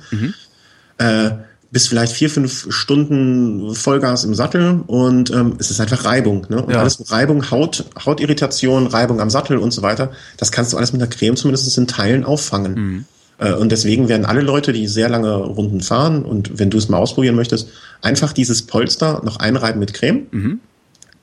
[0.99, 1.31] Äh,
[1.73, 6.47] bis vielleicht vier, fünf Stunden Vollgas im Sattel und ähm, es ist einfach Reibung.
[6.49, 6.63] Ne?
[6.63, 6.81] Und Ja.
[6.81, 10.93] alles mit Reibung, Haut, Hautirritation, Reibung am Sattel und so weiter, das kannst du alles
[10.93, 13.07] mit einer Creme zumindest in Teilen auffangen.
[13.39, 16.89] Äh, Und deswegen werden alle Leute, die sehr lange Runden fahren und wenn du es
[16.89, 17.69] mal ausprobieren möchtest,
[18.03, 20.59] einfach dieses Polster noch einreiben mit Creme.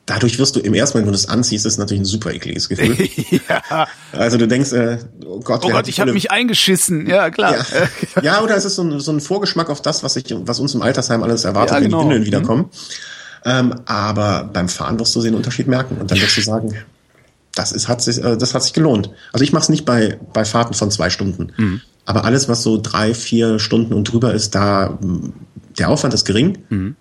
[0.08, 2.70] Dadurch wirst du im ersten Moment, wenn du es anziehst, ist natürlich ein super ekliges
[2.70, 2.98] Gefühl.
[3.50, 3.88] ja.
[4.14, 7.08] Also du denkst, äh, oh Gott, Oh Gott, ich habe mich eingeschissen.
[7.08, 7.56] Ja, klar.
[8.16, 8.22] ja.
[8.22, 10.74] ja, oder es ist so ein, so ein Vorgeschmack auf das, was, ich, was uns
[10.74, 11.98] im Altersheim alles erwartet, Ja, wenn genau.
[12.00, 12.70] die Windeln wiederkommen.
[13.44, 16.74] Ähm, aber beim Fahren wirst du den Unterschied merken und dann wirst du sagen,
[17.54, 19.10] das ist, hat sich, äh, das hat sich gelohnt.
[19.34, 21.52] Also ich mache es nicht bei, bei Fahrten von zwei Stunden.
[21.58, 21.82] Mhm.
[22.06, 24.98] Aber alles, was so drei, vier Stunden und drüber ist, da
[25.78, 26.60] der Aufwand ist gering.
[26.70, 26.96] Mhm.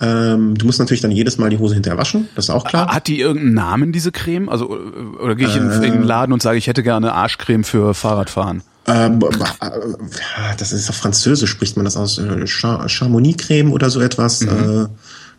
[0.00, 2.86] Ähm, du musst natürlich dann jedes Mal die Hose hinterher waschen, das ist auch klar.
[2.94, 4.48] Hat die irgendeinen Namen, diese Creme?
[4.48, 5.74] Also, äh, oder gehe ich in, Äh.
[5.74, 8.62] in den Laden und sage, ich hätte gerne Arschcreme für Fahrradfahren?
[8.86, 9.18] Ähm,
[9.60, 12.18] äh, das ist auf Französisch, spricht man das aus.
[12.18, 14.40] Äh, Cha- Chamonix-Creme oder so etwas.
[14.42, 14.86] Äh,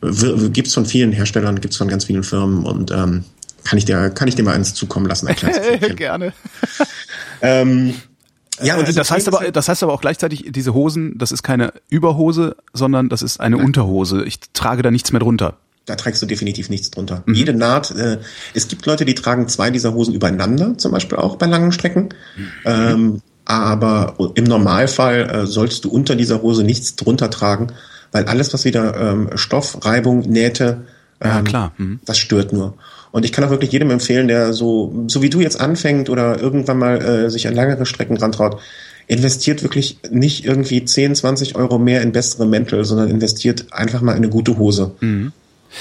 [0.01, 3.23] w- gibt's von vielen Herstellern, gibt's von ganz vielen Firmen und ähm,
[3.63, 5.27] kann ich dir kann ich dir mal eins zukommen lassen.
[5.27, 5.59] Ein kleines.
[5.95, 6.33] Gerne.
[7.41, 7.93] ähm,
[8.63, 11.31] ja, und Äh, diese das heißt aber, das heißt aber auch gleichzeitig, diese Hosen, das
[11.31, 14.23] ist keine Überhose, sondern das ist eine Unterhose.
[14.25, 15.57] Ich trage da nichts mehr drunter.
[15.85, 17.23] da trägst du definitiv nichts drunter.
[17.25, 17.33] Mhm.
[17.33, 18.19] Jede Naht, äh,
[18.53, 22.09] es gibt Leute, die tragen zwei dieser Hosen übereinander, zum Beispiel auch bei langen Strecken.
[22.37, 22.51] Mhm.
[22.65, 27.71] Ähm, aber im Normalfall äh, solltest du unter dieser Hose nichts drunter tragen,
[28.11, 30.81] weil alles, was wieder ähm, Stoff, Reibung, Nähte,
[31.23, 31.71] Ja, ähm, klar.
[31.77, 31.99] Mhm.
[32.05, 32.75] das stört nur.
[33.11, 36.39] Und ich kann auch wirklich jedem empfehlen, der so, so wie du jetzt anfängt oder
[36.39, 38.59] irgendwann mal äh, sich an langere Strecken rantraut,
[39.07, 44.11] investiert wirklich nicht irgendwie 10, 20 Euro mehr in bessere Mäntel, sondern investiert einfach mal
[44.11, 44.91] in eine gute Hose.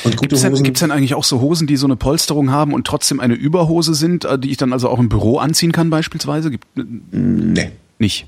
[0.04, 0.64] Und gute Gibt's denn, Hosen.
[0.64, 3.94] gibt's denn eigentlich auch so Hosen, die so eine Polsterung haben und trotzdem eine Überhose
[3.94, 6.50] sind, äh, die ich dann also auch im Büro anziehen kann beispielsweise?
[6.50, 7.70] Gibt nee.
[7.98, 8.26] nicht.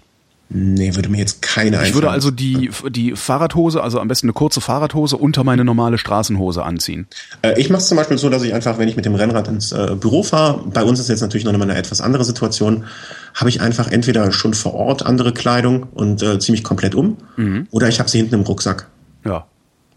[0.52, 4.32] Nee, würde mir jetzt keine Ich würde also die, die Fahrradhose, also am besten eine
[4.32, 7.06] kurze Fahrradhose unter meine normale Straßenhose anziehen.
[7.42, 9.46] Äh, ich mache es zum Beispiel so, dass ich einfach, wenn ich mit dem Rennrad
[9.46, 12.84] ins äh, Büro fahre, bei uns ist jetzt natürlich noch eine etwas andere Situation,
[13.34, 17.16] habe ich einfach entweder schon vor Ort andere Kleidung und äh, ziehe mich komplett um,
[17.70, 18.88] oder ich habe sie hinten im Rucksack.
[19.24, 19.46] Ja.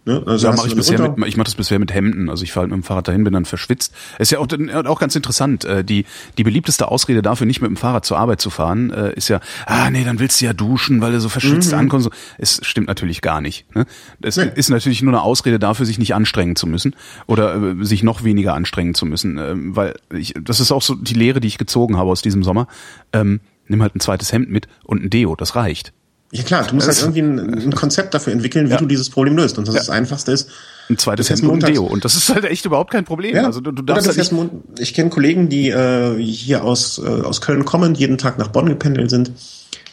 [0.05, 0.21] Ne?
[0.25, 2.29] Also Ja, mach ich, bisher mit, ich mache das bisher mit Hemden.
[2.29, 3.93] Also ich fahre halt mit dem Fahrrad dahin, bin dann verschwitzt.
[4.19, 4.47] Ist ja auch,
[4.85, 5.63] auch ganz interessant.
[5.65, 6.05] äh, Die,
[6.37, 9.39] die beliebteste Ausrede dafür, nicht mit dem Fahrrad zur Arbeit zu fahren, äh, ist ja,
[9.65, 12.05] ah nee, dann willst du ja duschen, weil du so verschwitzt ankommst.
[12.05, 12.11] So.
[12.37, 13.65] Es stimmt natürlich gar nicht.
[13.75, 13.85] Ne?
[14.21, 14.49] Es Nee.
[14.55, 16.95] ist natürlich nur eine Ausrede dafür, sich nicht anstrengen zu müssen
[17.27, 19.37] oder äh, sich noch weniger anstrengen zu müssen.
[19.37, 22.43] Ähm, weil ich, das ist auch so die Lehre, die ich gezogen habe aus diesem
[22.43, 22.67] Sommer.
[23.13, 25.93] Ähm, nimm halt ein zweites Hemd mit und ein Deo, das reicht.
[26.35, 28.77] Ja klar, du musst halt irgendwie ein, ein, Konzept dafür entwickeln, wie ja.
[28.77, 29.59] du dieses Problem löst.
[29.59, 29.81] Und das, ja.
[29.81, 30.49] das Einfachste ist,
[30.89, 31.85] ein zweites Hemd und Deo.
[31.85, 33.35] Und das ist halt echt überhaupt kein Problem.
[33.35, 33.45] Ja.
[33.45, 37.39] Also du, du darfst das nicht ich kenne Kollegen, die äh, hier aus, äh, aus
[37.39, 39.31] Köln kommen, jeden Tag nach Bonn gependelt sind.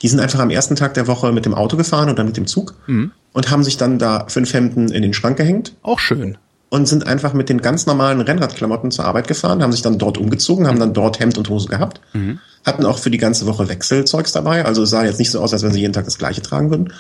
[0.01, 2.47] Die sind einfach am ersten Tag der Woche mit dem Auto gefahren oder mit dem
[2.47, 3.13] Zug mhm.
[3.35, 5.75] und haben sich dann da fünf Hemden in den Schrank gehängt.
[5.83, 6.39] Auch schön
[6.71, 10.17] und sind einfach mit den ganz normalen Rennradklamotten zur Arbeit gefahren, haben sich dann dort
[10.17, 12.39] umgezogen, haben dann dort Hemd und Hose gehabt, mhm.
[12.65, 15.53] hatten auch für die ganze Woche Wechselzeugs dabei, also es sah jetzt nicht so aus,
[15.53, 16.93] als wenn sie jeden Tag das gleiche tragen würden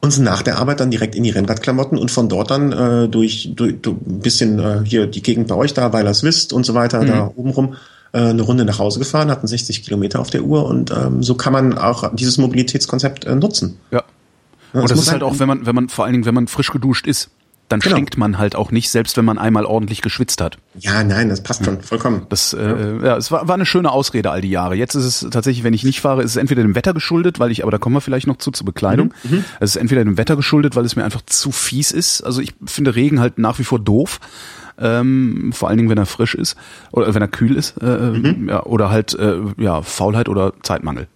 [0.00, 3.08] und sind nach der Arbeit dann direkt in die Rennradklamotten und von dort dann äh,
[3.08, 6.52] durch, durch, durch ein bisschen äh, hier die Gegend bei euch da, weil das wisst
[6.52, 7.06] und so weiter, mhm.
[7.06, 7.74] da oben rum
[8.12, 11.36] äh, eine Runde nach Hause gefahren, hatten 60 Kilometer auf der Uhr und ähm, so
[11.36, 13.78] kann man auch dieses Mobilitätskonzept äh, nutzen.
[13.92, 14.02] Ja.
[14.72, 16.48] ja und das, ist halt auch, wenn man, wenn man vor allen Dingen, wenn man
[16.48, 17.30] frisch geduscht ist
[17.70, 17.94] dann genau.
[17.94, 20.58] stinkt man halt auch nicht, selbst wenn man einmal ordentlich geschwitzt hat.
[20.76, 22.26] Ja, nein, das passt schon, vollkommen.
[22.28, 23.04] Das, äh, ja.
[23.04, 24.74] ja, es war, war eine schöne Ausrede all die Jahre.
[24.74, 27.52] Jetzt ist es tatsächlich, wenn ich nicht fahre, ist es entweder dem Wetter geschuldet, weil
[27.52, 29.14] ich, aber da kommen wir vielleicht noch zu, zur Bekleidung.
[29.22, 29.36] Mhm.
[29.36, 29.44] mhm.
[29.60, 32.22] Es ist entweder dem Wetter geschuldet, weil es mir einfach zu fies ist.
[32.22, 34.18] Also ich finde Regen halt nach wie vor doof.
[34.76, 36.56] Ähm, vor allen Dingen, wenn er frisch ist
[36.90, 38.48] oder wenn er kühl ist, äh, mhm.
[38.48, 41.06] ja, oder halt äh, ja Faulheit oder Zeitmangel.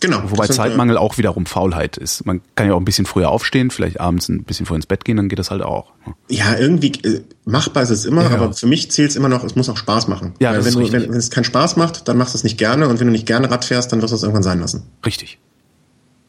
[0.00, 0.22] Genau.
[0.24, 2.24] Wobei Zeitmangel äh, auch wiederum Faulheit ist.
[2.26, 5.04] Man kann ja auch ein bisschen früher aufstehen, vielleicht abends ein bisschen früher ins Bett
[5.04, 5.92] gehen, dann geht das halt auch.
[6.28, 8.30] Ja, irgendwie äh, machbar ist es immer, ja.
[8.30, 10.34] aber für mich zählt es immer noch, es muss auch Spaß machen.
[10.40, 12.58] Ja, Weil wenn, du, wenn, wenn, es keinen Spaß macht, dann machst du es nicht
[12.58, 14.84] gerne und wenn du nicht gerne Rad fährst, dann wirst du es irgendwann sein lassen.
[15.04, 15.38] Richtig.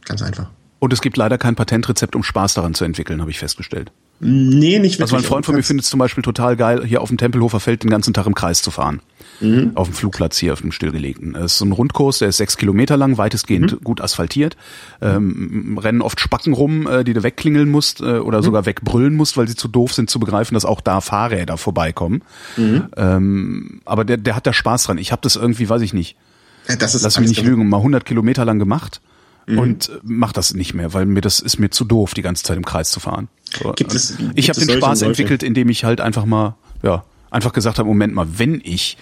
[0.05, 0.49] Ganz einfach.
[0.80, 3.91] Und es gibt leider kein Patentrezept, um Spaß daran zu entwickeln, habe ich festgestellt.
[4.22, 5.01] Nee, nicht wirklich.
[5.01, 7.60] Also mein Freund von mir findet es zum Beispiel total geil, hier auf dem Tempelhofer
[7.60, 9.01] Feld den ganzen Tag im Kreis zu fahren.
[9.39, 9.72] Mhm.
[9.76, 11.35] Auf dem Flugplatz hier, auf dem stillgelegten.
[11.35, 13.84] Es ist so ein Rundkurs, der ist sechs Kilometer lang, weitestgehend mhm.
[13.84, 14.57] gut asphaltiert.
[15.01, 18.43] Ähm, rennen oft Spacken rum, äh, die du wegklingeln musst äh, oder mhm.
[18.43, 22.22] sogar wegbrüllen musst, weil sie zu doof sind zu begreifen, dass auch da Fahrräder vorbeikommen.
[22.57, 22.88] Mhm.
[22.97, 24.97] Ähm, aber der, der hat da Spaß dran.
[24.97, 26.18] Ich habe das irgendwie, weiß ich nicht.
[26.68, 28.99] Ja, das ist Lass mich nicht lügen, mal 100 Kilometer lang gemacht
[29.49, 29.59] mhm.
[29.59, 32.57] und mach das nicht mehr, weil mir das ist mir zu doof, die ganze Zeit
[32.57, 33.27] im Kreis zu fahren.
[33.61, 37.03] So, gibt es, gibt ich habe den Spaß entwickelt, indem ich halt einfach mal, ja,
[37.31, 38.97] einfach gesagt habe, Moment mal, wenn ich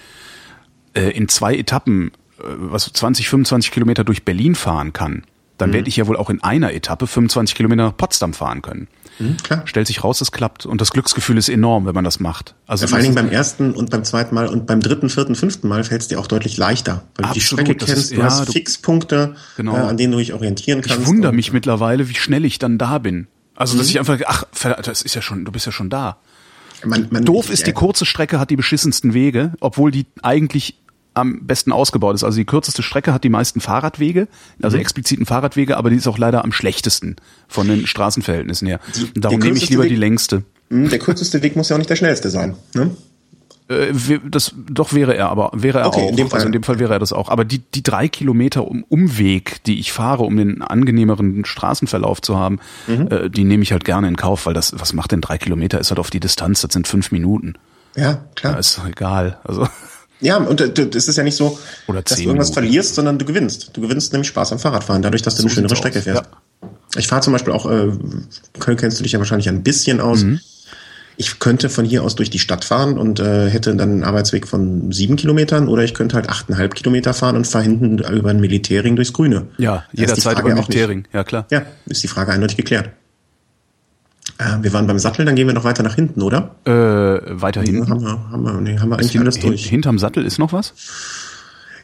[0.94, 5.24] äh, in zwei Etappen äh, was 20, 25 Kilometer durch Berlin fahren kann,
[5.58, 5.74] dann mhm.
[5.74, 8.88] werde ich ja wohl auch in einer Etappe 25 Kilometer nach Potsdam fahren können.
[9.20, 9.38] Mhm.
[9.66, 10.66] Stellt sich raus, es klappt.
[10.66, 12.54] Und das Glücksgefühl ist enorm, wenn man das macht.
[12.68, 15.36] Also ja, vor allen Dingen beim ersten und beim zweiten Mal und beim dritten, vierten,
[15.36, 17.04] fünften Mal fällt es dir auch deutlich leichter.
[17.16, 19.76] Weil Absolut, du die Strecke kennst, ist, du ja, hast du, Fixpunkte, genau.
[19.76, 21.02] äh, an denen du dich orientieren kannst.
[21.02, 23.28] Ich wundere mich mittlerweile, wie schnell ich dann da bin.
[23.56, 23.80] Also, mhm.
[23.80, 24.44] dass ich einfach, ach,
[24.84, 26.18] das ist ja schon, du bist ja schon da.
[26.86, 30.78] Man, man, Doof ist, die kurze Strecke hat die beschissensten Wege, obwohl die eigentlich
[31.18, 32.24] am besten ausgebaut ist.
[32.24, 34.28] Also die kürzeste Strecke hat die meisten Fahrradwege,
[34.62, 34.82] also mhm.
[34.82, 37.16] expliziten Fahrradwege, aber die ist auch leider am schlechtesten
[37.48, 38.80] von den Straßenverhältnissen her.
[39.16, 40.44] Und darum nehme ich lieber Weg, die längste.
[40.70, 42.56] Mhm, der kürzeste Weg muss ja auch nicht der schnellste sein.
[42.74, 42.92] Ne?
[43.70, 43.94] Äh,
[44.30, 46.10] das doch wäre er, aber wäre er okay, auch.
[46.10, 46.38] In dem Fall.
[46.38, 47.30] Also in dem Fall wäre er das auch.
[47.30, 52.38] Aber die die drei Kilometer um Umweg, die ich fahre, um den angenehmeren Straßenverlauf zu
[52.38, 53.08] haben, mhm.
[53.12, 55.80] äh, die nehme ich halt gerne in Kauf, weil das was macht denn drei Kilometer?
[55.80, 57.56] Ist halt auf die Distanz, das sind fünf Minuten.
[57.96, 58.54] Ja, klar.
[58.54, 59.40] Ja, ist doch egal.
[59.44, 59.68] Also
[60.20, 62.54] ja, und es ist ja nicht so, dass du irgendwas Minuten.
[62.54, 63.72] verlierst, sondern du gewinnst.
[63.74, 66.24] Du gewinnst nämlich Spaß am Fahrradfahren, dadurch, dass du so eine schönere Strecke fährst.
[66.24, 66.70] Ja.
[66.96, 67.92] Ich fahre zum Beispiel auch, äh,
[68.60, 70.24] Köln kennst du dich ja wahrscheinlich ein bisschen aus.
[70.24, 70.40] Mhm.
[71.20, 74.48] Ich könnte von hier aus durch die Stadt fahren und äh, hätte dann einen Arbeitsweg
[74.48, 78.40] von sieben Kilometern oder ich könnte halt achteinhalb Kilometer fahren und fahre hinten über einen
[78.40, 79.48] Militärring durchs Grüne.
[79.58, 81.48] Ja, jederzeit über Militärring, ja klar.
[81.50, 82.92] Ja, ist die Frage eindeutig geklärt.
[84.38, 86.56] Äh, wir waren beim Sattel, dann gehen wir noch weiter nach hinten, oder?
[86.66, 86.72] Äh,
[87.42, 87.90] weiter hinten?
[87.90, 89.68] Haben wir, haben wir, nee, haben wir eigentlich alles durch.
[89.68, 90.74] Hinterm Sattel ist noch was?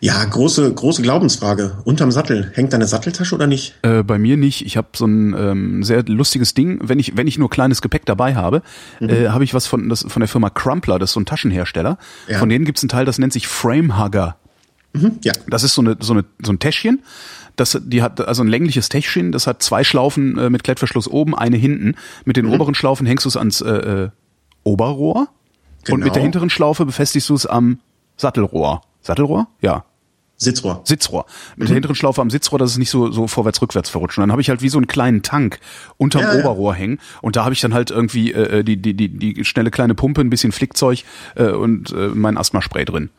[0.03, 1.77] Ja, große, große Glaubensfrage.
[1.85, 3.75] Unterm Sattel, hängt da eine Satteltasche oder nicht?
[3.83, 4.65] Äh, bei mir nicht.
[4.65, 6.79] Ich habe so ein ähm, sehr lustiges Ding.
[6.83, 8.63] Wenn ich, wenn ich nur kleines Gepäck dabei habe,
[8.99, 9.09] mhm.
[9.09, 11.97] äh, habe ich was von, das, von der Firma Crumpler, das ist so ein Taschenhersteller.
[12.27, 12.37] Ja.
[12.37, 14.35] Von denen gibt's einen Teil, das nennt sich Framehugger.
[14.91, 15.31] Mhm, ja.
[15.47, 17.01] Das ist so, eine, so, eine, so ein Täschchen
[17.55, 21.35] das, die hat also ein längliches Täschchen, das hat zwei Schlaufen äh, mit Klettverschluss oben,
[21.35, 21.95] eine hinten.
[22.25, 22.53] Mit den mhm.
[22.53, 24.09] oberen Schlaufen hängst du es ans äh, äh,
[24.63, 25.27] Oberrohr
[25.83, 25.95] genau.
[25.95, 26.23] und mit der genau.
[26.23, 27.79] hinteren Schlaufe befestigst du es am
[28.17, 28.81] Sattelrohr.
[29.01, 29.47] Sattelrohr?
[29.61, 29.85] Ja.
[30.37, 30.81] Sitzrohr.
[30.83, 31.25] Sitzrohr.
[31.55, 31.67] Mit mhm.
[31.67, 34.17] der hinteren Schlaufe am Sitzrohr, dass es nicht so, so vorwärts, rückwärts verrutscht.
[34.17, 35.59] Und dann habe ich halt wie so einen kleinen Tank
[35.97, 36.79] unterm ja, Oberrohr ja.
[36.79, 36.99] hängen.
[37.21, 40.21] Und da habe ich dann halt irgendwie äh, die, die, die, die schnelle kleine Pumpe,
[40.21, 41.03] ein bisschen Flickzeug
[41.35, 43.09] äh, und äh, mein Asthmaspray drin.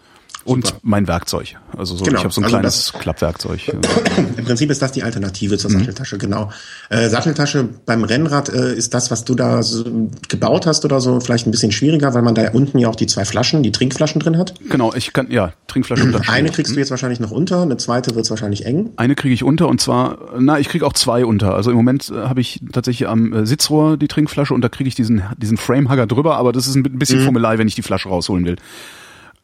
[0.45, 1.57] Und mein Werkzeug.
[1.77, 2.19] Also so, genau.
[2.19, 3.69] ich habe so ein also kleines Klappwerkzeug.
[4.37, 5.79] Im Prinzip ist das die Alternative zur mhm.
[5.79, 6.51] Satteltasche, genau.
[6.91, 9.85] Äh, Satteltasche beim Rennrad äh, ist das, was du da so
[10.29, 13.07] gebaut hast oder so, vielleicht ein bisschen schwieriger, weil man da unten ja auch die
[13.07, 14.55] zwei Flaschen, die Trinkflaschen drin hat.
[14.69, 16.15] Genau, ich kann, ja, Trinkflaschen.
[16.29, 16.81] Eine kriegst du mhm.
[16.81, 18.91] jetzt wahrscheinlich noch unter, eine zweite wird wahrscheinlich eng.
[18.97, 21.55] Eine kriege ich unter und zwar, na, ich kriege auch zwei unter.
[21.55, 24.89] Also im Moment äh, habe ich tatsächlich am äh, Sitzrohr die Trinkflasche und da kriege
[24.89, 27.25] ich diesen, diesen Framehugger drüber, aber das ist ein bisschen mhm.
[27.25, 28.57] Fummelei, wenn ich die Flasche rausholen will.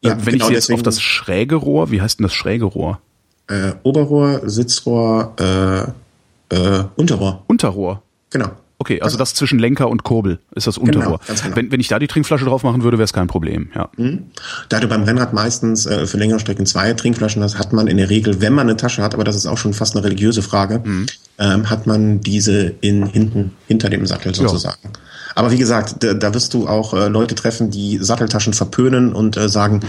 [0.03, 2.65] Ja, Wenn genau ich sie jetzt auf das schräge Rohr, wie heißt denn das schräge
[2.65, 2.99] Rohr?
[3.47, 5.91] Äh, Oberrohr, Sitzrohr, äh,
[6.53, 7.43] Äh, Unterrohr.
[7.47, 8.01] Unterrohr.
[8.29, 8.49] Genau.
[8.77, 11.21] Okay, also das zwischen Lenker und Kurbel ist das Unterrohr.
[11.27, 11.55] Genau, genau.
[11.55, 13.69] Wenn, wenn ich da die Trinkflasche drauf machen würde, wäre es kein Problem.
[13.75, 13.89] Ja.
[14.69, 17.97] Da du beim Rennrad meistens äh, für längere Strecken zwei Trinkflaschen hast, hat man in
[17.97, 20.41] der Regel, wenn man eine Tasche hat, aber das ist auch schon fast eine religiöse
[20.41, 20.81] Frage,
[21.37, 24.89] ähm, hat man diese in hinten hinter dem Sattel sozusagen.
[25.35, 29.37] Aber wie gesagt, da, da wirst du auch äh, Leute treffen, die Satteltaschen verpönen und
[29.37, 29.81] äh, sagen,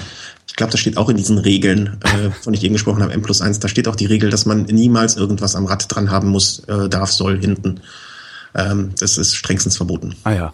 [0.47, 3.23] ich glaube, das steht auch in diesen Regeln, äh, von ich eben gesprochen habe, M
[3.23, 6.29] plus eins, da steht auch die Regel, dass man niemals irgendwas am Rad dran haben
[6.29, 7.81] muss, äh, darf, soll, hinten.
[8.55, 10.15] Ähm, das ist strengstens verboten.
[10.25, 10.53] Ah ja.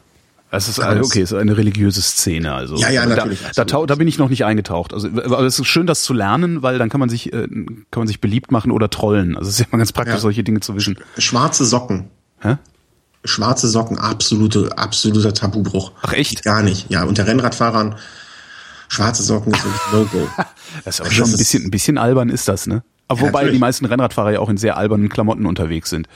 [0.51, 2.55] Es ist also, okay, es ist eine religiöse Szene.
[2.55, 4.95] Also Ja, ja, da, natürlich, Da, tau- da bin ich noch nicht eingetaucht.
[4.95, 8.01] Also, aber es ist schön, das zu lernen, weil dann kann man sich äh, kann
[8.01, 9.37] man sich beliebt machen oder trollen.
[9.37, 10.21] Also es ist ja mal ganz praktisch, Ja.
[10.21, 10.97] solche Dinge zu wissen.
[11.19, 12.05] Schwarze Socken.
[12.41, 12.57] Hä?
[13.25, 15.93] Schwarze Socken, absolute, absoluter Tabubruch.
[16.03, 16.45] Ach, echt?
[16.45, 16.87] Gar nicht.
[16.91, 17.97] Ja, unter Rennradfahrern,
[18.89, 20.29] schwarze Socken ist wirklich No-Go.
[20.85, 22.83] Das ist aber Also schon ein bisschen, ein bisschen albern ist das, ne?
[23.09, 23.53] Aber wobei natürlich.
[23.55, 26.07] die meisten Rennradfahrer ja auch in sehr albernen Klamotten unterwegs sind.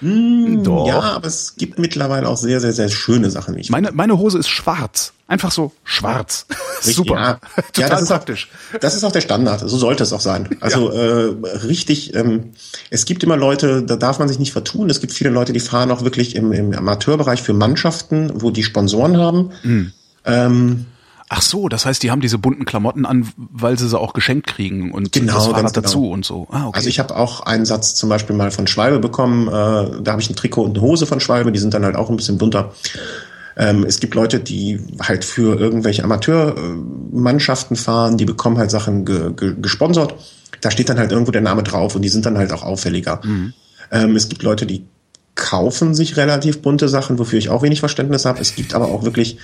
[0.00, 0.86] Doch.
[0.86, 3.56] Ja, aber es gibt mittlerweile auch sehr, sehr, sehr schöne Sachen.
[3.56, 5.12] wie Ich Meine, meine Hose ist schwarz.
[5.26, 6.46] Einfach so schwarz.
[6.80, 7.14] Super.
[7.14, 8.48] Ja, Total ja, das ist praktisch.
[8.74, 9.60] Auch, das ist auch der Standard.
[9.60, 10.48] So sollte es auch sein.
[10.60, 11.34] Also äh,
[11.66, 12.14] richtig.
[12.14, 12.50] Ähm,
[12.90, 14.90] es gibt immer Leute, da darf man sich nicht vertun.
[14.90, 18.64] Es gibt viele Leute, die fahren auch wirklich im, im Amateurbereich für Mannschaften, wo die
[18.64, 19.50] Sponsoren haben.
[19.62, 19.92] Hm.
[20.24, 20.86] Ähm,
[21.30, 24.46] Ach so, das heißt, die haben diese bunten Klamotten an, weil sie sie auch geschenkt
[24.46, 25.84] kriegen und Genau, das Fahrrad genau.
[25.84, 26.46] dazu und so.
[26.50, 26.76] Ah, okay.
[26.76, 29.48] Also ich habe auch einen Satz zum Beispiel mal von Schwalbe bekommen.
[29.48, 29.50] Äh,
[30.02, 31.52] da habe ich ein Trikot und eine Hose von Schwalbe.
[31.52, 32.72] Die sind dann halt auch ein bisschen bunter.
[33.56, 38.16] Ähm, es gibt Leute, die halt für irgendwelche Amateurmannschaften fahren.
[38.16, 40.14] Die bekommen halt Sachen ge ge gesponsert.
[40.60, 43.20] Da steht dann halt irgendwo der Name drauf und die sind dann halt auch auffälliger.
[43.90, 44.86] Ähm, es gibt Leute, die
[45.34, 48.40] kaufen sich relativ bunte Sachen, wofür ich auch wenig Verständnis habe.
[48.40, 49.38] Es gibt aber auch wirklich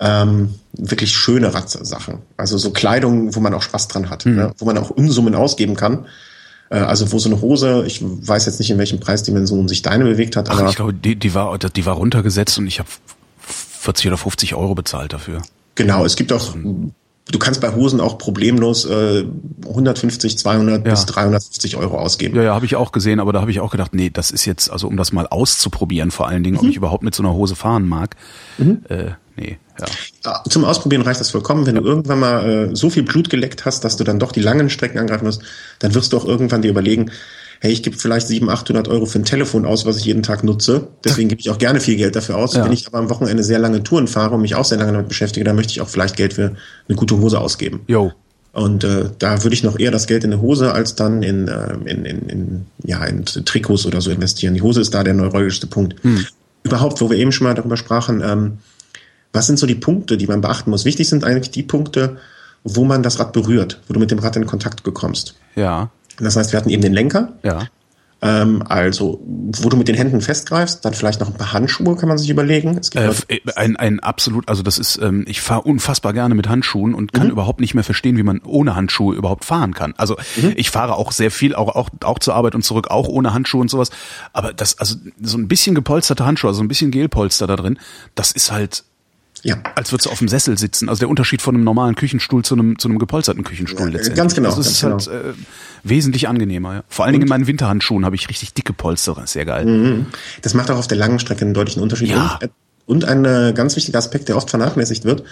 [0.00, 2.18] ähm, wirklich schöne Radsachen.
[2.36, 4.52] Also so Kleidung, wo man auch Spaß dran hat, ne?
[4.58, 6.06] wo man auch Unsummen ausgeben kann.
[6.68, 10.04] Äh, also wo so eine Hose, ich weiß jetzt nicht, in welchen Preisdimensionen sich deine
[10.04, 12.88] bewegt hat, Ach, aber ich glaube, die, die war, die war runtergesetzt und ich habe
[13.38, 15.42] 40 oder 50 Euro bezahlt dafür.
[15.76, 19.24] genau, es gibt auch, du kannst bei Hosen auch problemlos äh,
[19.66, 20.90] 150, 200 Ja.
[20.92, 22.36] bis 350 Euro ausgeben.
[22.36, 24.44] Ja, ja, habe ich auch gesehen, aber da habe ich auch gedacht, nee, das ist
[24.44, 27.32] jetzt, also um das mal auszuprobieren, vor allen Dingen, ob ich überhaupt mit so einer
[27.32, 28.16] Hose fahren mag.
[28.58, 29.86] Äh, nee, ja.
[30.24, 31.66] Ja, Zum Ausprobieren reicht das vollkommen.
[31.66, 34.40] Wenn du irgendwann mal äh, so viel Blut geleckt hast, dass du dann doch die
[34.40, 35.42] langen Strecken angreifen musst,
[35.78, 37.10] dann wirst du auch irgendwann dir überlegen,
[37.60, 40.44] hey, ich gebe vielleicht 700, 800 Euro für ein Telefon aus, was ich jeden Tag
[40.44, 40.88] nutze.
[41.04, 42.54] Deswegen gebe ich auch gerne viel Geld dafür aus.
[42.54, 42.64] Ja.
[42.64, 45.08] Wenn ich aber am Wochenende sehr lange Touren fahre und mich auch sehr lange damit
[45.08, 46.56] beschäftige, dann möchte ich auch vielleicht Geld für
[46.88, 47.80] eine gute Hose ausgeben.
[47.86, 48.12] Yo.
[48.52, 51.46] Und äh, da würde ich noch eher das Geld in eine Hose als dann in,
[51.46, 54.54] äh, in, in, in, ja, in Trikots oder so investieren.
[54.54, 55.96] Die Hose ist da der neurologischste Punkt.
[56.62, 58.58] Überhaupt, wo wir eben schon mal darüber sprachen, ähm,
[59.32, 60.84] was sind so die Punkte, die man beachten muss?
[60.84, 62.16] Wichtig sind eigentlich die Punkte,
[62.64, 65.34] wo man das Rad berührt, wo du mit dem Rad in Kontakt bekommst.
[65.54, 67.68] Ja, Das heißt, wir hatten eben den Lenker, ja.
[68.22, 72.08] ähm, also wo du mit den Händen festgreifst, dann vielleicht noch ein paar Handschuhe kann
[72.08, 72.76] man sich überlegen.
[72.78, 76.34] Es gibt Äh, äh, ein, ein absolut, also das ist, ähm, ich fahre unfassbar gerne
[76.34, 79.94] mit Handschuhen und kann überhaupt nicht mehr verstehen, wie man ohne Handschuhe überhaupt fahren kann.
[79.96, 80.16] Also
[80.56, 83.60] ich fahre auch sehr viel, auch, auch, auch zur Arbeit und zurück, auch ohne Handschuhe
[83.60, 83.90] und sowas.
[84.32, 87.78] Aber das, also so ein bisschen gepolsterte Handschuhe, also ein bisschen Gelpolster da drin,
[88.14, 88.82] das ist halt,
[89.46, 90.88] ja, als würdest du auf dem Sessel sitzen.
[90.88, 94.16] Also der Unterschied von einem normalen Küchenstuhl zu einem, zu einem gepolsterten Küchenstuhl Ja, letztendlich.
[94.16, 95.32] ganz genau, Das ist ganz halt äh,
[95.84, 96.74] wesentlich angenehmer.
[96.74, 96.84] Ja.
[96.88, 99.22] Vor allen Dingen in meinen Winterhandschuhen habe ich richtig dicke Polster.
[99.26, 100.04] Sehr geil.
[100.42, 102.08] Das macht auch auf der langen Strecke einen deutlichen Unterschied.
[102.08, 102.40] Ja.
[102.42, 102.50] Und,
[102.86, 105.22] und ein äh, ganz wichtiger Aspekt, der oft vernachlässigt wird,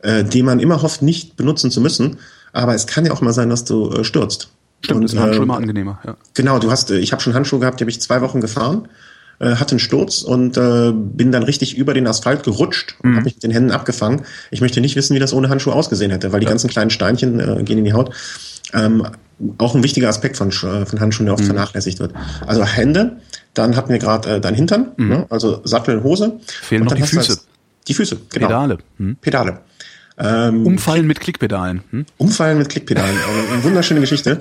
[0.00, 2.18] äh, den man immer hofft, nicht benutzen zu müssen.
[2.52, 4.50] Aber es kann ja auch mal sein, dass du äh, stürzt.
[4.84, 5.98] Stimmt, Und, ist ein Handschuh äh, immer angenehmer.
[6.04, 6.16] Ja.
[6.34, 8.88] Genau, du hast, äh, ich habe schon Handschuhe gehabt, die habe ich zwei Wochen gefahren,
[9.38, 13.24] äh, hatte einen Sturz und äh, bin dann richtig über den Asphalt gerutscht und habe
[13.24, 14.22] mich mit den Händen abgefangen.
[14.50, 17.40] Ich möchte nicht wissen, wie das ohne Handschuhe ausgesehen hätte, weil die ganzen kleinen Steinchen
[17.40, 18.10] äh, gehen in die Haut.
[18.72, 19.06] Ähm,
[19.58, 22.12] auch ein wichtiger Aspekt von, äh, von Handschuhen, der oft vernachlässigt wird.
[22.46, 23.18] Also Hände,
[23.54, 25.26] dann hatten wir gerade äh, dein Hintern, ne?
[25.30, 26.40] also Sattel, Hose.
[26.62, 27.32] Fehlen Und noch dann die Füße.
[27.32, 27.46] als-
[27.86, 28.46] Die Füße, genau.
[28.48, 28.78] Pedale.
[28.98, 29.16] Hm?
[29.20, 29.58] Pedale.
[30.18, 31.82] Ähm, Umfallen mit Klickpedalen.
[31.90, 32.06] Hm?
[32.16, 33.16] Umfallen mit Klickpedalen.
[33.52, 34.40] Eine wunderschöne Geschichte.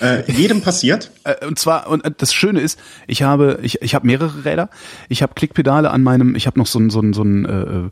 [0.00, 1.10] Äh, jedem passiert.
[1.24, 4.70] Äh, Und zwar, und äh, das Schöne ist, ich habe, ich, ich habe mehrere Räder.
[5.10, 7.90] Ich habe Klickpedale an meinem, ich habe noch so ein, so ein, so ein, äh,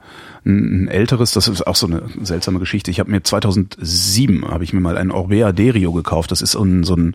[0.49, 2.91] ein älteres, das ist auch so eine seltsame Geschichte.
[2.91, 6.31] Ich habe mir 2007, habe ich mir mal ein Orbea Derio gekauft.
[6.31, 7.15] Das ist so ein, so ein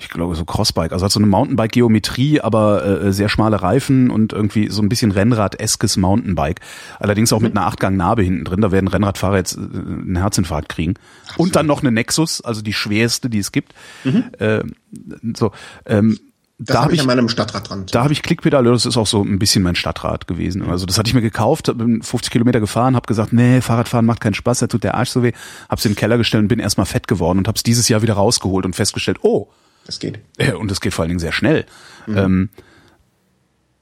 [0.00, 0.92] ich glaube, so Crossbike.
[0.92, 5.10] Also hat so eine Mountainbike-Geometrie, aber äh, sehr schmale Reifen und irgendwie so ein bisschen
[5.10, 6.60] Rennrad-eskes Mountainbike.
[7.00, 8.60] Allerdings auch mit einer Achtgang-Narbe hinten drin.
[8.60, 10.94] Da werden Rennradfahrer jetzt äh, einen Herzinfarkt kriegen.
[11.36, 13.74] Und dann noch eine Nexus, also die schwerste, die es gibt.
[14.38, 14.62] Äh,
[15.34, 15.50] so,
[15.84, 16.18] ähm,
[16.58, 17.86] Das da habe habe ich an meinem Stadtrad dran.
[17.90, 20.62] da habe ich Klickpedale, das ist auch so ein bisschen mein Stadtrad gewesen.
[20.62, 24.20] Also das hatte ich mir gekauft, bin 50 Kilometer gefahren, habe gesagt, nee, Fahrradfahren macht
[24.20, 25.32] keinen Spaß, da tut der Arsch so weh.
[25.68, 28.14] Hab's in den Keller gestellt und bin erstmal fett geworden und hab's dieses Jahr wieder
[28.14, 29.48] rausgeholt und festgestellt, oh,
[29.88, 30.20] Das geht.
[30.36, 31.64] Äh, Und es geht vor allen Dingen sehr schnell.
[32.06, 32.50] Ähm,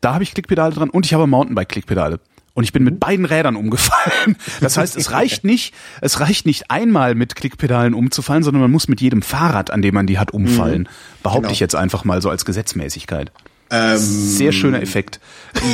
[0.00, 2.20] da habe ich Klickpedale dran und ich habe Mountainbike-Klickpedale.
[2.54, 4.36] Und ich bin mit beiden Rädern umgefallen.
[4.60, 8.88] Das heißt, es reicht nicht, es reicht nicht einmal mit Klickpedalen umzufallen, sondern man muss
[8.88, 10.88] mit jedem Fahrrad, an dem man die hat, umfallen.
[11.22, 11.52] Behaupte Genau.
[11.52, 13.30] ich jetzt einfach mal so als Gesetzmäßigkeit.
[13.68, 15.18] Ähm, Sehr schöner Effekt.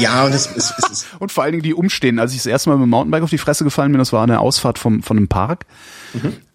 [0.01, 2.19] ja, und es, es, es ist Und vor allen Dingen die umstehen.
[2.19, 4.23] Als ich das erste Mal mit dem Mountainbike auf die Fresse gefallen bin, das war
[4.23, 5.67] eine Ausfahrt vom, von einem Park.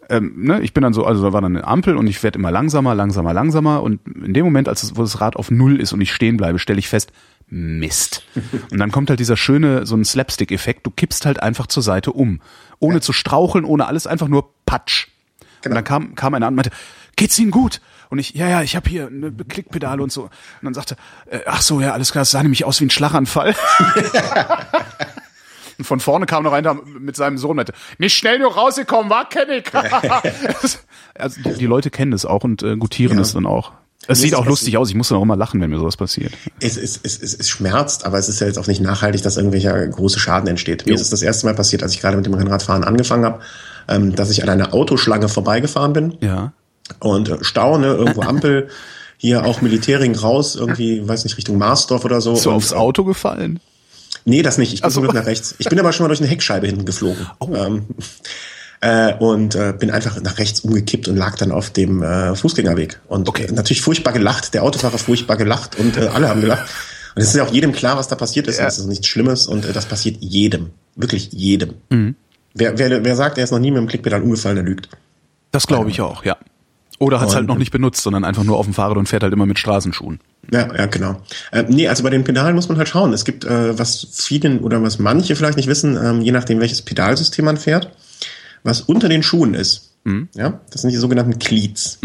[0.10, 2.40] Ähm, ne, ich bin dann so, also da war dann eine Ampel und ich werde
[2.40, 5.80] immer langsamer, langsamer, langsamer und in dem Moment, als es, wo das Rad auf Null
[5.80, 7.12] ist und ich stehen bleibe, stelle ich fest,
[7.50, 8.24] Mist.
[8.72, 12.12] Und dann kommt halt dieser schöne, so ein Slapstick-Effekt, du kippst halt einfach zur Seite
[12.12, 12.42] um.
[12.80, 15.08] Ohne zu straucheln, ohne alles, einfach nur Patsch.
[15.64, 16.72] Und dann kam, kam einer an und meinte,
[17.16, 17.80] geht's Ihnen gut?
[18.10, 20.24] Und ich, ja, ja, ich habe hier eine Klickpedale und so.
[20.24, 20.32] Und
[20.62, 23.56] dann sagte, äh, ach so, ja, alles klar, das sah nämlich aus wie ein Schlaganfall.
[25.78, 29.30] Und von vorne kam noch einer mit seinem Sohn, meinte, nicht schnell nur rausgekommen, war
[29.30, 29.66] kenn ich.
[31.16, 33.22] also die, die Leute kennen es auch und äh, gutieren Ja.
[33.24, 33.72] es dann auch.
[34.10, 34.90] Es sieht auch das- lustig aus.
[34.90, 36.32] Ich muss dann auch immer lachen, wenn mir sowas passiert.
[36.62, 39.36] es, es, es, es, es schmerzt, aber es ist ja jetzt auch nicht nachhaltig, dass
[39.38, 40.86] irgendwelcher große Schaden entsteht.
[40.86, 43.41] Mir ist es das erste Mal passiert, als ich gerade mit dem Rennradfahren angefangen habe,
[43.90, 46.54] ähm, dass ich an einer Autoschlange vorbeigefahren bin Ja.
[46.99, 48.70] und äh, Stau, ne, irgendwo Ampel,
[49.18, 52.36] hier auch Militärring raus, irgendwie, weiß nicht, Richtung Marsdorf oder so.
[52.36, 53.60] So und, aufs Auto gefallen?
[54.28, 54.74] Nee, das nicht.
[54.74, 54.95] Ich bin Ach so.
[54.95, 55.56] zum Glück nach rechts.
[55.58, 57.26] Ich bin aber schon mal durch eine Heckscheibe hinten geflogen.
[57.40, 57.54] Oh.
[57.56, 57.86] Ähm,
[58.82, 62.99] äh, und äh, bin einfach nach rechts umgekippt und lag dann auf dem äh, Fußgängerweg.
[63.08, 63.48] Und Okay.
[63.52, 66.68] natürlich furchtbar gelacht, der Autofahrer furchtbar gelacht und äh, alle haben gelacht.
[67.16, 68.60] Und es ist ja auch jedem klar, was da passiert ist.
[68.60, 68.66] Ja.
[68.66, 70.72] Das ist nichts Schlimmes und äh, das passiert jedem.
[70.95, 71.76] Wirklich jedem.
[71.90, 72.16] Mhm.
[72.54, 74.90] Wer, wer, wer sagt, er ist noch nie mit dem Klickpedal umgefallen, der lügt.
[75.52, 76.36] Das glaube ich auch, ja.
[76.99, 79.24] Oder hat es halt noch nicht benutzt, sondern einfach nur auf dem Fahrrad und fährt
[79.24, 80.19] halt immer mit Straßenschuhen.
[80.52, 81.22] Ja, ja, genau.
[81.52, 83.14] Äh, nee, also bei den Pedalen muss man halt schauen.
[83.14, 86.82] Es gibt, äh, was vielen oder was manche vielleicht nicht wissen, ähm, je nachdem welches
[86.82, 87.91] Pedalsystem man fährt,
[88.64, 89.91] was unter den Schuhen ist.
[90.36, 91.99] Ja, das sind die sogenannten Cleats.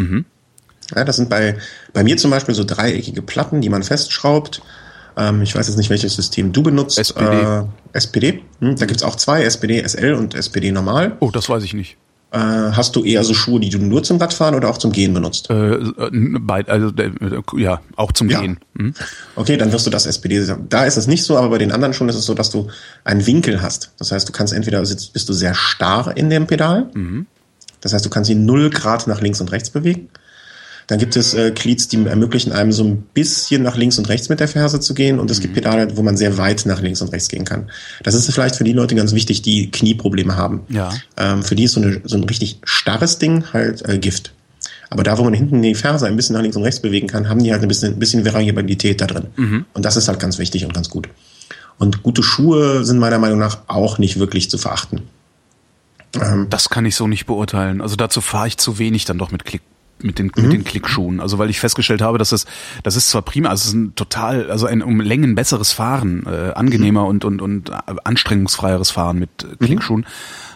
[0.95, 1.57] Ja, das sind bei,
[1.93, 4.61] bei mir zum Beispiel so dreieckige Platten, die man festschraubt.
[5.17, 6.99] Ähm, ich weiß jetzt nicht, welches System du benutzt.
[6.99, 7.41] SPD.
[7.41, 8.43] Äh, SPD.
[8.61, 11.17] Hm, da gibt's auch zwei, SPD SL und SPD normal.
[11.21, 11.97] Oh, das weiß ich nicht.
[12.33, 15.13] Äh, hast du eher so Schuhe, die du nur zum Radfahren oder auch zum Gehen
[15.13, 15.51] benutzt?
[15.51, 16.11] Äh, äh,
[16.41, 17.11] bei, also, äh,
[17.61, 18.41] ja, auch zum Ja.
[18.41, 18.59] Gehen.
[18.79, 18.95] Hm?
[19.37, 20.65] Okay, dann wirst du das SPD sagen.
[20.71, 22.69] Da ist es nicht so, aber bei den anderen schon ist es so, dass du
[23.05, 23.93] einen Winkel hast.
[23.99, 26.89] Das heißt, du kannst entweder sitzt, bist du sehr starr in dem Pedal.
[27.83, 30.09] Das heißt, du kannst ihn null Grad nach links und rechts bewegen.
[30.87, 34.29] Dann gibt es äh, Cleats, die ermöglichen einem so ein bisschen nach links und rechts
[34.29, 35.19] mit der Ferse zu gehen.
[35.19, 37.71] Und es gibt Pedale, wo man sehr weit nach links und rechts gehen kann.
[38.03, 40.61] Das ist vielleicht für die Leute ganz wichtig, die Knieprobleme haben.
[40.69, 40.91] Ja.
[41.17, 44.33] Ähm, für die ist so, eine, so ein richtig starres Ding halt äh, Gift.
[44.91, 47.29] Aber da, wo man hinten die Ferse ein bisschen nach links und rechts bewegen kann,
[47.29, 49.65] haben die halt ein bisschen, ein bisschen Variabilität da drin.
[49.73, 51.09] Und das ist halt ganz wichtig und ganz gut.
[51.79, 55.09] Und gute Schuhe sind meiner Meinung nach auch nicht wirklich zu verachten.
[56.21, 57.81] Ähm, Das kann ich so nicht beurteilen.
[57.81, 59.63] Also dazu fahre ich zu wenig dann doch mit Klick
[60.05, 60.43] mit den, Mhm.
[60.43, 61.21] mit den Klickschuhen.
[61.21, 62.47] Also weil ich festgestellt habe, dass das,
[62.83, 66.25] das ist zwar prima, also es ist ein total, also ein um Längen besseres Fahren,
[66.27, 67.71] äh, angenehmer und, und, und
[68.07, 69.51] anstrengungsfreieres Fahren mit Mhm.
[69.53, 70.07] äh, Klickschuhen,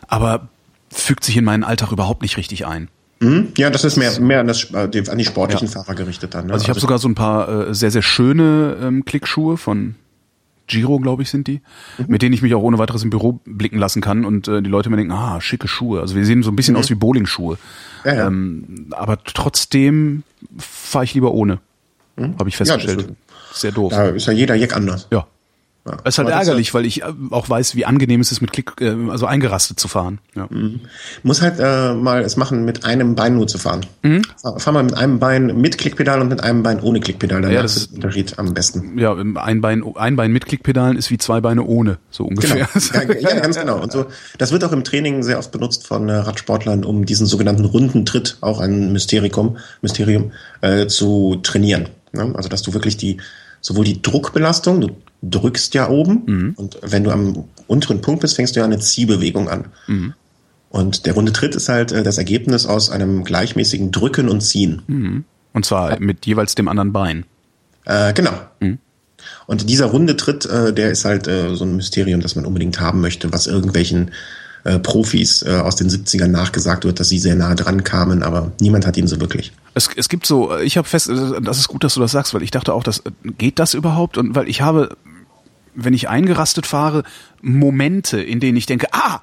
[0.09, 0.49] aber
[0.91, 2.89] fügt sich in meinen Alltag überhaupt nicht richtig ein.
[3.21, 3.49] mhm.
[3.57, 6.47] Ja, das ist mehr, mehr an, das, äh, die- an die sportlichen Fahrer gerichtet dann.
[6.49, 6.53] Ne?
[6.53, 9.95] Also ich habe sogar so ein paar äh, sehr, sehr schöne ähm, Klickschuhe von
[10.69, 11.61] Giro, glaube ich, sind die,
[11.99, 12.05] Mhm.
[12.09, 14.69] mit denen ich mich auch ohne weiteres im Büro blicken lassen kann und äh, die
[14.69, 16.01] Leute mir denken, ah, schicke Schuhe.
[16.01, 17.57] Also wir sehen so ein bisschen aus wie Bowlingschuhe.
[18.07, 18.27] Ja, ja.
[18.29, 20.23] Ähm, aber trotzdem
[20.59, 21.59] fahre ich lieber ohne.
[22.17, 22.67] Habe ich Mhm.
[22.67, 23.09] Ja, festgestellt.
[23.53, 23.93] Sehr doof.
[23.93, 25.09] da ist ja jeder Jack anders.
[25.11, 25.27] Ja.
[25.87, 25.97] Ja.
[26.05, 28.73] Es ist halt ärgerlich, weil ich äh, auch weiß, wie angenehm es ist, mit Klick,
[28.81, 30.19] äh, also eingerastet zu fahren.
[30.35, 30.49] Ja.
[31.23, 33.87] Muss halt äh, mal es machen, mit einem Bein nur zu fahren.
[34.43, 37.43] Fahr, fahr mal mit einem Bein mit Klickpedal und mit einem Bein ohne Klickpedal.
[37.43, 38.99] Dann Ja, das den Unterschied am besten.
[38.99, 42.41] Ja, ein Bein, ein Bein mit Klickpedalen ist wie zwei Beine ohne, so Genau.
[42.41, 42.69] ungefähr.
[43.23, 43.81] Ja, ja, ganz genau.
[43.81, 44.07] Und so,
[44.39, 48.05] das wird auch im Training sehr oft benutzt von äh, Radsportlern, um diesen sogenannten runden
[48.05, 51.89] Tritt, auch ein Mysterium, Mysterium äh, zu trainieren.
[52.13, 52.33] Ne?
[52.35, 53.19] Also dass du wirklich die
[53.61, 54.91] sowohl die Druckbelastung, du
[55.31, 59.49] drückst ja oben und wenn du am unteren Punkt bist, fängst du ja eine Ziehbewegung
[59.49, 59.67] an.
[60.71, 64.83] Und der runde Tritt ist halt äh, das Ergebnis aus einem gleichmäßigen Drücken und Ziehen.
[65.53, 67.25] Und zwar mit jeweils dem anderen Bein.
[67.85, 68.33] Äh, genau.
[69.47, 72.81] Und dieser runde Tritt, äh, der ist halt äh, so ein Mysterium, das man unbedingt
[72.81, 74.11] haben möchte, was irgendwelchen
[74.65, 78.53] äh, Profis äh, aus den 70ern nachgesagt wird, dass sie sehr nah dran kamen, aber
[78.61, 79.53] niemand hat ihn so wirklich.
[79.75, 81.09] Es, es gibt so, ich habe fest,
[81.41, 84.19] das ist gut, dass du das sagst, weil ich dachte auch, das geht das überhaupt?
[84.19, 84.97] Und weil ich habe,
[85.77, 87.05] wenn ich eingerastet fahre,
[87.43, 89.21] Momente, in denen ich denke, ah,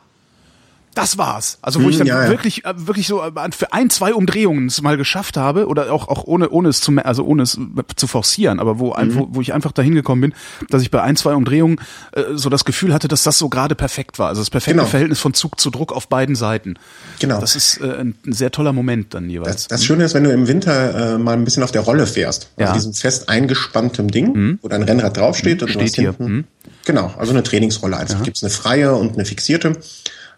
[0.95, 1.57] Das war's.
[1.61, 2.29] Also wo ich dann Hm, ja, ja.
[2.29, 6.07] wirklich, äh, wirklich so äh, für ein, zwei Umdrehungen es mal geschafft habe oder auch,
[6.07, 7.57] auch ohne, ohne es zu, also ohne es
[7.95, 9.15] zu forcieren, aber wo, Mhm.
[9.15, 10.33] wo, wo ich einfach dahin gekommen bin,
[10.69, 11.77] dass ich bei ein, zwei Umdrehungen
[12.11, 14.27] äh, so das Gefühl hatte, dass das so gerade perfekt war.
[14.29, 14.87] Also das perfekte Genau.
[14.87, 16.75] Verhältnis von Zug zu Druck auf beiden Seiten.
[17.19, 17.39] Genau.
[17.41, 19.67] Das ist äh, ein, ein sehr toller Moment dann jeweils.
[19.67, 22.05] Das, das Schöne ist, wenn du im Winter äh, mal ein bisschen auf der Rolle
[22.07, 22.69] fährst, also Ja.
[22.69, 22.73] Mhm.
[22.75, 26.09] diesem fest eingespanntem Ding, wo dein Rennrad draufsteht und du Steht hast hier.
[26.17, 26.43] hinten, Mhm.
[26.85, 27.97] genau, also eine Trainingsrolle.
[27.97, 29.77] Einfach gibt's eine freie und eine fixierte.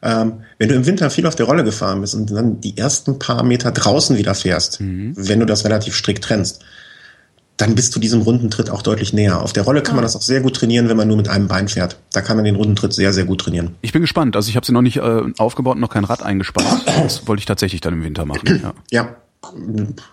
[0.05, 3.17] Ähm, wenn du im Winter viel auf der Rolle gefahren bist und dann die ersten
[3.19, 5.13] paar Meter draußen wieder fährst, Mhm.
[5.17, 6.63] wenn du das relativ strikt trennst,
[7.57, 9.41] dann bist du diesem Rundentritt auch deutlich näher.
[9.41, 11.47] Auf der Rolle kann man das auch sehr gut trainieren, wenn man nur mit einem
[11.47, 11.97] Bein fährt.
[12.11, 13.75] Da kann man den Rundentritt sehr, sehr gut trainieren.
[13.81, 14.35] Ich bin gespannt.
[14.35, 16.67] Also ich habe sie noch nicht äh, aufgebaut, noch kein Rad eingespannt.
[16.85, 18.41] Das wollte ich tatsächlich dann im Winter machen.
[18.61, 18.73] Ja.
[18.91, 19.15] Ja,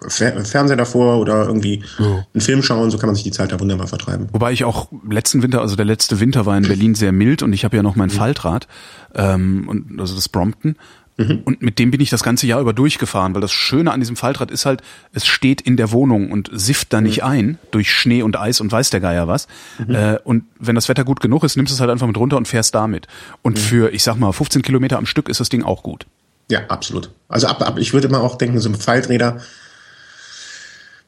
[0.08, 3.60] Fer Fernseher davor oder irgendwie einen Film schauen, so kann man sich die Zeit da
[3.60, 4.28] wunderbar vertreiben.
[4.32, 7.52] Wobei ich auch letzten Winter, also der letzte Winter war in Berlin sehr mild und
[7.52, 8.68] ich habe ja noch mein Faltrad,
[9.14, 10.76] ähm, und, also das Brompton.
[11.18, 14.16] Und mit dem bin ich das ganze Jahr über durchgefahren, weil das Schöne an diesem
[14.16, 14.82] Faltrad ist halt,
[15.12, 18.72] es steht in der Wohnung und sifft da nicht ein durch Schnee und Eis und
[18.72, 19.46] weiß der Geier was.
[19.88, 22.38] Äh, und wenn das Wetter gut genug ist, nimmst du es halt einfach mit runter
[22.38, 23.08] und fährst damit.
[23.42, 26.06] Und für, ich sag mal, 15 Kilometer am Stück ist das Ding auch gut.
[26.52, 27.08] Ja, absolut.
[27.28, 29.38] Also ab, ab ich würde immer auch denken, so ein Falträder,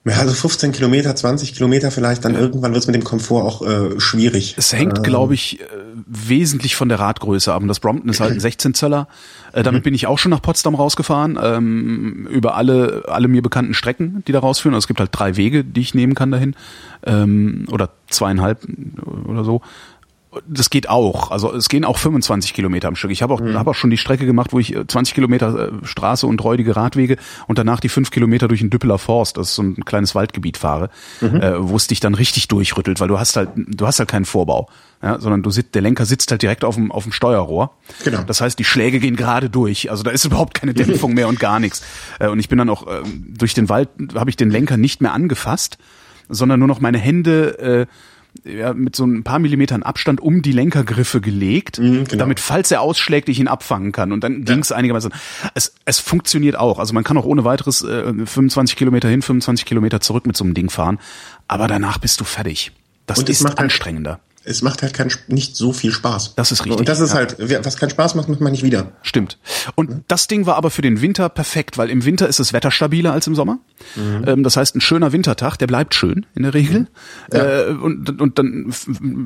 [0.06, 4.54] also 15 Kilometer, 20 Kilometer vielleicht, dann irgendwann wird's mit dem Komfort auch äh, schwierig.
[4.56, 5.64] Es hängt, glaube ich, äh,
[6.06, 7.60] wesentlich von der Radgröße ab.
[7.60, 9.06] Und das Brompton ist halt ein 16 Zöller.
[9.52, 13.74] Äh, damit bin ich auch schon nach Potsdam rausgefahren, ähm, über alle, alle mir bekannten
[13.74, 14.74] Strecken, die da rausführen.
[14.74, 16.54] Also es gibt halt drei Wege, die ich nehmen kann dahin.
[17.04, 18.66] Ähm, oder zweieinhalb
[19.26, 19.60] oder so.
[20.46, 21.30] Das geht auch.
[21.30, 23.10] Also es gehen auch 25 Kilometer am Stück.
[23.10, 25.86] Ich habe auch, hab auch schon die Strecke gemacht, wo ich äh, 20 Kilometer äh,
[25.86, 27.16] Straße und räudige Radwege
[27.46, 30.56] und danach die fünf Kilometer durch den Düppeler Forst, das ist so ein kleines Waldgebiet
[30.56, 30.90] fahre,
[31.20, 34.24] äh, wo es dich dann richtig durchrüttelt, weil du hast halt, du hast halt keinen
[34.24, 34.68] Vorbau,
[35.02, 37.74] ja, sondern du sitzt, der Lenker sitzt halt direkt auf dem, auf dem Steuerrohr.
[38.04, 38.22] Genau.
[38.22, 39.90] Das heißt, die Schläge gehen gerade durch.
[39.90, 41.84] Also da ist überhaupt keine Dämpfung mehr und gar nichts.
[42.18, 45.00] Äh, und ich bin dann auch ähm, durch den Wald, habe ich den Lenker nicht
[45.00, 45.78] mehr angefasst,
[46.28, 47.86] sondern nur noch meine Hände äh,
[48.44, 52.04] ja, mit so ein paar Millimetern Abstand um die Lenkergriffe gelegt, genau.
[52.16, 54.12] damit, falls er ausschlägt, ich ihn abfangen kann.
[54.12, 55.12] Und dann ging es einigermaßen.
[55.54, 56.78] Es, es funktioniert auch.
[56.78, 60.44] Also man kann auch ohne weiteres äh, 25 Kilometer hin, 25 Kilometer zurück mit so
[60.44, 60.98] einem Ding fahren.
[61.48, 62.72] Aber danach bist du fertig.
[63.06, 64.20] Das Und ist macht halt- anstrengender.
[64.46, 66.34] Es macht halt kein, nicht so viel Spaß.
[66.36, 67.16] Das ist richtig, Und das ist ja.
[67.16, 68.92] halt, was keinen Spaß macht, macht man nicht wieder.
[69.02, 69.38] Stimmt.
[69.74, 73.12] Und das Ding war aber für den Winter perfekt, weil im Winter ist es wetterstabiler
[73.12, 73.58] als im Sommer.
[73.96, 74.24] Mhm.
[74.26, 76.88] Ähm, das heißt, ein schöner Wintertag, der bleibt schön in der Regel.
[77.30, 78.72] Äh, und, und dann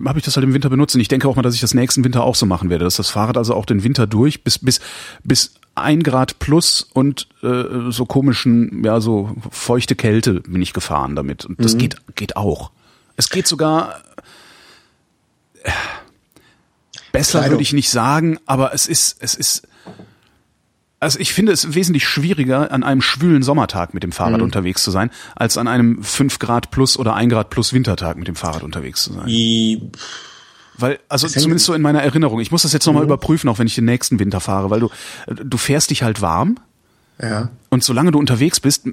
[0.06, 0.94] habe ich das halt im Winter benutzt.
[0.94, 2.96] Und ich denke auch mal, dass ich das nächsten Winter auch so machen werde, dass
[2.96, 4.80] das Fahrrad also auch den Winter durch bis bis
[5.24, 11.14] bis ein Grad plus und äh, so komischen, ja so feuchte Kälte bin ich gefahren
[11.16, 11.44] damit.
[11.44, 11.62] Und Mhm.
[11.62, 12.70] das geht geht auch.
[13.16, 13.96] Es geht sogar
[17.12, 17.55] besser Kleidung.
[17.55, 19.62] würde ich nicht sagen, aber es ist es ist
[21.01, 24.14] also ich finde es wesentlich schwieriger, an einem schwülen Sommertag mit dem Mhm.
[24.14, 28.16] Fahrrad unterwegs zu sein, als an einem 5 Grad plus oder 1 Grad plus Wintertag
[28.16, 29.26] mit dem Fahrrad unterwegs zu sein.
[29.26, 29.80] Die,
[30.80, 31.32] Weil, also Mhm.
[31.32, 33.85] zumindest so in meiner Erinnerung, ich muss das jetzt nochmal überprüfen, auch wenn ich den
[33.85, 34.90] nächsten Winter fahre, weil du,
[35.26, 36.59] du fährst dich halt warm
[37.20, 37.50] ja.
[37.70, 38.84] und solange du unterwegs bist,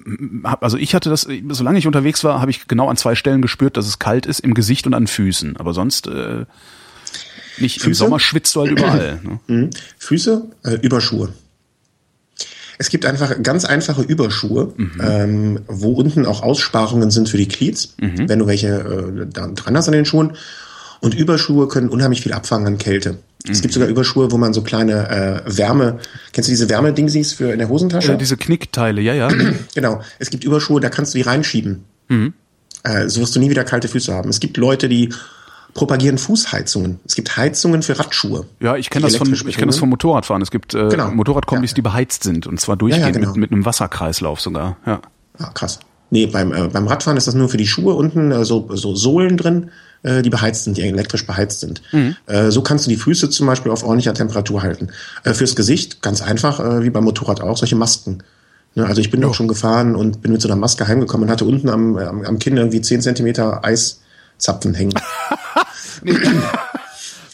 [0.43, 3.77] also ich hatte das, solange ich unterwegs war, habe ich genau an zwei Stellen gespürt,
[3.77, 5.57] dass es kalt ist, im Gesicht und an Füßen.
[5.57, 6.45] Aber sonst äh,
[7.59, 7.77] nicht.
[7.77, 7.99] Im Füße?
[7.99, 9.19] Sommer schwitzt du halt überall.
[9.23, 9.39] Ne?
[9.47, 9.69] Mhm.
[9.97, 11.29] Füße, äh, Überschuhe.
[12.77, 17.95] Es gibt einfach ganz einfache Überschuhe, ähm, wo unten auch Aussparungen sind für die Cleats,
[17.97, 20.33] wenn du welche äh, dran hast an den Schuhen.
[21.05, 23.17] Und Überschuhe können unheimlich viel abfangen an Kälte.
[23.47, 25.99] Es gibt sogar Überschuhe, wo man so kleine äh, Wärme,
[26.33, 28.13] kennst du diese Wärmedingsies für in der Hosentasche?
[28.13, 29.29] Äh, diese Knickteile, ja, ja.
[29.75, 30.01] Genau.
[30.17, 31.83] Es gibt Überschuhe, da kannst du die reinschieben.
[32.09, 34.29] Äh, so wirst du nie wieder kalte Füße haben.
[34.29, 35.13] Es gibt Leute, die
[35.75, 36.99] propagieren Fußheizungen.
[37.05, 38.45] Es gibt Heizungen für Radschuhe.
[38.61, 40.41] Ja, ich kenne das von ich kenne das vom Motorradfahren.
[40.41, 41.11] Es gibt äh, Genau.
[41.11, 41.75] Motorradkombis, Ja.
[41.75, 43.27] die beheizt sind und zwar durchgehend genau.
[43.31, 44.77] mit, mit einem Wasserkreislauf sogar.
[44.87, 45.01] Ja.
[45.37, 45.79] Ah, krass.
[46.11, 48.95] Nee, beim, äh, beim Radfahren ist das nur für die Schuhe unten, äh, so, so
[48.95, 49.69] Sohlen drin,
[50.05, 51.81] äh, die beheizt sind, die elektrisch beheizt sind.
[52.27, 54.89] Äh, so kannst du die Füße zum Beispiel auf ordentlicher Temperatur halten.
[55.23, 58.19] Äh, fürs Gesicht, ganz einfach, äh, wie beim Motorrad auch, solche Masken.
[58.75, 61.31] Ne, also ich bin auch schon gefahren und bin mit so einer Maske heimgekommen und
[61.31, 64.93] hatte unten am, am, am Kinn irgendwie 10 Zentimeter Eiszapfen hängen.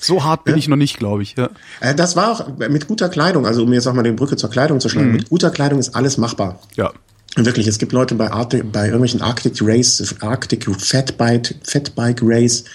[0.04, 1.36] So hart bin ich noch nicht, glaube ich.
[1.38, 1.52] Ja.
[1.94, 4.80] das war auch mit guter Kleidung, also um jetzt auch mal die Brücke zur Kleidung
[4.80, 6.60] zu schlagen, mit guter Kleidung ist alles machbar.
[6.76, 6.92] ja.
[7.38, 12.66] Wirklich, es gibt Leute bei, Arctic, bei irgendwelchen Arctic Race, Arctic Fatbike, Fatbike Race,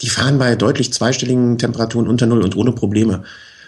[0.00, 3.24] die fahren bei deutlich zweistelligen Temperaturen unter Null und ohne Probleme.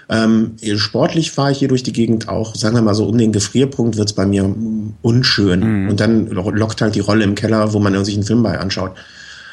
[0.08, 3.32] Ähm, sportlich fahre ich hier durch die Gegend auch, sagen wir mal so, um den
[3.32, 4.54] Gefrierpunkt wird's bei mir
[5.02, 5.88] unschön.
[5.88, 8.58] Und dann lo- lockt halt die Rolle im Keller, wo man sich einen Film bei
[8.58, 8.92] anschaut.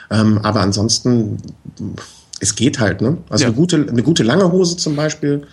[0.10, 1.38] Ähm, aber ansonsten,
[2.39, 3.18] es geht halt, ne?
[3.30, 3.49] Also Ja.
[3.49, 5.43] eine, gute, eine gute lange Hose zum Beispiel,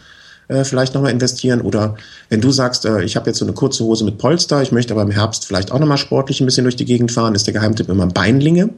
[0.48, 1.60] äh, vielleicht nochmal investieren.
[1.60, 1.97] Oder
[2.28, 4.93] wenn du sagst, äh, ich habe jetzt so eine kurze Hose mit Polster, ich möchte
[4.93, 7.55] aber im Herbst vielleicht auch nochmal sportlich ein bisschen durch die Gegend fahren, ist der
[7.55, 8.70] Geheimtipp immer Beinlinge.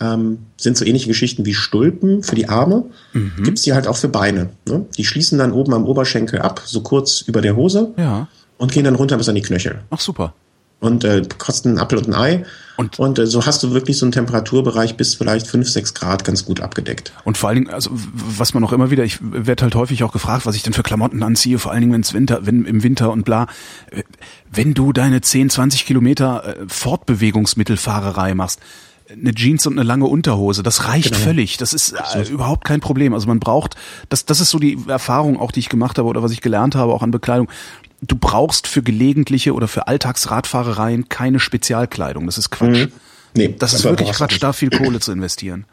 [0.00, 2.84] Ähm, sind so ähnliche Geschichten wie Stulpen für die Arme.
[3.12, 3.44] Mhm.
[3.44, 4.48] Gibt's die halt auch für Beine.
[4.66, 4.86] Ne?
[4.96, 7.92] Die schließen dann oben am Oberschenkel ab, so kurz über der Hose.
[7.96, 8.28] Ja.
[8.58, 9.80] Und gehen dann runter bis an die Knöchel.
[9.90, 10.34] Ach super
[10.82, 12.44] und äh, kosten einen Apfel und ein Ei.
[12.76, 16.24] Und, und äh, so hast du wirklich so einen Temperaturbereich bis vielleicht 5, 6 Grad
[16.24, 17.12] ganz gut abgedeckt.
[17.24, 20.12] Und vor allen Dingen, also was man auch immer wieder, ich werde halt häufig auch
[20.12, 23.12] gefragt, was ich denn für Klamotten anziehe, vor allen Dingen wenn's Winter, wenn im Winter
[23.12, 23.46] und bla.
[24.50, 28.58] Wenn du deine 10, 20 Kilometer äh, Fortbewegungsmittelfahrerei machst,
[29.12, 31.24] eine Jeans und eine lange Unterhose, das reicht genau.
[31.24, 31.56] völlig.
[31.56, 33.14] Das ist äh, überhaupt kein Problem.
[33.14, 33.76] Also man braucht,
[34.08, 36.74] das, das ist so die Erfahrung auch, die ich gemacht habe oder was ich gelernt
[36.74, 37.48] habe, auch an Bekleidung
[38.02, 42.26] du brauchst für gelegentliche oder für Alltagsradfahrereien keine Spezialkleidung.
[42.26, 42.86] Das ist Quatsch.
[42.86, 42.92] Mhm.
[43.34, 45.64] Nee, das, ist wirklich Quatsch, da viel Kohle zu investieren.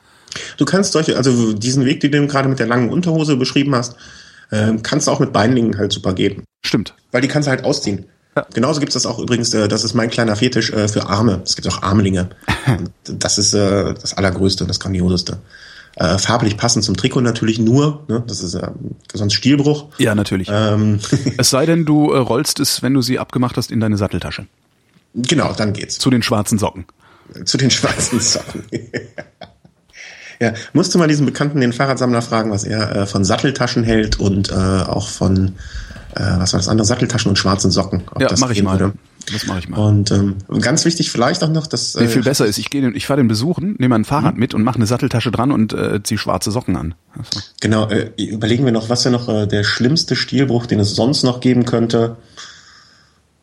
[0.58, 3.96] Du kannst solche, also diesen Weg, den du gerade mit der langen Unterhose beschrieben hast,
[4.52, 6.44] äh, kannst du auch mit Beinlingen halt super geben.
[6.64, 6.94] Stimmt.
[7.12, 8.06] Weil die kannst du halt ausziehen.
[8.38, 8.46] Ja.
[8.54, 11.42] Genauso gibt es das auch übrigens, äh, das ist mein kleiner Fetisch äh, für Arme.
[11.44, 12.30] Es gibt auch Armlinge.
[13.04, 15.40] das ist äh, das Allergrößte, das Grandioseste.
[16.00, 18.06] Äh, farblich passend zum Trikot natürlich nur.
[18.08, 18.24] Ne?
[18.26, 18.70] Das ist äh,
[19.14, 19.88] sonst Stilbruch.
[19.98, 20.48] Ja, natürlich.
[20.50, 21.00] Ähm.
[21.38, 24.48] es sei denn, du äh, rollst es, wenn du sie abgemacht hast, in deine Satteltasche.
[25.14, 26.00] Genau, dann geht's.
[26.00, 26.86] Zu den schwarzen Socken.
[27.44, 28.64] Zu den schwarzen Socken.
[30.40, 34.22] ja, musst du mal diesen Bekannten, den Fahrradsammler, fragen, was er äh, von Satteltaschen hält
[34.22, 35.56] und äh, auch von
[36.16, 38.04] äh, was war das andere, Satteltaschen und schwarzen Socken.
[38.20, 38.80] ja, mache ich mal.
[38.80, 38.94] Würde.
[39.32, 39.78] Das mache ich mal.
[39.78, 42.90] Und ähm, ganz wichtig vielleicht auch noch, dass nee, viel äh, besser ist, ich gehe,
[42.92, 44.40] ich fahre den besuchen, nehme ein Fahrrad mhm.
[44.40, 46.96] mit und mache eine Satteltasche dran und äh, ziehe schwarze Socken an.
[47.18, 47.42] Also.
[47.62, 51.24] Genau, äh, überlegen wir noch, was wäre noch äh, der schlimmste Stilbruch, den es sonst
[51.24, 52.18] noch geben könnte.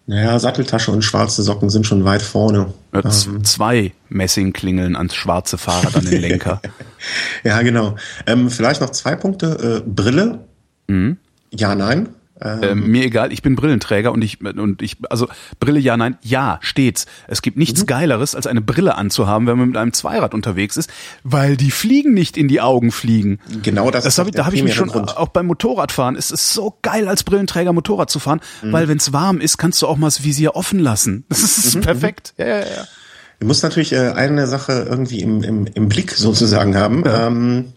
[0.09, 2.73] Naja, Satteltasche und schwarze Socken sind schon weit vorne.
[2.95, 3.45] Ja, ähm.
[3.45, 6.63] Zwei Messingklingeln ans schwarze Fahrrad an den Lenker.
[7.45, 7.97] ja, genau.
[8.25, 9.83] Ähm, vielleicht noch zwei Punkte.
[9.85, 10.45] Äh, Brille.
[10.87, 11.17] Mhm.
[11.53, 12.11] Ja, nein.
[12.41, 16.19] Ähm, ähm, mir egal, ich bin Brillenträger und ich und ich also Brille ja nein
[16.23, 17.07] ja stets.
[17.29, 17.87] Es gibt nichts mhm.
[17.87, 20.91] geileres als eine Brille anzuhaben, wenn man mit einem Zweirad unterwegs ist,
[21.25, 23.39] weil die Fliegen nicht in die Augen fliegen.
[23.63, 24.05] Genau das.
[24.05, 25.17] das hab ich, da habe ich mich schon Grund.
[25.17, 26.17] auch beim Motorradfahren.
[26.17, 28.73] Es ist so geil als Brillenträger Motorrad zu fahren, mhm.
[28.73, 31.25] weil wenn es warm ist, kannst du auch mal das Visier offen lassen.
[31.37, 31.81] Das ist mhm.
[31.83, 32.35] perfekt.
[32.39, 32.87] Ja ja ja.
[33.39, 37.05] Du musst natürlich äh, eine Sache irgendwie im, im, im Blick sozusagen haben.
[37.05, 37.27] Ja.
[37.27, 37.73] Ähm,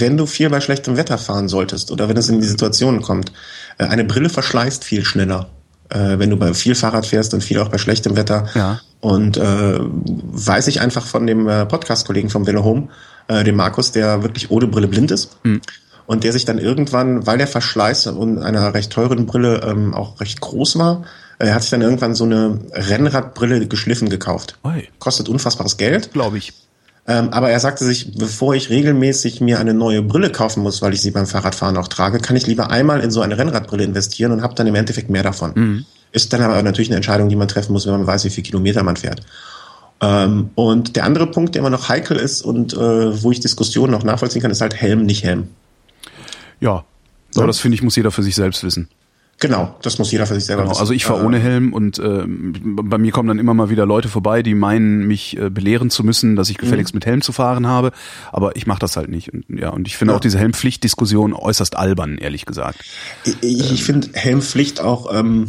[0.00, 3.32] wenn du viel bei schlechtem Wetter fahren solltest oder wenn es in die Situation kommt,
[3.78, 5.50] äh, eine Brille verschleißt viel schneller,
[5.90, 8.48] äh, wenn du bei viel Fahrrad fährst und viel auch bei schlechtem Wetter.
[8.54, 8.80] Ja.
[9.00, 12.88] Und äh, weiß ich einfach von dem äh, Podcast-Kollegen vom Velo Home,
[13.28, 15.36] äh, dem Markus, der wirklich ohne Brille blind ist.
[15.42, 15.60] Mhm.
[16.06, 20.20] Und der sich dann irgendwann, weil der Verschleiß und einer recht teuren Brille ähm, auch
[20.20, 21.04] recht groß war,
[21.38, 24.58] er hat sich dann irgendwann so eine Rennradbrille geschliffen gekauft.
[24.62, 24.88] Oi.
[24.98, 26.12] Kostet unfassbares Geld.
[26.12, 26.52] Glaube ich.
[27.06, 30.94] Ähm, aber er sagte sich, bevor ich regelmäßig mir eine neue Brille kaufen muss, weil
[30.94, 34.30] ich sie beim Fahrradfahren auch trage, kann ich lieber einmal in so eine Rennradbrille investieren
[34.30, 35.52] und habe dann im Endeffekt mehr davon.
[35.54, 35.84] Mhm.
[36.12, 38.44] Ist dann aber natürlich eine Entscheidung, die man treffen muss, wenn man weiß, wie viel
[38.44, 39.22] Kilometer man fährt.
[40.00, 43.90] Ähm, und der andere Punkt, der immer noch heikel ist und äh, wo ich Diskussionen
[43.90, 45.48] noch nachvollziehen kann, ist halt Helm, nicht Helm.
[46.60, 46.84] Ja,
[47.34, 47.46] aber ja.
[47.46, 48.88] das finde ich, muss jeder für sich selbst wissen.
[49.42, 50.82] Genau, das muss jeder für sich selber genau, wissen.
[50.82, 54.08] Also ich fahre ohne Helm und äh, bei mir kommen dann immer mal wieder Leute
[54.08, 56.98] vorbei, die meinen, mich äh, belehren zu müssen, dass ich gefälligst mhm.
[56.98, 57.90] mit Helm zu fahren habe.
[58.30, 59.32] Aber ich mache das halt nicht.
[59.32, 60.16] Und, ja, und ich finde ja.
[60.16, 62.84] auch diese Helmpflichtdiskussion äußerst albern, ehrlich gesagt.
[63.24, 65.48] Ich, ich ähm, finde Helmpflicht auch ähm,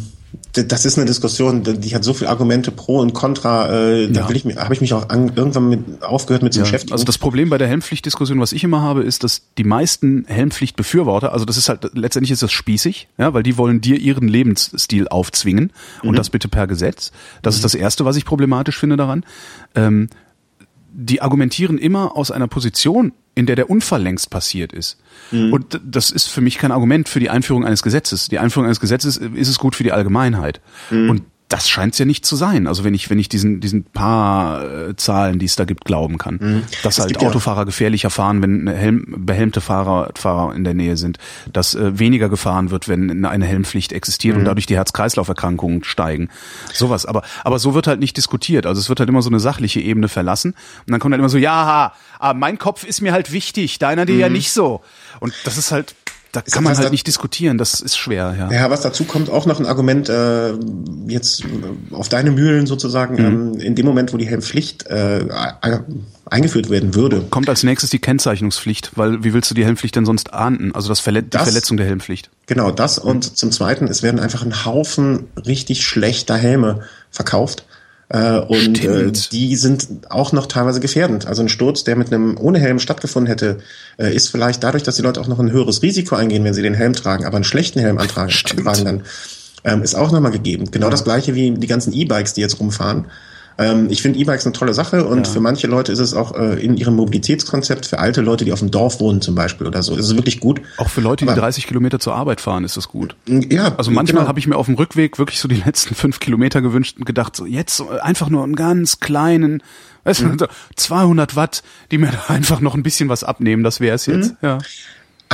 [0.52, 3.68] das ist eine Diskussion, die hat so viele Argumente pro und contra.
[3.68, 6.60] Äh, da will ich mir, habe ich mich auch an, irgendwann mit aufgehört mit zu
[6.60, 6.92] ja, beschäftigen.
[6.92, 11.32] Also das Problem bei der Helmpflichtdiskussion, was ich immer habe, ist, dass die meisten Helmpflichtbefürworter,
[11.32, 15.08] also das ist halt letztendlich ist das spießig, ja, weil die wollen dir ihren Lebensstil
[15.08, 16.16] aufzwingen und mhm.
[16.16, 17.12] das bitte per Gesetz.
[17.42, 17.58] Das mhm.
[17.58, 19.24] ist das erste, was ich problematisch finde daran.
[19.74, 20.08] Ähm,
[20.96, 24.98] die argumentieren immer aus einer Position, in der der Unfall längst passiert ist.
[25.32, 25.52] Mhm.
[25.52, 28.28] Und das ist für mich kein Argument für die Einführung eines Gesetzes.
[28.28, 30.60] Die Einführung eines Gesetzes ist es gut für die Allgemeinheit.
[30.90, 31.10] Mhm.
[31.10, 32.66] Und das scheint es ja nicht zu sein.
[32.66, 36.16] Also wenn ich, wenn ich diesen, diesen paar äh, Zahlen, die es da gibt, glauben
[36.16, 36.38] kann.
[36.40, 36.62] Mhm.
[36.82, 40.96] Dass es halt Autofahrer ja gefährlicher fahren, wenn Helm, behelmte Fahrer, Fahrer in der Nähe
[40.96, 41.18] sind.
[41.52, 44.40] Dass äh, weniger gefahren wird, wenn eine Helmpflicht existiert mhm.
[44.40, 46.30] und dadurch die Herz-Kreislauf-Erkrankungen steigen.
[46.72, 47.04] Sowas.
[47.04, 48.64] Aber, aber so wird halt nicht diskutiert.
[48.64, 50.52] Also es wird halt immer so eine sachliche Ebene verlassen.
[50.52, 54.06] Und dann kommt halt immer so, ja, ah, mein Kopf ist mir halt wichtig, deiner
[54.06, 54.20] dir mhm.
[54.20, 54.80] ja nicht so.
[55.20, 55.94] Und das ist halt,
[56.34, 58.50] da kann man halt nicht diskutieren, das ist schwer, ja.
[58.50, 60.52] Ja, was dazu kommt, auch noch ein Argument, äh,
[61.06, 63.54] jetzt äh, auf deine Mühlen sozusagen, mhm.
[63.54, 65.26] ähm, in dem Moment, wo die Helmpflicht äh,
[66.26, 67.24] eingeführt werden würde.
[67.30, 70.74] Kommt als nächstes die Kennzeichnungspflicht, weil wie willst du die Helmpflicht denn sonst ahnden?
[70.74, 72.30] Also das Verle das, die Verletzung der Helmpflicht.
[72.46, 76.80] Genau, das und zum Zweiten, es werden einfach ein Haufen richtig schlechter Helme
[77.10, 77.64] verkauft
[78.08, 81.26] Äh, und äh, die sind auch noch teilweise gefährdend.
[81.26, 83.58] Also ein Sturz, der mit einem ohne Helm stattgefunden hätte,
[83.98, 86.62] äh, ist vielleicht dadurch, dass die Leute auch noch ein höheres Risiko eingehen, wenn sie
[86.62, 89.02] den Helm tragen, aber einen schlechten Helm antragen, antragen dann,
[89.64, 90.70] ähm, ist auch nochmal gegeben.
[90.70, 93.06] Genau das gleiche wie die ganzen E-Bikes, die jetzt rumfahren.
[93.56, 96.60] Ähm, ich finde E-Bikes eine tolle Sache und für manche Leute ist es auch äh,
[96.62, 99.94] in ihrem Mobilitätskonzept, für alte Leute, die auf dem Dorf wohnen zum Beispiel oder so,
[99.96, 100.60] ist es wirklich gut.
[100.76, 103.14] Auch für Leute, die Aber- 30 Kilometer zur Arbeit fahren, ist das gut.
[103.28, 104.28] Ja, Also manchmal genau.
[104.28, 107.36] habe ich mir auf dem Rückweg wirklich so die letzten fünf Kilometer gewünscht und gedacht,
[107.36, 109.62] so jetzt so einfach nur einen ganz kleinen,
[110.04, 110.36] weißt Mhm.
[110.38, 113.94] du, so 200 Watt, die mir da einfach noch ein bisschen was abnehmen, das wäre
[113.94, 114.30] es jetzt.
[114.32, 114.36] Mhm.
[114.42, 114.58] Ja.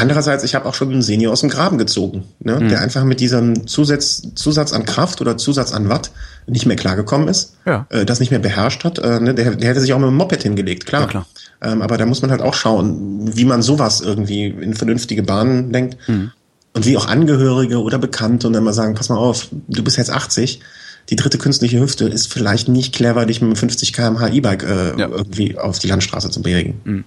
[0.01, 2.69] Andererseits, ich habe auch schon einen Senior aus dem Graben gezogen, ne, Mhm.
[2.69, 6.11] der einfach mit diesem Zusatz, Zusatz an Kraft oder Zusatz an Watt
[6.47, 7.87] nicht mehr klargekommen ist, Ja.
[7.91, 8.99] äh, das nicht mehr beherrscht hat.
[8.99, 11.03] Äh, ne, der, der hätte sich auch mit dem Moped hingelegt, klar.
[11.03, 11.27] Ja, klar.
[11.63, 15.71] Ähm, aber da muss man halt auch schauen, wie man sowas irgendwie in vernünftige Bahnen
[15.73, 15.97] lenkt.
[16.09, 16.31] Mhm.
[16.73, 19.97] Und wie auch Angehörige oder Bekannte und dann mal sagen, pass mal auf, du bist
[19.99, 20.61] jetzt 80,
[21.11, 24.99] die dritte künstliche Hüfte ist vielleicht nicht clever, dich mit einem 50 kmh E-Bike äh,
[25.01, 25.09] Ja.
[25.09, 27.05] irgendwie auf die Landstraße zu bewegen.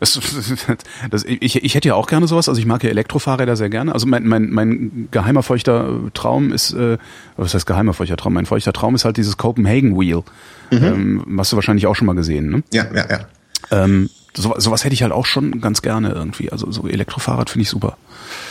[0.00, 0.18] Das,
[1.10, 3.92] das, ich, ich hätte ja auch gerne sowas, also ich mag ja Elektrofahrräder sehr gerne.
[3.92, 6.98] Also mein, mein, mein geheimer feuchter Traum ist, äh,
[7.36, 8.34] was heißt geheimer feuchter Traum?
[8.34, 10.22] Mein feuchter Traum ist halt dieses Copenhagen Wheel.
[10.70, 12.62] Ähm, hast du wahrscheinlich auch schon mal gesehen, ne?
[12.72, 13.26] Ja, ja, ja.
[13.70, 16.50] Ähm, so, sowas hätte ich halt auch schon ganz gerne irgendwie.
[16.50, 17.96] Also so Elektrofahrrad finde ich super.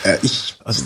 [0.03, 0.84] Äh, ich, also,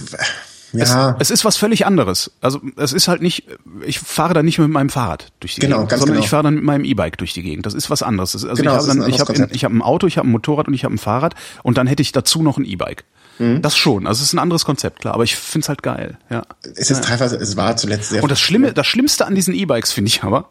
[0.74, 1.16] ja.
[1.20, 2.32] Es, es ist was völlig anderes.
[2.42, 3.46] Also es ist halt nicht,
[3.86, 6.24] ich fahre da nicht mit meinem Fahrrad durch die Genau, Gegend, ganz sondern genau.
[6.26, 7.66] ich fahre dann mit meinem E-Bike durch die Gegend.
[7.66, 8.34] Das ist was anderes.
[8.36, 9.56] Also Genau, ich das habe ist ein dann, ich habe Konzept.
[9.56, 11.88] ich habe ein Auto, ich habe ein Motorrad und ich habe ein Fahrrad und dann
[11.88, 13.06] hätte ich dazu noch ein E-Bike.
[13.40, 13.62] Mhm.
[13.62, 14.08] Das schon.
[14.08, 15.14] Also es ist ein anderes Konzept, klar.
[15.14, 16.18] Aber ich find's halt geil.
[16.30, 16.44] Ja.
[16.76, 19.92] Es ist teilweise, es war zuletzt sehr Und das Schlimme, das Schlimmste an diesen E-Bikes
[19.94, 20.50] finde ich aber,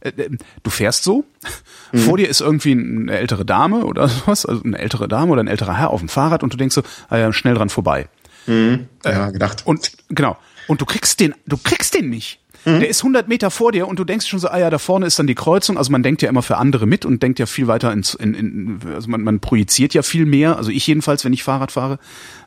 [0.00, 0.30] äh, äh,
[0.62, 1.24] du fährst so,
[1.92, 1.98] Mhm.
[1.98, 5.46] vor dir ist irgendwie eine ältere Dame oder sowas, also eine ältere Dame oder ein
[5.46, 8.08] älterer Herr auf dem Fahrrad und du denkst so, ah ja, schnell dran vorbei.
[9.04, 9.66] Ja, gedacht.
[9.66, 10.36] Und genau.
[10.68, 12.40] Und du kriegst den, du kriegst den nicht.
[12.64, 12.80] Mhm.
[12.80, 15.06] Der ist 100 Meter vor dir und du denkst schon so, ah ja, da vorne
[15.06, 15.78] ist dann die Kreuzung.
[15.78, 18.34] Also man denkt ja immer für andere mit und denkt ja viel weiter ins, in,
[18.34, 20.56] in, also man, man projiziert ja viel mehr.
[20.56, 22.00] Also ich jedenfalls, wenn ich Fahrrad fahre,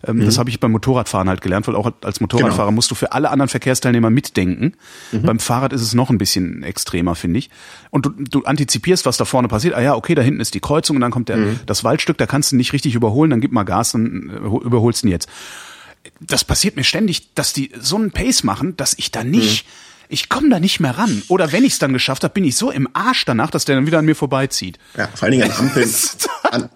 [0.06, 2.68] ähm, das habe ich beim Motorradfahren halt gelernt, weil auch als Motorradfahrer Mhm.
[2.72, 2.76] Genau.
[2.76, 4.74] musst du für alle anderen Verkehrsteilnehmer mitdenken.
[5.14, 5.22] Mhm.
[5.22, 7.50] Beim Fahrrad ist es noch ein bisschen extremer, finde ich.
[7.90, 9.74] Und du, du antizipierst, was da vorne passiert.
[9.76, 11.60] Ah ja, okay, da hinten ist die Kreuzung und dann kommt der, Mhm.
[11.66, 15.04] das Waldstück, da kannst du nicht richtig überholen, dann gib mal Gas, dann äh, überholst
[15.04, 15.30] du ihn jetzt
[16.20, 19.66] das passiert mir ständig, dass die so einen Pace machen, dass ich da nicht,
[20.08, 21.22] ich komme da nicht mehr ran.
[21.28, 23.76] Oder wenn ich es dann geschafft habe, bin ich so im Arsch danach, dass der
[23.76, 24.80] dann wieder an mir vorbeizieht.
[24.98, 25.94] Ja, vor allen Dingen an Ampeln.
[26.44, 26.70] An,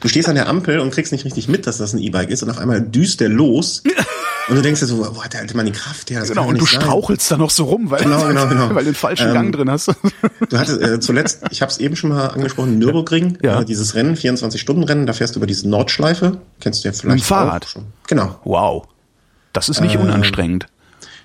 [0.00, 2.42] du stehst an der Ampel und kriegst nicht richtig mit, dass das ein E-Bike ist
[2.42, 3.82] und auf einmal düst der los.
[4.48, 6.20] Und du denkst dir so, wo hat der alte Mann die Kraft her?
[6.20, 6.80] Das Genau, und du sein.
[6.80, 8.68] strauchelst da noch so rum, weil, Genau, genau, genau.
[8.74, 9.88] weil du den falschen Ähm, Gang drin hast.
[10.48, 13.60] Du hattest äh, zuletzt, ich habe es eben schon mal angesprochen, Nürburgring, Ja.
[13.60, 17.24] äh, dieses Rennen, 24-Stunden-Rennen, da fährst du über diese Nordschleife, kennst du ja vielleicht Mit
[17.24, 17.66] Fahrrad?
[17.66, 17.84] auch schon.
[18.06, 18.40] Genau.
[18.44, 18.86] Wow.
[19.52, 20.64] Das ist nicht Ähm, unanstrengend.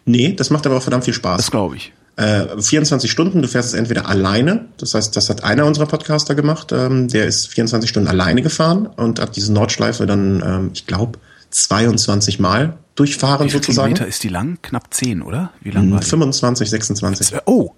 [0.03, 1.37] Nee, das macht aber auch verdammt viel Spaß.
[1.37, 1.93] Das glaube ich.
[2.15, 6.35] Äh, 24 Stunden, du fährst es entweder alleine, das heißt, das hat einer unserer Podcaster
[6.35, 10.85] gemacht, ähm, der ist 24 Stunden alleine gefahren und hat diese Nordschleife dann, ähm, ich
[10.85, 11.18] glaube,
[11.49, 13.94] 22 Mal durchfahren Wie viele sozusagen.
[13.94, 14.60] Kilometer ist die lang?
[14.61, 15.52] Knapp 10, oder?
[15.61, 16.06] Wie lang war die?
[16.06, 17.34] 25, 26.
[17.34, 17.72] Äh, Oh,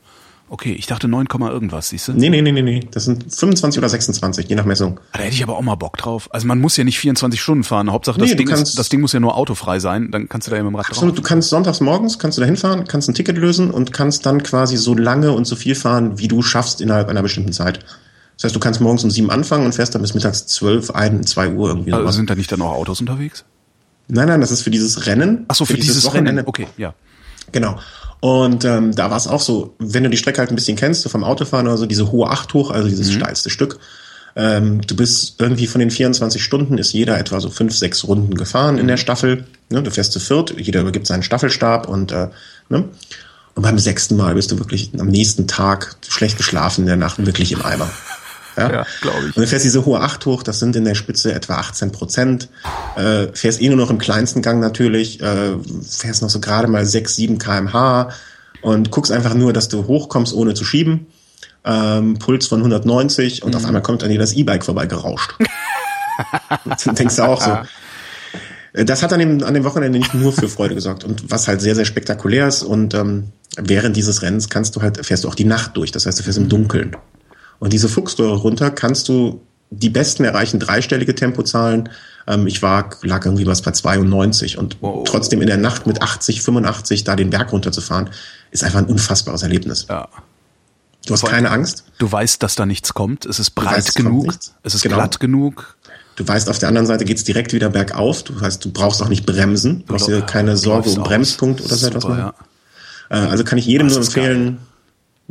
[0.49, 2.13] okay, ich dachte 9, Komma irgendwas, siehst du?
[2.13, 2.87] Nee, nee, nee, nee, nee.
[2.91, 4.99] Das sind 25 oder 26, je nach Messung.
[5.13, 6.27] Da hätte ich aber auch mal Bock drauf.
[6.31, 7.91] Also man muss ja nicht 24 Stunden fahren.
[7.91, 10.11] Hauptsache das, Nee, Ding, ist, kannst- das Ding muss ja nur autofrei sein.
[10.11, 10.97] Dann kannst du da ja mit dem Rad drauf.
[10.97, 14.25] Absolut, du kannst sonntags morgens, kannst du da hinfahren, kannst ein Ticket lösen und kannst
[14.25, 17.79] dann quasi so lange und so viel fahren, wie du schaffst innerhalb einer bestimmten Zeit.
[18.37, 21.25] Das heißt, du kannst morgens um sieben anfangen und fährst dann bis mittags zwölf, ein,
[21.25, 22.15] zwei Uhr irgendwie Also sowas.
[22.15, 23.45] sind da nicht dann auch Autos unterwegs?
[24.07, 25.45] Nein, nein, das ist für dieses Rennen.
[25.47, 26.31] Ach so, für, dieses, Wochenende.
[26.41, 26.47] Rennen.
[26.47, 26.93] Okay, ja.
[27.51, 27.79] Genau.
[28.19, 31.01] Und ähm, da war es auch so, wenn du die Strecke halt ein bisschen kennst,
[31.01, 33.79] so vom Autofahren oder so, diese hohe Acht hoch, also dieses steilste Stück,
[34.35, 38.35] ähm, du bist irgendwie von den 24 Stunden ist jeder etwa so fünf, sechs Runden
[38.35, 39.45] gefahren in der Staffel.
[39.69, 39.81] Ne?
[39.81, 42.27] Du fährst zu viert, jeder übergibt seinen Staffelstab und äh,
[42.69, 42.85] ne?
[43.55, 47.25] Und beim sechsten Mal bist du wirklich am nächsten Tag schlecht geschlafen in der Nacht
[47.25, 47.89] wirklich im Eimer.
[48.57, 49.35] Ja, Ja, glaub ich.
[49.35, 52.49] Und du fährst diese hohe Acht hoch, das sind in der Spitze etwa 18 Prozent.
[52.95, 55.55] Äh, fährst eh nur noch im kleinsten Gang natürlich, äh,
[55.87, 58.09] fährst noch so gerade mal 6, 7 kmh
[58.61, 61.07] und guckst einfach nur, dass du hochkommst, ohne zu schieben.
[61.65, 65.33] Ähm, Puls von 190 und auf einmal kommt an dir das E-Bike vorbeigerauscht.
[66.85, 67.51] Dann denkst du auch so.
[68.73, 71.47] Äh, Das hat an dem, an dem Wochenende nicht nur für Freude gesorgt und was
[71.47, 75.27] halt sehr, sehr spektakulär ist und ähm, während dieses Rennens kannst du halt, fährst du
[75.29, 76.95] auch die Nacht durch, das heißt, du fährst im Dunkeln.
[77.65, 81.89] Und diese Fuchstore runter kannst du die Besten erreichen dreistellige Tempozahlen.
[82.27, 85.03] Ähm, ich war, lag irgendwie was bei 92 und Wow.
[85.05, 88.11] trotzdem in der Nacht mit 80, 85 da den Berg runterzufahren,
[88.51, 89.87] ist einfach ein unfassbares Erlebnis.
[89.89, 90.07] ja.
[91.07, 91.83] Du hast keine Angst.
[91.99, 93.25] Du weißt, dass da nichts kommt.
[93.25, 94.33] Es ist breit weißt, es genug.
[94.63, 94.95] Es ist Genau.
[94.95, 95.75] glatt genug.
[96.15, 98.23] Du weißt, auf der anderen Seite geht's direkt wieder bergauf.
[98.23, 99.79] Du weißt, du brauchst auch nicht bremsen.
[99.81, 101.07] Du brauchst dir keine Sorge um aus.
[101.07, 102.33] Bremspunkt oder so etwas Super, ja.
[103.09, 104.57] Äh, Also kann ich jedem nur empfehlen,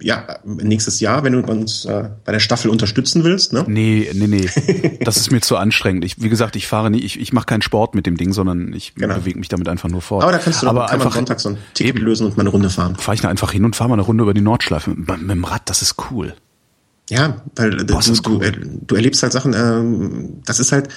[0.00, 3.64] Ja, nächstes Jahr, wenn du uns äh, bei der Staffel unterstützen willst, ne?
[3.68, 4.98] Nee, nee, nee.
[5.04, 6.04] Das ist mir zu anstrengend.
[6.04, 8.72] Ich, wie gesagt, ich fahre nie, ich, ich mache keinen Sport mit dem Ding, sondern
[8.72, 9.14] ich Genau.
[9.14, 10.24] bewege mich damit einfach nur fort.
[10.24, 12.36] Aber da kannst du Aber kann man einfach Sonntag so ein Ticket eben lösen und
[12.36, 12.96] mal eine Runde fahren.
[12.96, 15.30] fahre ich da einfach hin und fahre mal eine Runde über die Nordschleife mit, mit
[15.30, 15.62] dem Rad.
[15.66, 16.34] Das ist cool.
[17.08, 18.44] Ja, weil äh, Boah, du, du, cool.
[18.44, 18.52] äh,
[18.86, 20.88] du erlebst halt Sachen, ähm, das ist halt,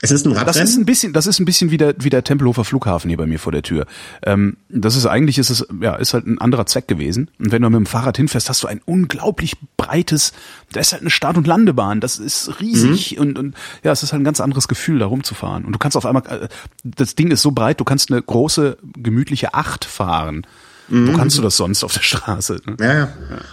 [0.00, 0.68] es ist ein Das Radrennen.
[0.68, 3.26] ist ein bisschen, das ist ein bisschen wie der, wie der Tempelhofer Flughafen hier bei
[3.26, 3.86] mir vor der Tür.
[4.22, 7.30] Ähm, das ist eigentlich, ist es, ja, ist halt ein anderer Zweck gewesen.
[7.38, 10.32] Und wenn du mit dem Fahrrad hinfährst, hast du ein unglaublich breites,
[10.72, 12.00] da ist halt eine Start- und Landebahn.
[12.00, 13.20] Das ist riesig Mhm.
[13.22, 15.64] und, und ja, es ist halt ein ganz anderes Gefühl, da rumzufahren.
[15.64, 16.48] Und du kannst auf einmal, äh,
[16.84, 20.46] das Ding ist so breit, du kannst eine große, gemütliche Acht fahren.
[20.88, 21.08] Mhm.
[21.08, 22.60] Wo kannst du das sonst auf der Straße?
[22.66, 22.76] Ne?
[22.80, 23.08] Ja, ja.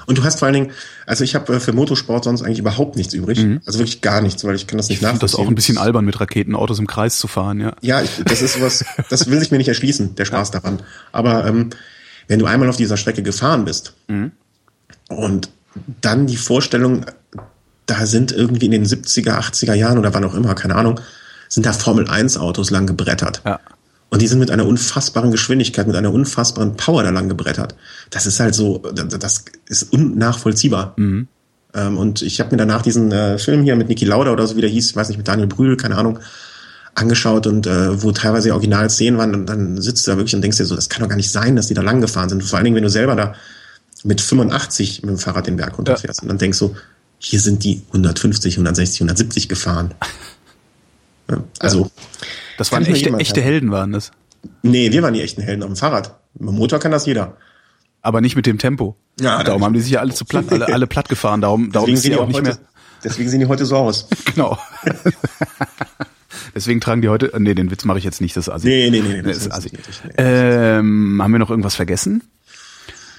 [0.06, 0.72] Und du hast vor allen Dingen,
[1.06, 3.45] also ich habe äh, für Motorsport sonst eigentlich überhaupt nichts übrig.
[3.66, 5.45] Also wirklich gar nichts, weil ich kann das nicht Ich finde das nachvollziehen.
[5.45, 7.74] auch ein bisschen albern, mit Raketenautos im Kreis zu fahren, ja.
[7.82, 10.82] Ja, ich, das ist sowas, das will sich mir nicht erschließen, der Spaß daran.
[11.12, 11.72] Aber ähm,
[12.28, 13.94] wenn du einmal auf dieser Strecke gefahren bist
[15.10, 15.49] und
[16.02, 17.06] dann die Vorstellung,
[17.86, 20.99] da sind irgendwie in den 70er, 80er Jahren oder wann auch immer, keine Ahnung,
[21.49, 23.41] sind da Formel 1 Autos lang gebrettert.
[23.45, 23.60] Ja.
[24.15, 27.75] Und die sind mit einer unfassbaren Geschwindigkeit, mit einer unfassbaren Power da lang gebrettert.
[28.11, 30.93] Das ist halt so, das ist unnachvollziehbar.
[31.73, 34.55] Ähm, und ich habe mir danach diesen äh, Film hier mit Niki Lauda oder so
[34.55, 36.19] wie der hieß, ich weiß nicht, mit Daniel Brühl, keine Ahnung,
[36.93, 40.59] angeschaut und äh, wo teilweise Originalszenen waren und dann sitzt du da wirklich und denkst
[40.59, 42.41] dir so, das kann doch gar nicht sein, dass die da lang gefahren sind.
[42.41, 43.35] Vor allen Dingen, wenn du selber da
[44.05, 46.73] mit 85 mit dem Fahrrad den Berg runterfährst und dann denkst du,
[47.19, 49.93] hier sind die 150, 160, 170 gefahren.
[51.60, 51.89] Also,
[52.57, 53.41] Das waren echte, echte.
[53.41, 54.11] Helden waren das.
[54.61, 56.15] nee, wir waren die echten Helden auf dem Fahrrad.
[56.38, 57.38] Mit dem Motor kann das jeder.
[58.02, 58.95] Aber nicht mit dem Tempo.
[59.19, 61.41] Ja, darum das- haben die sich ja alle zu platt, alle, alle platt gefahren.
[61.41, 62.57] Darum, darum Deswegen sehen die auch nicht heute, mehr.
[63.03, 64.07] deswegen sehen die heute so aus.
[64.35, 64.57] Genau.
[66.53, 67.31] Deswegen tragen die heute.
[67.38, 68.35] Nee, den Witz mache ich jetzt nicht.
[68.38, 68.68] Das ist assi.
[68.68, 69.69] Nee, nee, nee, nee, Nee, das ist ist assi.
[69.72, 70.11] nicht, nee.
[70.18, 72.23] Ähm, haben wir noch irgendwas vergessen?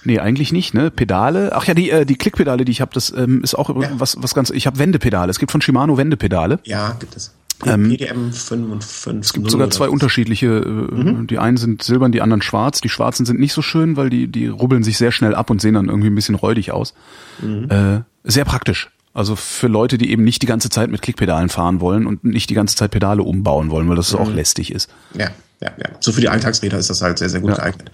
[0.05, 0.91] Nee, eigentlich nicht, ne?
[0.91, 1.51] Pedale.
[1.55, 3.91] Ach ja, die, äh, die Klickpedale, die ich habe, das ähm, ist auch Ja.
[3.95, 4.51] was, was ganz.
[4.51, 5.31] Ich habe Wendepedale.
[5.31, 6.61] Es gibt von Shimano Wendepedale.
[6.65, 7.35] Ja, gibt es.
[7.65, 9.25] Ähm, PDM 5 und 5.
[9.27, 10.47] Es gibt sogar zwei unterschiedliche.
[10.47, 12.81] Äh, Die einen sind silbern, die anderen schwarz.
[12.83, 15.61] Die schwarzen sind nicht so schön, weil die, die rubbeln sich sehr schnell ab und
[15.63, 16.93] sehen dann irgendwie ein bisschen räudig aus.
[17.43, 18.91] Äh, sehr praktisch.
[19.15, 22.51] Also für Leute, die eben nicht die ganze Zeit mit Klickpedalen fahren wollen und nicht
[22.51, 24.91] die ganze Zeit Pedale umbauen wollen, weil das auch lästig ist.
[25.15, 25.31] Ja,
[25.63, 25.89] ja, ja.
[26.01, 27.57] So für die Alltagsräder ist das halt sehr, sehr gut Ja.
[27.57, 27.91] geeignet.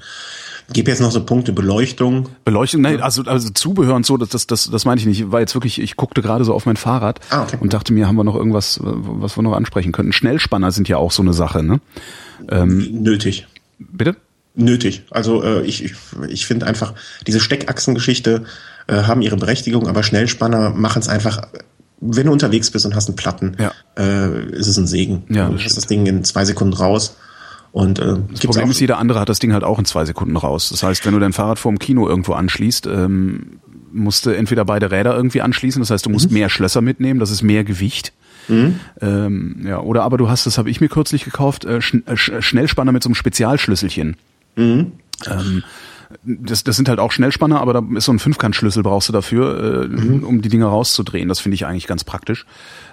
[0.73, 2.29] Gibt jetzt noch so Punkte Beleuchtung.
[2.45, 5.21] Beleuchtung, nein, also, also Zubehör und so, das, das, das, das meine ich nicht.
[5.21, 7.57] Ich war jetzt wirklich, ich guckte gerade so auf mein Fahrrad Ah, okay.
[7.61, 10.13] und dachte mir, haben wir noch irgendwas, äh, was wir noch ansprechen könnten.
[10.13, 11.81] Schnellspanner sind ja auch so eine Sache, ne?
[12.51, 13.47] Nötig.
[13.79, 14.17] Bitte?
[14.55, 15.05] Nötig.
[15.11, 15.95] Also äh, ich, ich,
[16.29, 16.95] ich finde einfach,
[17.27, 18.45] diese Steckachsengeschichte
[18.87, 21.43] äh, haben ihre Berechtigung, aber Schnellspanner machen es einfach,
[22.01, 23.73] wenn du unterwegs bist und hast einen Platten, Ja.
[23.97, 25.23] äh, ist es ein Segen.
[25.29, 27.17] Ja, du das hast das Ding in zwei Sekunden raus.
[27.73, 30.37] Und äh, Das Problem ist, jeder andere hat das Ding halt auch in zwei Sekunden
[30.37, 30.69] raus.
[30.69, 33.61] Das heißt, wenn du dein Fahrrad vorm Kino irgendwo anschließt, ähm,
[33.93, 35.81] musst du entweder beide Räder irgendwie anschließen.
[35.81, 38.13] Das heißt, du musst mehr Schlösser mitnehmen, das ist mehr Gewicht.
[39.01, 42.17] Ähm, ja, oder aber du hast, das habe ich mir kürzlich gekauft, äh, Schn äh,
[42.17, 44.17] Sch Schnellspanner mit so einem Spezialschlüsselchen.
[45.31, 45.63] Ähm,
[46.25, 49.85] das, das sind halt auch Schnellspanner, aber da ist so ein Fünfkantschlüssel brauchst du dafür,
[49.85, 51.29] äh, um die Dinger rauszudrehen.
[51.29, 52.45] Das finde ich eigentlich ganz praktisch,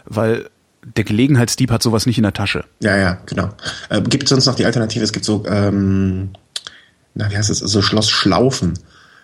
[0.05, 0.49] weil
[0.83, 2.63] der Gelegenheitsdieb hat sowas nicht in der Tasche.
[2.81, 3.49] Ja, ja, genau.
[3.89, 5.03] Äh, gibt es sonst noch die Alternative?
[5.03, 6.29] Es gibt so, ähm,
[7.15, 8.73] na, wie heißt es, so Schlossschlaufen.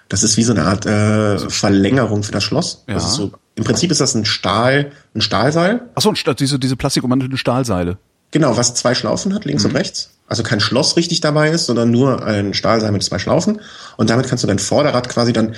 [0.09, 2.83] Das ist wie so eine Art äh, Verlängerung für das Schloss.
[2.87, 2.95] Ja.
[2.95, 5.81] Das ist so, Im Prinzip ist das ein Stahl, ein Stahlseil.
[5.95, 7.97] Achso, und statt diese, diese plastikummantelten Stahlseile.
[8.31, 9.69] Genau, was zwei Schlaufen hat, links Mhm.
[9.71, 10.11] und rechts.
[10.27, 13.61] Also kein Schloss richtig dabei ist, sondern nur ein Stahlseil mit zwei Schlaufen.
[13.97, 15.55] Und damit kannst du dein Vorderrad quasi dann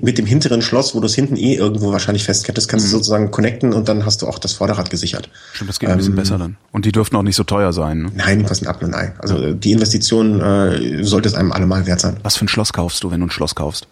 [0.00, 2.90] mit dem hinteren Schloss, wo du es hinten eh irgendwo wahrscheinlich festkettest, kannst Mhm.
[2.90, 5.28] du sozusagen connecten und dann hast du auch das Vorderrad gesichert.
[5.52, 6.56] Stimmt, das geht ein bisschen besser dann.
[6.70, 8.02] Und die dürften auch nicht so teuer sein.
[8.04, 8.12] Ne?
[8.14, 9.12] Nein, die kosten ab und Ei.
[9.18, 12.16] Also die Investition äh, sollte es einem allemal wert sein.
[12.22, 13.86] Was für ein Schloss kaufst du, wenn du ein Schloss kaufst?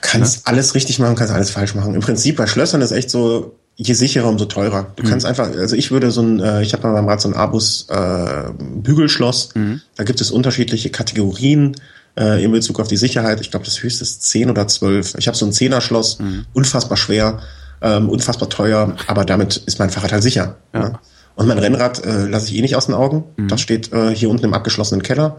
[0.00, 1.94] kannst alles richtig machen, kannst alles falsch machen.
[1.94, 4.86] Im Prinzip bei Schlössern ist echt so, je sicherer, umso teurer.
[4.96, 7.28] Du kannst einfach, also ich würde so ein, äh, ich habe bei meinem Rad so
[7.28, 9.50] ein Abus äh, Bügelschloss.
[9.96, 11.76] Da gibt es unterschiedliche Kategorien
[12.18, 13.40] äh, in Bezug auf die Sicherheit.
[13.40, 15.16] Ich glaube, das höchste ist 10 oder 12.
[15.18, 16.18] Ich habe so ein Zehner-Schloss,
[16.52, 17.40] unfassbar schwer,
[17.82, 20.56] ähm, unfassbar teuer, aber damit ist mein Fahrrad halt sicher.
[20.74, 21.00] Ja.
[21.36, 23.24] Und mein Rennrad äh, lasse ich eh nicht aus den Augen.
[23.48, 25.38] Das steht äh, hier unten im abgeschlossenen Keller.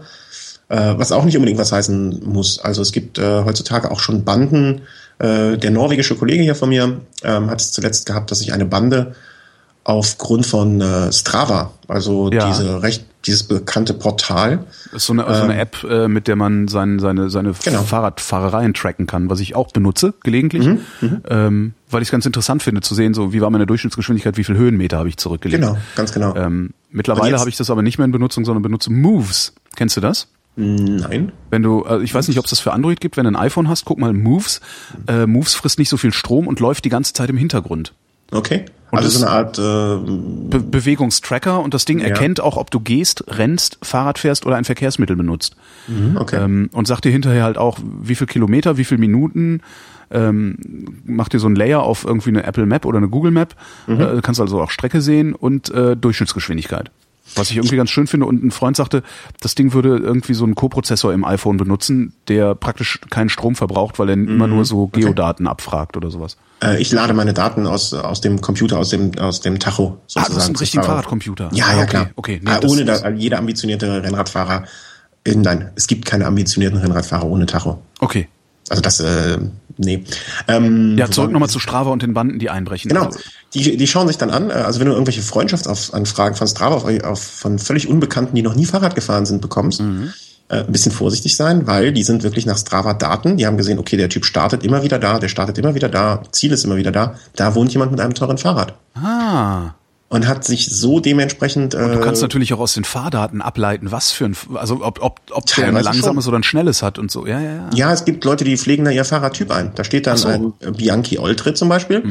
[0.68, 2.58] Äh, was auch nicht unbedingt was heißen muss.
[2.58, 4.82] Also es gibt äh, heutzutage auch schon Banden.
[5.18, 8.64] Äh, der norwegische Kollege hier von mir ähm, hat es zuletzt gehabt, dass sich eine
[8.64, 9.14] Bande
[9.84, 12.48] aufgrund von äh, Strava, also Ja.
[12.48, 16.34] diese recht, dieses bekannte Portal, Das ist so eine, so eine App, äh, mit der
[16.36, 17.82] man sein, seine, seine Genau.
[17.82, 20.68] Fahrradfahrereien tracken kann, was ich auch benutze, gelegentlich.
[21.28, 24.44] Ähm, weil ich es ganz interessant finde zu sehen, so wie war meine Durchschnittsgeschwindigkeit, wie
[24.44, 25.62] viel Höhenmeter habe ich zurückgelegt.
[25.62, 26.34] genau, ganz genau.
[26.34, 29.52] Ähm, mittlerweile habe ich das aber nicht mehr in Benutzung, sondern benutze Moves.
[29.76, 30.28] Kennst du das?
[30.56, 31.32] Nein.
[31.50, 33.36] Wenn du, äh, ich weiß nicht, ob es das für Android gibt, wenn du ein
[33.36, 34.60] iPhone hast, guck mal Moves.
[35.06, 37.94] Äh, Moves frisst nicht so viel Strom und läuft die ganze Zeit im Hintergrund.
[38.32, 38.64] Okay.
[38.92, 39.96] Und also so eine Art äh,
[40.50, 42.08] Be Bewegungstracker und das Ding Ja.
[42.08, 45.56] erkennt auch, ob du gehst, rennst, Fahrrad fährst oder ein Verkehrsmittel benutzt.
[46.14, 46.36] okay.
[46.44, 49.60] Ähm, und sagt dir hinterher halt auch, wie viel Kilometer, wie viel Minuten,
[50.10, 50.58] ähm,
[51.06, 53.54] macht dir so ein Layer auf irgendwie eine Apple Map oder eine Google Map,
[53.88, 56.90] äh, kannst also auch Strecke sehen und äh, Durchschnittsgeschwindigkeit.
[57.36, 59.02] Was ich irgendwie ganz schön finde und ein Freund sagte,
[59.40, 63.98] das Ding würde irgendwie so einen Co-Prozessor im iPhone benutzen, der praktisch keinen Strom verbraucht,
[63.98, 66.36] weil er immer nur so Geodaten abfragt oder sowas.
[66.62, 70.00] Äh, ich lade meine Daten aus, aus dem Computer, aus dem, aus dem Tacho Ah,
[70.06, 70.34] sozusagen.
[70.36, 70.96] hast einen zum richtigen Fahrrad.
[71.04, 71.50] Fahrradcomputer.
[71.52, 72.10] Ja, Ah, ja, okay, klar.
[72.16, 74.64] Okay, nee, das ohne ist- da, jeder ambitionierte Rennradfahrer,
[75.24, 77.82] äh, nein, es gibt keine ambitionierten Rennradfahrer ohne Tacho.
[78.00, 78.28] Okay.
[78.72, 79.38] Also das, äh,
[79.76, 80.02] nee.
[80.48, 82.88] Ähm, Ja, zurück nochmal zu Strava und den Banden, die einbrechen.
[82.88, 83.04] Genau.
[83.06, 83.20] Also,
[83.54, 87.04] Die, die schauen sich dann an, äh, also wenn du irgendwelche Freundschaftsanfragen von Strava auf,
[87.04, 90.12] auf, von völlig Unbekannten, die noch nie Fahrrad gefahren sind, bekommst, Mhm.
[90.48, 93.36] äh, ein bisschen vorsichtig sein, weil die sind wirklich nach Strava-Daten.
[93.36, 96.22] Die haben gesehen, okay, der Typ startet immer wieder da, der startet immer wieder da,
[96.32, 97.14] Ziel ist immer wieder da.
[97.36, 98.74] Da wohnt jemand mit einem teuren Fahrrad.
[98.94, 99.74] ah.
[100.12, 101.72] Und hat sich so dementsprechend.
[101.72, 105.20] Äh, Du kannst natürlich auch aus den Fahrdaten ableiten, was für ein, also ob, ob,
[105.30, 106.30] ob der ein langsames schon.
[106.30, 107.26] oder ein schnelles hat und so.
[107.26, 107.70] Ja, ja, ja.
[107.72, 109.72] Ja, es gibt Leute, die pflegen da ihr Fahrradtyp ein.
[109.74, 110.28] Da steht dann so.
[110.28, 110.52] Mhm.
[110.60, 112.02] ein äh, Bianchi Oltre zum Beispiel.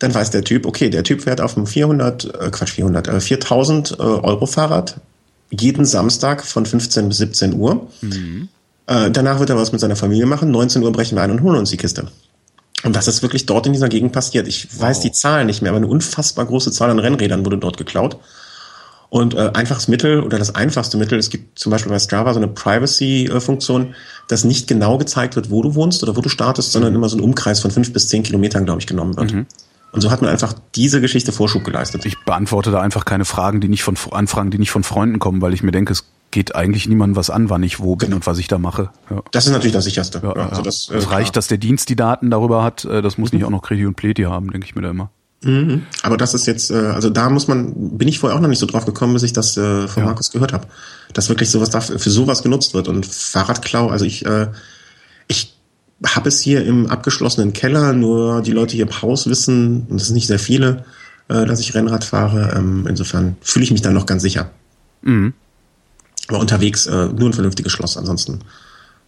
[0.00, 3.20] Dann weiß der Typ, okay, der Typ fährt auf dem 400, äh, Quatsch, 400, äh,
[3.20, 4.96] 4000 äh, Euro Fahrrad
[5.50, 7.86] jeden Samstag von 15 bis 17 Uhr.
[8.00, 8.48] Mhm.
[8.88, 10.50] Äh, danach wird er was mit seiner Familie machen.
[10.50, 12.08] 19 Uhr brechen wir ein und holen uns die Kiste.
[12.84, 14.48] Und das ist wirklich dort in dieser Gegend passiert.
[14.48, 17.76] Ich weiß die Zahlen nicht mehr, aber eine unfassbar große Zahl an Rennrädern wurde dort
[17.76, 18.18] geklaut.
[19.08, 22.40] Und äh, einfaches Mittel oder das einfachste Mittel, es gibt zum Beispiel bei Strava so
[22.40, 23.94] eine Privacy-Funktion,
[24.28, 26.72] dass nicht genau gezeigt wird, wo du wohnst oder wo du startest, Mhm.
[26.72, 29.32] sondern immer so ein Umkreis von fünf bis zehn Kilometern, glaube ich, genommen wird.
[29.92, 32.06] Und so hat man einfach diese Geschichte Vorschub geleistet.
[32.06, 35.42] Ich beantworte da einfach keine Fragen, die nicht von Anfragen, die nicht von Freunden kommen,
[35.42, 38.26] weil ich mir denke, es geht eigentlich niemandem was an, wann ich wo bin und
[38.26, 38.90] was ich da mache.
[39.08, 39.22] Ja.
[39.30, 40.20] das ist natürlich das sicherste.
[40.24, 42.84] Ja, ja, also das, äh, es reicht, dass der Dienst die Daten darüber hat.
[42.84, 45.10] äh, Das muss nicht auch noch Kredi und Pleti haben, denke ich mir da immer.
[46.02, 48.60] Aber das ist jetzt, äh, also da muss man, bin ich vorher auch noch nicht
[48.60, 50.06] so drauf gekommen, bis ich das äh, von Ja.
[50.08, 50.68] Markus gehört habe,
[51.14, 52.86] dass wirklich sowas dafür, für sowas genutzt wird.
[52.88, 54.24] Und Fahrradklau, also ich,
[55.26, 55.56] ich
[56.06, 60.06] habe es hier im abgeschlossenen Keller, nur die Leute hier im Haus wissen, und das
[60.06, 60.84] sind nicht sehr viele,
[61.26, 62.54] dass ich Rennrad fahre.
[62.56, 64.50] Ähm, insofern fühle ich mich da noch ganz sicher.
[65.02, 65.34] Mhm.
[66.28, 67.96] Aber unterwegs äh, nur ein vernünftiges Schloss.
[67.96, 68.40] Ansonsten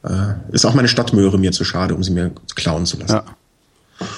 [0.02, 3.14] äh, ist auch meine Stadtmöhre mir zu schade, um sie mir klauen zu lassen.
[3.14, 3.24] Ja.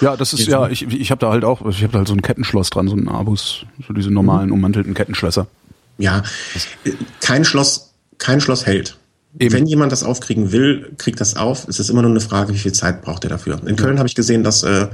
[0.01, 2.15] Ja, das ist ja, ich, ich habe da halt auch, ich habe da halt so
[2.15, 5.47] ein Kettenschloss dran, so ein Abus, so diese normalen ummantelten Kettenschlösser.
[5.99, 6.23] Ja,
[7.21, 8.97] kein Schloss, kein Schloss hält.
[9.39, 9.55] Eben.
[9.55, 11.69] Wenn jemand das aufkriegen will, kriegt das auf.
[11.69, 13.61] Es ist immer nur eine Frage, wie viel Zeit braucht er dafür.
[13.67, 14.89] In Köln habe ich gesehen, dass äh,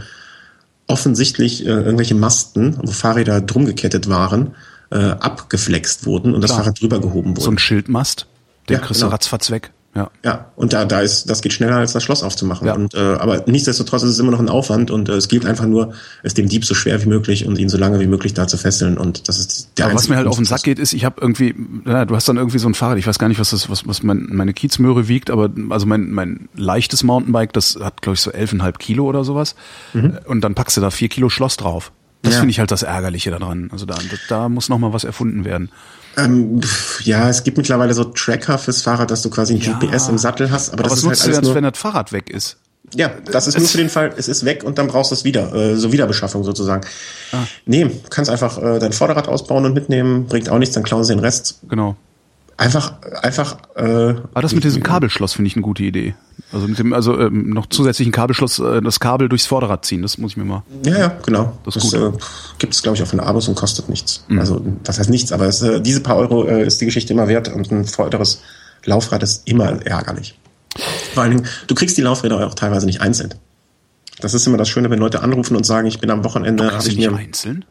[0.88, 4.56] offensichtlich äh, irgendwelche Masten, wo Fahrräder drum gekettet waren,
[4.92, 6.64] äh, abgeflext wurden und das Klar.
[6.64, 7.54] Fahrrad drüber gehoben So wurde.
[7.56, 8.26] ein Schildmast,
[8.68, 9.12] den Ja, kriegst genau.
[9.12, 9.70] ratzfatz weg.
[9.94, 10.10] Ja.
[10.24, 12.66] Ja, und da, da ist, das geht schneller als das Schloss aufzumachen.
[12.66, 12.72] Ja.
[12.72, 15.66] Und, äh, aber nichtsdestotrotz ist es immer noch ein Aufwand und äh, es gilt einfach
[15.66, 15.92] nur,
[16.22, 18.56] es dem Dieb so schwer wie möglich und ihn so lange wie möglich da zu
[18.56, 18.96] fesseln.
[18.96, 20.46] Und das ist der Aber was mir halt auf den.
[20.46, 21.54] Sack geht, ist, ich habe irgendwie,
[21.84, 23.86] ja, du hast dann irgendwie so ein Fahrrad, ich weiß gar nicht, was das, was,
[23.86, 28.20] was mein, meine Kiezmöhre wiegt, aber also mein, mein leichtes Mountainbike, das hat, glaube ich,
[28.22, 29.56] so 11,5 Kilo oder sowas.
[29.92, 31.92] Und dann packst du da vier Kilo Schloss drauf.
[32.22, 32.38] Das Ja.
[32.40, 33.68] finde ich halt das Ärgerliche daran.
[33.72, 33.96] Also da,
[34.28, 35.70] da muss noch mal was erfunden werden.
[36.16, 36.60] Ähm,
[37.04, 39.78] ja, es gibt mittlerweile so Tracker fürs Fahrrad, dass du quasi ein Ja.
[39.78, 41.64] GPS im Sattel hast, aber, Aber das was ist halt nutzt du alles nur, wenn
[41.64, 42.56] das Fahrrad weg ist?
[42.94, 45.24] ja, das ist nur für den Fall, es ist weg und dann brauchst du es
[45.24, 46.84] wieder, äh, so Wiederbeschaffung sozusagen.
[47.32, 47.38] Ah.
[47.64, 51.14] Nee, kannst einfach äh, dein Vorderrad ausbauen und mitnehmen, bringt auch nichts, dann klauen sie
[51.14, 51.60] den Rest.
[51.68, 51.96] Genau.
[52.58, 52.92] Einfach,
[53.22, 53.80] einfach, äh,
[54.34, 56.14] Aber das mit diesem Kabelschloss finde ich eine gute Idee.
[56.52, 60.18] Also mit dem, also ähm, noch zusätzlichen Kabelschloss, äh, das Kabel durchs Vorderrad ziehen, das
[60.18, 60.62] muss ich mir mal.
[60.84, 61.56] Ja, ja, genau.
[61.64, 62.12] Das Das, äh,
[62.58, 64.24] gibt es, glaube ich, auch von der Abos und kostet nichts.
[64.28, 64.38] Mhm.
[64.38, 67.26] Also, das heißt nichts, aber es, äh, diese paar Euro äh, ist die Geschichte immer
[67.28, 68.42] wert und ein vorderes
[68.84, 70.38] Laufrad ist immer ärgerlich.
[71.14, 73.34] Vor allen Dingen, du kriegst die Laufräder auch teilweise nicht einzeln.
[74.20, 76.82] Das ist immer das Schöne, wenn Leute anrufen und sagen, ich bin am Wochenende, habe
[76.82, 77.64] du ich nicht mir einzeln?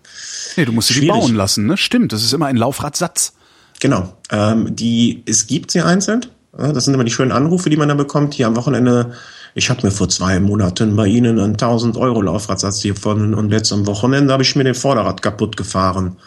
[0.57, 1.77] Nee, du musst sie die bauen lassen, ne?
[1.77, 3.33] Stimmt, das ist immer ein Laufradsatz.
[3.79, 4.13] Genau.
[4.29, 6.25] Ähm, die, es gibt sie einzeln.
[6.53, 8.33] Das sind immer die schönen Anrufe, die man da bekommt.
[8.33, 9.13] Hier am Wochenende,
[9.55, 13.51] ich habe mir vor zwei Monaten bei Ihnen einen 1000 Euro Laufradsatz hier von und
[13.51, 16.17] jetzt am Wochenende habe ich mir den Vorderrad kaputt gefahren.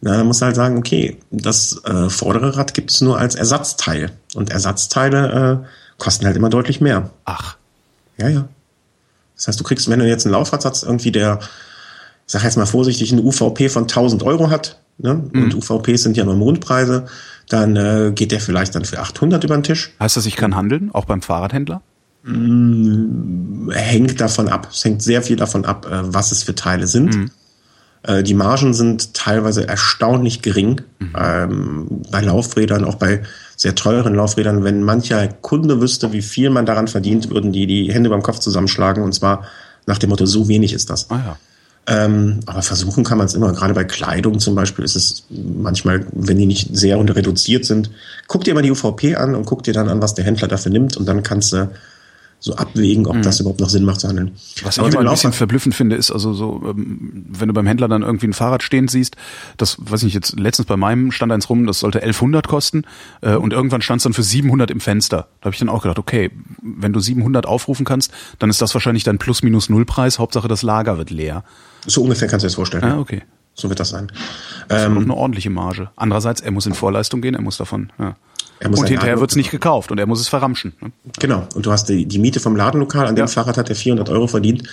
[0.00, 4.10] Na, dann muss halt sagen, okay, das äh, vordere Rad gibt es nur als Ersatzteil.
[4.34, 5.66] Und Ersatzteile äh,
[5.98, 7.10] kosten halt immer deutlich mehr.
[7.24, 7.56] Ach,
[8.18, 8.48] Ja, ja.
[9.36, 11.38] Das heißt, du kriegst, wenn du jetzt einen Laufradsatz irgendwie, der,
[12.26, 15.28] ich sag jetzt mal vorsichtig, eine UVP von 1000 Euro hat, ne?
[15.32, 17.06] und UVPs sind ja nur Mondpreise,
[17.52, 19.92] dann äh, geht der vielleicht dann für 800 über den Tisch.
[20.00, 21.82] heißt das, ich kann handeln, auch beim Fahrradhändler?
[22.24, 24.68] Hängt davon ab.
[24.70, 27.32] Es hängt sehr viel davon ab, äh, was es für Teile sind.
[28.04, 30.82] Äh, die Margen sind teilweise erstaunlich gering.
[31.18, 33.22] Ähm, bei Laufrädern, auch bei
[33.56, 37.92] sehr teuren Laufrädern, wenn mancher Kunde wüsste, wie viel man daran verdient, würden die die
[37.92, 39.44] Hände beim Kopf zusammenschlagen und zwar
[39.86, 41.10] nach dem Motto, so wenig ist das.
[41.10, 41.36] Ah ja.
[41.86, 43.52] Ähm, aber versuchen kann man es immer.
[43.52, 47.90] Gerade bei Kleidung zum Beispiel ist es manchmal, wenn die nicht sehr reduziert sind,
[48.28, 50.70] guck dir mal die UVP an und guck dir dann an, was der Händler dafür
[50.70, 51.70] nimmt und dann kannst du
[52.42, 53.22] so abwägen, ob mhm.
[53.22, 54.32] das überhaupt noch Sinn macht zu handeln.
[54.64, 57.86] Was ich immer ein bisschen verblüffend finde, ist also so, ähm, wenn du beim Händler
[57.86, 59.14] dann irgendwie ein Fahrrad stehend siehst,
[59.58, 62.82] das, weiß ich nicht, jetzt letztens bei meinem stand eins rum, das sollte 1100 kosten
[63.20, 65.28] äh, und irgendwann stand es dann für 700 im Fenster.
[65.40, 68.10] Da habe ich dann auch gedacht, okay, wenn du 700 aufrufen kannst,
[68.40, 71.44] dann ist das wahrscheinlich dein Plus-Minus-Null-Preis, Hauptsache das Lager wird leer.
[71.86, 72.82] So ungefähr kannst du dir das vorstellen.
[72.82, 73.22] Ah, okay.
[73.54, 74.10] So wird das sein.
[74.66, 75.90] Das ähm, ist eine ordentliche Marge.
[75.94, 78.16] Andererseits, er muss in Vorleistung gehen, er muss davon, ja
[78.68, 80.72] und hinterher wird es nicht gekauft und er muss es verramschen.
[80.80, 80.92] Ne?
[81.18, 81.46] Genau.
[81.54, 83.26] Und du hast die, die Miete vom Ladenlokal, an dem ja.
[83.26, 84.68] Fahrrad hat er 400 Euro verdient.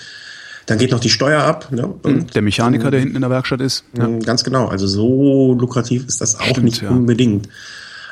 [0.65, 1.71] Dann geht noch die Steuer ab.
[1.71, 1.87] Ne?
[2.03, 3.85] Und der Mechaniker, der hinten in der Werkstatt ist.
[3.97, 4.07] Ja.
[4.19, 4.67] Ganz genau.
[4.67, 6.89] Also so lukrativ ist das auch Stimmt, nicht ja.
[6.89, 7.49] unbedingt.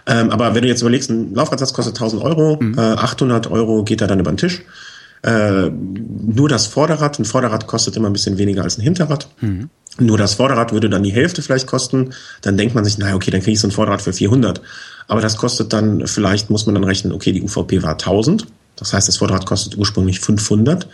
[0.07, 2.77] Ähm, aber wenn du jetzt überlegst, ein Laufradsatz kostet 1000 Euro, mhm.
[2.77, 4.63] äh, 800 Euro geht er dann über den Tisch.
[5.23, 9.27] Äh, nur das Vorderrad, ein Vorderrad kostet immer ein bisschen weniger als ein Hinterrad.
[9.41, 9.69] Mhm.
[9.99, 12.11] Nur das Vorderrad würde dann die Hälfte vielleicht kosten.
[12.41, 14.61] Dann denkt man sich, naja, okay, dann kriege ich so ein Vorderrad für 400.
[15.07, 18.45] Aber das kostet dann, vielleicht muss man dann rechnen, okay, die UVP war 1000.
[18.76, 20.88] Das heißt, das Vorderrad kostet ursprünglich 500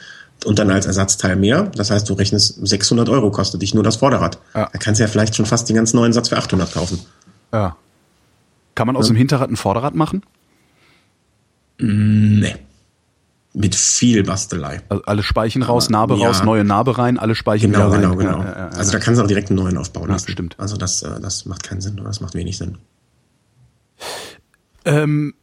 [0.46, 1.64] und dann als Ersatzteil mehr.
[1.76, 4.40] Das heißt, du rechnest 600 Euro kostet dich nur das Vorderrad.
[4.56, 4.70] Ja.
[4.72, 7.00] Da kannst du ja vielleicht schon fast den ganz neuen Satz für 800 kaufen.
[7.52, 7.76] Ja.
[8.76, 9.14] Kann man aus ja.
[9.14, 10.24] dem Hinterrad ein Vorderrad machen?
[11.78, 12.56] Nee.
[13.56, 14.82] Mit viel Bastelei.
[14.90, 16.28] Also alle Speichen raus, Narbe ja.
[16.28, 18.02] raus, neue Narbe rein, alle Speichen genau, rein.
[18.02, 18.52] Genau, genau, genau.
[18.52, 20.32] also da kannst du auch direkt einen neuen aufbauen lassen.
[20.32, 20.56] stimmt.
[20.58, 22.80] Also das, äh, das macht keinen Sinn oder das macht wenig Sinn.
[24.86, 25.36] Ähm,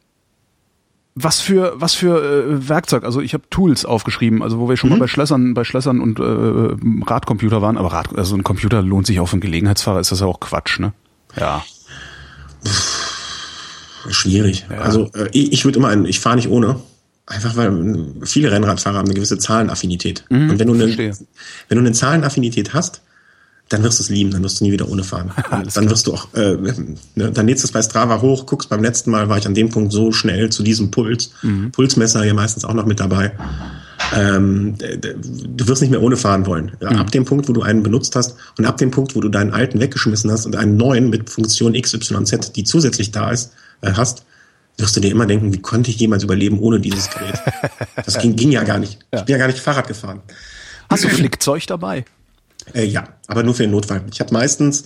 [1.15, 3.05] was für was für äh, Werkzeug?
[3.05, 4.97] Also ich habe Tools aufgeschrieben, also wo wir schon mhm.
[4.97, 9.07] mal bei Schlössern, bei Schlössern und äh, Radcomputer waren, aber Rad, also ein Computer lohnt
[9.07, 10.93] sich auch für einen Gelegenheitsfahrer, ist das ja auch Quatsch, ne?
[11.37, 11.65] Ja.
[14.09, 14.67] Schwierig.
[14.71, 14.79] Ja.
[14.79, 16.81] Also äh, ich, ich würde immer ein, ich fahre nicht ohne.
[17.31, 20.25] Einfach weil viele Rennradfahrer haben eine gewisse Zahlenaffinität.
[20.31, 23.03] Mhm, und wenn du eine, wenn du eine Zahlenaffinität hast,
[23.69, 25.31] dann wirst du es lieben, dann wirst du nie wieder ohne fahren.
[25.75, 26.57] dann wirst du auch, äh,
[27.15, 29.55] ne, dann lädst du es bei Strava hoch, guckst beim letzten Mal war ich an
[29.55, 31.31] dem Punkt so schnell zu diesem Puls.
[31.43, 31.71] Mhm.
[31.71, 33.31] Pulsmesser hier meistens auch noch mit dabei.
[34.13, 36.73] Ähm, du wirst nicht mehr ohne fahren wollen.
[36.81, 36.97] Mhm.
[36.97, 39.53] Ab dem Punkt, wo du einen benutzt hast und ab dem Punkt, wo du deinen
[39.53, 43.53] alten weggeschmissen hast und einen neuen mit Funktion XYZ, die zusätzlich da ist,
[43.83, 44.25] äh, hast,
[44.79, 47.39] wirst du dir immer denken, wie konnte ich jemals überleben ohne dieses Gerät?
[47.97, 48.99] Das ging, ging ja gar nicht.
[49.13, 50.21] Ich bin ja gar nicht Fahrrad gefahren.
[50.89, 52.05] Hast du Flickzeug dabei?
[52.75, 54.03] Äh, ja, aber nur für den Notfall.
[54.13, 54.85] Ich habe meistens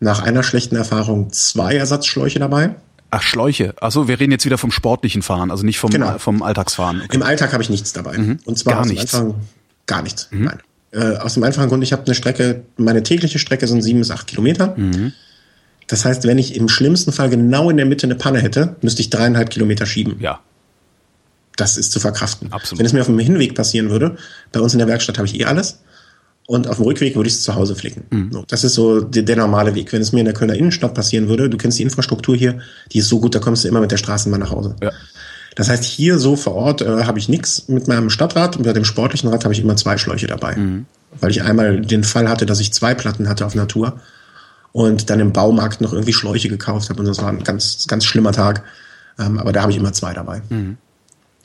[0.00, 2.74] nach einer schlechten Erfahrung zwei Ersatzschläuche dabei.
[3.10, 3.74] Ach, Schläuche.
[3.80, 6.18] Achso, wir reden jetzt wieder vom sportlichen Fahren, also nicht vom, genau.
[6.18, 7.02] vom Alltagsfahren.
[7.04, 7.16] Okay.
[7.16, 8.18] Im Alltag habe ich nichts dabei.
[8.18, 8.38] Mhm.
[8.44, 9.14] Und zwar gar nichts.
[9.14, 9.34] Einfachen,
[9.86, 10.28] gar nichts.
[10.30, 10.44] Mhm.
[10.44, 10.58] Nein.
[10.90, 14.10] Äh, aus dem einfachen Grund, ich habe eine Strecke, meine tägliche Strecke sind sieben bis
[14.10, 14.74] acht Kilometer.
[14.76, 15.12] Mhm.
[15.88, 19.00] Das heißt, wenn ich im schlimmsten Fall genau in der Mitte eine Panne hätte, müsste
[19.00, 20.16] ich dreieinhalb Kilometer schieben.
[20.20, 20.40] Ja.
[21.56, 22.52] Das ist zu verkraften.
[22.52, 22.78] Absolut.
[22.78, 24.16] Wenn es mir auf dem Hinweg passieren würde,
[24.52, 25.80] bei uns in der Werkstatt habe ich eh alles
[26.46, 28.04] und auf dem Rückweg würde ich es zu Hause flicken.
[28.10, 28.44] Mhm.
[28.48, 29.92] Das ist so der, der, normale Weg.
[29.92, 32.60] Wenn es mir in der Kölner Innenstadt passieren würde, du kennst die Infrastruktur hier,
[32.92, 34.76] die ist so gut, da kommst du immer mit der Straßenbahn nach Hause.
[34.82, 34.92] Ja.
[35.56, 38.72] Das heißt, hier so vor Ort äh, habe ich nichts mit meinem Stadtrad und bei
[38.72, 40.54] dem sportlichen Rad habe ich immer zwei Schläuche dabei.
[40.54, 40.86] Mhm.
[41.20, 44.00] Weil ich einmal den Fall hatte, dass ich zwei Platten hatte auf Natur
[44.72, 48.04] und dann im Baumarkt noch irgendwie Schläuche gekauft habe und das war ein ganz, ganz
[48.04, 48.64] schlimmer Tag.
[49.18, 50.42] Ähm, aber da habe ich immer zwei dabei.
[50.48, 50.78] Mhm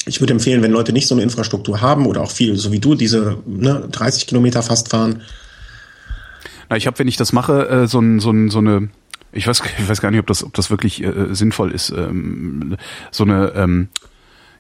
[0.06, 2.80] ich würde empfehlen, wenn Leute nicht so eine Infrastruktur haben oder auch viel, so wie
[2.80, 5.22] du, diese ne, 30 Kilometer fast fahren.
[6.70, 8.90] Na, ich habe, wenn ich das mache, äh, so, ein, so, ein, so eine,
[9.32, 12.78] ich weiß, ich weiß gar nicht, ob das, ob das wirklich äh, sinnvoll ist, ähm,
[13.12, 13.90] so eine, ähm,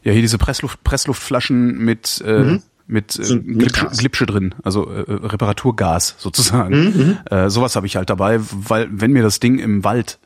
[0.03, 2.63] ja hier diese Pressluft, Pressluftflaschen mit äh, mhm.
[2.87, 6.75] Mit, äh, Glipsche, Glipsche drin, also äh, Reparaturgas sozusagen.
[6.75, 7.17] Mhm, mhm.
[7.29, 10.19] äh, sowas habe ich halt dabei, weil wenn mir das Ding im Wald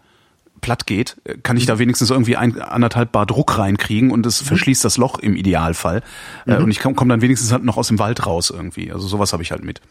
[0.61, 4.47] platt geht, kann ich da wenigstens irgendwie ein, anderthalb Bar Druck reinkriegen und es mhm.
[4.47, 6.01] verschließt das Loch im Idealfall.
[6.45, 6.63] Äh, mhm.
[6.63, 8.91] Und ich komme komm dann wenigstens halt noch aus dem Wald raus irgendwie.
[8.91, 9.81] Also sowas habe ich halt mit.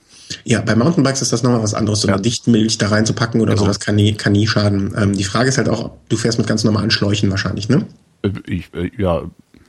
[0.45, 2.15] Ja, bei Mountainbikes ist das nochmal was anderes, so ja.
[2.15, 3.63] eine Dichtmilch da reinzupacken oder genau.
[3.63, 4.95] so, das kann nie, kann nie schaden.
[4.97, 7.87] Ähm, die Frage ist halt auch, du fährst mit ganz normalen Schläuchen wahrscheinlich, ne?
[8.23, 9.23] Äh, ich, äh, ja.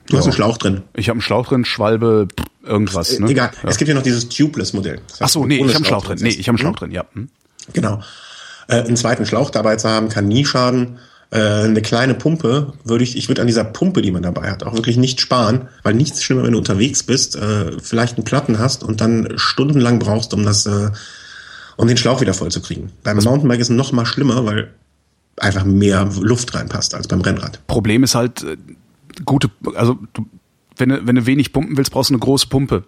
[0.10, 0.84] Du hast einen Schlauch drin.
[0.94, 2.28] Ich habe einen Schlauch drin, Schwalbe,
[2.68, 3.14] irgendwas.
[3.14, 3.32] Äh, ne?
[3.32, 3.52] Egal.
[3.64, 3.70] Ja.
[3.70, 5.02] Es gibt ja noch dieses Tubeless-Modell.
[5.08, 6.20] Das heißt, Ach so, nee, ich habe einen Schlauch drin.
[6.22, 7.06] Nee, ich habe einen Schlauch drin, ja.
[7.14, 7.30] Hm.
[7.74, 8.02] Genau.
[8.68, 11.00] Äh, einen zweiten Schlauch dabei zu haben, kann nie schaden
[11.30, 14.64] äh, eine kleine Pumpe würde ich, ich würde an dieser Pumpe, die man dabei hat,
[14.64, 18.60] auch wirklich nicht sparen, weil nichts schlimmer, wenn du unterwegs bist, äh, vielleicht einen Platten
[18.60, 20.90] hast und dann stundenlang brauchst, um das, äh,
[21.76, 22.94] um den Schlauch wieder voll zu kriegen.
[23.04, 24.74] Beim Mountainbike ist es noch mal schlimmer, weil
[25.36, 27.60] einfach mehr Luft reinpasst als beim Rennrad.
[27.68, 28.56] Problem ist halt äh,
[29.26, 30.26] gute, also du,
[30.78, 32.84] wenn du, wenn du wenig pumpen willst, brauchst du eine große Pumpe.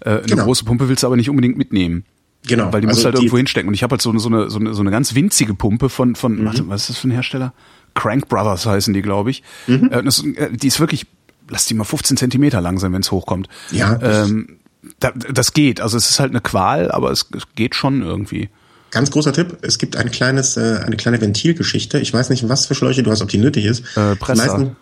[0.00, 0.44] Äh, eine genau.
[0.44, 2.04] große Pumpe willst du aber nicht unbedingt mitnehmen.
[2.46, 2.72] Genau.
[2.72, 3.68] Weil die also muss halt irgendwo hinstecken.
[3.68, 5.88] Und ich habe halt so eine, so, eine, so, eine, so eine ganz winzige Pumpe
[5.88, 6.68] von, von mhm.
[6.68, 7.52] was ist das für ein Hersteller?
[7.94, 9.42] Crank Brothers heißen die, glaube ich.
[9.66, 9.90] Mhm.
[9.92, 11.06] Äh, das, äh, die ist wirklich,
[11.48, 13.48] lass die mal 15 Zentimeter lang sein, wenn es hochkommt.
[13.70, 13.98] Ja.
[14.02, 14.58] Ähm,
[14.98, 15.80] da, das geht.
[15.80, 18.48] Also es ist halt eine Qual, aber es, es geht schon irgendwie.
[18.90, 21.98] Ganz großer Tipp, es gibt ein kleines, äh, eine kleine Ventilgeschichte.
[21.98, 23.96] Ich weiß nicht, was für Schläuche du hast, ob die nötig ist.
[23.96, 24.74] Äh, Presser.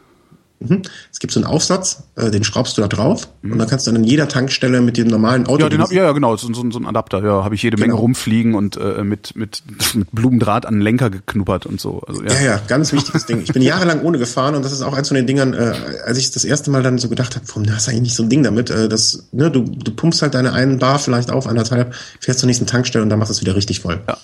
[0.61, 0.83] Mhm.
[1.11, 3.53] Es gibt so einen Aufsatz, äh, den schraubst du da drauf mhm.
[3.53, 5.63] und dann kannst du dann in jeder Tankstelle mit dem normalen Auto.
[5.63, 7.25] Ja, den hab, ja, genau, so, so, so ein Adapter.
[7.25, 7.89] Ja, habe ich jede genau.
[7.89, 9.63] Menge rumfliegen und äh, mit, mit,
[9.95, 12.03] mit Blumendraht an den Lenker geknuppert und so.
[12.07, 12.35] Also, ja.
[12.35, 13.41] ja, ja, ganz wichtiges Ding.
[13.41, 15.73] Ich bin jahrelang ohne gefahren und das ist auch eins von den Dingern, äh,
[16.05, 18.23] als ich das erste Mal dann so gedacht habe, warum hast du eigentlich nicht so
[18.23, 18.69] ein Ding damit?
[18.69, 22.49] Äh, das, ne, du, du pumpst halt deine einen Bar vielleicht auf, anderthalb, fährst zur
[22.49, 24.01] nächsten Tankstelle und dann machst du es wieder richtig voll.
[24.07, 24.19] Ja.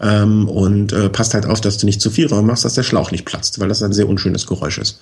[0.00, 2.82] Ähm, und äh, passt halt auf, dass du nicht zu viel Raum machst, dass der
[2.82, 4.98] Schlauch nicht platzt, weil das ein sehr unschönes Geräusch ist.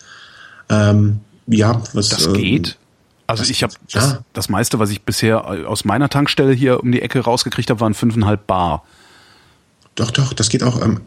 [0.70, 2.09] Ähm, ja, was.
[2.09, 2.76] Das äh, geht.
[3.26, 4.18] Also ich habe das, ja.
[4.32, 7.94] das meiste, was ich bisher aus meiner Tankstelle hier um die Ecke rausgekriegt habe, waren
[7.94, 8.84] fünfeinhalb Bar.
[9.94, 10.82] Doch, doch, das geht auch.
[10.82, 11.01] Ähm,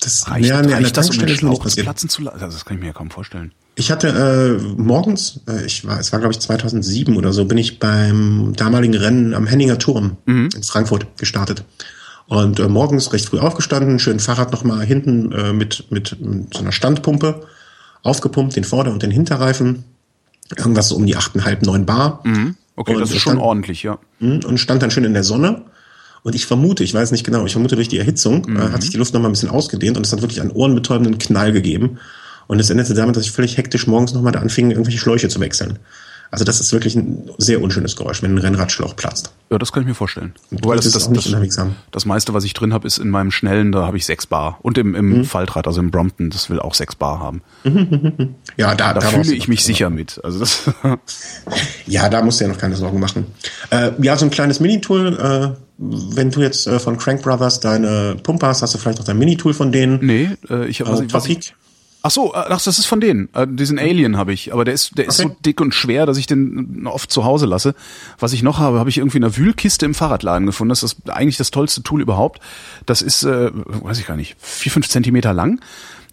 [0.00, 2.34] das reicht, ja, nee, reicht das, um den Schlauch platzen zu lassen?
[2.34, 3.52] Also das kann ich mir ja kaum vorstellen.
[3.74, 7.58] Ich hatte äh, morgens, äh, ich war, es war glaube ich 2007 oder so, bin
[7.58, 10.50] ich beim damaligen Rennen am Henninger Turm mhm.
[10.54, 11.64] in Frankfurt gestartet.
[12.26, 16.60] Und äh, morgens recht früh aufgestanden, schön Fahrrad nochmal hinten äh, mit, mit, mit so
[16.60, 17.46] einer Standpumpe
[18.02, 19.84] aufgepumpt, den Vorder- und den Hinterreifen.
[20.56, 22.20] Irgendwas so um die 8,5, 9 Bar.
[22.24, 22.56] Mhm.
[22.76, 23.98] Okay, und das ist schon ordentlich, ja.
[24.20, 25.62] Mhm, und stand dann schön in der Sonne.
[26.22, 28.72] Und ich vermute, ich weiß nicht genau, ich vermute durch die Erhitzung äh, mhm.
[28.72, 31.18] hat sich die Luft noch mal ein bisschen ausgedehnt und es hat wirklich einen ohrenbetäubenden
[31.18, 31.98] Knall gegeben.
[32.46, 35.38] Und es endete damit, dass ich völlig hektisch morgens nochmal da anfing, irgendwelche Schläuche zu
[35.40, 35.78] wechseln.
[36.30, 39.32] Also das ist wirklich ein sehr unschönes Geräusch, wenn ein Rennradschlauch platzt.
[39.50, 40.34] Ja, das kann ich mir vorstellen.
[40.50, 41.60] Wobei das, das, das, das,
[41.90, 44.58] das meiste, was ich drin habe, ist in meinem schnellen, da habe ich 6 Bar.
[44.60, 45.24] Und im, im mhm.
[45.24, 47.40] Faltrad, also im Brompton, das will auch 6 Bar haben.
[48.58, 50.20] ja, da, da, da fühle ich mich sicher mit.
[50.22, 50.70] Also das
[51.86, 53.26] ja, da musst du ja noch keine Sorgen machen.
[53.70, 55.16] Äh, ja, so ein kleines Minitool.
[55.18, 59.06] Äh, wenn du jetzt äh, von Crank Brothers deine Pumpe hast, hast du vielleicht noch
[59.06, 60.00] dein Minitool von denen?
[60.02, 61.54] Nee, äh, ich habe äh, was, ich,
[62.02, 63.28] Ach so, äh, ach, das ist von denen.
[63.34, 65.10] Äh, diesen Alien habe ich, aber der ist, der okay.
[65.10, 67.74] ist so dick und schwer, dass ich den oft zu Hause lasse.
[68.18, 70.70] Was ich noch habe, habe ich irgendwie in einer Wühlkiste im Fahrradladen gefunden.
[70.70, 72.40] Das ist eigentlich das tollste Tool überhaupt.
[72.86, 75.60] Das ist, äh, weiß ich gar nicht, vier fünf Zentimeter lang,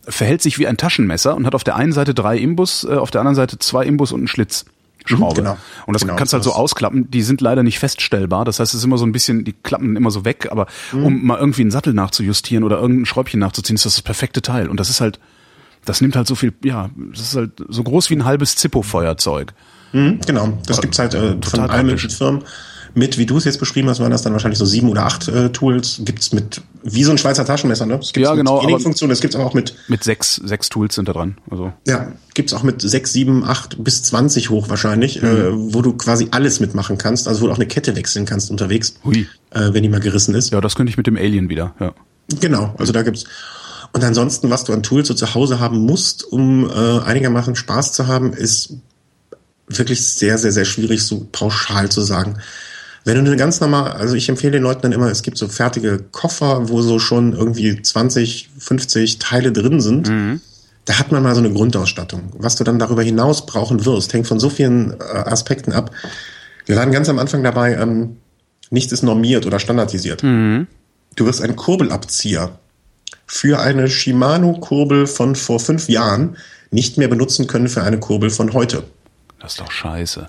[0.08, 3.12] verhält sich wie ein Taschenmesser und hat auf der einen Seite drei Imbus, äh, auf
[3.12, 4.66] der anderen Seite zwei Imbus und einen Schlitz.
[5.08, 5.36] Mhm, Schraube.
[5.36, 5.58] Genau.
[5.86, 7.12] Und das genau, kannst du halt so ausklappen.
[7.12, 8.44] Die sind leider nicht feststellbar.
[8.44, 10.48] Das heißt, es ist immer so ein bisschen, die klappen immer so weg.
[10.50, 11.06] Aber mhm.
[11.06, 14.68] um mal irgendwie einen Sattel nachzujustieren oder irgendein Schräubchen nachzuziehen, ist das das perfekte Teil.
[14.68, 15.20] Und das ist halt
[15.86, 19.54] das nimmt halt so viel, ja, das ist halt so groß wie ein halbes Zippo-Feuerzeug.
[19.94, 22.44] Mhm, genau, das gibt's halt äh, von allen möglichen Firmen.
[22.98, 25.28] Mit, wie du es jetzt beschrieben hast, waren das dann wahrscheinlich so sieben oder acht
[25.28, 26.00] äh, Tools.
[26.06, 27.98] Gibt's mit, wie so ein Schweizer Taschenmesser, ne?
[27.98, 28.64] Das gibt's ja, genau.
[28.64, 29.76] Mit Funktionen, das gibt's aber auch mit.
[29.90, 31.38] Mit sechs, sechs Tools sind da dran.
[31.52, 31.74] Also.
[31.86, 35.28] Ja, gibt's auch mit sechs, sieben, acht bis zwanzig hoch wahrscheinlich, mhm.
[35.28, 37.28] äh, wo du quasi alles mitmachen kannst.
[37.28, 38.96] Also wo du auch eine Kette wechseln kannst unterwegs.
[39.04, 39.28] Hui.
[39.50, 40.54] Äh, wenn die mal gerissen ist.
[40.54, 41.94] Ja, das könnte ich mit dem Alien wieder, ja.
[42.40, 43.26] Genau, also da gibt's.
[43.94, 47.94] Und ansonsten, was du an Tools so zu Hause haben musst, um äh, einigermaßen Spaß
[47.94, 48.78] zu haben, ist
[49.68, 52.38] wirklich sehr, sehr, sehr schwierig, so pauschal zu sagen.
[53.04, 55.48] Wenn du eine ganz normal, also ich empfehle den Leuten dann immer, es gibt so
[55.48, 60.10] fertige Koffer, wo so schon irgendwie 20, 50 Teile drin sind.
[60.10, 60.42] Mhm.
[60.86, 62.32] Da hat man mal so eine Grundausstattung.
[62.38, 65.92] Was du dann darüber hinaus brauchen wirst, hängt von so vielen äh, Aspekten ab.
[66.66, 68.18] Wir waren ganz am Anfang dabei, ähm,
[68.72, 70.24] nichts ist normiert oder standardisiert.
[70.24, 70.68] Mhm.
[71.16, 72.58] Du wirst einen Kurbelabzieher
[73.28, 76.38] für eine Shimano-Kurbel von vor fünf Jahren
[76.72, 78.84] nicht mehr benutzen können für eine Kurbel von heute.
[79.40, 80.28] Das ist doch scheiße.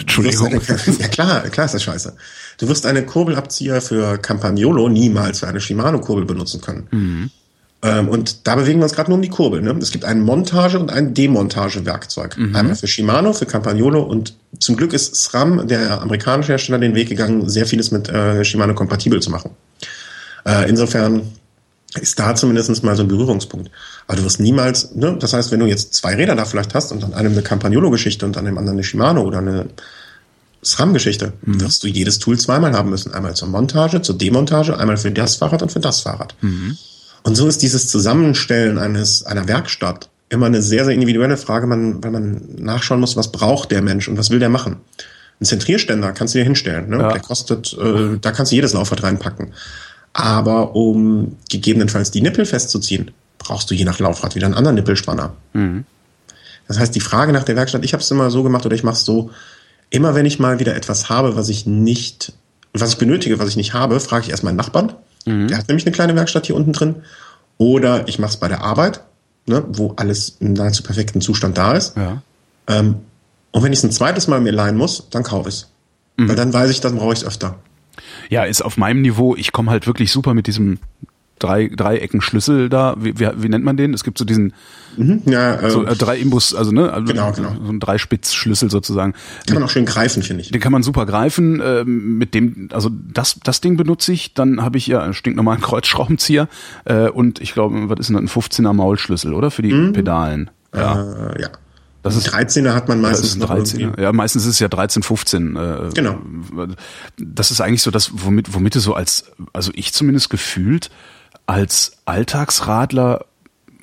[0.00, 0.48] Entschuldigung.
[0.48, 0.60] Eine,
[0.98, 2.16] ja klar, klar ist das scheiße.
[2.58, 6.88] Du wirst eine Kurbelabzieher für Campagnolo niemals für eine Shimano-Kurbel benutzen können.
[6.90, 7.30] Mhm.
[7.84, 9.60] Ähm, und da bewegen wir uns gerade nur um die Kurbel.
[9.60, 9.76] Ne?
[9.80, 12.38] Es gibt ein Montage- und ein Demontagewerkzeug.
[12.38, 12.54] Mhm.
[12.54, 17.08] Einmal für Shimano, für Campagnolo und zum Glück ist SRAM, der amerikanische Hersteller, den Weg
[17.08, 19.50] gegangen, sehr vieles mit äh, Shimano kompatibel zu machen.
[20.46, 21.32] Äh, insofern
[22.00, 23.70] ist da zumindest mal so ein Berührungspunkt.
[24.06, 26.92] Aber du wirst niemals, ne, das heißt, wenn du jetzt zwei Räder da vielleicht hast
[26.92, 29.66] und an einem eine Campagnolo-Geschichte und an dem anderen eine Shimano oder eine
[30.64, 31.60] SRAM-Geschichte, mhm.
[31.60, 33.12] wirst du jedes Tool zweimal haben müssen.
[33.12, 36.34] Einmal zur Montage, zur Demontage, einmal für das Fahrrad und für das Fahrrad.
[36.40, 36.78] Mhm.
[37.24, 42.02] Und so ist dieses Zusammenstellen eines, einer Werkstatt immer eine sehr, sehr individuelle Frage, man,
[42.02, 44.76] weil man nachschauen muss, was braucht der Mensch und was will der machen.
[45.40, 46.98] Ein Zentrierständer kannst du dir hinstellen, ne?
[46.98, 47.12] Ja.
[47.12, 49.52] Der kostet, äh, da kannst du jedes Laufrad reinpacken.
[50.12, 55.32] Aber um gegebenenfalls die Nippel festzuziehen, brauchst du je nach Laufrad wieder einen anderen Nippelspanner.
[55.52, 55.84] Mhm.
[56.68, 58.84] Das heißt, die Frage nach der Werkstatt, ich habe es immer so gemacht oder ich
[58.84, 59.30] mache es so,
[59.90, 62.32] immer wenn ich mal wieder etwas habe, was ich nicht,
[62.72, 64.94] was ich benötige, was ich nicht habe, frage ich erst meinen Nachbarn.
[65.26, 65.48] Mhm.
[65.48, 66.96] Der hat nämlich eine kleine Werkstatt hier unten drin.
[67.58, 69.00] Oder ich mache es bei der Arbeit,
[69.46, 71.96] ne, wo alles in nahezu perfekten Zustand da ist.
[71.96, 72.22] Ja.
[72.66, 72.96] Ähm,
[73.50, 75.68] und wenn ich es ein zweites Mal mir leihen muss, dann kaufe ich es.
[76.16, 76.28] Mhm.
[76.28, 77.56] Weil dann weiß ich, dann brauche ich es öfter.
[78.30, 80.78] Ja, ist auf meinem Niveau, ich komme halt wirklich super mit diesem
[81.38, 82.94] drei Dreieckenschlüssel da.
[82.98, 83.94] Wie, wie, wie nennt man den?
[83.94, 84.54] Es gibt so diesen
[84.96, 87.54] Mhm, ja, äh, so, äh, drei Imbus, also ne, also, Genau, genau.
[87.64, 89.14] so ein Dreispitzschlüssel sozusagen.
[89.46, 90.50] kann man auch schön greifen, finde ich.
[90.50, 91.60] Den kann man super greifen.
[91.60, 94.34] Äh, mit dem, also das, das Ding benutze ich.
[94.34, 96.48] Dann habe ich ja einen stinknormalen Kreuzschraubenzieher
[96.84, 100.50] äh, und ich glaube, was ist denn das, ein 15er Maulschlüssel, oder für die Pedalen?
[100.74, 101.48] Ja, Äh, ja.
[102.02, 103.80] Das ist 13er hat man meistens noch 13.
[103.80, 104.02] irgendwie.
[104.02, 105.56] Ja, meistens ist es ja 13, 15.
[105.56, 106.18] Äh, Genau.
[107.18, 110.90] Das ist eigentlich so das, womit, womit du so als, also ich zumindest gefühlt,
[111.46, 113.24] als Alltagsradler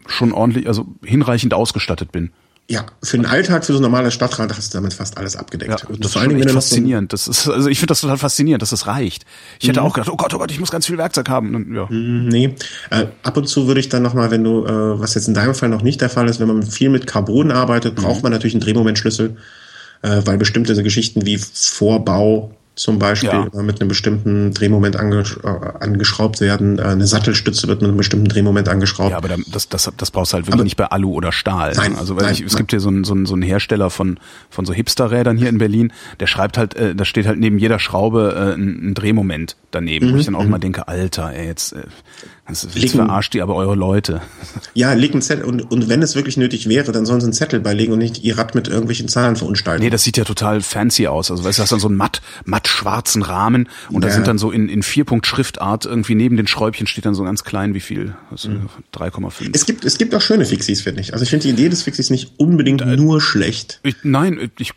[0.08, 2.32] schon ordentlich, also hinreichend ausgestattet bin.
[2.72, 5.72] Ja, für den Alltag, für so ein normales Stadtrad hast du damit fast alles abgedeckt.
[5.72, 7.12] Ja, das ist vor allen Dingen, faszinierend.
[7.14, 9.26] Das ist, also ich finde das total faszinierend, dass das reicht.
[9.60, 9.72] Ich Mhm.
[9.72, 11.56] hätte auch gedacht, oh Gott, oh Gott, ich muss ganz viel Werkzeug haben.
[11.56, 11.88] Und, ja.
[11.90, 12.54] Nee,
[12.92, 15.56] äh, ab und zu würde ich dann nochmal, wenn du, äh, was jetzt in deinem
[15.56, 18.04] Fall noch nicht der Fall ist, wenn man viel mit Carbon arbeitet, Mhm.
[18.04, 19.36] braucht man natürlich einen Drehmomentschlüssel,
[20.04, 23.62] äh, weil bestimmte Geschichten wie Vorbau zum Beispiel Ja.
[23.62, 28.30] mit einem bestimmten Drehmoment angesch äh, angeschraubt werden, äh, eine Sattelstütze wird mit einem bestimmten
[28.30, 29.12] Drehmoment angeschraubt.
[29.12, 31.74] Ja, aber da- das, das, das brauchst du halt wirklich nicht bei Alu oder Stahl.
[31.76, 32.60] Nein, also weil nein, ich, es nein.
[32.60, 34.18] gibt hier so einen, so, einen, so einen Hersteller von,
[34.50, 35.92] von so Hipsterrädern hier in Berlin,
[36.22, 40.14] der schreibt halt, äh, da steht halt neben jeder Schraube äh, ein, ein Drehmoment daneben,
[40.14, 41.82] wo ich dann auch mal denke, Alter, ey, jetzt, äh,
[42.50, 44.22] das jetzt Liegen- verarscht ihr aber eure Leute.
[44.74, 47.34] Ja, leg einen Zettel und, und wenn es wirklich nötig wäre, dann sollen sie einen
[47.34, 49.84] Zettel beilegen und nicht ihr Rad mit irgendwelchen Zahlen verunstalten.
[49.84, 51.32] Nee, das sieht ja total fancy aus.
[51.32, 54.14] Also weißt du, hast dann so einen matt, matt schwarzen Rahmen und da Ja.
[54.14, 57.44] sind dann so in, in Vierpunkt Schriftart irgendwie neben den Schräubchen steht dann so ganz
[57.44, 58.16] klein, wie viel?
[58.32, 58.52] Das ist,
[58.96, 59.50] 3,5.
[59.54, 61.14] es gibt, es gibt auch schöne Fixies, finde ich.
[61.14, 63.80] Also ich finde die Idee des Fixies nicht unbedingt nur schlecht.
[63.84, 64.72] Ich, nein, ich,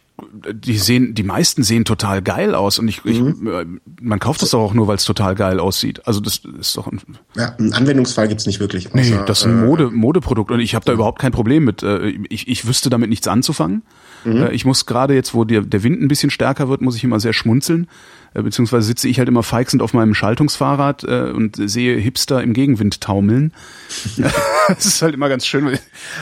[0.53, 3.67] die sehen, die meisten sehen total geil aus und ich, ich äh,
[4.01, 6.07] man kauft das doch auch nur, weil es total geil aussieht.
[6.07, 7.01] Also das ist doch ein,
[7.37, 8.93] Ja, einen Anwendungsfall gibt's nicht wirklich.
[8.95, 11.65] nee, außer, das ist ein äh, Mode, Modeprodukt und ich habe da überhaupt kein Problem
[11.65, 11.83] mit.
[11.83, 13.83] Äh, Ich, ich wüsste damit nichts anzufangen.
[14.25, 17.05] Äh, Ich muss gerade jetzt, wo der, der Wind ein bisschen stärker wird, muss ich
[17.05, 17.89] immer sehr schmunzeln.
[18.35, 22.53] Äh, Beziehungsweise sitze ich halt immer feixend auf meinem Schaltungsfahrrad äh, und sehe Hipster im
[22.53, 23.53] Gegenwind taumeln.
[24.69, 25.67] das ist halt immer ganz schön.
[25.67, 25.79] Aber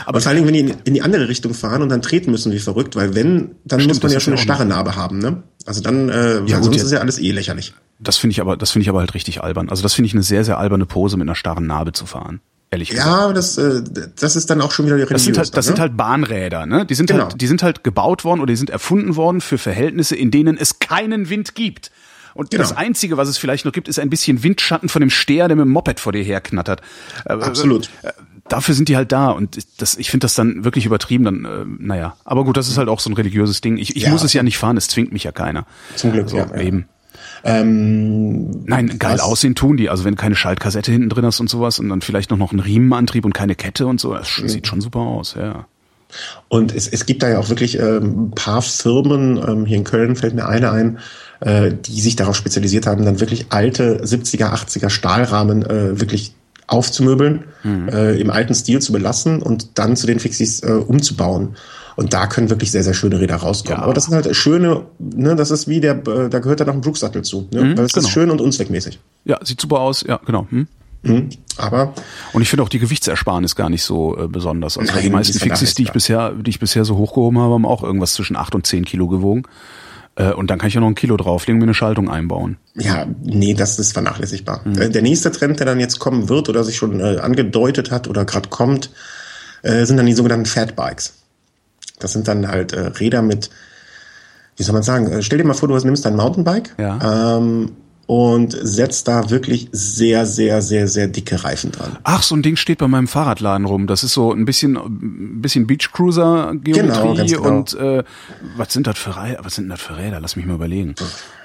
[0.06, 2.30] Aber vor allen Dingen, wenn die in, in die andere Richtung fahren und dann treten
[2.30, 4.96] müssen wie verrückt, weil wenn, dann Stimmt, muss man ja schon ja eine starre Narbe
[4.96, 5.42] haben, ne?
[5.66, 7.74] Also dann, äh, Ja, ja, gut, sonst jetzt- ist ja alles eh lächerlich.
[7.98, 9.68] das finde ich aber, das finde ich aber halt richtig albern.
[9.68, 12.40] Also das finde ich eine sehr, sehr alberne Pose, mit einer starren Narbe zu fahren.
[12.72, 13.08] Ehrlich gesagt.
[13.08, 13.82] Ja, aber das, äh,
[14.20, 15.12] das ist dann auch schon wieder religiös.
[15.16, 15.80] Das sind halt, das dann, sind ne?
[15.80, 16.86] halt Bahnräder, ne?
[16.86, 17.24] Die sind Genau.
[17.24, 20.56] halt, die sind halt gebaut worden oder die sind erfunden worden für Verhältnisse, in denen
[20.56, 21.90] es keinen Wind gibt.
[22.32, 22.62] Und Genau.
[22.62, 25.56] das Einzige, was es vielleicht noch gibt, ist ein bisschen Windschatten von dem Steher, der
[25.56, 26.80] mit dem Moped vor dir herknattert.
[27.24, 27.90] Äh, Absolut.
[28.02, 28.12] äh,
[28.48, 31.24] Dafür sind die halt da und das, ich finde das dann wirklich übertrieben.
[31.24, 33.76] Dann, äh, naja, aber gut, das ist halt auch so ein religiöses Ding.
[33.76, 34.10] Ich, ich Ja.
[34.10, 35.66] muss es ja nicht fahren, es zwingt mich ja keiner.
[35.96, 36.60] Zum Glück, so, ja, ja.
[36.60, 36.86] Eben.
[37.44, 39.88] Ähm, Nein, geil was- aussehen tun die.
[39.88, 42.50] Also wenn du keine Schaltkassette hinten drin hast und sowas und dann vielleicht noch, noch
[42.52, 44.48] einen Riemenantrieb und keine Kette und so, das Mhm.
[44.48, 45.66] sieht schon super aus, ja.
[46.48, 49.84] Und es, es gibt da ja auch wirklich ähm, ein paar Firmen, ähm, hier in
[49.84, 50.98] Köln fällt mir eine ein,
[51.38, 56.34] äh, die sich darauf spezialisiert haben, dann wirklich alte 70er, 80er Stahlrahmen äh, wirklich
[56.66, 57.44] aufzumöbeln,
[57.92, 61.56] äh, im alten Stil zu belassen und dann zu den Fixies äh, umzubauen.
[62.00, 63.78] Und da können wirklich sehr, sehr schöne Räder rauskommen.
[63.78, 63.84] Ja.
[63.84, 66.74] Aber das sind halt schöne, ne, das ist wie der, äh, da gehört dann noch
[66.74, 67.46] ein Brooksattel zu.
[67.52, 67.76] Ne?
[67.76, 68.06] Weil es genau.
[68.06, 68.98] ist schön und unzweckmäßig.
[69.26, 70.46] Ja, sieht super aus, ja, genau.
[70.48, 70.66] Hm?
[71.02, 71.28] Mhm.
[71.58, 71.92] Aber
[72.32, 74.78] Und ich finde auch die Gewichtsersparnis gar nicht so äh, besonders.
[74.78, 77.52] Also Nein, die meisten ist Fixies, die ich bisher, die ich bisher so hochgehoben habe,
[77.52, 79.42] haben auch irgendwas zwischen acht und zehn Kilo gewogen.
[80.16, 82.56] Äh, und dann kann ich ja noch ein Kilo drauflegen und mir eine Schaltung einbauen.
[82.76, 84.64] Ja, nee, das ist vernachlässigbar.
[84.66, 88.08] Äh, Der nächste Trend, der dann jetzt kommen wird oder sich schon äh, angedeutet hat
[88.08, 88.90] oder gerade kommt,
[89.60, 91.19] äh, sind dann die sogenannten Fatbikes.
[92.00, 93.50] Das sind dann halt äh, Räder mit,
[94.56, 97.36] wie soll man sagen, äh, stell dir mal vor, du nimmst dein Mountainbike Ja.
[97.36, 97.72] ähm,
[98.06, 101.96] und setzt da wirklich sehr, sehr, sehr, sehr dicke Reifen dran.
[102.02, 103.86] Ach, so ein Ding steht bei meinem Fahrradladen rum.
[103.86, 107.48] Das ist so ein bisschen, ein bisschen Beachcruiser-Geometrie Genau, genau.
[107.58, 108.02] und äh,
[108.56, 109.38] was sind das für Räder?
[109.44, 110.18] Was sind das für Räder?
[110.20, 110.96] Lass mich mal überlegen.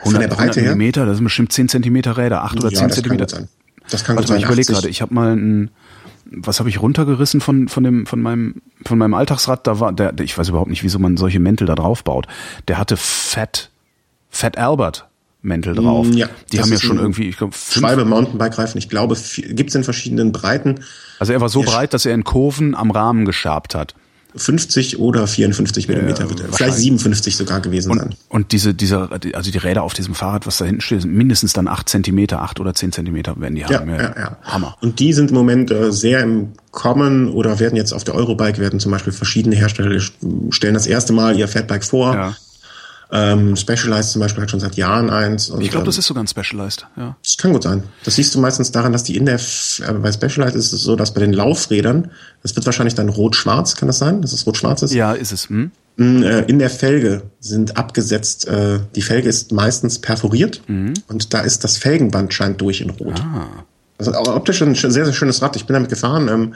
[0.03, 0.69] Von der Breite her?
[0.76, 3.26] Millimeter, das sind bestimmt 10 Zentimeter Räder, 8 oder 10 das kann Zentimeter.
[3.26, 3.48] gut sein.
[3.91, 4.38] Das kann Warte gut sein.
[4.40, 4.73] ich überlege 80.
[4.76, 5.69] gerade, ich habe mal ein,
[6.37, 10.11] was habe ich runtergerissen von von dem von meinem von meinem Alltagsrad, da war der,
[10.11, 12.27] der ich weiß überhaupt nicht, wieso man solche Mäntel da drauf baut.
[12.67, 13.69] Der hatte Fat
[14.29, 15.07] Fat Albert
[15.41, 16.07] Mäntel drauf.
[16.07, 18.77] Mm, ja, die haben ja schon irgendwie, ich glaube, Schwalbe Mountainbike-Reifen.
[18.77, 19.15] Ich glaube,
[19.49, 20.79] gibt es in verschiedenen Breiten.
[21.19, 23.93] also er war so breit, dass er in Kurven am Rahmen geschabt hat.
[24.35, 26.45] 50 oder 54 Millimeter wird er.
[26.45, 26.83] Vielleicht wahrscheinlich.
[26.83, 28.07] 57 sogar gewesen sein.
[28.09, 31.13] Und, und diese, diese, also die Räder auf diesem Fahrrad, was da hinten steht, sind
[31.13, 33.89] mindestens dann acht Zentimeter, acht oder zehn Zentimeter werden die Ja, haben.
[33.89, 34.37] ja, ja.
[34.43, 34.75] Hammer.
[34.81, 38.59] Und die sind im Moment äh, sehr im Kommen oder werden jetzt auf der Eurobike
[38.59, 40.01] werden zum Beispiel verschiedene Hersteller
[40.49, 42.13] stellen das erste Mal ihr Fatbike vor.
[42.13, 42.35] Ja.
[43.11, 45.49] Ähm, Specialized zum Beispiel hat schon seit Jahren eins.
[45.49, 47.15] Und, Ich glaube, das ähm, ist sogar ein Specialized, ja.
[47.23, 47.84] das kann gut sein.
[48.03, 50.82] Das siehst du meistens daran, dass die in der, F äh, bei Specialized ist es
[50.82, 52.11] so, dass bei den Laufrädern,
[52.41, 54.94] das wird wahrscheinlich dann rot-schwarz, kann das sein, dass es rot-schwarz ist?
[54.94, 55.49] Ja, ist es.
[55.49, 55.72] Hm?
[55.98, 61.41] Mm, äh, In der Felge sind abgesetzt, äh, die Felge ist meistens perforiert und da
[61.41, 63.22] ist das Felgenband scheint durch in Rot.
[63.22, 63.48] Ah.
[63.98, 65.56] Also optisch ein sehr, sehr schönes Rad.
[65.56, 66.27] Ich bin damit gefahren.
[66.27, 66.53] Ähm,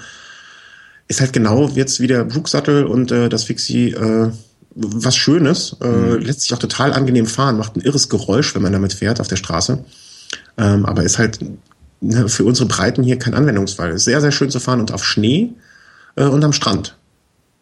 [1.07, 4.29] ist halt genau jetzt wie der Brook-Sattel und äh, das Fixie äh,
[4.79, 5.75] was Schönes.
[5.81, 6.19] Äh, mhm.
[6.19, 9.27] Lässt sich auch total angenehm fahren, macht ein irres Geräusch, wenn man damit fährt auf
[9.27, 9.83] der Straße.
[10.57, 11.39] Ähm, aber ist halt
[12.01, 13.91] ne, für unsere Breiten hier kein Anwendungsfall.
[13.91, 15.51] Ist sehr, sehr schön zu fahren und auf Schnee
[16.15, 16.95] äh, und am Strand.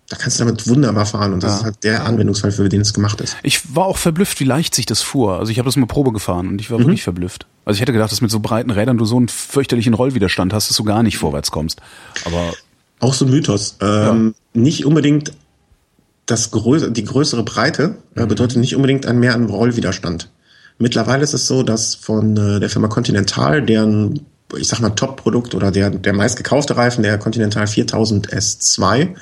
[0.09, 1.57] Da kannst du damit wunderbar fahren und das ja.
[1.57, 3.35] ist halt der Anwendungsfall, für den es gemacht ist.
[3.43, 5.37] Ich war auch verblüfft, wie leicht sich das fuhr.
[5.37, 6.83] Also ich habe das mal Probe gefahren und ich war mhm.
[6.83, 7.45] wirklich verblüfft.
[7.65, 10.69] Also ich hätte gedacht, dass mit so breiten Rädern du so einen fürchterlichen Rollwiderstand hast,
[10.69, 11.81] dass du gar nicht vorwärts kommst.
[12.23, 12.53] Aber
[12.99, 13.75] auch so ein Mythos.
[13.81, 14.61] Ähm, ja.
[14.61, 15.33] Nicht unbedingt
[16.27, 18.27] das größere, die größere Breite äh, mhm.
[18.27, 20.29] bedeutet nicht unbedingt ein mehr an Rollwiderstand.
[20.77, 24.25] Mittlerweile ist es so, dass von äh, der Firma Continental, deren,
[24.55, 29.15] ich sag mal, Top-Produkt oder der, der meistgekaufte Reifen, der Continental 4000 S2,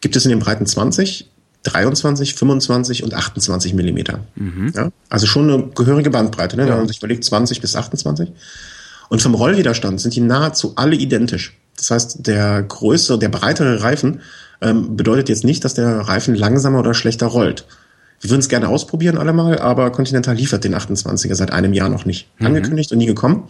[0.00, 1.30] gibt es in den Breiten 20,
[1.62, 4.20] 23, 25 und 28 Millimeter.
[4.34, 4.72] Mhm.
[4.76, 4.90] Ja?
[5.08, 6.64] Also schon eine gehörige Bandbreite, ne?
[6.64, 6.70] Ja.
[6.70, 8.30] wenn man sich überlegt, 20 bis 28.
[9.08, 11.56] Und vom Rollwiderstand sind die nahezu alle identisch.
[11.76, 14.20] Das heißt, der größere, der breitere Reifen
[14.64, 17.66] ähm, bedeutet jetzt nicht, dass der Reifen langsamer oder schlechter rollt.
[18.20, 22.06] Wir würden es gerne ausprobieren allemal, aber Continental liefert den 28er seit einem Jahr noch
[22.06, 22.28] nicht.
[22.38, 22.46] Mhm.
[22.46, 23.44] Angekündigt und nie gekommen.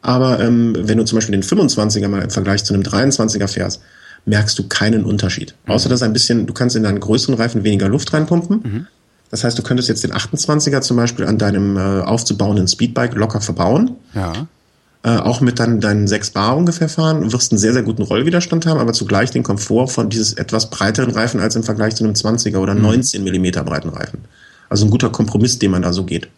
[0.00, 3.80] Aber ähm, wenn du zum Beispiel den 25er mal im Vergleich zu einem 23er fährst,
[4.24, 5.54] merkst du keinen Unterschied.
[5.66, 5.72] Mhm.
[5.72, 8.60] Außer dass ein bisschen, du kannst in deinen größeren Reifen weniger Luft reinpumpen.
[8.62, 8.86] Mhm.
[9.30, 13.40] Das heißt, du könntest jetzt den 28er zum Beispiel an deinem äh, aufzubauenden Speedbike locker
[13.40, 13.92] verbauen.
[14.14, 14.46] Ja.
[15.04, 17.22] Äh, auch mit dann deinen 6 Bar ungefähr fahren.
[17.22, 20.70] Du wirst einen sehr, sehr guten Rollwiderstand haben, aber zugleich den Komfort von dieses etwas
[20.70, 22.82] breiteren Reifen als im Vergleich zu einem 20er oder mhm.
[22.82, 24.20] 19 Millimeter breiten Reifen.
[24.68, 26.28] Also ein guter Kompromiss, den man da so geht.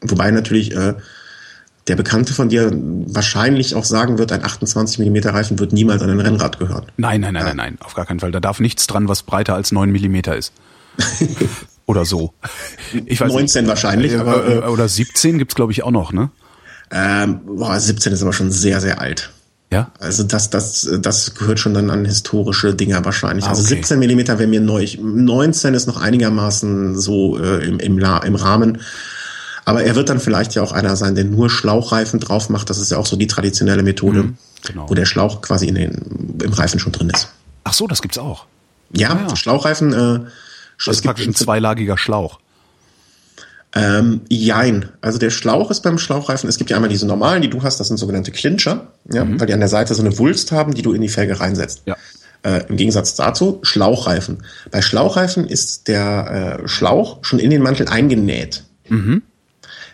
[0.00, 0.94] Wobei natürlich äh,
[1.86, 6.10] der Bekannte von dir wahrscheinlich auch sagen wird, ein 28 mm Reifen wird niemals an
[6.10, 6.86] ein Rennrad gehören.
[6.96, 7.54] Nein, nein, nein, ja.
[7.54, 8.32] nein, nein, auf gar keinen Fall.
[8.32, 10.52] Da darf nichts dran, was breiter als 9 mm ist.
[11.86, 12.32] oder so.
[13.06, 13.68] Ich weiß 19 nicht.
[13.68, 14.12] wahrscheinlich.
[14.12, 16.30] Äh, aber, äh, oder 17 gibt's glaube ich auch noch, ne?
[16.92, 19.30] Ähm, boah, 17 ist aber schon sehr, sehr alt.
[19.72, 19.90] Ja.
[19.98, 23.46] Also das, das, das gehört schon dann an historische Dinger wahrscheinlich.
[23.46, 23.76] Ah, also okay.
[23.76, 24.86] Also 17 Millimeter wäre mir neu.
[25.00, 28.82] 19 ist noch einigermaßen so äh, im, im, im Rahmen.
[29.64, 32.68] Aber er wird dann vielleicht ja auch einer sein, der nur Schlauchreifen drauf macht.
[32.68, 34.90] Das ist ja auch so die traditionelle Methode, mhm, genau.
[34.90, 37.28] wo der Schlauch quasi in den, im Reifen schon drin ist.
[37.64, 38.44] Ach so, das gibt's auch.
[38.92, 39.36] Ja, ah, ja.
[39.36, 39.92] Schlauchreifen.
[39.94, 40.20] Äh,
[40.84, 42.40] das ist praktisch ein zweilagiger Schlauch.
[43.74, 44.90] Ähm, jein.
[45.00, 47.80] Also der Schlauch ist beim Schlauchreifen, es gibt ja einmal diese normalen, die du hast,
[47.80, 49.40] das sind sogenannte Clincher, ja, mhm.
[49.40, 51.82] weil die an der Seite so eine Wulst haben, die du in die Felge reinsetzt.
[51.86, 51.96] Ja.
[52.42, 54.42] Äh, Im Gegensatz dazu Schlauchreifen.
[54.70, 58.64] Bei Schlauchreifen ist der äh, Schlauch schon in den Mantel eingenäht.
[58.88, 59.22] Mhm.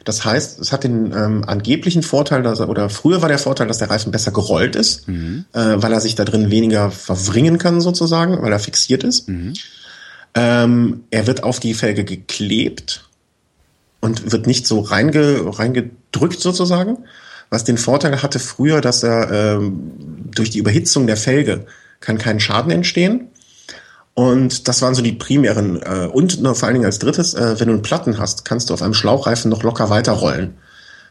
[0.05, 3.68] Das heißt, es hat den ähm, angeblichen Vorteil, dass er, oder früher war der Vorteil,
[3.68, 5.44] dass der Reifen besser gerollt ist, mhm.
[5.52, 9.28] äh, weil er sich da drin weniger verwringen kann sozusagen, weil er fixiert ist.
[9.28, 9.52] Mhm.
[10.34, 13.07] Ähm, er wird auf die Felge geklebt
[14.01, 16.99] und wird nicht so reinge, reingedrückt sozusagen,
[17.51, 19.93] was den Vorteil hatte früher, dass er ähm,
[20.35, 21.66] durch die Überhitzung der Felge
[22.01, 23.29] kann kein Schaden entstehen
[24.19, 25.81] und das waren so die primären.
[25.81, 28.75] Äh, und vor allen Dingen als drittes, äh, wenn du einen Platten hast, kannst du
[28.75, 30.55] auf einem Schlauchreifen noch locker weiterrollen.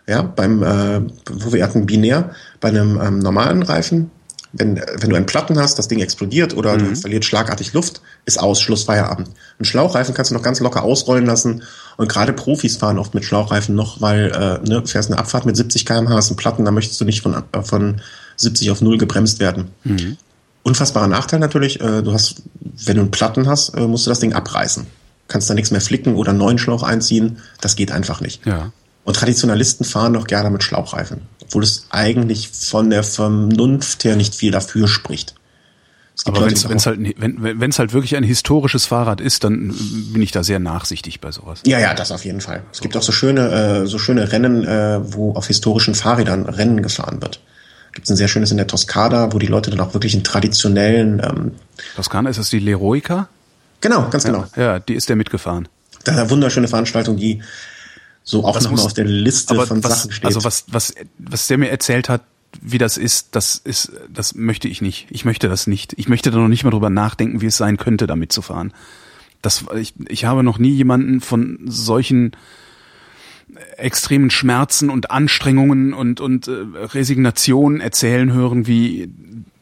[0.10, 1.00] Ja, beim, äh,
[1.32, 4.12] wo wir hatten binär, bei einem ähm, normalen Reifen,
[4.52, 6.80] wenn, wenn du einen Platten hast, das Ding explodiert oder mhm.
[6.80, 9.30] du verliert schlagartig Luft, ist aus, Schluss, Feierabend.
[9.58, 11.64] Einen Schlauchreifen kannst du noch ganz locker ausrollen lassen
[11.98, 15.57] und gerade Profis fahren oft mit Schlauchreifen noch, weil äh, ne, fährst eine Abfahrt mit
[15.57, 18.02] 70 km/h, hast einen Platten, da möchtest du nicht von, äh, von
[18.38, 19.69] 70 auf 0 gebremst werden.
[19.84, 20.18] Mhm.
[20.61, 22.44] Unfassbarer Nachteil natürlich, äh, du hast,
[22.86, 24.86] wenn du einen Platten hast, äh, musst du das Ding abreißen.
[25.28, 27.40] Kannst da nichts mehr flicken oder einen neuen Schlauch einziehen.
[27.61, 28.45] Das geht einfach nicht.
[28.45, 28.72] Ja.
[29.03, 34.36] Und Traditionalisten fahren noch gerne mit Schlauchreifen, obwohl es eigentlich von der Vernunft her nicht
[34.36, 35.34] viel dafür spricht.
[36.26, 39.73] Aber wenn es halt, wenn, wenn halt wirklich ein historisches Fahrrad ist, dann
[40.11, 41.61] bin ich da sehr nachsichtig bei sowas.
[41.65, 42.64] Ja, ja, das auf jeden Fall.
[42.72, 46.81] Es gibt auch so schöne, äh, so schöne Rennen, äh, wo auf historischen Fahrrädern Rennen
[46.81, 47.39] gefahren wird
[47.98, 50.23] gibt es ein sehr schönes in der Toskana, wo die Leute dann auch wirklich in
[50.23, 51.19] traditionellen.
[51.19, 51.53] Ähm,
[51.95, 53.27] Toskana, ist das die Leroica?
[53.81, 54.45] Genau, ganz genau.
[54.56, 55.68] Ja, ja die ist der mitgefahren.
[56.03, 57.41] Da eine wunderschöne Veranstaltung, die
[58.23, 60.26] so auch nochmal auf der Liste von was, Sachen steht.
[60.26, 62.22] Also was, was, was der mir erzählt hat,
[62.61, 65.07] wie das ist, das ist, das möchte ich nicht.
[65.10, 65.94] Ich möchte das nicht.
[65.98, 68.74] Ich möchte da noch nicht mal drüber nachdenken, wie es sein könnte, damit zu fahren.
[69.41, 72.32] Das, ich, ich habe noch nie jemanden von solchen
[73.78, 79.10] extremen Schmerzen und Anstrengungen und, und äh, Resignationen erzählen hören wie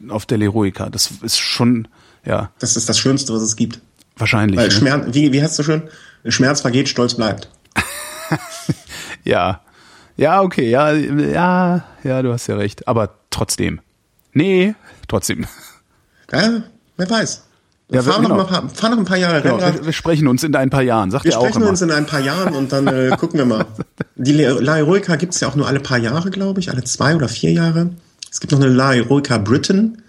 [0.09, 0.89] auf der Leroica.
[0.89, 1.87] Das ist schon,
[2.25, 2.51] ja.
[2.59, 3.81] Das ist das Schönste, was es gibt.
[4.17, 4.57] Wahrscheinlich.
[4.57, 4.73] Weil ne?
[4.73, 5.83] Schmerz, wie, wie heißt du schön?
[6.25, 7.49] Schmerz vergeht, Stolz bleibt.
[9.23, 9.61] ja.
[10.17, 12.87] Ja, okay, ja, ja, ja, du hast ja recht.
[12.87, 13.81] Aber trotzdem.
[14.33, 14.75] Nee,
[15.07, 15.45] trotzdem.
[16.31, 16.63] Ja,
[16.97, 17.43] wer weiß.
[17.91, 18.37] Ja, fahr, genau.
[18.37, 20.81] noch paar- fahr noch ein paar Jahre Genau, wir, wir sprechen uns in ein paar
[20.81, 21.69] Jahren, sagt Wir er auch sprechen immer.
[21.69, 23.65] uns in ein paar Jahren und dann äh, gucken wir mal.
[24.15, 27.27] Die La Heroica gibt's ja auch nur alle paar Jahre, glaube ich, alle zwei oder
[27.27, 27.91] vier Jahre.
[28.31, 30.01] Es gibt noch eine La Heroica Britain,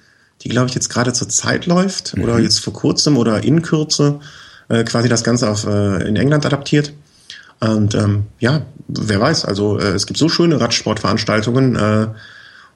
[0.42, 2.22] die, glaube ich, jetzt gerade zur Zeit läuft Mhm.
[2.24, 4.20] oder jetzt vor kurzem oder in Kürze
[4.68, 6.92] äh, quasi das Ganze auf, äh, in England adaptiert.
[7.60, 12.08] Und ähm, ja, wer weiß, also äh, es gibt so schöne Radsportveranstaltungen äh,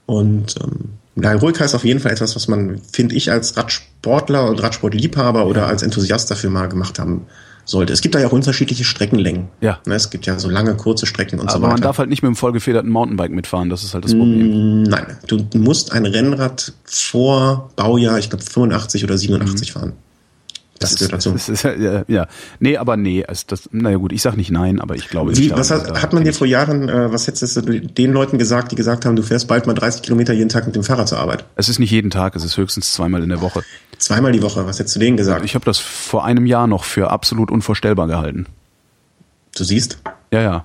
[0.06, 4.48] und ähm, La Heroica ist auf jeden Fall etwas, was man, finde ich, als Radsportler
[4.48, 7.26] und Radsportliebhaber oder als Enthusiast dafür mal gemacht haben
[7.64, 7.92] sollte.
[7.92, 9.48] Es gibt da ja auch unterschiedliche Streckenlängen.
[9.60, 9.78] Ja.
[9.86, 11.72] Ne, Es gibt ja so lange, kurze Strecken und so Aber weiter.
[11.74, 14.82] man darf halt nicht mit dem vollgefederten Mountainbike mitfahren, das ist halt das Problem.
[14.84, 19.92] Nein, du musst ein Rennrad vor Baujahr, ich glaube 85 oder 87 fahren.
[20.80, 21.32] Das, gehört dazu.
[21.32, 22.26] Das ist, ja, ja.
[22.58, 25.36] Nee, aber nee, also das, naja gut, ich sag nicht nein, aber ich glaube.
[25.36, 28.12] Wie, ich was hat, da hat man dir vor Jahren, äh, was hättest du den
[28.12, 30.82] Leuten gesagt, die gesagt haben, du fährst bald mal 30 Kilometer jeden Tag mit dem
[30.82, 31.44] Fahrrad zur Arbeit?
[31.54, 33.62] Es ist nicht jeden Tag, es ist höchstens zweimal in der Woche.
[33.98, 35.44] Zweimal die Woche, was hättest du denen gesagt?
[35.44, 38.46] Ich habe das vor einem Jahr noch für absolut unvorstellbar gehalten.
[39.54, 39.98] Du siehst,
[40.32, 40.64] Ja, ja.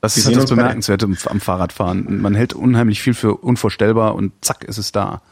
[0.00, 2.20] Das ist halt das Bemerkenswerte am Fahrradfahren.
[2.20, 5.22] Man hält unheimlich viel für unvorstellbar und zack ist es da.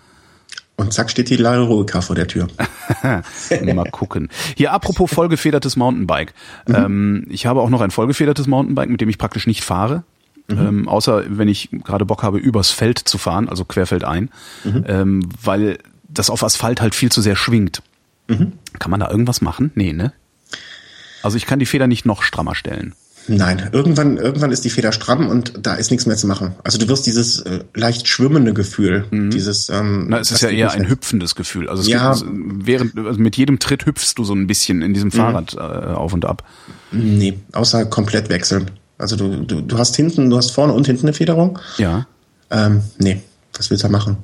[0.77, 2.49] Und zack steht die La Heroica vor der Tür.
[3.75, 4.29] Mal gucken.
[4.57, 6.35] Hier, apropos vollgefedertes Mountainbike.
[6.69, 10.03] Ähm, ich habe auch noch ein vollgefedertes Mountainbike, mit dem ich praktisch nicht fahre.
[10.49, 14.29] Ähm, außer wenn ich gerade Bock habe, übers Feld zu fahren, also querfeldein,
[14.87, 17.83] ähm, weil das auf Asphalt halt viel zu sehr schwingt.
[18.79, 19.71] Kann man da irgendwas machen?
[19.75, 20.13] Nee, ne?
[21.23, 22.95] Also ich kann die Feder nicht noch strammer stellen.
[23.27, 26.55] Nein, irgendwann, irgendwann ist die Feder stramm und da ist nichts mehr zu machen.
[26.63, 29.71] Also du wirst dieses äh, leicht schwimmende Gefühl, dieses.
[29.71, 31.69] Ähm, Na, es ist ja eher ein hüpfendes Gefühl.
[31.69, 32.13] Also es Ja.
[32.13, 32.27] gibt,
[32.67, 36.13] während, also mit jedem Tritt hüpfst du so ein bisschen in diesem Fahrrad äh, auf
[36.13, 36.45] und ab.
[36.93, 38.71] Nee, außer komplett wechseln.
[38.99, 41.59] Also du, du, du hast hinten, du hast vorne und hinten eine Federung.
[41.79, 42.07] Ja.
[42.51, 43.23] Ähm, nee,
[43.57, 44.19] was willst du da machen?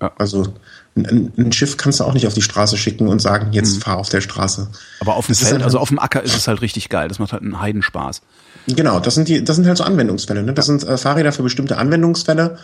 [0.00, 0.12] Ja.
[0.18, 0.52] Also
[0.94, 3.96] ein, ein Schiff kannst du auch nicht auf die Straße schicken und sagen, jetzt fahr
[3.98, 4.68] auf der Straße.
[5.00, 7.08] Aber auf dem Feld, einfach- also auf dem Acker ist es halt richtig geil.
[7.08, 8.20] Das macht halt einen Heidenspaß.
[8.68, 10.42] Genau, das sind die, das sind halt so Anwendungsfälle.
[10.42, 10.52] Ne?
[10.52, 12.58] Das sind äh, Fahrräder für bestimmte Anwendungsfälle.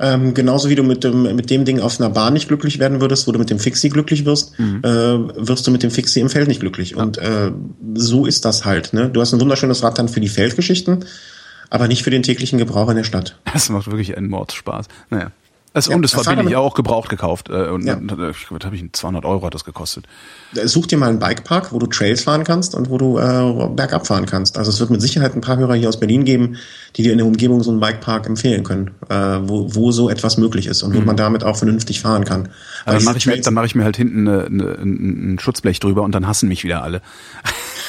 [0.00, 3.00] Ähm, genauso wie du mit dem, mit dem Ding auf einer Bahn nicht glücklich werden
[3.00, 4.80] würdest, wo du mit dem Fixie glücklich wirst, Mhm.
[4.82, 6.96] äh, wirst du mit dem Fixie im Feld nicht glücklich.
[6.96, 7.52] Und äh,
[7.94, 8.92] so ist das halt.
[8.92, 9.08] Ne?
[9.10, 11.04] Du hast ein wunderschönes Rad dann für die Feldgeschichten,
[11.70, 13.38] aber nicht für den täglichen Gebrauch in der Stadt.
[13.52, 14.86] Das macht wirklich einen Mordspaß.
[15.10, 15.30] Naja.
[15.76, 17.48] Es, Ja, und es war billig, damit- ja auch gebraucht gekauft.
[17.50, 17.94] Äh, und Ja.
[17.94, 20.06] äh, ich glaube, habe ich 200 Euro hat das gekostet.
[20.66, 24.06] Such dir mal einen Bikepark, wo du Trails fahren kannst und wo du äh, bergab
[24.06, 24.56] fahren kannst.
[24.56, 26.56] Also es wird mit Sicherheit ein paar Hörer hier aus Berlin geben,
[26.94, 30.36] die dir in der Umgebung so einen Bikepark empfehlen können, äh, wo, wo so etwas
[30.36, 32.50] möglich ist und wo man damit auch vernünftig fahren kann.
[32.84, 32.98] Aber Mhm.
[32.98, 35.38] dann mache ich, mir- Trails- dann mach ich mir halt hinten eine, eine, ein ein
[35.40, 37.02] Schutzblech drüber und dann hassen mich wieder alle.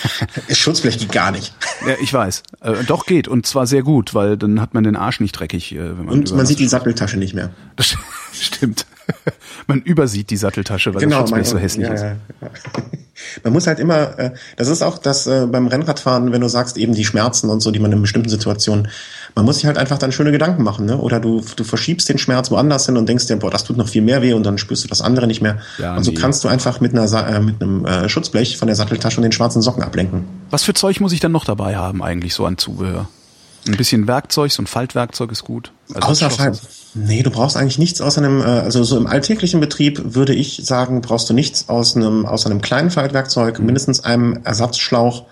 [0.49, 1.53] Schutzblech geht gar nicht.
[1.87, 2.43] Ja, ich weiß.
[2.61, 5.73] Äh, doch geht und zwar sehr gut, weil dann hat man den Arsch nicht dreckig.
[5.73, 7.51] Äh, wenn man Und man sieht die Satteltasche nicht mehr.
[7.75, 7.95] Das
[8.33, 8.85] stimmt.
[9.67, 12.01] man übersieht die Satteltasche, weil das Schutzblech so hässlich ja, ist.
[12.01, 12.49] ja, ja.
[13.45, 16.75] Man muss halt immer, äh, das ist auch das äh, beim Rennradfahren, wenn du sagst,
[16.75, 18.89] eben die Schmerzen und so, die man in bestimmten Situationen,
[19.35, 20.97] man muss sich halt einfach dann schöne Gedanken machen, ne?
[20.97, 23.87] Oder du, du verschiebst den Schmerz woanders hin und denkst dir, boah, das tut noch
[23.87, 25.59] viel mehr weh und dann spürst du das andere nicht mehr.
[25.77, 26.17] Ja, und so nee.
[26.17, 29.23] kannst du einfach mit einer Sa- äh, mit einem äh, Schutzblech von der Satteltasche und
[29.23, 30.25] den schwarzen Socken ablenken.
[30.49, 33.07] Was für Zeug muss ich dann noch dabei haben eigentlich so an Zubehör?
[33.67, 35.71] Ein bisschen Werkzeug, so ein Faltwerkzeug ist gut.
[35.93, 36.51] Also Außer Fall.
[36.93, 40.61] Nee, du brauchst eigentlich nichts außer einem, äh, also so im alltäglichen Betrieb würde ich
[40.63, 43.65] sagen, brauchst du nichts aus einem, aus einem kleinen Faltwerkzeug, Mhm.
[43.65, 45.25] mindestens einem Ersatzschlauch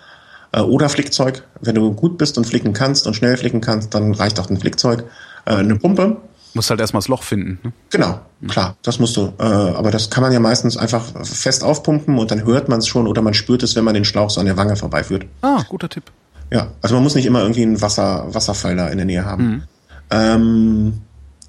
[0.51, 1.43] äh, oder Flickzeug.
[1.61, 4.59] Wenn du gut bist und flicken kannst und schnell flicken kannst, dann reicht auch ein
[4.59, 5.03] Flickzeug.
[5.45, 6.17] Äh, eine Pumpe,
[6.55, 7.59] Musst halt erstmal das Loch finden.
[7.63, 7.73] Ne?
[7.89, 9.33] genau, klar, das musst du.
[9.39, 12.87] Äh, aber das kann man ja meistens einfach fest aufpumpen und dann hört man es
[12.87, 15.25] schon oder man spürt es, wenn man den Schlauch so an der Wange vorbeiführt.
[15.41, 16.03] Ah, guter Tipp.
[16.51, 19.63] Ja, also man muss nicht immer irgendwie einen Wasser, Wasserfall da in der Nähe haben.
[20.11, 21.01] Ähm,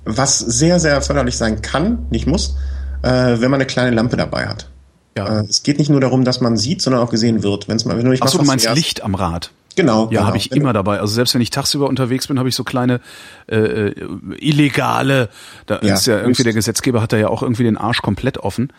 [0.04, 2.56] was sehr, sehr förderlich sein kann, nicht muss,
[3.02, 4.68] äh, wenn man eine kleine Lampe dabei hat.
[5.16, 5.40] Ja.
[5.40, 7.68] Äh, es geht nicht nur darum, dass man sieht, sondern auch gesehen wird.
[7.68, 9.50] Wenn's mal, wenn du nicht Achso, mal du meinst Licht am Rad.
[9.76, 10.04] Genau.
[10.04, 10.22] Ja, genau.
[10.26, 11.00] habe ich immer dabei.
[11.00, 13.00] Also selbst wenn ich tagsüber unterwegs bin, habe ich so kleine
[13.48, 13.94] äh, äh,
[14.38, 15.28] illegale.
[15.66, 16.46] Da Ja, ist ja irgendwie höchst.
[16.46, 18.72] der Gesetzgeber hat da ja auch irgendwie den Arsch komplett offen.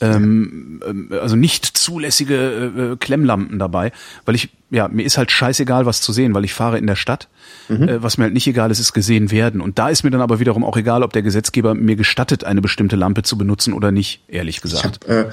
[0.00, 2.34] Ähm, ähm, also nicht zulässige
[2.76, 3.92] äh, äh, Klemmlampen dabei,
[4.24, 6.96] weil ich ja mir ist halt scheißegal, was zu sehen, weil ich fahre in der
[6.96, 7.28] Stadt.
[7.68, 7.88] Mhm.
[7.88, 9.60] Äh, was mir halt nicht egal ist, ist gesehen werden.
[9.60, 12.60] Und da ist mir dann aber wiederum auch egal, ob der Gesetzgeber mir gestattet, eine
[12.60, 14.22] bestimmte Lampe zu benutzen oder nicht.
[14.28, 15.00] Ehrlich Ich, gesagt.
[15.06, 15.26] hab, äh,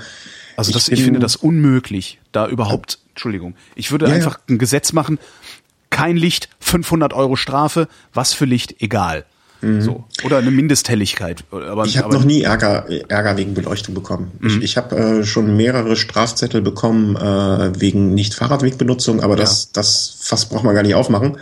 [0.55, 4.57] Also das, Ich ich, finde das unmöglich, da überhaupt, Entschuldigung, ich würde Ja, einfach ein
[4.57, 5.19] Gesetz machen,
[5.89, 9.25] kein Licht, 500 Euro Strafe, was für Licht, egal.
[9.61, 10.05] So.
[10.23, 11.43] Oder eine Mindesthelligkeit.
[11.51, 11.89] Aber, Mhm.
[11.89, 14.31] ich habe noch nie Ärger, Ärger wegen Beleuchtung bekommen.
[14.39, 14.47] Mhm.
[14.47, 20.15] Ich, ich habe äh, schon mehrere Strafzettel bekommen äh, wegen nicht Fahrradwegbenutzung, aber das, das
[20.21, 21.35] Fass braucht man gar nicht aufmachen.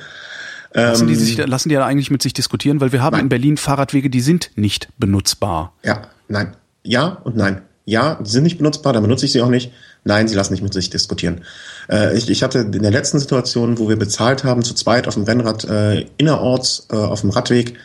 [0.74, 3.26] lassen, die ähm, sich, lassen die ja eigentlich mit sich diskutieren, weil wir haben Nein.
[3.26, 5.74] in Berlin Fahrradwege, die sind nicht benutzbar.
[5.84, 6.56] Ja, nein.
[6.82, 7.62] Ja und nein.
[7.86, 9.72] Ja, die sind nicht benutzbar, dann benutze ich sie auch nicht.
[10.08, 11.42] Nein, sie lassen nicht mit sich diskutieren.
[11.90, 15.16] Äh, ich, ich hatte in der letzten Situation, wo wir bezahlt haben, zu zweit auf
[15.16, 17.78] dem Rennrad äh, innerorts äh, auf dem Radweg,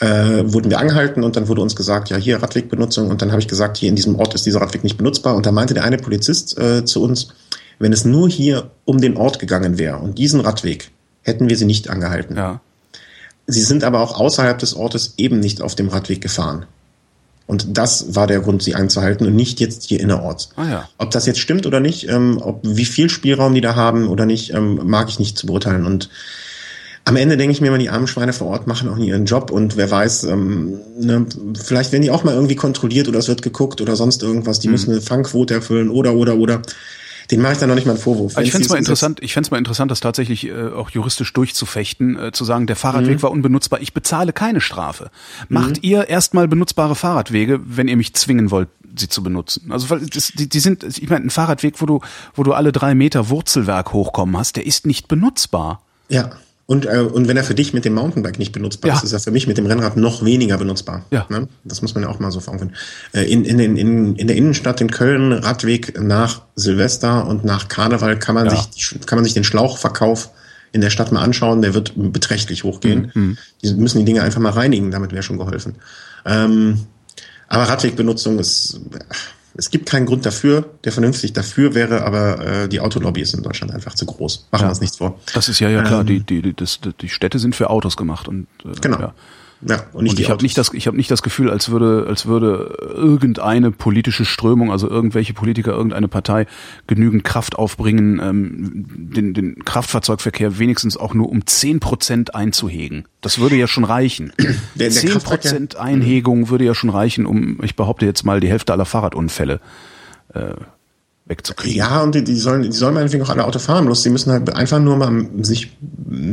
[0.00, 0.06] äh,
[0.46, 3.10] wurden wir angehalten und dann wurde uns gesagt, ja, hier Radwegbenutzung.
[3.10, 5.36] Und dann habe ich gesagt, hier in diesem Ort ist dieser Radweg nicht benutzbar.
[5.36, 7.28] Und da meinte der eine Polizist äh, zu uns,
[7.78, 10.90] wenn es nur hier um den Ort gegangen wäre und diesen Radweg,
[11.20, 12.36] hätten wir sie nicht angehalten.
[12.36, 12.60] Ja.
[13.46, 16.64] Sie sind aber auch außerhalb des Ortes eben nicht auf dem Radweg gefahren.
[17.46, 20.50] Und das war der Grund, sie anzuhalten und nicht jetzt hier innerorts.
[20.56, 20.88] Ah, ja.
[20.98, 24.26] Ob das jetzt stimmt oder nicht, ähm, ob wie viel Spielraum die da haben oder
[24.26, 25.84] nicht, ähm, mag ich nicht zu beurteilen.
[25.84, 26.08] Und
[27.04, 29.26] am Ende denke ich mir immer, die armen Schweine vor Ort machen auch nie ihren
[29.26, 31.26] Job und wer weiß, ähm, ne,
[31.60, 34.60] vielleicht werden die auch mal irgendwie kontrolliert oder es wird geguckt oder sonst irgendwas.
[34.60, 36.62] Die müssen eine Fangquote erfüllen oder oder oder.
[37.30, 38.36] Den mache ich dann noch nicht mal einen Vorwurf.
[38.38, 41.32] Ich fände es mal es interessant, ich fänd's mal interessant, das tatsächlich äh, auch juristisch
[41.32, 45.10] durchzufechten, äh, zu sagen, der Fahrradweg war unbenutzbar, ich bezahle keine Strafe.
[45.48, 49.72] Macht ihr erstmal benutzbare Fahrradwege, wenn ihr mich zwingen wollt, sie zu benutzen.
[49.72, 52.00] Also weil das, die, die sind, ich meine, ein Fahrradweg, wo du,
[52.34, 55.82] wo du alle drei Meter Wurzelwerk hochkommen hast, der ist nicht benutzbar.
[56.08, 56.30] Ja.
[56.66, 58.96] Und, äh, und wenn er für dich mit dem Mountainbike nicht benutzbar Ja.
[58.96, 61.04] ist, ist er für mich mit dem Rennrad noch weniger benutzbar.
[61.10, 61.26] Ja.
[61.28, 61.48] Ne?
[61.64, 62.72] Das muss man ja auch mal so vor Augen.
[63.12, 68.18] Äh, in, in, in, in, der Innenstadt in Köln, Radweg nach Silvester und nach Karneval
[68.18, 68.56] kann man, Ja.
[68.56, 70.30] sich, kann man sich den Schlauchverkauf
[70.70, 71.62] in der Stadt mal anschauen.
[71.62, 73.10] Der wird beträchtlich hochgehen.
[73.12, 73.38] Mhm.
[73.62, 75.74] Die müssen die Dinge einfach mal reinigen, damit wäre schon geholfen.
[76.24, 76.86] Ähm,
[77.48, 78.80] aber Radwegbenutzung ist,
[79.54, 83.42] es gibt keinen Grund dafür, der vernünftig dafür wäre, aber äh, die Autolobby ist in
[83.42, 84.48] Deutschland einfach zu groß.
[84.50, 85.18] Machen wir uns nichts vor.
[85.34, 86.06] Das ist ja ja klar, Ähm.
[86.06, 88.98] die, die, die, das, die Städte sind für Autos gemacht und äh, Genau.
[89.00, 89.14] ja.
[89.68, 92.26] Ja, und Und ich habe nicht das, ich habe nicht das Gefühl, als würde, als
[92.26, 96.46] würde irgendeine politische Strömung, also irgendwelche Politiker, irgendeine Partei
[96.88, 103.04] genügend Kraft aufbringen, ähm, den, den Kraftfahrzeugverkehr wenigstens auch nur um zehn Prozent einzuhegen.
[103.20, 104.32] Das würde ja schon reichen.
[104.76, 108.84] Zehn Prozent Einhegung würde ja schon reichen, um, ich behaupte jetzt mal, die Hälfte aller
[108.84, 109.60] Fahrradunfälle
[110.34, 110.54] äh,
[111.26, 111.76] wegzukriegen.
[111.76, 114.32] Ja, und die, die sollen, die sollen meinetwegen auch alle Auto fahren, bloß die müssen
[114.32, 115.76] halt einfach nur mal sich,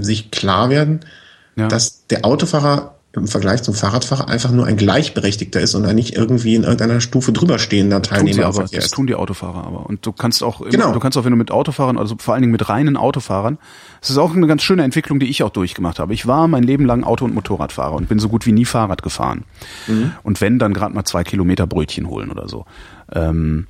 [0.01, 1.01] sich klar werden,
[1.55, 1.67] Ja.
[1.67, 6.15] dass der Autofahrer im Vergleich zum Fahrradfahrer einfach nur ein Gleichberechtigter ist und er nicht
[6.15, 9.63] irgendwie in irgendeiner Stufe drüber stehender Tun sie Teilnehmer aber, Verkehr das tun die Autofahrer
[9.65, 9.87] aber.
[9.87, 10.91] Und du kannst auch, immer, Genau.
[10.93, 13.57] du kannst auch, wenn du mit Autofahrern, also vor allen Dingen mit reinen Autofahrern,
[13.99, 16.13] das ist auch eine ganz schöne Entwicklung, die ich auch durchgemacht habe.
[16.13, 19.01] Ich war mein Leben lang Auto- und Motorradfahrer und bin so gut wie nie Fahrrad
[19.01, 19.43] gefahren.
[19.87, 20.11] Mhm.
[20.21, 22.65] Und wenn, dann gerade mal zwei Kilometer Brötchen holen oder so.
[23.11, 23.65] Ähm,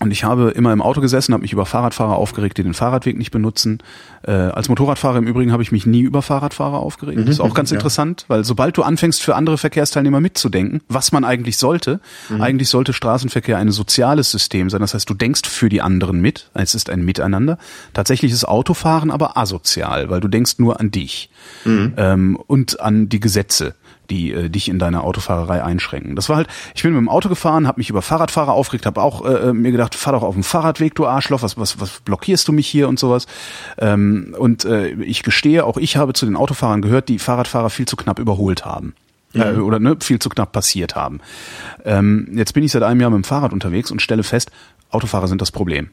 [0.00, 3.18] und ich habe immer im Auto gesessen, habe mich über Fahrradfahrer aufgeregt, die den Fahrradweg
[3.18, 3.82] nicht benutzen.
[4.22, 7.20] Äh, als Motorradfahrer im Übrigen habe ich mich nie über Fahrradfahrer aufgeregt.
[7.20, 7.76] das ist auch ganz ja.
[7.76, 12.00] interessant, weil sobald du anfängst, für andere Verkehrsteilnehmer mitzudenken, was man eigentlich sollte,
[12.38, 14.80] eigentlich sollte Straßenverkehr ein soziales System sein.
[14.80, 16.50] Das heißt, du denkst für die anderen mit.
[16.54, 17.58] Es ist ein Miteinander.
[17.92, 21.30] Tatsächlich ist Autofahren aber asozial, weil du denkst nur an dich
[21.66, 23.74] ähm, und an die Gesetze
[24.10, 26.16] die äh, dich in deiner Autofahrerei einschränken.
[26.16, 29.02] Das war halt, ich bin mit dem Auto gefahren, habe mich über Fahrradfahrer aufgeregt, habe
[29.02, 32.46] auch äh, mir gedacht, fahr doch auf dem Fahrradweg, du Arschloch, was, was, was blockierst
[32.48, 33.26] du mich hier und sowas.
[33.78, 37.86] Ähm, und äh, ich gestehe, auch ich habe zu den Autofahrern gehört, die Fahrradfahrer viel
[37.86, 38.94] zu knapp überholt haben.
[39.32, 41.20] Äh, oder ne, viel zu knapp passiert haben.
[41.84, 44.50] Ähm, jetzt bin ich seit einem Jahr mit dem Fahrrad unterwegs und stelle fest,
[44.90, 45.90] Autofahrer sind das Problem.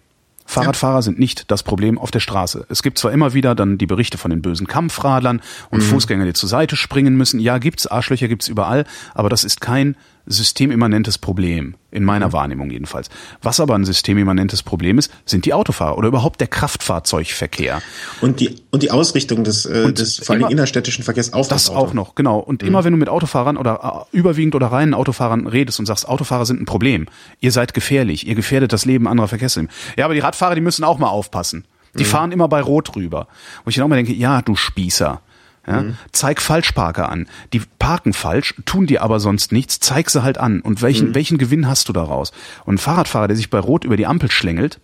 [0.48, 2.66] Fahrradfahrer sind nicht das Problem auf der Straße.
[2.70, 6.34] Es gibt zwar immer wieder dann die Berichte von den bösen Kampfradlern und Fußgänger, die
[6.34, 7.40] zur Seite springen müssen.
[7.40, 13.10] Ja, gibt's, Arschlöcher gibt's überall, aber das ist kein systemimmanentes Problem, in meiner Wahrnehmung jedenfalls.
[13.42, 17.82] Was aber ein systemimmanentes Problem ist, sind die Autofahrer oder überhaupt der Kraftfahrzeugverkehr.
[18.22, 21.80] Und die, und die Ausrichtung des, äh, des vor allem innerstädtischen Verkehrs auf Das Auto.
[21.80, 22.40] auch noch, genau.
[22.40, 26.08] Und immer wenn du mit Autofahrern oder äh, überwiegend oder reinen Autofahrern redest und sagst,
[26.08, 27.08] Autofahrer sind ein Problem,
[27.40, 29.74] ihr seid gefährlich, ihr gefährdet das Leben anderer Verkehrsteilnehmer.
[29.98, 31.66] Ja, aber die Radfahrer, die müssen auch mal aufpassen.
[31.98, 33.28] Die fahren immer bei Rot rüber.
[33.64, 35.22] Wo ich dann auch mal denke, ja, du Spießer.
[35.68, 37.28] Ja, Zeig Falschparker an.
[37.52, 40.62] Die parken falsch, tun dir aber sonst nichts, zeig sie halt an.
[40.62, 42.32] Und welchen, welchen Gewinn hast du daraus?
[42.66, 44.80] Und ein Fahrradfahrer, der sich bei Rot über die Ampel schlängelt,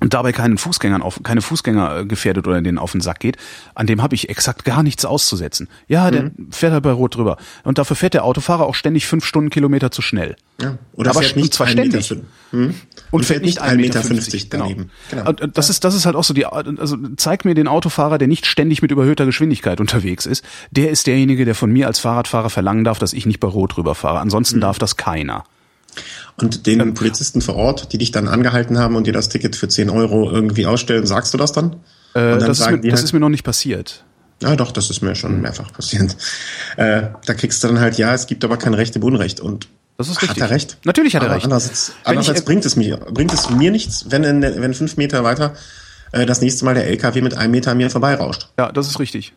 [0.00, 3.36] und dabei keinen Fußgängern auf, keine Fußgänger äh, gefährdet oder denen auf den Sack geht,
[3.74, 5.68] an dem habe ich exakt gar nichts auszusetzen.
[5.88, 7.36] Ja, der fährt halt bei Rot drüber.
[7.64, 10.36] Und dafür fährt der Autofahrer auch ständig fünf Stundenkilometer zu schnell.
[10.60, 10.78] Ja.
[10.92, 12.06] Oder Aber fährt nicht zwar Meter ständig.
[12.10, 12.74] fün- hm?
[13.10, 14.90] Und, fährt nicht 1,50 Meter fünfzig daneben.
[15.10, 15.28] Genau.
[15.30, 18.18] Und, und Das ist, das ist halt auch so die, also zeig mir den Autofahrer,
[18.18, 20.44] der nicht ständig mit überhöhter Geschwindigkeit unterwegs ist.
[20.70, 23.76] Der ist derjenige, der von mir als Fahrradfahrer verlangen darf, dass ich nicht bei Rot
[23.76, 24.20] drüber fahre.
[24.20, 25.44] Ansonsten darf das keiner.
[26.40, 29.68] Und den Polizisten vor Ort, die dich dann angehalten haben und dir das Ticket für
[29.68, 31.72] 10 Euro irgendwie ausstellen, sagst du das dann?
[32.14, 34.04] Äh, dann das ist, mir, das halt- ist mir noch nicht passiert.
[34.40, 36.16] Ja, doch, das ist mir schon mehrfach passiert.
[36.76, 39.40] Äh, da kriegst du dann halt, ja, es gibt aber kein Recht im Unrecht.
[39.40, 40.42] Und Das ist hat richtig.
[40.42, 40.78] er recht?
[40.84, 41.44] Natürlich hat er Aber recht.
[41.46, 45.24] Andererseits, andererseits ich- bringt es mir, bringt es mir nichts, wenn, in, wenn fünf Meter
[45.24, 45.54] weiter
[46.12, 48.48] äh, das nächste Mal der LKW mit einem Meter an mir vorbeirauscht.
[48.56, 49.32] Ja, das ist richtig.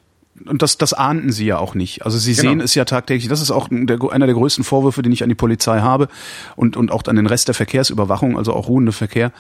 [0.48, 2.06] Und das, das ahnten sie ja auch nicht.
[2.06, 2.50] Also sie Genau.
[2.50, 3.28] sehen es ja tagtäglich.
[3.28, 6.08] Das ist auch der, einer der größten Vorwürfe, den ich an die Polizei habe
[6.56, 9.32] und, und auch an den Rest der Verkehrsüberwachung, also auch ruhende Verkehr.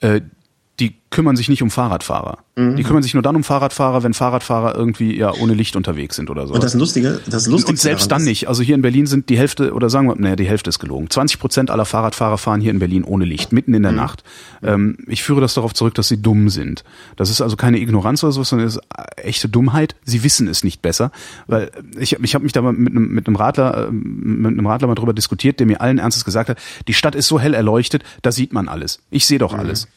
[0.00, 0.22] Äh,
[0.80, 2.38] die kümmern sich nicht um Fahrradfahrer.
[2.56, 2.76] Mhm.
[2.76, 6.28] Die kümmern sich nur dann um Fahrradfahrer, wenn Fahrradfahrer irgendwie ja ohne Licht unterwegs sind
[6.28, 6.54] oder so.
[6.54, 8.48] Und das Lustige, das Lustige Und selbst dann nicht.
[8.48, 11.08] Also hier in Berlin sind die Hälfte, oder sagen wir, naja, die Hälfte ist gelogen.
[11.08, 13.96] 20 Prozent aller Fahrradfahrer fahren hier in Berlin ohne Licht, mitten in der Mhm.
[13.98, 14.24] Nacht.
[14.62, 16.84] Ähm, ich führe das darauf zurück, dass sie dumm sind.
[17.16, 18.82] Das ist also keine Ignoranz oder so, sondern es ist
[19.16, 19.94] echte Dummheit.
[20.04, 21.12] Sie wissen es nicht besser.
[21.46, 24.66] Weil ich, ich habe mich da mal mit einem, mit einem Radler, ähm, mit einem
[24.66, 27.54] Radler mal drüber diskutiert, der mir allen Ernstes gesagt hat, die Stadt ist so hell
[27.54, 28.98] erleuchtet, da sieht man alles.
[29.10, 29.60] Ich sehe doch Mhm.
[29.60, 29.88] alles.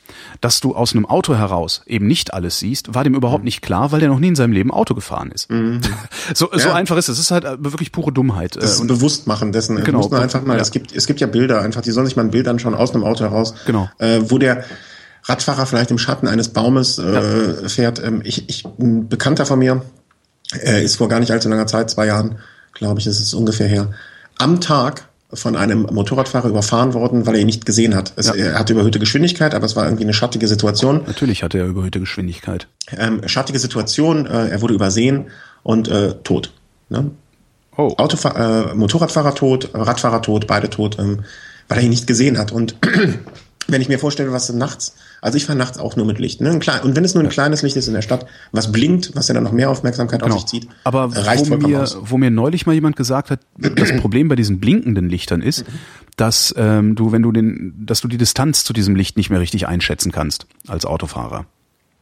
[0.41, 3.91] Dass du aus einem Auto heraus eben nicht alles siehst, war dem überhaupt nicht klar,
[3.91, 5.49] weil der noch nie in seinem Leben Auto gefahren ist.
[6.33, 6.59] So, so Mhm.
[6.59, 6.73] Ja.
[6.73, 7.17] einfach ist es.
[7.17, 8.55] Es ist halt äh, wirklich pure Dummheit.
[8.55, 9.83] Das Äh, ist ein Bewusstmachen dessen.
[9.83, 9.99] Genau.
[9.99, 10.61] Muss man einfach mal, Ja.
[10.61, 12.93] es gibt, es gibt ja Bilder einfach, die sollen sich mal ein Bild anschauen aus
[12.93, 13.53] einem Auto heraus.
[13.65, 13.89] Genau.
[13.99, 14.63] Äh, wo der
[15.23, 18.03] Radfahrer vielleicht im Schatten eines Baumes äh, fährt.
[18.03, 19.81] Ähm, ich, ich, ein Bekannter von mir,
[20.63, 22.37] äh, ist vor gar nicht allzu langer Zeit, zwei Jahren,
[22.73, 23.91] glaube ich, ist es ungefähr her,
[24.37, 28.13] am Tag von einem Motorradfahrer überfahren worden, weil er ihn nicht gesehen hat.
[28.15, 28.35] Es, Ja.
[28.35, 31.03] Er hatte überhöhte Geschwindigkeit, aber es war irgendwie eine schattige Situation.
[31.05, 32.67] Natürlich hatte er überhöhte Geschwindigkeit.
[32.97, 35.25] Ähm, schattige Situation, äh, er wurde übersehen
[35.63, 36.53] und äh, tot.
[36.89, 37.11] Ne?
[37.75, 37.93] Oh.
[37.97, 41.23] Autofahr äh, Motorradfahrer tot, Radfahrer tot, beide tot, ähm,
[41.67, 42.51] weil er ihn nicht gesehen hat.
[42.51, 42.75] Und
[43.67, 46.51] wenn ich mir vorstelle, was nachts, also ich fahre nachts auch nur mit Licht, ne?
[46.51, 49.11] Ein klein, und wenn es nur ein kleines Licht ist in der Stadt, was blinkt,
[49.15, 50.39] was ja dann noch mehr Aufmerksamkeit auf Genau.
[50.39, 51.97] sich zieht, Aber reicht wo vollkommen mir, aus.
[52.01, 55.65] wo mir neulich mal jemand gesagt hat, das Problem bei diesen blinkenden Lichtern ist,
[56.15, 59.39] dass ähm, du, wenn du den, dass du die Distanz zu diesem Licht nicht mehr
[59.39, 61.45] richtig einschätzen kannst als Autofahrer.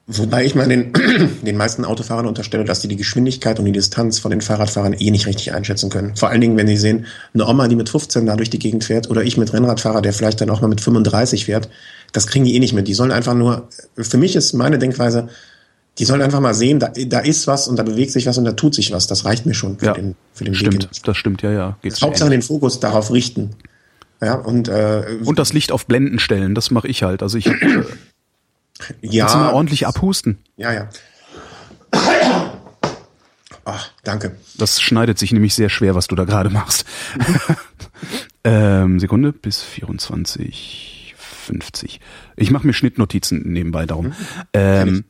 [0.08, 0.94] Wobei ich mal den,
[1.42, 5.10] den meisten Autofahrern unterstelle, dass die die Geschwindigkeit und die Distanz von den Fahrradfahrern eh
[5.10, 6.16] nicht richtig einschätzen können.
[6.16, 8.84] Vor allen Dingen, wenn sie sehen, eine Oma, die mit 15 da durch die Gegend
[8.84, 11.70] fährt, oder ich mit Rennradfahrer, der vielleicht dann auch mal mit 35 fährt,
[12.14, 12.88] das kriegen die eh nicht mit.
[12.88, 13.68] Die sollen einfach nur,
[13.98, 15.28] für mich ist meine Denkweise,
[15.98, 18.46] die sollen einfach mal sehen, da, da ist was und da bewegt sich was und
[18.46, 19.08] da tut sich was.
[19.08, 20.60] Das reicht mir schon für Ja, den, für den Weg.
[20.60, 20.90] stimmt.
[21.04, 21.78] Das stimmt, ja, ja.
[21.82, 23.52] Geht's Hauptsache den Fokus darauf richten.
[24.22, 27.24] Ja, und, äh, Und das Licht auf Blenden stellen, das mache ich halt.
[27.24, 27.84] Also ich äh,
[29.02, 30.40] ja, kannst du mal ordentlich abhusten.
[30.58, 30.90] ja, ja.
[33.68, 34.36] Ach, danke.
[34.58, 36.86] Das schneidet sich nämlich sehr schwer, was du da gerade machst.
[38.44, 42.00] ähm, Sekunde, bis 24, 50.
[42.36, 44.14] Ich mache mir Schnittnotizen nebenbei darum.
[44.54, 45.06] Ähm,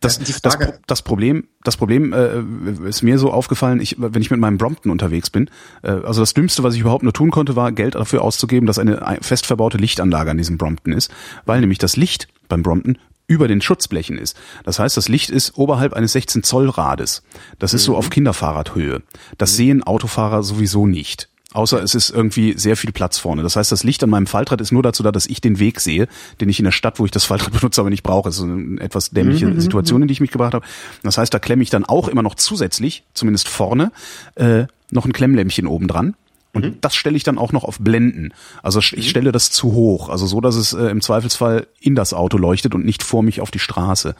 [0.00, 4.22] das, Die das, Frage- das Problem, das Problem äh, ist mir so aufgefallen, ich, wenn
[4.22, 5.50] ich mit meinem Brompton unterwegs bin,
[5.82, 8.78] äh, also das Dümmste, was ich überhaupt nur tun konnte, war Geld dafür auszugeben, dass
[8.78, 11.10] eine ein- fest verbaute Lichtanlage an diesem Brompton ist,
[11.44, 14.36] weil nämlich das Licht beim Brompton über den Schutzblechen ist.
[14.64, 17.22] Das heißt, das Licht ist oberhalb eines 16 Zoll Rades.
[17.60, 19.02] Das ist so auf Kinderfahrradhöhe.
[19.38, 21.28] Das sehen Autofahrer sowieso nicht.
[21.52, 23.42] Außer es ist irgendwie sehr viel Platz vorne.
[23.42, 25.80] Das heißt, das Licht an meinem Faltrad ist nur dazu da, dass ich den Weg
[25.80, 26.06] sehe,
[26.40, 28.28] den ich in der Stadt, wo ich das Faltrad benutze, aber nicht brauche.
[28.28, 30.64] Das ist eine etwas dämliche Situation, in die ich mich gebracht habe.
[31.02, 33.90] Das heißt, da klemme ich dann auch immer noch zusätzlich, zumindest vorne,
[34.36, 36.14] äh, noch ein Klemmlämpchen oben dran.
[36.52, 38.32] Und das stelle ich dann auch noch auf Blenden.
[38.62, 42.12] Also ich stelle das zu hoch, also so, dass es äh, im Zweifelsfall in das
[42.12, 44.16] Auto leuchtet und nicht vor mich auf die Straße.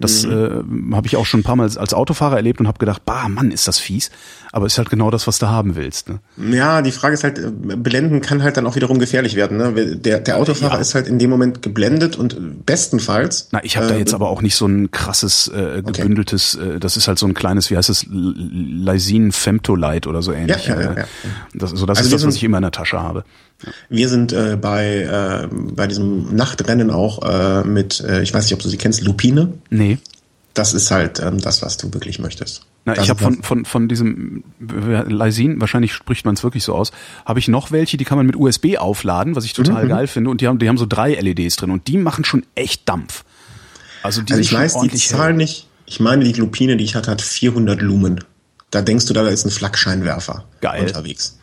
[0.00, 0.28] Das äh,
[0.92, 3.50] habe ich auch schon ein paar Mal als, Autofahrer erlebt und habe gedacht, bah, Mann,
[3.50, 4.10] ist das fies.
[4.52, 6.08] Aber ist halt genau das, was du haben willst.
[6.08, 6.20] Ne?
[6.56, 9.56] Ja, die Frage ist halt, äh, blenden kann halt dann auch wiederum gefährlich werden.
[9.56, 9.96] Ne?
[9.96, 13.48] Der, der Autofahrer ist halt in dem Moment geblendet und bestenfalls.
[13.50, 16.78] Na, ich habe da äh, jetzt aber auch nicht so ein krasses, äh, gebündeltes, äh,
[16.78, 20.66] das ist halt so ein kleines, wie heißt es, Lysin Femtolite oder so ähnlich.
[20.66, 21.06] Ja, ja, ja, äh, ja.
[21.54, 23.24] Das, so, das Also ist das, was ich immer in der Tasche habe.
[23.88, 28.54] Wir sind äh, bei, äh, bei diesem Nachtrennen auch äh, mit, äh, ich weiß nicht,
[28.54, 29.52] ob du sie kennst, Lupine.
[29.70, 29.98] Nee.
[30.54, 32.62] Das ist halt ähm, das, was du wirklich möchtest.
[32.84, 36.64] Na, Das ich habe von, von, von diesem äh, Lysin, wahrscheinlich spricht man es wirklich
[36.64, 36.92] so aus,
[37.24, 40.06] habe ich noch welche, die kann man mit USB aufladen, was ich total Mhm, geil
[40.06, 40.30] finde.
[40.30, 43.24] Und die haben, die haben so drei LEDs drin und die machen schon echt Dampf.
[44.02, 45.66] Also die Also ich weiß die Zahl nicht.
[45.86, 48.22] Ich meine, die Lupine, die ich hatte, hat 400 Lumen.
[48.70, 50.82] Da denkst du, da ist ein Flakscheinwerfer Geil.
[50.82, 51.38] unterwegs.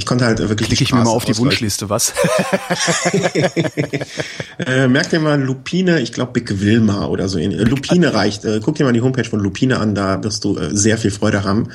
[0.00, 1.36] Ich konnte halt wirklich Klicke ich mir mal auf die.
[1.36, 2.14] Wunschliste, was?
[4.66, 7.38] Äh, merk dir mal Lupine, ich glaube Big Wilma oder so.
[7.38, 7.60] ähnlich.
[7.60, 8.44] Äh, Lupine reicht.
[8.44, 11.10] Äh, guck dir mal die Homepage von Lupine an, da wirst du äh, sehr viel
[11.10, 11.68] Freude haben.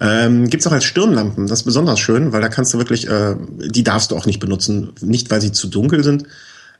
[0.00, 1.46] Ähm, gibt's auch als Stirnlampen.
[1.46, 4.40] Das ist besonders schön, weil da kannst du wirklich, äh, die darfst du auch nicht
[4.40, 4.92] benutzen.
[5.00, 6.24] Nicht, weil sie zu dunkel sind,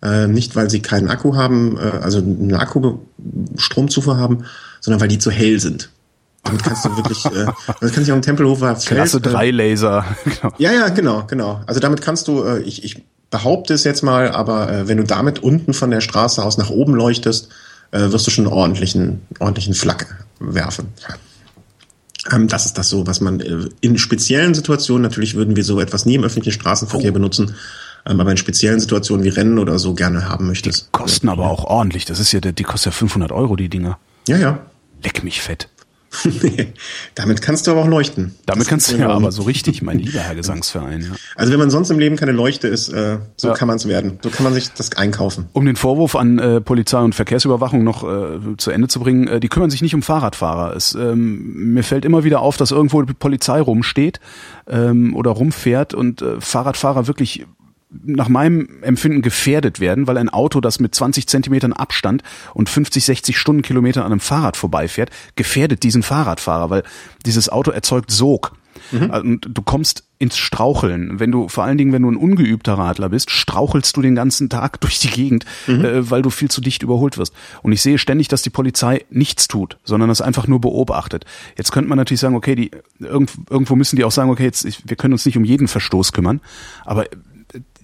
[0.03, 4.45] äh, nicht, weil sie keinen Akku haben, äh, also einen Akku-Stromzufuhr haben,
[4.81, 5.91] sondern weil die zu hell sind.
[6.45, 7.47] Damit kannst du wirklich, äh,
[7.81, 10.05] das kann ich auch im Tempelhofer Feld, Klasse 3 Laser.
[10.25, 10.55] Genau.
[10.59, 11.61] ja, ja, genau, genau.
[11.67, 15.05] Also damit kannst du, äh, ich, ich behaupte es jetzt mal, aber äh, wenn du
[15.05, 17.49] damit unten von der Straße aus nach oben leuchtest,
[17.91, 20.89] äh, wirst du schon einen ordentlichen, ordentlichen Flack werfen.
[22.33, 25.81] Ähm, das ist das so, was man äh, in speziellen Situationen, natürlich würden wir so
[25.81, 27.55] etwas nie im öffentlichen Straßenverkehr benutzen,
[28.07, 30.91] ähm, aber in speziellen Situationen wie Rennen oder so gerne haben möchtest.
[30.93, 32.05] Kosten aber auch ordentlich.
[32.05, 33.99] Das ist ja, die kostet ja 500 Euro, die Dinger.
[34.29, 34.59] Ja, ja.
[35.03, 35.69] Leck mich fett.
[37.15, 38.35] Damit kannst du aber auch leuchten.
[38.47, 41.03] Damit Das kannst du ja aber so richtig, mein lieber Herr Gesangsverein.
[41.03, 41.09] Ja.
[41.37, 43.55] Also wenn man sonst im Leben keine Leuchte ist, äh, so Ja.
[43.55, 44.19] kann man es werden.
[44.23, 45.47] So kann man sich das einkaufen.
[45.53, 49.41] Um den Vorwurf an äh, Polizei und Verkehrsüberwachung noch äh, zu Ende zu bringen, äh,
[49.41, 50.75] die kümmern sich nicht um Fahrradfahrer.
[50.77, 54.21] Es, ähm, mir fällt immer wieder auf, dass irgendwo die Polizei rumsteht
[54.69, 57.47] ähm, oder rumfährt und äh, Fahrradfahrer wirklich
[58.05, 62.23] nach meinem Empfinden gefährdet werden, weil ein Auto, das mit 20 Zentimetern Abstand
[62.55, 66.83] und 50, 60 Stundenkilometern an einem Fahrrad vorbeifährt, gefährdet diesen Fahrradfahrer, weil
[67.25, 68.53] dieses Auto erzeugt Sog.
[69.23, 71.19] Und du kommst ins Straucheln.
[71.19, 74.49] Wenn du, vor allen Dingen, wenn du ein ungeübter Radler bist, strauchelst du den ganzen
[74.49, 77.35] Tag durch die Gegend, äh, weil du viel zu dicht überholt wirst.
[77.63, 81.25] Und ich sehe ständig, dass die Polizei nichts tut, sondern das einfach nur beobachtet.
[81.57, 84.65] Jetzt könnte man natürlich sagen, okay, die, irgend, irgendwo müssen die auch sagen, okay, jetzt,
[84.65, 86.41] ich, wir können uns nicht um jeden Verstoß kümmern.
[86.85, 87.17] Aber äh,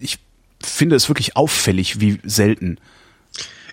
[0.00, 0.18] ich
[0.62, 2.78] finde es wirklich auffällig, wie selten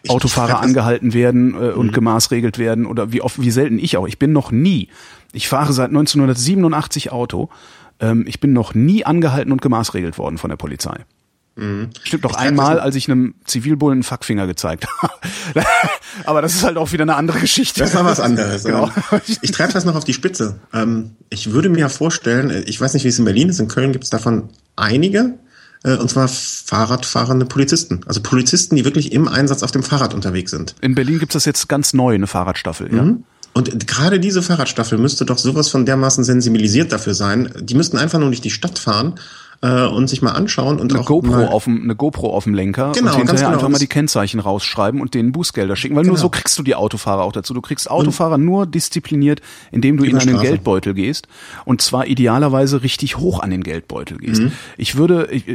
[0.03, 1.77] Ich- Autofahrer angehalten werden äh, Mhm.
[1.77, 4.07] und gemaßregelt werden oder wie oft, wie selten ich auch.
[4.07, 4.89] Ich bin noch nie,
[5.33, 7.49] ich fahre seit 1987 Auto,
[7.99, 10.99] ähm, ich bin noch nie angehalten und gemaßregelt worden von der Polizei.
[11.55, 11.89] Stimmt doch Mhm.
[12.03, 15.13] Ich trag einmal, als ich einem Zivilbullen einen Fackfinger gezeigt habe.
[16.25, 17.79] Aber das ist halt auch wieder eine andere Geschichte.
[17.79, 18.63] Das war was anderes.
[18.63, 18.91] Genau.
[19.41, 20.59] Ich treibe das noch auf die Spitze.
[20.71, 23.67] Ähm, Ich würde mir vorstellen, äh, ich weiß nicht, wie es in Berlin ist, in
[23.67, 25.33] Köln gibt es davon einige,
[25.95, 28.01] und zwar Fahrradfahrende Polizisten.
[28.05, 30.75] Also Polizisten, die wirklich im Einsatz auf dem Fahrrad unterwegs sind.
[30.81, 32.93] In Berlin gibt's das jetzt ganz neu, eine Fahrradstaffel.
[32.93, 33.15] Ja?
[33.53, 37.51] Und gerade diese Fahrradstaffel müsste doch sowas von dermaßen sensibilisiert dafür sein.
[37.59, 39.15] Die müssten einfach nur durch die Stadt fahren
[39.61, 42.43] äh, und sich mal anschauen und eine auch GoPro mal, auf dem, eine GoPro auf
[42.43, 43.53] dem Lenker Genau, und hinterher genau.
[43.53, 46.21] einfach mal die Kennzeichen rausschreiben und denen Bußgelder schicken, weil nur Genau.
[46.23, 47.53] so kriegst du die Autofahrer auch dazu.
[47.53, 50.37] Du kriegst Autofahrer nur diszipliniert, indem du ihnen an den.
[50.39, 51.27] Geldbeutel gehst
[51.65, 54.41] und zwar idealerweise richtig hoch an den Geldbeutel gehst.
[54.41, 54.51] Mhm.
[54.77, 55.45] Ich würde, ich,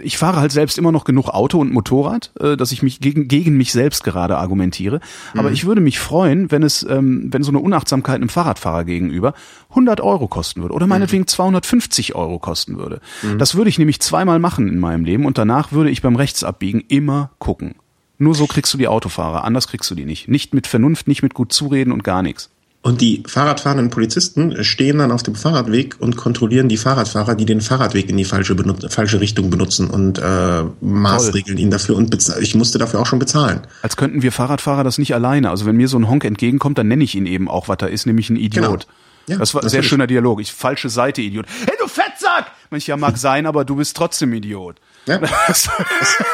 [0.00, 3.28] ich fahre halt selbst immer noch genug Auto und Motorrad, äh, dass ich mich gegen,
[3.28, 5.00] gegen mich selbst gerade argumentiere.
[5.34, 5.40] Mhm.
[5.40, 9.34] Aber ich würde mich freuen, wenn es, ähm, wenn so eine Unachtsamkeit einem Fahrradfahrer gegenüber
[9.70, 13.00] 100 Euro kosten würde oder meinetwegen 250 Euro kosten würde.
[13.38, 16.84] Das würde ich nämlich zweimal machen in meinem Leben und danach würde ich beim Rechtsabbiegen
[16.88, 17.76] immer gucken.
[18.18, 20.28] Nur so kriegst du die Autofahrer, anders kriegst du die nicht.
[20.28, 22.50] Nicht mit Vernunft, nicht mit gut zureden und gar nichts.
[22.86, 27.60] Und die Fahrradfahrenden Polizisten stehen dann auf dem Fahrradweg und kontrollieren die Fahrradfahrer, die den
[27.60, 31.96] Fahrradweg in die falsche, benut falsche Richtung benutzen und äh, maßregeln ihn dafür.
[31.96, 33.62] Und ich musste dafür auch schon bezahlen.
[33.82, 35.50] Als könnten wir Fahrradfahrer das nicht alleine.
[35.50, 37.88] Also wenn mir so ein Honk entgegenkommt, dann nenne ich ihn eben auch, was er
[37.88, 38.86] ist, nämlich ein Idiot.
[38.86, 38.96] Genau.
[39.28, 39.88] Ja, das war ein sehr ich.
[39.88, 40.40] schöner Dialog.
[40.40, 41.46] Ich falsche Seite Idiot.
[41.66, 42.46] Hey du Fettsack!
[42.70, 44.76] Mensch, ja mag sein, aber du bist trotzdem Idiot.
[45.06, 45.20] Ja.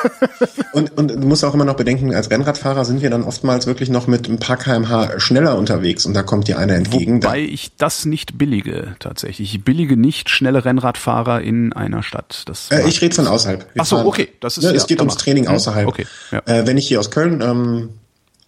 [0.72, 3.90] Und, und du musst auch immer noch bedenken, als Rennradfahrer sind wir dann oftmals wirklich
[3.90, 7.22] noch mit ein paar kmh schneller unterwegs und da kommt dir einer entgegen.
[7.22, 9.54] Wobei ich das nicht billige, tatsächlich.
[9.54, 12.44] Ich billige nicht schnelle Rennradfahrer in einer Stadt.
[12.46, 13.66] Das Äh, ich rede von außerhalb.
[13.74, 15.16] Wir Ach so, fahren- okay, das ist- ne, ja, es geht ums.
[15.18, 15.86] Training Hm, außerhalb.
[15.88, 16.40] okay, ja.
[16.46, 17.90] äh, wenn ich hier aus Köln, ähm,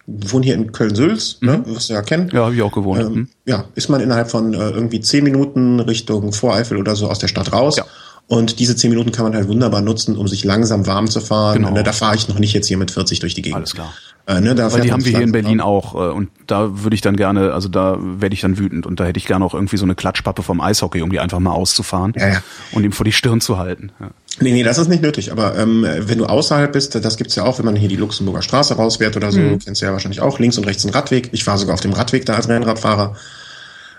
[0.07, 2.25] wohne hier in Köln-Sülz, ne, wirst du ja kennen.
[2.27, 2.35] Mhm.
[2.35, 3.01] ja, habe ich auch gewohnt.
[3.01, 3.27] Ähm, Hm.
[3.45, 7.27] ja, ist man innerhalb von äh, irgendwie zehn Minuten Richtung Voreifel oder so aus der
[7.27, 7.77] Stadt raus.
[7.77, 7.85] Ja.
[8.27, 11.57] Und diese zehn Minuten kann man halt wunderbar nutzen, um sich langsam warm zu fahren.
[11.59, 11.71] Genau.
[11.71, 13.57] Ne, da fahre ich noch nicht jetzt hier mit 40 durch die Gegend.
[13.57, 13.93] Alles klar.
[14.27, 15.67] Äh, ne, da Weil die haben wir hier in Berlin warm.
[15.67, 18.99] auch äh, und da würde ich dann gerne, also da werde ich dann wütend und
[18.99, 21.51] da hätte ich gerne auch irgendwie so eine Klatschpappe vom Eishockey, um die einfach mal
[21.51, 22.43] auszufahren Ja, ja.
[22.71, 23.91] und ihm vor die Stirn zu halten.
[23.99, 24.09] Ja.
[24.41, 25.31] Nee, nee, das ist nicht nötig.
[25.31, 28.41] Aber ähm, wenn du außerhalb bist, das gibt's ja auch, wenn man hier die Luxemburger
[28.41, 29.59] Straße rausfährt oder so, Mhm.
[29.59, 31.29] kennst du ja wahrscheinlich auch, links und rechts ein Radweg.
[31.31, 33.15] Ich war sogar auf dem Radweg da als Rennradfahrer.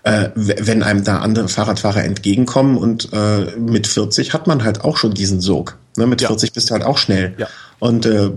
[0.07, 4.97] Äh, wenn einem da andere Fahrradfahrer entgegenkommen und äh, mit 40 hat man halt auch
[4.99, 5.78] schon diesen Sog.
[5.97, 6.07] Ne?
[6.07, 6.28] Mit Ja.
[6.28, 7.35] 40 bist du halt auch schnell.
[7.39, 7.49] Ja.
[7.81, 8.31] Und äh,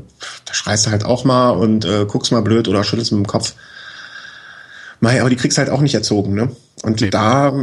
[0.46, 3.28] da schreist du halt auch mal und äh, guckst mal blöd oder schüttelst mit dem
[3.28, 3.54] Kopf.
[5.00, 6.50] Mei, aber die kriegst halt auch nicht erzogen, ne?
[6.82, 7.12] Und Nee.
[7.12, 7.54] da,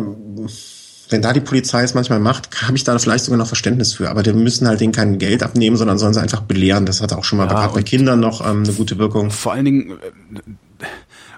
[1.10, 4.08] wenn da die Polizei es manchmal macht, habe ich da vielleicht sogar noch Verständnis für.
[4.08, 6.86] Aber die müssen halt denen kein Geld abnehmen, sondern sollen sie einfach belehren.
[6.86, 9.30] Das hat auch schon mal Ja, gerade bei Kindern noch ähm, eine gute Wirkung.
[9.32, 10.40] Vor allen Dingen, äh,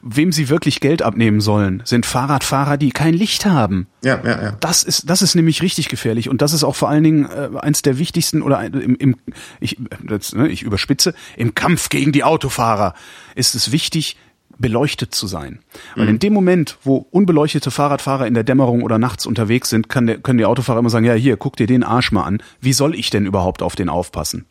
[0.02, 3.86] wem sie wirklich Geld abnehmen sollen, sind Fahrradfahrer, die kein Licht haben.
[4.02, 4.57] Ja, ja, ja.
[4.60, 7.51] Das ist, das ist nämlich richtig gefährlich und das ist auch vor allen Dingen äh,
[7.59, 9.17] eins der wichtigsten oder im, im
[9.60, 12.94] ich, das, ne, ich überspitze, im Kampf gegen die Autofahrer
[13.35, 14.17] ist es wichtig,
[14.59, 15.60] beleuchtet zu sein.
[15.94, 20.07] Weil in dem Moment, wo unbeleuchtete Fahrradfahrer in der Dämmerung oder nachts unterwegs sind, kann
[20.07, 22.43] der, können die Autofahrer immer sagen, ja hier, guck dir den Arsch mal an.
[22.60, 24.47] Wie soll ich denn überhaupt auf den aufpassen?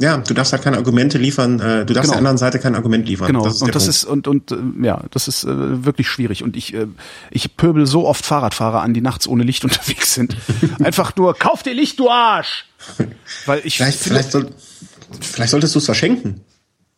[0.00, 2.12] Ja, du darfst halt keine Argumente liefern, äh, du darfst Genau.
[2.12, 3.26] der anderen Seite kein Argument liefern.
[3.28, 3.96] Genau, das ist und das Punkt.
[3.96, 6.86] ist und und äh, ja, das ist äh, wirklich schwierig und ich äh,
[7.30, 10.36] ich pöbel so oft Fahrradfahrer an, die nachts ohne Licht unterwegs sind.
[10.82, 12.66] Einfach nur kauf dir Licht, du Arsch.
[13.46, 14.50] Weil ich Vielleicht, finde- vielleicht, soll,
[15.20, 16.40] vielleicht solltest du es verschenken.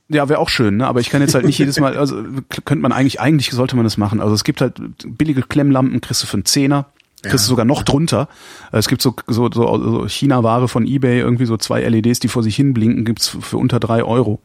[0.08, 0.86] ja, wäre auch schön, ne?
[0.86, 2.22] aber ich kann jetzt halt nicht jedes Mal, also
[2.64, 4.20] könnte man eigentlich, eigentlich sollte man das machen.
[4.20, 4.74] Also es gibt halt
[5.04, 6.86] billige Klemmlampen, kriegst du für einen Zehner,
[7.22, 8.28] kriegst du sogar noch drunter.
[8.72, 12.56] Es gibt so, so, so, China-Ware von Ebay, irgendwie so zwei LEDs, die vor sich
[12.56, 14.40] hin blinken, gibt's für unter drei Euro.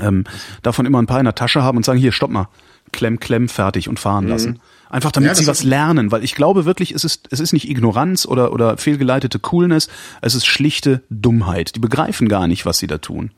[0.00, 0.24] Ähm,
[0.62, 2.48] davon immer ein paar in der Tasche haben und sagen, hier, stopp mal,
[2.92, 4.60] klemm, klemm, fertig und fahren lassen.
[4.90, 7.68] Einfach damit Ja, sie was lernen, weil ich glaube wirklich, es ist, es ist nicht
[7.68, 9.88] Ignoranz oder, oder fehlgeleitete Coolness,
[10.20, 11.74] es ist schlichte Dummheit.
[11.74, 13.30] Die begreifen gar nicht, was sie da tun.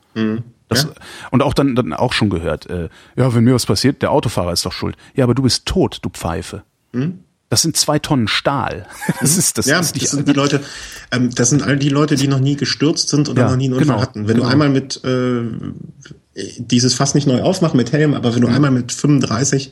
[0.67, 0.89] Das, Ja.
[1.31, 4.51] Und auch dann, dann auch schon gehört, äh, ja, wenn mir was passiert, der Autofahrer
[4.51, 4.97] ist doch schuld.
[5.15, 6.63] Ja, aber du bist tot, du Pfeife.
[7.49, 8.85] Das sind zwei Tonnen Stahl.
[9.21, 10.61] Das ist, das Ja, ist das sind die Leute,
[11.11, 13.65] ähm, das sind all die Leute, die noch nie gestürzt sind oder Ja, noch nie
[13.65, 14.27] einen Unfall genau, hatten.
[14.27, 14.47] Wenn genau.
[14.47, 15.43] du einmal mit äh,
[16.57, 18.47] dieses Fass nicht neu aufmachen mit Helm, aber wenn Mhm.
[18.47, 19.71] du einmal mit 35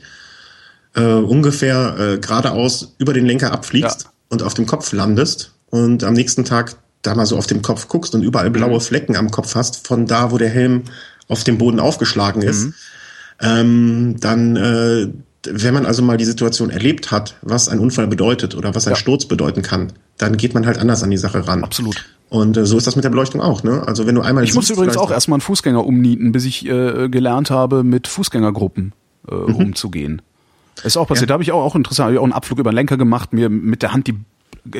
[0.94, 4.10] äh, ungefähr äh, geradeaus über den Lenker abfliegst Ja.
[4.30, 7.88] und auf dem Kopf landest und am nächsten Tag da mal so auf dem Kopf
[7.88, 8.54] guckst und überall Mhm.
[8.54, 10.84] blaue Flecken am Kopf hast, von da, wo der Helm
[11.28, 12.48] auf dem Boden aufgeschlagen Mhm.
[12.48, 12.68] ist,
[13.40, 15.08] ähm, dann, äh,
[15.50, 18.90] wenn man also mal die Situation erlebt hat, was ein Unfall bedeutet oder was ein
[18.92, 18.96] Ja.
[18.96, 21.64] Sturz bedeuten kann, dann geht man halt anders an die Sache ran.
[21.64, 22.04] Absolut.
[22.28, 23.62] Und äh, so ist das mit der Beleuchtung auch.
[23.62, 23.82] Ne?
[23.86, 27.08] Also wenn du einmal Ich musste übrigens auch erstmal einen Fußgänger umnieten, bis ich äh,
[27.08, 28.92] gelernt habe, mit Fußgängergruppen
[29.28, 30.22] äh, umzugehen.
[30.76, 31.30] Das ist auch passiert.
[31.30, 33.32] Da habe ich auch, auch interessant, hab ich auch einen Abflug über den Lenker gemacht,
[33.32, 34.14] mir mit der Hand die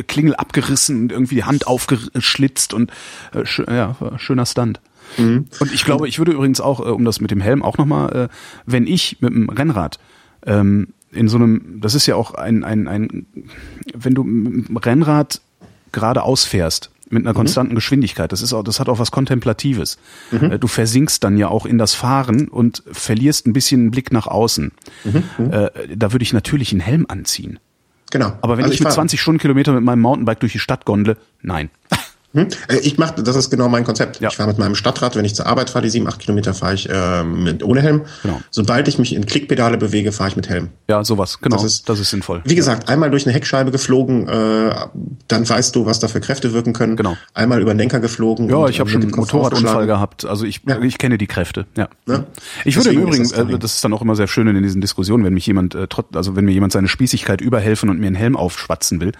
[0.02, 2.90] Klingel abgerissen und irgendwie die Hand aufgeschlitzt und
[3.32, 4.80] äh, schö ja, schöner Stunt.
[5.18, 8.12] Und ich glaube, ich würde übrigens auch, äh, um das mit dem Helm auch nochmal,
[8.12, 8.28] äh,
[8.66, 9.98] wenn ich mit dem Rennrad
[10.46, 13.26] ähm, in so einem, das ist ja auch ein, ein, ein
[13.94, 15.40] wenn du mit dem Rennrad
[15.92, 19.96] geradeaus fährst, mit einer konstanten Geschwindigkeit, das ist auch, das hat auch was Kontemplatives.
[20.32, 24.12] Äh, Du versinkst dann ja auch in das Fahren und verlierst ein bisschen einen Blick
[24.12, 24.72] nach außen.
[25.38, 27.60] Äh, da würde ich natürlich einen Helm anziehen.
[28.10, 28.32] Genau.
[28.42, 31.16] Aber wenn Also ich mit fahr- 20 Stundenkilometer mit meinem Mountainbike durch die Stadt gondle,
[31.42, 31.70] nein.
[32.34, 32.48] Hm?
[32.68, 34.20] Äh, Ich mache, das ist genau mein Konzept.
[34.20, 34.28] Ja.
[34.28, 36.74] Ich fahre mit meinem Stadtrad, wenn ich zur Arbeit fahre, die sieben, acht Kilometer fahre
[36.74, 38.02] ich äh, mit, ohne Helm.
[38.22, 38.40] Genau.
[38.50, 40.68] Sobald ich mich in Klickpedale bewege, fahre ich mit Helm.
[40.88, 41.56] Ja, sowas, genau.
[41.56, 42.42] Das Das ist- ist, sinnvoll.
[42.44, 44.74] Wie gesagt, einmal durch eine Heckscheibe geflogen, äh,
[45.28, 46.96] dann weißt du, was da für Kräfte wirken können.
[46.96, 47.16] Genau.
[47.34, 48.48] Einmal über den Lenker geflogen.
[48.50, 50.24] Ja, und, ich habe äh, schon mit einen Motorradunfall gehabt.
[50.24, 50.80] Also ich, Ja.
[50.80, 51.66] ich kenne die Kräfte.
[51.76, 51.88] Ja.
[52.06, 52.26] Ne?
[52.64, 54.62] Ich würde im ist Übrigen, das äh, das ist dann auch immer sehr schön in
[54.62, 57.98] diesen Diskussionen, wenn mich jemand, äh, trotz, also wenn mir jemand seine Spießigkeit überhelfen und
[57.98, 59.12] mir einen Helm aufschwatzen will.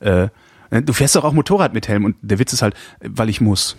[0.00, 0.28] Äh,
[0.70, 3.76] du fährst doch auch Motorrad mit Helm und der Witz ist halt, weil ich muss.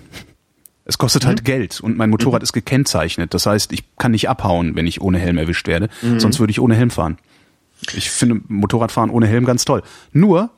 [0.86, 1.28] Es kostet Mhm.
[1.28, 3.34] halt Geld und mein Motorrad ist gekennzeichnet.
[3.34, 5.90] Das heißt, ich kann nicht abhauen, wenn ich ohne Helm erwischt werde.
[6.02, 6.20] Mhm.
[6.20, 7.18] Sonst würde ich ohne Helm fahren.
[7.94, 9.84] Ich finde Motorradfahren ohne Helm ganz toll.
[10.12, 10.50] Nur,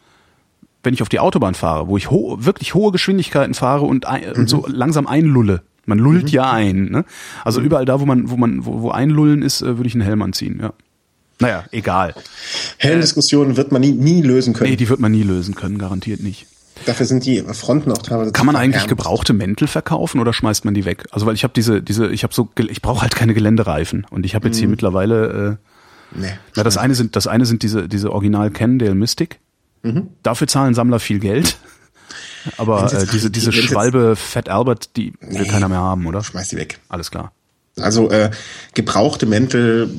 [0.84, 4.32] wenn ich auf die Autobahn fahre, wo ich ho wirklich hohe Geschwindigkeiten fahre und, ein,
[4.32, 5.62] und so langsam einlulle.
[5.86, 6.86] Man lullt ja ein.
[6.86, 7.06] Ne?
[7.44, 10.04] Also überall da, wo man, wo man, wo, wo einlullen ist, äh, würde ich einen
[10.04, 10.60] Helm anziehen.
[10.62, 10.74] Ja.
[11.42, 12.14] Naja, egal.
[12.78, 14.70] Helldiskussionen wird man nie, nie lösen können.
[14.70, 16.48] Nee, die wird man nie lösen können, garantiert nicht.
[16.86, 18.32] Dafür sind die Fronten auch teilweise.
[18.32, 21.06] Kann man eigentlich gebrauchte Mäntel verkaufen oder schmeißt man die weg?
[21.12, 24.26] Also weil ich habe diese, diese, ich habe so, ich brauche halt keine Geländereifen und
[24.26, 25.68] ich habe jetzt hier mittlerweile, äh,
[26.14, 26.32] Nee.
[26.56, 29.40] na das eine sind, das eine sind diese, diese Original Cannondale Mystic.
[30.24, 31.58] Dafür zahlen Sammler viel Geld.
[32.58, 36.24] Aber äh, diese, diese Schwalbe Fat Albert, die will keiner mehr haben, oder?
[36.24, 36.80] Schmeiß die weg.
[36.90, 37.32] Alles klar.
[37.80, 38.32] Also äh,
[38.74, 39.90] gebrauchte Mäntel,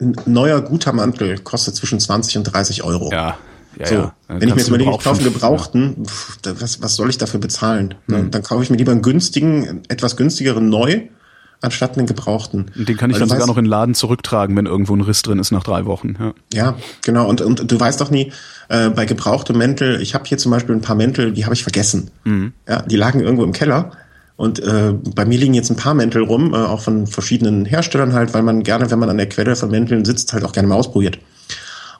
[0.00, 3.10] ein neuer guter Mantel kostet zwischen 20 und 30 Euro.
[3.12, 3.36] Ja,
[3.78, 4.14] ja, So, ja.
[4.28, 7.10] wenn ich mir jetzt überlege, ich kaufe einen fünf- gebrauchten, pff, da- was, was soll
[7.10, 7.94] ich dafür bezahlen?
[8.06, 8.30] Ne, Hm.
[8.30, 11.02] Dann kaufe ich mir lieber einen günstigen, etwas günstigeren neu,
[11.60, 12.70] anstatt einen gebrauchten.
[12.76, 14.96] Und den kann ich Weil dann sogar weißt- noch in den Laden zurücktragen, wenn irgendwo
[14.96, 16.16] ein Riss drin ist nach drei Wochen.
[16.18, 16.34] Ja.
[16.52, 17.28] Ja, genau.
[17.28, 18.32] Und, und du weißt doch nie,
[18.68, 21.62] äh, bei gebrauchtem Mäntel, ich habe hier zum Beispiel ein paar Mäntel, die habe ich
[21.62, 22.10] vergessen.
[22.24, 22.52] Mhm.
[22.66, 23.92] Ja, die lagen irgendwo im Keller.
[24.36, 28.12] Und äh, bei mir liegen jetzt ein paar Mäntel rum, äh, auch von verschiedenen Herstellern
[28.12, 30.68] halt, weil man gerne, wenn man an der Quelle von Mänteln sitzt, halt auch gerne
[30.68, 31.18] mal ausprobiert.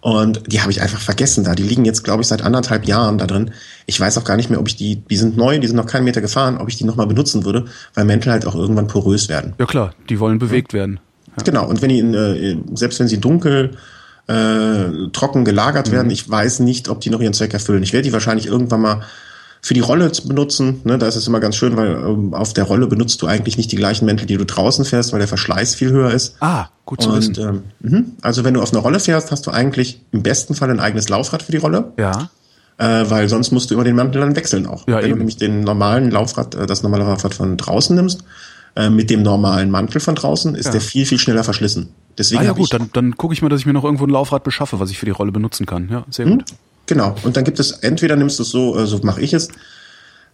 [0.03, 1.55] Und die habe ich einfach vergessen da.
[1.55, 3.51] Die liegen jetzt, glaube ich, seit anderthalb Jahren da drin.
[3.87, 5.87] Ich weiß auch gar nicht mehr, ob ich die, die sind neu, die sind noch
[5.87, 9.29] keinen Meter gefahren, ob ich die nochmal benutzen würde, weil Mäntel halt auch irgendwann porös
[9.29, 9.55] werden.
[9.59, 11.01] ja klar, die wollen bewegt werden.
[11.45, 13.73] Genau, und wenn die, in, äh, selbst wenn sie dunkel,
[14.27, 17.83] äh, trocken gelagert werden, ich weiß nicht, ob die noch ihren Zweck erfüllen.
[17.83, 19.03] Ich werde die wahrscheinlich irgendwann mal
[19.67, 20.81] für die Rolle zu benutzen.
[20.85, 23.57] Ne, da ist es immer ganz schön, weil ähm, auf der Rolle benutzt du eigentlich
[23.57, 26.36] nicht die gleichen Mäntel, die du draußen fährst, weil der Verschleiß viel höher ist.
[26.39, 27.35] Ah, gut zu Und wissen.
[27.36, 28.05] ähm, mhm.
[28.23, 31.09] also wenn du auf einer Rolle fährst, hast du eigentlich im besten Fall ein eigenes
[31.09, 32.31] Laufrad für die Rolle, Ja,
[32.78, 34.86] äh, weil sonst musst du immer den Mantel dann wechseln auch.
[34.86, 35.11] Ja, wenn eben.
[35.15, 38.23] du nämlich den normalen Laufrad, äh, das normale Laufrad von draußen nimmst,
[38.77, 40.70] äh, mit dem normalen Mantel von draußen, ist Ja.
[40.73, 41.89] der viel, viel schneller verschlissen.
[42.17, 44.11] Deswegen ah, ja gut, dann, dann gucke ich mal, dass ich mir noch irgendwo ein
[44.11, 45.89] Laufrad beschaffe, was ich für die Rolle benutzen kann.
[45.91, 46.45] Ja, sehr gut.
[46.87, 47.15] Genau.
[47.23, 49.49] Und dann gibt es, entweder nimmst du es so, äh, so mache ich es,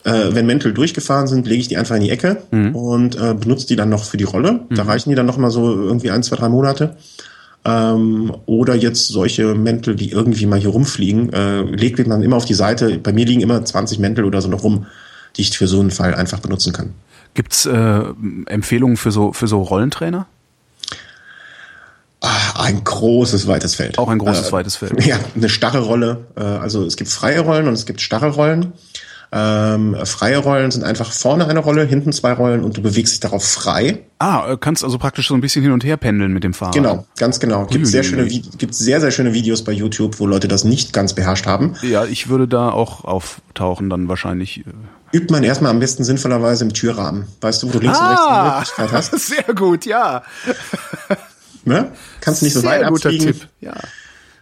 [0.05, 2.43] äh, wenn Mäntel durchgefahren sind, lege ich die einfach in die Ecke
[2.75, 4.61] und äh, benutze die dann noch für die Rolle.
[4.71, 6.97] Da reichen die dann noch mal so irgendwie ein, zwei, drei Monate.
[7.65, 12.37] Ähm, oder jetzt solche Mäntel, die irgendwie mal hier rumfliegen, äh, legt man dann immer
[12.37, 12.99] auf die Seite.
[12.99, 14.87] Bei mir liegen immer 20 Mäntel oder so noch rum,
[15.37, 16.95] die ich für so einen Fall einfach benutzen kann.
[17.35, 18.03] Gibt's äh,
[18.47, 20.27] Empfehlungen für so, für so Rollentrainer?
[22.23, 23.99] Ah, ein großes, weites Feld.
[23.99, 25.05] Auch ein großes, Äh, weites Feld.
[25.05, 26.27] Ja, eine starre Rolle.
[26.37, 28.73] Äh, also es gibt freie Rollen und es gibt starre Rollen.
[29.35, 33.21] Ähm, freie Rollen sind einfach vorne eine Rolle, hinten zwei Rollen und du bewegst dich
[33.21, 34.01] darauf frei.
[34.19, 36.75] Ah, äh, kannst also praktisch so ein bisschen hin und her pendeln mit dem Fahrrad.
[36.75, 37.65] Genau, ganz genau.
[37.65, 41.15] Gibt sehr schöne, gibt sehr sehr schöne Videos bei YouTube, wo Leute das nicht ganz
[41.15, 41.75] beherrscht haben.
[41.81, 44.67] Ja, ich würde da auch auftauchen dann wahrscheinlich.
[44.67, 45.17] Äh.
[45.17, 47.27] Übt man erstmal am besten sinnvollerweise im Türrahmen.
[47.41, 49.19] Weißt du, wo du links ah, und rechts eine ah, Möglichkeit hast?
[49.27, 50.23] Sehr gut, ja.
[51.65, 51.93] Ne?
[52.21, 53.27] Kannst nicht so weit guter abfliegen.
[53.27, 53.75] Tipp, ja.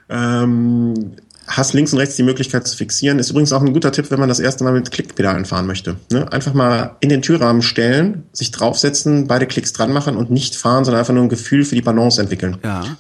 [0.09, 1.17] Ähm,
[1.47, 3.19] hast links und rechts die Möglichkeit zu fixieren.
[3.19, 5.97] Ist übrigens auch ein guter Tipp, wenn man das erste Mal mit Klickpedalen fahren möchte.
[6.11, 6.33] Ne?
[6.33, 10.85] Einfach mal in den Türrahmen stellen, sich draufsetzen, beide Klicks dran machen und nicht fahren,
[10.85, 12.59] sondern einfach nur ein Gefühl für die Balance entwickeln.
[12.63, 12.97] Ja.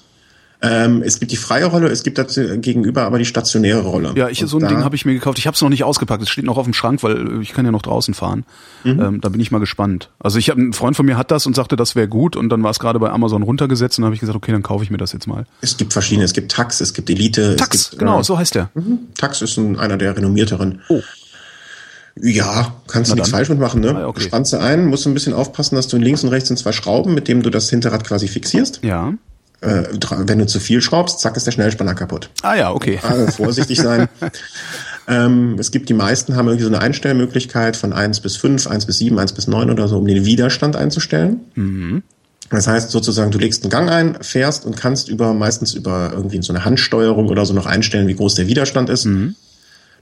[0.62, 4.12] Ähm, es gibt die freie Rolle, es gibt dazu gegenüber aber die stationäre Rolle.
[4.14, 5.38] Ja, ich, so ein Ding habe ich mir gekauft.
[5.38, 6.22] Ich habe es noch nicht ausgepackt.
[6.22, 8.44] Es steht noch auf dem Schrank, weil ich kann ja noch draußen fahren.
[8.84, 9.00] Mhm.
[9.00, 10.10] Ähm, da bin ich mal gespannt.
[10.18, 12.50] Also ich habe ein Freund von mir hat das und sagte, das wäre gut und
[12.50, 14.90] dann war es gerade bei Amazon runtergesetzt und habe ich gesagt, okay, dann kaufe ich
[14.90, 15.46] mir das jetzt mal.
[15.62, 16.24] Es gibt verschiedene.
[16.24, 17.56] Es gibt Tax, es gibt Elite.
[17.56, 18.70] Tax, gibt, genau, äh, so heißt der.
[18.74, 18.98] Mhm.
[19.16, 20.82] Tax ist ein, einer der renommierteren.
[20.88, 21.00] Oh.
[22.20, 23.96] Ja, kannst du nichts falsch mitmachen, ne?
[23.96, 24.24] Ah, okay.
[24.24, 26.72] Spannst du ein, musst du ein bisschen aufpassen, dass du links und rechts sind zwei
[26.72, 28.80] Schrauben, mit denen du das Hinterrad quasi fixierst.
[28.82, 29.14] Ja
[29.60, 32.30] äh, wenn du zu viel schraubst, zack, ist der Schnellspanner kaputt.
[32.42, 32.98] Ah ja, okay.
[33.08, 34.08] Also vorsichtig sein.
[35.08, 38.86] ähm, es gibt die meisten haben irgendwie so eine Einstellmöglichkeit von eins bis fünf, eins
[38.86, 41.40] bis sieben, eins bis neun oder so, um den Widerstand einzustellen.
[41.54, 42.02] Mhm.
[42.50, 46.42] Das heißt sozusagen, du legst einen Gang ein, fährst und kannst über meistens über irgendwie
[46.42, 49.04] so eine Handsteuerung oder so noch einstellen, wie groß der Widerstand ist.
[49.04, 49.36] Mhm.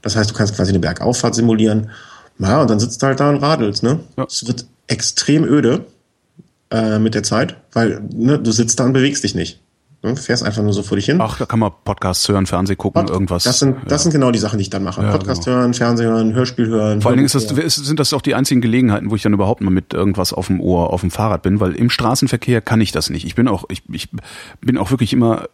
[0.01, 1.91] Das heißt, du kannst quasi eine Bergauffahrt simulieren.
[2.39, 3.99] Ja, und dann sitzt du halt da und radelst, ne?
[4.17, 4.23] Ja.
[4.23, 5.85] Es wird extrem öde
[6.71, 9.61] äh, mit der Zeit, weil ne, du sitzt da und bewegst dich nicht.
[10.01, 11.19] Du fährst einfach nur so vor dich hin.
[11.19, 13.43] Ach, da kann man Podcasts hören, Fernseh gucken, Pod irgendwas.
[13.43, 13.97] Das sind, das ja.
[13.97, 15.01] sind genau die Sachen, die ich dann mache.
[15.01, 15.57] Ja, Podcast genau.
[15.57, 17.01] hören, Fernseh hören, Hörspiel hören.
[17.01, 19.59] Vor allen Dingen ist das, sind das auch die einzigen Gelegenheiten, wo ich dann überhaupt
[19.59, 22.93] mal mit irgendwas auf dem Ohr, auf dem Fahrrad bin, weil im Straßenverkehr kann ich
[22.93, 23.25] das nicht.
[23.25, 24.07] Ich bin auch, ich, ich
[24.61, 25.49] bin auch wirklich immer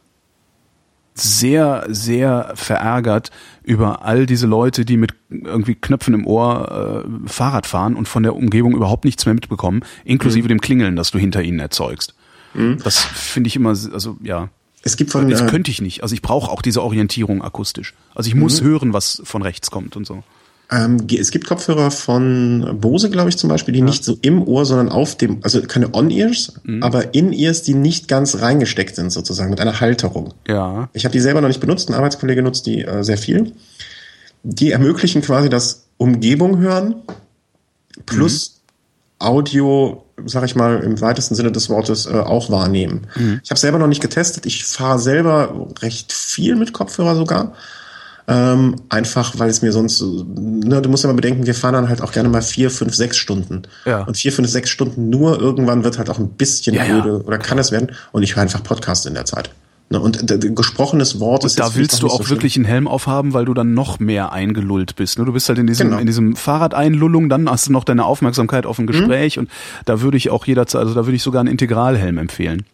[1.15, 3.31] sehr, sehr verärgert
[3.63, 8.21] über all diese Leute, die mit irgendwie Knöpfen im Ohr äh, Fahrrad fahren und von
[8.21, 10.49] der Umgebung überhaupt nichts mehr mitbekommen, inklusive mhm.
[10.49, 12.13] dem Klingeln, das du hinter ihnen erzeugst.
[12.53, 12.79] Mhm.
[12.83, 14.49] Das finde ich immer, also ja.
[14.83, 16.03] Es gibt von, das äh, könnte ich nicht.
[16.03, 17.93] Also ich brauche auch diese Orientierung akustisch.
[18.13, 18.65] Also ich muss mhm.
[18.65, 20.23] hören, was von rechts kommt und so.
[20.71, 23.85] Ähm, es gibt Kopfhörer von Bose, glaube ich, zum Beispiel, die ja.
[23.85, 26.81] nicht so im Ohr, sondern auf dem, also keine On-Ears, mhm.
[26.81, 30.33] aber In-Ears, die nicht ganz reingesteckt sind, sozusagen, mit einer Halterung.
[30.47, 30.89] Ja.
[30.93, 33.53] Ich habe die selber noch nicht benutzt, ein Arbeitskollege nutzt die äh, sehr viel.
[34.43, 36.95] Die ermöglichen quasi das Umgebung hören
[38.05, 38.55] plus mhm.
[39.27, 43.07] Audio, sag ich mal, im weitesten Sinne des Wortes äh, auch wahrnehmen.
[43.15, 43.39] Mhm.
[43.43, 44.45] Ich habe selber noch nicht getestet.
[44.45, 47.53] Ich fahre selber recht viel mit Kopfhörer sogar.
[48.27, 51.89] Ähm, einfach, weil es mir sonst, ne, du musst ja mal bedenken, wir fahren dann
[51.89, 53.63] halt auch gerne mal vier, fünf, sechs Stunden.
[53.85, 54.01] Ja.
[54.03, 57.15] Und vier, fünf, sechs Stunden nur irgendwann wird halt auch ein bisschen ja, öde ja.
[57.15, 57.91] oder kann es werden.
[58.11, 59.51] Und ich höre einfach Podcast in der Zeit.
[59.88, 62.88] Ne, und äh, gesprochenes Wort und ist da willst du auch so wirklich einen Helm
[62.88, 65.19] aufhaben, weil du dann noch mehr eingelullt bist.
[65.19, 65.25] Ne?
[65.25, 65.99] Du bist halt in diesem genau.
[65.99, 69.43] in diesem Fahrradeinlullung, dann hast du noch deine Aufmerksamkeit auf ein Gespräch mhm.
[69.43, 69.51] und
[69.85, 72.65] da würde ich auch jederzeit, also da würde ich sogar einen Integralhelm empfehlen.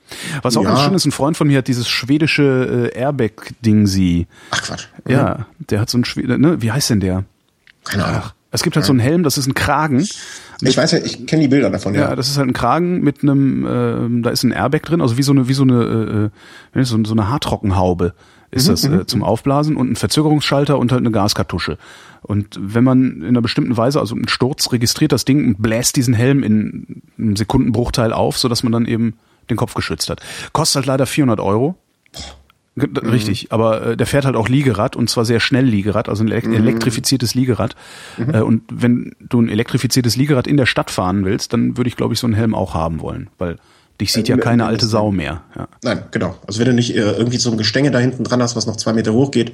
[0.42, 0.70] Was auch ja.
[0.70, 4.28] ganz schön ist, ein Freund von mir hat dieses schwedische äh, Airbag-Ding sie.
[4.52, 4.86] Ach Quatsch.
[5.04, 5.12] Mhm.
[5.12, 6.62] Ja, der hat so ein Schwede, ne?
[6.62, 7.26] Wie heißt denn der?
[7.84, 8.24] Keine Ahnung.
[8.52, 10.06] Es gibt halt so einen Helm, das ist ein Kragen.
[10.62, 12.10] Ich weiß ja, ich kenne die Bilder davon, ja.
[12.10, 15.18] Ja, das ist halt ein Kragen mit einem, äh, da ist ein Airbag drin, also
[15.18, 16.32] wie so eine, wie so eine,
[16.76, 18.14] äh, äh so, so eine Haartrockenhaube
[18.52, 19.08] ist mhm, das äh, mhm.
[19.08, 21.78] zum Aufblasen und ein Verzögerungsschalter und halt eine Gaskartusche.
[22.22, 25.96] Und wenn man in einer bestimmten Weise, also einen Sturz registriert das Ding und bläst
[25.96, 29.16] diesen Helm in einem Sekundenbruchteil auf, so dass man dann eben
[29.50, 30.22] den Kopf geschützt hat.
[30.54, 31.76] Kostet halt leider 400 Euro.
[32.76, 32.98] Mhm.
[32.98, 33.48] Richtig, mhm.
[33.52, 36.54] aber äh, der fährt halt auch Liegerad und zwar sehr schnell Liegerad, also ein mhm.
[36.54, 37.76] elektrifiziertes Liegerad.
[38.18, 38.34] Mhm.
[38.34, 41.98] Äh, und wenn du ein elektrifiziertes Liegerad in der Stadt fahren willst, dann würde ich,
[41.98, 43.58] glaube ich, so einen Helm auch haben wollen, weil
[44.00, 45.44] dich sieht ja keine alte Sau mehr.
[45.56, 45.68] Ja.
[45.84, 46.38] Nein, genau.
[46.48, 48.78] Also wenn du nicht äh, irgendwie so ein Gestänge da hinten dran hast, was noch
[48.78, 49.54] zwei Meter hoch geht,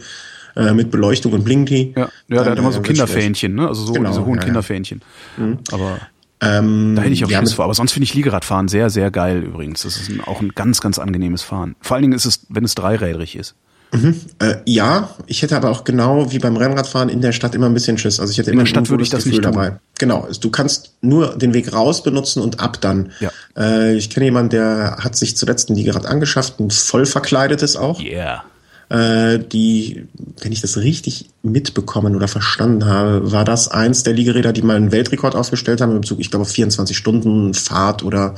[0.56, 1.94] äh, mit Beleuchtung und Blinky.
[1.96, 3.68] Ja, ja der hat immer so äh, Kinderfähnchen, ne?
[3.68, 5.02] Also so genau, diese hohen ja, Kinderfähnchen.
[5.38, 5.60] Mhm.
[5.72, 6.00] Aber
[6.40, 7.66] ähm, da hätte ich auch ja, Schiss vor.
[7.66, 9.84] Aber sonst finde ich Liegeradfahren sehr, sehr geil übrigens.
[9.84, 11.76] Das ist ein, auch ein ganz, ganz angenehmes Fahren.
[11.82, 13.56] Vor allen Dingen ist es, wenn es dreirädrig ist.
[13.94, 14.20] Mhm.
[14.40, 17.74] Äh, ja, ich hätte aber auch genau wie beim Rennradfahren in der Stadt immer ein
[17.74, 18.20] bisschen Schiss.
[18.20, 19.80] Also ich hätte in immer der Stadt würde ich das Gefühl nicht dabei.
[19.98, 23.12] Genau, du kannst nur den Weg raus benutzen und ab dann.
[23.20, 23.32] Ja.
[23.58, 28.02] Äh, ich kenne jemanden, der hat sich zuletzt ein Liegerad angeschafft, ein voll verkleidetes auch.
[28.02, 28.44] Yeah
[28.90, 30.08] die,
[30.42, 34.78] wenn ich das richtig mitbekommen oder verstanden habe, war das eins der Liegeräder, die mal
[34.78, 38.36] einen Weltrekord aufgestellt haben im Bezug, ich glaube, 24 Stunden Fahrt oder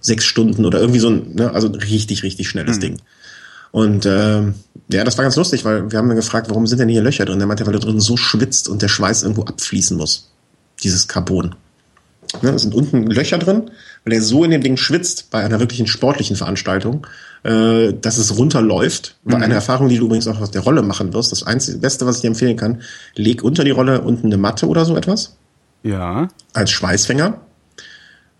[0.00, 2.80] sechs Stunden oder irgendwie so ein, ne, also ein richtig, richtig schnelles mhm.
[2.80, 2.96] Ding.
[3.70, 4.42] Und äh,
[4.88, 7.24] ja, das war ganz lustig, weil wir haben dann gefragt, warum sind denn hier Löcher
[7.24, 7.38] drin?
[7.38, 10.30] Der meinte, weil da drin so schwitzt und der Schweiß irgendwo abfließen muss.
[10.82, 11.54] Dieses Carbon.
[12.42, 13.70] Ne, es sind unten Löcher drin,
[14.04, 17.06] weil er so in dem Ding schwitzt bei einer wirklichen sportlichen Veranstaltung,
[17.44, 19.16] äh, dass es runterläuft.
[19.24, 19.34] Mhm.
[19.34, 21.30] Eine Erfahrung, die du übrigens auch aus der Rolle machen wirst.
[21.30, 22.82] Das einzige Beste, was ich dir empfehlen kann,
[23.14, 25.36] leg unter die Rolle unten eine Matte oder so etwas.
[25.82, 26.28] Ja.
[26.54, 27.40] Als Schweißfänger.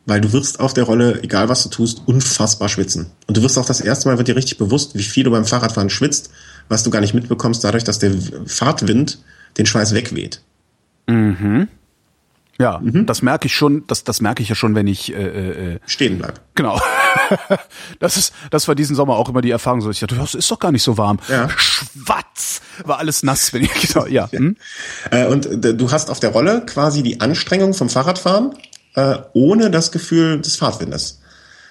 [0.07, 3.07] Weil du wirst auf der Rolle, egal was du tust, unfassbar schwitzen.
[3.27, 5.47] Und du wirst auch das erste Mal wird dir richtig bewusst, wie viel du beim
[5.47, 6.31] Fahrradfahren schwitzt,
[6.69, 8.13] was du gar nicht mitbekommst, dadurch, dass der
[8.47, 9.19] Fahrtwind
[9.57, 10.43] den Schweiß wegweht.
[11.07, 11.69] Mhm.
[12.59, 13.07] Ja, mhm.
[13.07, 16.19] das merke ich schon, das, das merke ich ja schon, wenn ich äh, äh, stehen
[16.19, 16.41] bleib.
[16.55, 16.81] Genau.
[17.99, 20.51] das ist, das war diesen Sommer auch immer die Erfahrung, so ich dachte, das ist
[20.51, 21.19] doch gar nicht so warm.
[21.29, 21.49] Ja.
[21.57, 24.31] Schwatz, war alles nass, wenn ich genau, ja.
[24.31, 24.57] Hm?
[25.11, 28.55] Äh, und äh, du hast auf der Rolle quasi die Anstrengung vom Fahrradfahren
[28.95, 31.21] äh, ohne das Gefühl des Fahrtwindes.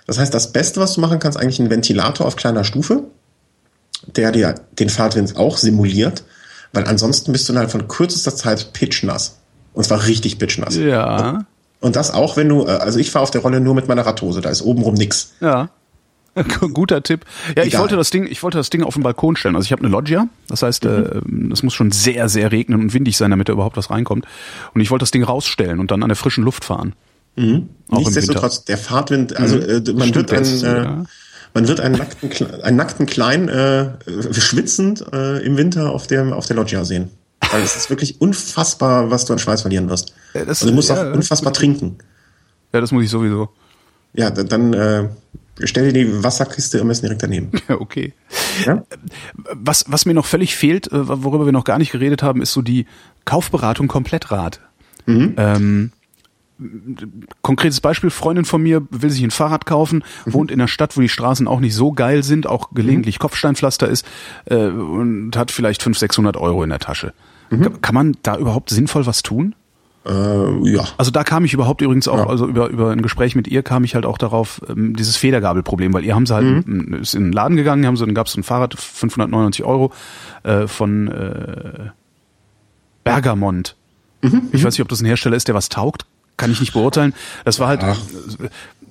[0.06, 3.04] Das heißt, das Beste, was du machen kannst, eigentlich ein Ventilator auf kleiner Stufe,
[4.06, 6.24] der dir den Fahrtwind auch simuliert,
[6.74, 9.38] weil ansonsten bist du innerhalb von kürzester Zeit pitchnass.
[9.74, 10.76] Und zwar richtig pitchnass.
[10.76, 11.46] Ja.
[11.84, 14.06] Und das auch, wenn du, äh, also ich fahre auf der Rolle nur mit meiner
[14.06, 15.34] Radhose, da ist obenrum nix.
[15.42, 15.70] Ja.
[16.74, 17.26] Guter Tipp.
[17.48, 17.68] Ja, Egal.
[17.68, 19.58] ich wollte das Ding, ich wollte das Ding auf den Balkon stellen.
[19.58, 21.50] Also ich habe eine Loggia, das heißt, mhm.
[21.50, 24.26] äh, es muss schon sehr, sehr regnen und windig sein, damit da überhaupt was reinkommt.
[24.74, 26.94] Und ich wollte das Ding rausstellen und dann an der frischen Luft fahren.
[27.36, 27.68] Mhm.
[27.90, 29.62] Nichtsdestotrotz, der Fahrtwind, also mhm.
[29.64, 31.04] äh, man Stimmt wird ein, äh, ja.
[31.54, 33.90] man wird einen nackten, einen nackten Klein äh,
[34.32, 37.12] schwitzend äh, im Winter auf der auf der Loggia sehen.
[37.52, 40.14] Weil es ist wirklich unfassbar, was du an Schweiß verlieren wirst.
[40.34, 41.98] Ja, das, also du musst ja, auch unfassbar trinken.
[42.72, 43.50] Ja, das muss ich sowieso.
[44.14, 45.10] Ja, dann äh,
[45.64, 47.52] stell dir die Wasserkiste am besten direkt daneben.
[47.68, 48.14] Ja, okay.
[48.66, 48.84] Ja?
[49.54, 52.54] Was, was mir noch völlig fehlt, äh, worüber wir noch gar nicht geredet haben, ist
[52.54, 52.86] so die
[53.26, 54.60] Kaufberatung Komplettrad.
[55.06, 55.34] Mhm.
[55.38, 55.92] Ähm,
[57.42, 60.34] konkretes Beispiel, Freundin von mir will sich ein Fahrrad kaufen, mhm.
[60.34, 63.22] wohnt in einer Stadt, wo die Straßen auch nicht so geil sind, auch gelegentlich mhm.
[63.22, 64.06] Kopfsteinpflaster ist
[64.46, 67.14] äh, und hat vielleicht 500, 600 Euro in der Tasche.
[67.58, 67.82] Mhm.
[67.82, 69.56] Kann man da überhaupt sinnvoll was tun?
[70.06, 70.86] Äh, ja.
[70.98, 72.28] Also da kam ich überhaupt übrigens auch, ja.
[72.28, 75.94] also über, über ein Gespräch mit ihr kam ich halt auch darauf, ähm, dieses Federgabelproblem,
[75.94, 77.00] weil ihr haben sie halt, mhm.
[77.02, 79.94] ist in den Laden gegangen, haben sie, dann gab es ein Fahrrad, 599 Euro
[80.44, 81.90] äh, von äh,
[83.04, 83.76] Bergamont.
[84.22, 84.50] Mhm.
[84.52, 87.14] Ich weiß nicht, ob das ein Hersteller ist, der was taugt, kann ich nicht beurteilen.
[87.46, 87.98] Das war halt, Ach.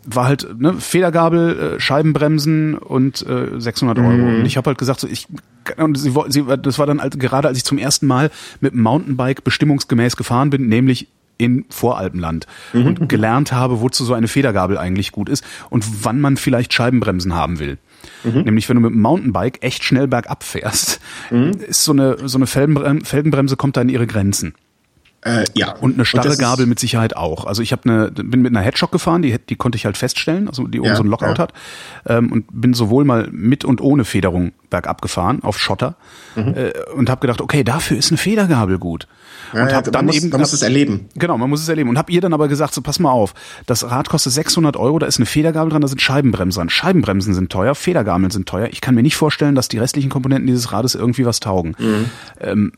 [0.04, 4.10] War halt ne, Federgabel, äh, Scheibenbremsen und äh, 600 Euro.
[4.10, 4.40] Mhm.
[4.40, 5.28] Und ich habe halt gesagt, so ich
[5.76, 8.82] und sie, sie, das war dann halt gerade, als ich zum ersten Mal mit dem
[8.82, 11.08] Mountainbike bestimmungsgemäß gefahren bin, nämlich
[11.38, 12.86] in Voralpenland mhm.
[12.86, 17.34] und gelernt habe, wozu so eine Federgabel eigentlich gut ist und wann man vielleicht Scheibenbremsen
[17.34, 17.78] haben will.
[18.24, 18.42] Mhm.
[18.42, 21.00] Nämlich, wenn du mit dem Mountainbike echt schnell bergab fährst,
[21.30, 21.52] mhm.
[21.66, 24.54] ist so eine, so eine Felgenbremse kommt da in ihre Grenzen.
[25.24, 25.76] Äh, ja.
[25.76, 27.46] Und eine starre und Gabel mit Sicherheit auch.
[27.46, 30.48] Also ich habe eine, bin mit einer Headshock gefahren, die, die konnte ich halt feststellen,
[30.48, 31.38] also die oben ja, so ein Lockout ja.
[31.38, 31.52] hat.
[32.06, 35.94] Ähm, und bin sowohl mal mit und ohne Federung bergab gefahren, auf Schotter.
[36.34, 36.54] Mhm.
[36.56, 39.06] Äh, und habe gedacht, okay, dafür ist eine Federgabel gut.
[39.52, 41.08] Ja, und hab dann muss, eben, man muss es erleben.
[41.14, 41.88] Genau, man muss es erleben.
[41.88, 43.34] Und hab ihr dann aber gesagt, so pass mal auf,
[43.66, 46.68] das Rad kostet 600 Euro, da ist eine Federgabel dran, da sind Scheibenbremsen dran.
[46.68, 48.68] Scheibenbremsen sind teuer, Federgabeln sind teuer.
[48.72, 51.76] Ich kann mir nicht vorstellen, dass die restlichen Komponenten dieses Rades irgendwie was taugen.
[51.78, 52.10] Mhm.
[52.40, 52.72] Ähm,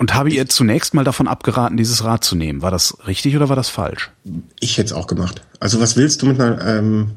[0.00, 2.62] und habe ihr zunächst mal davon abgeraten, dieses Rad zu nehmen.
[2.62, 4.10] War das richtig oder war das falsch?
[4.58, 5.42] Ich hätte es auch gemacht.
[5.60, 7.10] Also was willst du mit einer, ähm,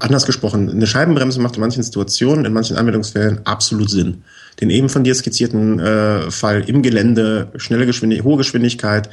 [0.00, 4.24] anders gesprochen, eine Scheibenbremse macht in manchen Situationen, in manchen Anwendungsfällen absolut Sinn.
[4.62, 9.10] Den eben von dir skizzierten äh, Fall im Gelände, schnelle Geschwindigkeit, hohe Geschwindigkeit,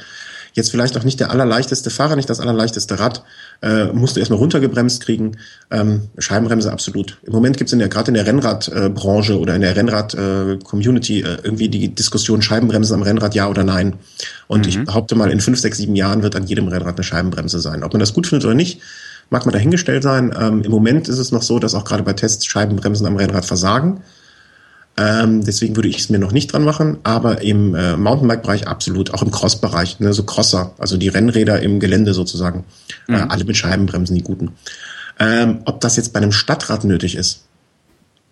[0.54, 3.22] jetzt vielleicht auch nicht der allerleichteste Fahrer, nicht das allerleichteste Rad,
[3.60, 5.36] äh, musst du erstmal runtergebremst kriegen.
[5.70, 7.18] Ähm, Scheibenbremse absolut.
[7.24, 11.38] Im Moment gibt es in der, gerade in der Rennradbranche oder in der Rennrad-Community äh,
[11.42, 13.94] irgendwie die Diskussion Scheibenbremse am Rennrad ja oder nein.
[14.46, 14.68] Und mhm.
[14.68, 17.82] ich behaupte mal, in fünf, sechs, sieben Jahren wird an jedem Rennrad eine Scheibenbremse sein.
[17.82, 18.80] Ob man das gut findet oder nicht,
[19.30, 20.32] mag man dahingestellt sein.
[20.38, 23.44] Ähm, Im Moment ist es noch so, dass auch gerade bei Tests Scheibenbremsen am Rennrad
[23.44, 24.02] versagen.
[24.96, 29.12] Ähm, deswegen würde ich es mir noch nicht dran machen, aber im äh, Mountainbike-Bereich absolut,
[29.12, 32.64] auch im Cross-Bereich, ne, so Crosser, also die Rennräder im Gelände sozusagen,
[33.08, 33.18] äh, mhm.
[33.18, 34.52] äh, alle mit Scheibenbremsen, die guten.
[35.18, 37.44] Ähm, ob das jetzt bei einem Stadtrad nötig ist?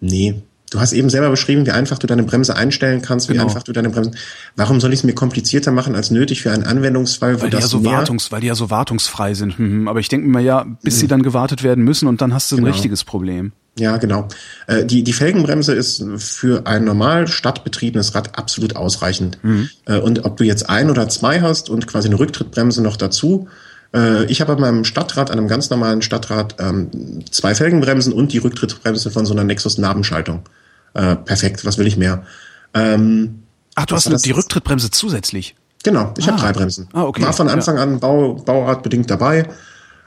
[0.00, 0.42] Nee.
[0.70, 3.44] Du hast eben selber beschrieben, wie einfach du deine Bremse einstellen kannst, wie genau.
[3.44, 4.12] einfach du deine Bremse.
[4.56, 7.42] Warum soll ich es mir komplizierter machen als nötig für einen Anwendungsfall?
[7.42, 9.58] Weil die ja so wartungs, weil die ja so wartungsfrei sind.
[9.58, 11.00] Hm, aber ich denke mir ja, bis mhm.
[11.00, 12.72] sie dann gewartet werden müssen und dann hast du ein genau.
[12.72, 13.52] richtiges Problem.
[13.78, 14.28] Ja, genau.
[14.66, 19.38] Äh, die, die Felgenbremse ist für ein normal stadtbetriebenes Rad absolut ausreichend.
[19.42, 19.70] Mhm.
[19.86, 23.48] Äh, und ob du jetzt ein oder zwei hast und quasi eine Rücktrittbremse noch dazu,
[23.94, 26.90] äh, ich habe bei meinem Stadtrad, einem ganz normalen Stadtrad, ähm,
[27.30, 30.42] zwei Felgenbremsen und die Rücktrittbremse von so einer Nexus-Nabenschaltung.
[30.94, 32.22] Perfekt, was will ich mehr?
[32.74, 33.44] Ähm,
[33.76, 35.54] Ach, du hast die Rücktrittbremse zusätzlich?
[35.82, 36.32] Genau, ich ah.
[36.32, 36.88] habe drei Bremsen.
[36.92, 37.22] Ah, okay.
[37.22, 37.82] War von Anfang ja.
[37.82, 39.48] an Bau, bauartbedingt dabei.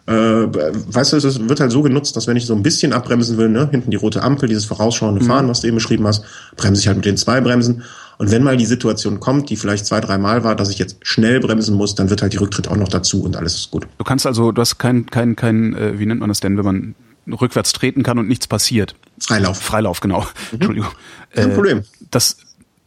[0.07, 3.37] Äh, weißt du, es wird halt so genutzt, dass wenn ich so ein bisschen abbremsen
[3.37, 5.27] will, ne, hinten die rote Ampel, dieses vorausschauende mhm.
[5.27, 6.23] Fahren, was du eben beschrieben hast,
[6.55, 7.83] bremse ich halt mit den zwei Bremsen.
[8.17, 11.39] Und wenn mal die Situation kommt, die vielleicht zwei, dreimal war, dass ich jetzt schnell
[11.39, 13.87] bremsen muss, dann wird halt die Rücktritt auch noch dazu und alles ist gut.
[13.97, 16.65] Du kannst also, du hast kein, kein, kein, äh, wie nennt man das denn, wenn
[16.65, 16.95] man
[17.27, 18.95] rückwärts treten kann und nichts passiert.
[19.19, 19.59] Freilauf.
[19.59, 20.21] Freilauf, genau.
[20.21, 20.25] Mhm.
[20.53, 20.89] Entschuldigung.
[21.33, 21.83] Kein äh, Problem.
[22.11, 22.37] Das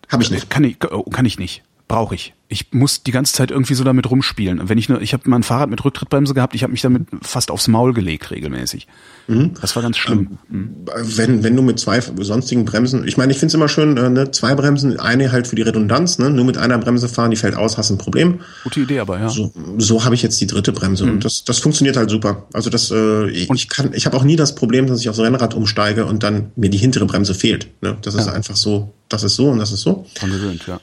[0.09, 0.49] habe ich nicht.
[0.49, 2.35] Kann ich, oh, kann ich nicht brauche ich.
[2.51, 4.69] Ich muss die ganze Zeit irgendwie so damit rumspielen.
[4.69, 7.51] wenn ich nur, ich habe mein Fahrrad mit Rücktrittbremse gehabt, ich habe mich damit fast
[7.51, 8.87] aufs Maul gelegt regelmäßig.
[9.27, 9.53] Mhm.
[9.61, 10.39] Das war ganz schlimm.
[10.51, 13.97] Ähm, wenn wenn du mit zwei sonstigen Bremsen, ich meine, ich finde es immer schön,
[13.99, 17.31] äh, ne, zwei Bremsen, eine halt für die Redundanz, ne, nur mit einer Bremse fahren,
[17.31, 18.41] die fällt aus, hast ein Problem.
[18.65, 19.29] Gute Idee, aber ja.
[19.29, 21.13] So, so habe ich jetzt die dritte Bremse mhm.
[21.13, 22.47] und das das funktioniert halt super.
[22.55, 25.19] Also das äh, ich, ich kann, ich habe auch nie das Problem, dass ich aufs
[25.19, 27.69] Rennrad umsteige und dann mir die hintere Bremse fehlt.
[27.83, 27.99] Ne?
[28.01, 28.33] Das ist ja.
[28.33, 30.07] einfach so, das ist so und das ist so.
[30.19, 30.81] Von gewöhnt, ja.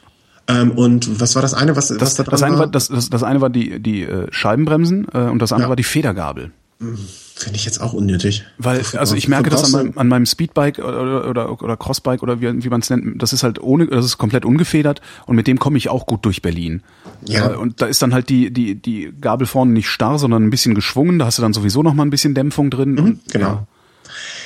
[0.47, 2.67] Ähm, und was war das eine, was, das, was da dran das eine war?
[2.67, 5.69] Das, das, das eine war die, die äh, Scheibenbremsen äh, und das andere ja.
[5.69, 6.51] war die Federgabel.
[6.77, 8.43] Finde ich jetzt auch unnötig.
[8.57, 12.41] Weil, also ich merke das an meinem, an meinem Speedbike oder, oder, oder Crossbike oder
[12.41, 15.47] wie, wie man es nennt, das ist halt ohne, das ist komplett ungefedert und mit
[15.47, 16.83] dem komme ich auch gut durch Berlin.
[17.25, 17.51] Ja.
[17.51, 20.49] Äh, und da ist dann halt die, die, die Gabel vorne nicht starr, sondern ein
[20.49, 22.91] bisschen geschwungen, da hast du dann sowieso noch mal ein bisschen Dämpfung drin.
[22.91, 23.47] Mhm, und, genau.
[23.47, 23.67] Ja.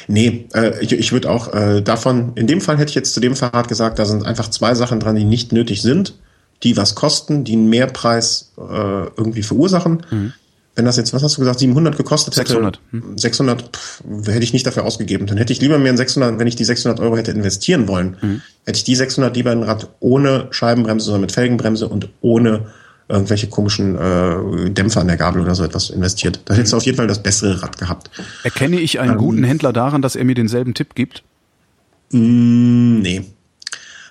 [0.08, 3.20] Nee, äh, ich, ich würde auch äh, davon, in dem Fall hätte ich jetzt zu
[3.20, 6.16] dem Fahrrad gesagt, da sind einfach zwei Sachen dran, die nicht nötig sind,
[6.64, 10.06] die was kosten, die einen Mehrpreis äh, irgendwie verursachen.
[10.10, 10.34] Mhm.
[10.76, 12.52] Wenn das jetzt, was hast du gesagt, 700 gekostet hätte?
[12.54, 12.80] 600.
[12.92, 13.18] Hm.
[13.18, 15.28] 600 pff, hätte ich nicht dafür ausgegeben.
[15.28, 18.16] Dann hätte ich lieber mir ein 600, wenn ich die 600 Euro hätte investieren wollen,
[18.22, 18.42] mhm.
[18.66, 22.68] hätte ich die 600 lieber in ein Rad ohne Scheibenbremse, sondern mit Felgenbremse und ohne
[23.10, 26.42] irgendwelche komischen äh, Dämpfer an der Gabel oder so etwas investiert.
[26.46, 28.12] Da hättest du auf jeden Fall das bessere Rad gehabt.
[28.44, 31.24] Erkenne ich einen ähm, guten Händler daran, dass er mir denselben Tipp gibt?
[32.12, 33.26] Mh, mm, nee.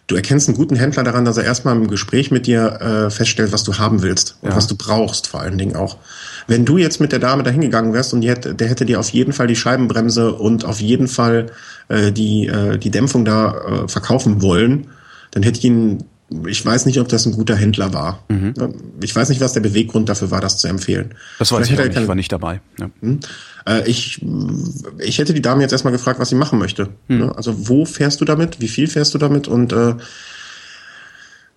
[0.09, 3.53] Du erkennst einen guten Händler daran, dass er erstmal im Gespräch mit dir äh, feststellt,
[3.53, 4.57] was du haben willst und ja.
[4.57, 5.99] was du brauchst, vor allen Dingen auch.
[6.47, 9.11] Wenn du jetzt mit der Dame da hingegangen wärst und hätte, der hätte dir auf
[9.11, 11.53] jeden Fall die Scheibenbremse und auf jeden Fall
[11.89, 14.87] äh, die, äh, die Dämpfung da äh, verkaufen wollen,
[15.31, 16.05] dann hätte ich ihn
[16.47, 18.25] ich weiß nicht, ob das ein guter Händler war.
[18.29, 18.55] Mhm.
[19.03, 21.15] Ich weiß nicht, was der Beweggrund dafür war, das zu empfehlen.
[21.39, 22.61] Das weiß Vielleicht ich auch nicht, war nicht dabei.
[22.79, 22.91] Ja.
[23.01, 23.21] Hm?
[23.67, 24.21] Äh, ich,
[24.99, 26.91] ich hätte die Dame jetzt erstmal gefragt, was sie machen möchte.
[27.09, 27.33] Mhm.
[27.35, 28.61] Also wo fährst du damit?
[28.61, 29.49] Wie viel fährst du damit?
[29.49, 29.95] Und äh,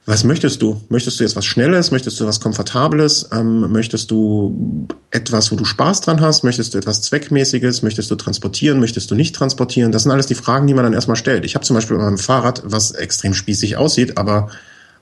[0.06, 0.82] was möchtest du?
[0.90, 1.92] Möchtest du jetzt was Schnelles?
[1.92, 3.30] Möchtest du was Komfortables?
[3.32, 6.44] Ähm, möchtest du etwas, wo du Spaß dran hast?
[6.44, 7.84] Möchtest du etwas Zweckmäßiges?
[7.84, 8.80] Möchtest du transportieren?
[8.80, 9.92] Möchtest du nicht transportieren?
[9.92, 11.46] Das sind alles die Fragen, die man dann erstmal stellt.
[11.46, 14.50] Ich habe zum Beispiel bei meinem Fahrrad, was extrem spießig aussieht, aber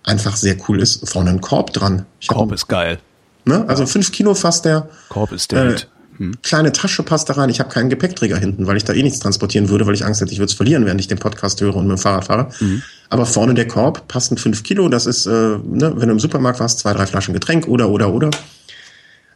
[0.04, 2.06] einfach sehr cool ist, vorne einen Korb dran.
[2.20, 3.00] Ich Korb ist geil.
[3.46, 3.64] Ne?
[3.70, 4.90] Also fünf Kilo fasst der.
[5.08, 5.76] Korb ist der.
[5.76, 5.78] Äh,
[6.20, 6.34] hm.
[6.44, 7.50] Kleine Tasche passt da rein.
[7.50, 10.20] Ich habe keinen Gepäckträger hinten, weil ich da eh nichts transportieren würde, weil ich Angst
[10.20, 12.50] hätte, ich würde es verlieren, während ich den Podcast höre und mit dem Fahrrad fahre.
[12.60, 12.84] Mhm.
[13.10, 14.90] Aber vorne der Korb passen fünf Kilo.
[14.90, 18.14] Das ist, äh, ne, wenn du im Supermarkt warst, zwei, drei Flaschen Getränk oder, oder,
[18.14, 18.30] oder.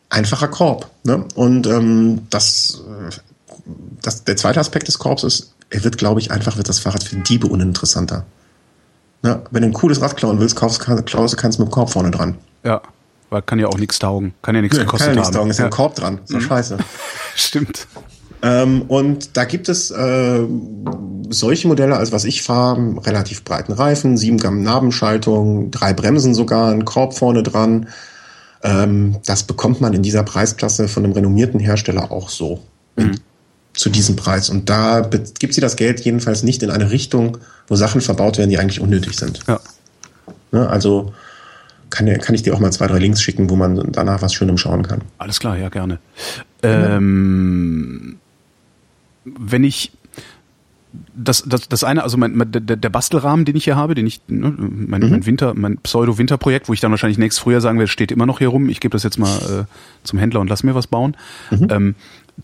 [0.10, 0.90] Einfacher Korb.
[1.04, 1.26] Ne?
[1.36, 3.16] Und ähm, das, äh,
[4.02, 7.04] das, der zweite Aspekt des Korbs ist, er wird, glaube ich, einfach wird das Fahrrad
[7.04, 8.26] für Diebe uninteressanter.
[9.22, 9.42] Ne?
[9.52, 12.12] Wenn du ein cooles Rad klauen willst, kaufst, klaust, kannst du mit dem Korb vorne
[12.12, 12.36] dran.
[12.64, 12.82] Ja.
[13.34, 14.36] Weil kann ja auch nichts taugen.
[14.44, 15.50] Kann ja nichts Nö, gekostet kann ja nichts Taugen.
[15.50, 16.20] Ist ja ein Korb dran.
[16.26, 16.42] So mhm.
[16.42, 16.78] scheiße.
[17.36, 17.88] Stimmt.
[18.44, 20.46] Ähm, und da gibt es äh,
[21.30, 26.70] solche Modelle, als was ich fahre, relativ breiten Reifen, 7 Gramm Nabenschaltung, drei Bremsen sogar,
[26.70, 27.88] ein Korb vorne dran.
[28.62, 32.62] Ähm, das bekommt man in dieser Preisklasse von einem renommierten Hersteller auch so.
[32.98, 33.16] Mhm.
[33.74, 34.52] Zu diesem Preis.
[34.52, 38.52] Und da gibt sie das Geld jedenfalls nicht in eine Richtung, wo Sachen verbaut werden,
[38.52, 39.40] die eigentlich unnötig sind.
[39.48, 39.60] Ja.
[40.52, 41.14] Ne, also
[41.94, 44.58] kann, kann ich dir auch mal zwei, drei Links schicken, wo man danach was Schönem
[44.58, 45.02] schauen kann.
[45.18, 46.00] Alles klar, ja, gerne.
[46.62, 48.18] Ähm,
[49.24, 49.92] wenn ich
[51.16, 54.22] das, das, das eine, also mein, der, der Bastelrahmen, den ich hier habe, den ich,
[54.28, 55.10] ne, mein, mhm.
[55.10, 58.40] mein Winter, mein Pseudo-Winterprojekt, wo ich dann wahrscheinlich nächstes Frühjahr sagen werde, steht immer noch
[58.40, 58.70] hier rum.
[58.70, 59.64] Ich gebe das jetzt mal äh,
[60.04, 61.16] zum Händler und lass mir was bauen.
[61.52, 61.68] Mhm.
[61.70, 61.96] Ähm,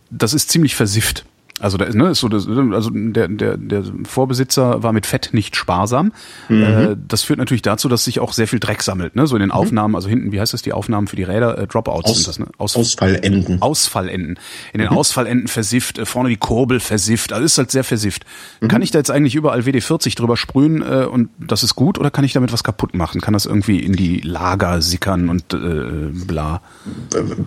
[0.09, 1.25] das ist ziemlich versifft.
[1.59, 5.29] Also da ist, ne, ist so das, also der, der, der Vorbesitzer war mit Fett
[5.33, 6.11] nicht sparsam.
[6.47, 6.63] Mhm.
[6.63, 9.27] Äh, das führt natürlich dazu, dass sich auch sehr viel Dreck sammelt, ne?
[9.27, 9.55] So in den mhm.
[9.55, 12.27] Aufnahmen, also hinten, wie heißt das, die Aufnahmen für die Räder, äh, Dropouts Aus, sind
[12.27, 12.47] das, ne?
[12.57, 13.61] Aus, Ausfallenden.
[13.61, 14.39] Ausfallenden.
[14.73, 14.97] In den mhm.
[14.97, 18.25] Ausfallenden versifft, äh, vorne die Kurbel versifft, also ist halt sehr versifft.
[18.61, 18.67] Mhm.
[18.69, 22.11] Kann ich da jetzt eigentlich überall WD-40 drüber sprühen äh, und das ist gut oder
[22.11, 23.21] kann ich damit was kaputt machen?
[23.21, 26.61] Kann das irgendwie in die Lager sickern und äh, bla?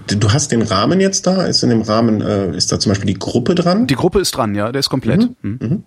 [0.06, 3.06] Du hast den Rahmen jetzt da, ist in dem Rahmen, äh, ist da zum Beispiel
[3.06, 3.86] die Gruppe dran?
[3.86, 5.20] Die Gruppe ist dran, ja, der ist komplett.
[5.20, 5.36] Mhm.
[5.42, 5.58] Mhm.
[5.60, 5.84] mhm.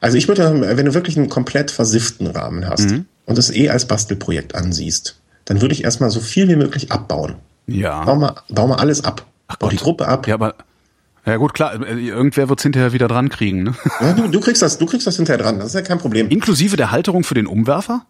[0.00, 3.06] Also ich würde, wenn du wirklich einen komplett versifften Rahmen hast mhm.
[3.24, 7.36] und es eh als Bastelprojekt ansiehst, dann würde ich erstmal so viel wie möglich abbauen.
[7.66, 8.04] Ja.
[8.04, 9.24] Bau mal, bau mal alles ab.
[9.46, 9.72] Ach bau Gott.
[9.72, 10.26] die Gruppe ab.
[10.26, 10.56] Ja, aber
[11.24, 13.74] ja gut, klar, irgendwer wird's hinterher wieder dran kriegen, ne?
[14.00, 16.28] Ja, du, du kriegst das, du kriegst das hinterher dran, das ist ja kein Problem.
[16.28, 18.04] Inklusive der Halterung für den Umwerfer?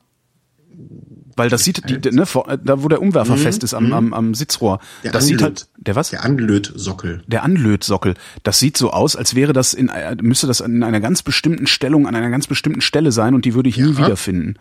[1.37, 2.25] Weil das sieht, die, ne,
[2.63, 3.41] da wo der Umwerfer mhm.
[3.41, 3.93] fest ist am, mhm.
[3.93, 5.39] am, am Sitzrohr, der das Anlöt.
[5.39, 6.11] sieht halt, der was?
[6.11, 7.23] Der Anlötsockel.
[7.27, 8.15] Der Anlötsockel.
[8.43, 9.91] Das sieht so aus, als wäre das in,
[10.23, 13.55] müsste das in einer ganz bestimmten Stellung, an einer ganz bestimmten Stelle sein und die
[13.55, 13.87] würde ich ja.
[13.87, 14.57] nie wiederfinden.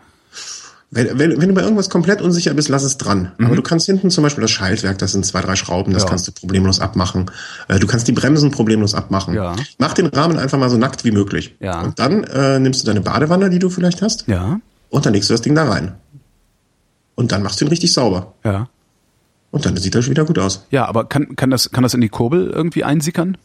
[0.90, 3.32] Wenn, wenn, wenn du bei irgendwas komplett unsicher bist, lass es dran.
[3.38, 3.46] Mhm.
[3.46, 6.08] Aber du kannst hinten zum Beispiel das Schaltwerk, das sind zwei, drei Schrauben, das ja.
[6.08, 7.30] kannst du problemlos abmachen.
[7.66, 9.34] Äh, du kannst die Bremsen problemlos abmachen.
[9.34, 9.56] Ja.
[9.78, 11.56] Mach den Rahmen einfach mal so nackt wie möglich.
[11.58, 11.80] Ja.
[11.80, 14.28] Und dann äh, nimmst du deine Badewanne, die du vielleicht hast.
[14.28, 14.60] Ja.
[14.90, 15.96] Und dann legst du das Ding da rein.
[17.14, 18.34] Und dann machst du ihn richtig sauber.
[18.44, 18.68] Ja.
[19.50, 20.66] Und dann sieht das wieder gut aus.
[20.70, 23.36] Ja, aber kann, kann, das, kann das in die Kurbel irgendwie einsickern?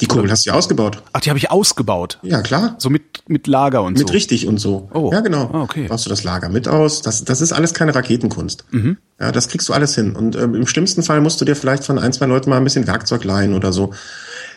[0.00, 1.00] Die Kurbel hast du ja ausgebaut.
[1.12, 2.18] Ach, die habe ich ausgebaut.
[2.22, 2.74] Ja, klar.
[2.78, 4.04] So mit, mit Lager und mit so.
[4.06, 4.88] Mit richtig und so.
[4.92, 5.10] Oh.
[5.12, 5.50] Ja, genau.
[5.52, 5.86] Ah, okay.
[5.86, 7.02] Baust du das Lager mit aus.
[7.02, 8.64] Das, das ist alles keine Raketenkunst.
[8.72, 8.96] Mhm.
[9.20, 10.16] Ja, das kriegst du alles hin.
[10.16, 12.64] Und ähm, im schlimmsten Fall musst du dir vielleicht von ein, zwei Leuten mal ein
[12.64, 13.92] bisschen Werkzeug leihen oder so.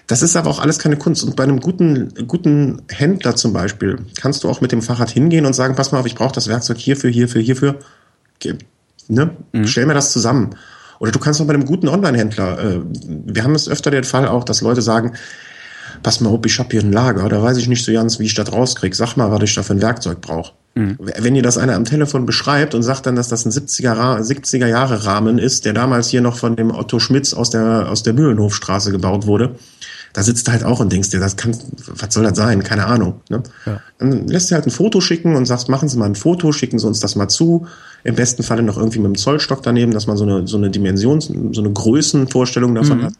[0.07, 1.23] Das ist aber auch alles keine Kunst.
[1.23, 5.45] Und bei einem guten, guten Händler zum Beispiel kannst du auch mit dem Fahrrad hingehen
[5.45, 7.79] und sagen, pass mal auf, ich brauche das Werkzeug hierfür, hierfür, hierfür.
[9.07, 9.31] Ne?
[9.51, 9.67] Mhm.
[9.67, 10.55] Stell mir das zusammen.
[10.99, 12.81] Oder du kannst auch bei einem guten Online-Händler, äh,
[13.25, 15.13] wir haben es öfter den Fall auch, dass Leute sagen,
[16.03, 18.25] pass mal auf, ich habe hier ein Lager, da weiß ich nicht so ganz, wie
[18.25, 18.95] ich das rauskriege.
[18.95, 20.53] Sag mal, was ich da für ein Werkzeug brauche.
[20.75, 20.97] Mhm.
[20.99, 24.67] Wenn ihr das einer am Telefon beschreibt und sagt dann, dass das ein 70er, 70er
[24.67, 28.13] Jahre Rahmen ist, der damals hier noch von dem Otto Schmitz aus der, aus der
[28.13, 29.55] Mühlenhofstraße gebaut wurde,
[30.13, 31.57] da sitzt du halt auch und denkst dir, das kann,
[31.87, 32.63] was soll das sein?
[32.63, 33.21] Keine Ahnung.
[33.29, 33.43] Ne?
[33.65, 33.81] Ja.
[33.99, 36.79] Dann lässt du halt ein Foto schicken und sagst, machen Sie mal ein Foto, schicken
[36.79, 37.67] Sie uns das mal zu.
[38.05, 40.69] Im besten Falle noch irgendwie mit einem Zollstock daneben, dass man so eine, so eine
[40.69, 43.03] Dimensions-, so eine Größenvorstellung davon mhm.
[43.05, 43.13] hat.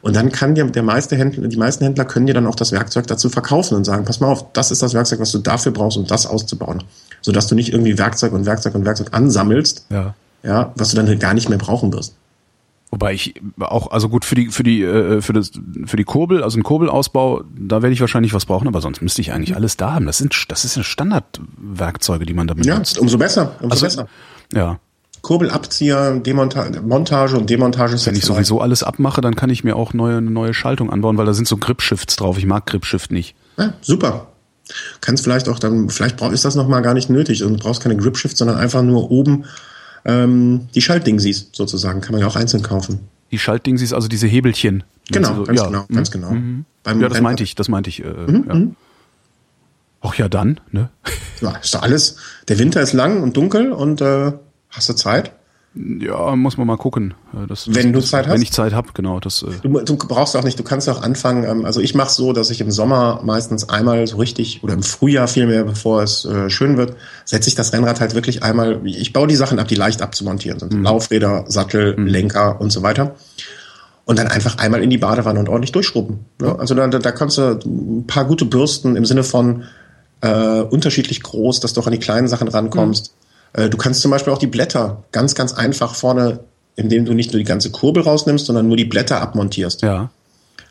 [0.00, 2.72] Und dann kann dir der meiste Händler, die meisten Händler können dir dann auch das
[2.72, 5.70] Werkzeug dazu verkaufen und sagen, pass mal auf, das ist das Werkzeug, was du dafür
[5.70, 6.82] brauchst, um das auszubauen.
[7.20, 10.14] Sodass du nicht irgendwie Werkzeug und Werkzeug und Werkzeug ansammelst, ja.
[10.44, 12.14] Ja, was du dann gar nicht mehr brauchen wirst.
[12.92, 15.50] Wobei ich auch, also gut, für die, für die, äh, für das,
[15.86, 19.22] für die Kurbel, also ein Kurbelausbau, da werde ich wahrscheinlich was brauchen, aber sonst müsste
[19.22, 20.04] ich eigentlich alles da haben.
[20.04, 22.96] Das sind, das ist ja Standardwerkzeuge, die man da benutzt.
[22.96, 24.08] Ja, umso besser, umso also, besser.
[24.52, 24.78] Ja.
[25.22, 27.96] Kurbelabzieher, Demontage, Montage und Demontage.
[28.04, 31.16] Wenn ich sowieso alles abmache, dann kann ich mir auch neue, eine neue Schaltung anbauen,
[31.16, 32.36] weil da sind so Grip-Shifts drauf.
[32.36, 33.34] Ich mag Grip-Shift nicht.
[33.56, 34.26] Ja, super.
[35.00, 38.36] Kannst vielleicht auch dann, vielleicht ist das nochmal gar nicht nötig und brauchst keine Grip-Shift,
[38.36, 39.46] sondern einfach nur oben
[40.04, 42.00] ähm, die Schaltdingsies sozusagen.
[42.00, 43.00] Kann man ja auch einzeln kaufen.
[43.30, 44.84] Die Schaltdingsies, also diese Hebelchen.
[45.10, 45.66] Genau, so, ganz ja.
[45.66, 46.30] genau, ganz genau.
[46.30, 46.64] Mhm.
[46.86, 48.04] ja, das meinte ich, das meinte ich.
[48.04, 48.54] Äh, mhm, ja.
[48.54, 48.76] Mhm.
[50.00, 50.90] Ach ja, dann, ne?
[51.40, 52.16] Ja, ist doch alles.
[52.48, 54.32] Der Winter ist lang und dunkel und äh,
[54.72, 55.32] Hast du Zeit?
[55.74, 57.14] Ja, muss man mal gucken.
[57.32, 58.34] Äh, das, wenn das, du Zeit hast?
[58.34, 59.20] Wenn ich Zeit habe, genau.
[59.20, 61.44] Das, äh du, du brauchst auch nicht, du kannst auch anfangen.
[61.44, 64.82] Ähm, also ich mache so, dass ich im Sommer meistens einmal so richtig, oder im
[64.82, 69.14] Frühjahr vielmehr, bevor es äh, schön wird, setze ich das Rennrad halt wirklich einmal, ich
[69.14, 70.74] baue die Sachen ab, die leicht abzumontieren sind.
[70.74, 70.82] Mhm.
[70.82, 72.06] Laufräder, Sattel, mhm.
[72.06, 73.14] Lenker und so weiter.
[74.04, 76.26] Und dann einfach einmal in die Badewanne und ordentlich durchschrubben.
[76.42, 79.62] Ja, also da, da kannst du ein paar gute Bürsten im Sinne von
[80.20, 83.12] äh, unterschiedlich groß, dass du auch an die kleinen Sachen rankommst.
[83.12, 83.21] Mhm
[83.54, 86.40] du kannst zum Beispiel auch die Blätter ganz, ganz einfach vorne,
[86.76, 89.82] indem du nicht nur die ganze Kurbel rausnimmst, sondern nur die Blätter abmontierst.
[89.82, 90.10] Ja.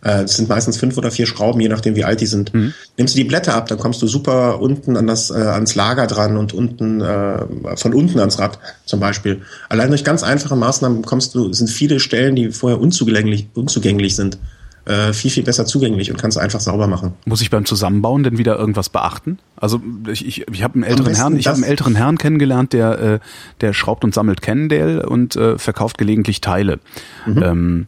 [0.01, 2.53] Äh, das sind meistens fünf oder vier Schrauben, je nachdem wie alt die sind.
[2.53, 2.73] Mhm.
[2.97, 6.07] Nimmst du die Blätter ab, dann kommst du super unten an das, äh, ans Lager
[6.07, 7.45] dran und unten äh,
[7.75, 9.41] von unten ans Rad zum Beispiel.
[9.69, 14.37] Allein durch ganz einfache Maßnahmen kommst du, sind viele Stellen, die vorher unzugänglich, unzugänglich sind,
[14.85, 17.13] äh, viel, viel besser zugänglich und kannst einfach sauber machen.
[17.25, 19.39] Muss ich beim Zusammenbauen denn wieder irgendwas beachten?
[19.55, 22.99] Also ich, ich, ich habe einen älteren Herrn, ich habe einen älteren Herrn kennengelernt, der,
[22.99, 23.19] äh,
[23.61, 26.79] der schraubt und sammelt Cannondale und äh, verkauft gelegentlich Teile.
[27.25, 27.43] Mhm.
[27.43, 27.87] Ähm,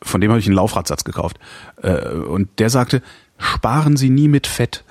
[0.00, 1.38] von dem habe ich einen Laufradsatz gekauft.
[1.82, 3.02] Äh, und der sagte,
[3.38, 4.84] sparen Sie nie mit Fett.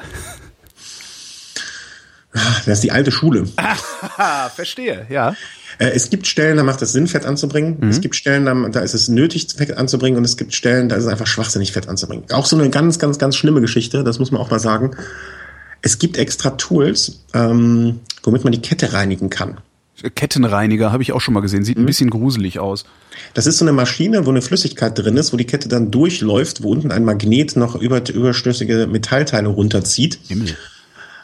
[2.65, 3.47] Das ist die alte Schule.
[4.55, 5.35] Verstehe, ja.
[5.79, 7.77] Äh, es gibt Stellen, da macht es Sinn, Fett anzubringen.
[7.79, 7.89] Mhm.
[7.89, 10.17] Es gibt Stellen, da, da ist es nötig, Fett anzubringen.
[10.17, 12.25] Und es gibt Stellen, da ist es einfach schwachsinnig, Fett anzubringen.
[12.31, 14.91] Auch so eine ganz, ganz, ganz schlimme Geschichte, das muss man auch mal sagen.
[15.81, 19.57] Es gibt extra Tools, ähm, womit man die Kette reinigen kann.
[20.13, 21.63] Kettenreiniger habe ich auch schon mal gesehen.
[21.63, 21.87] Sieht ein mhm.
[21.87, 22.85] bisschen gruselig aus.
[23.33, 26.61] Das ist so eine Maschine, wo eine Flüssigkeit drin ist, wo die Kette dann durchläuft,
[26.61, 30.19] wo unten ein Magnet noch über, überschlüssige Metallteile runterzieht.
[30.27, 30.55] Himmel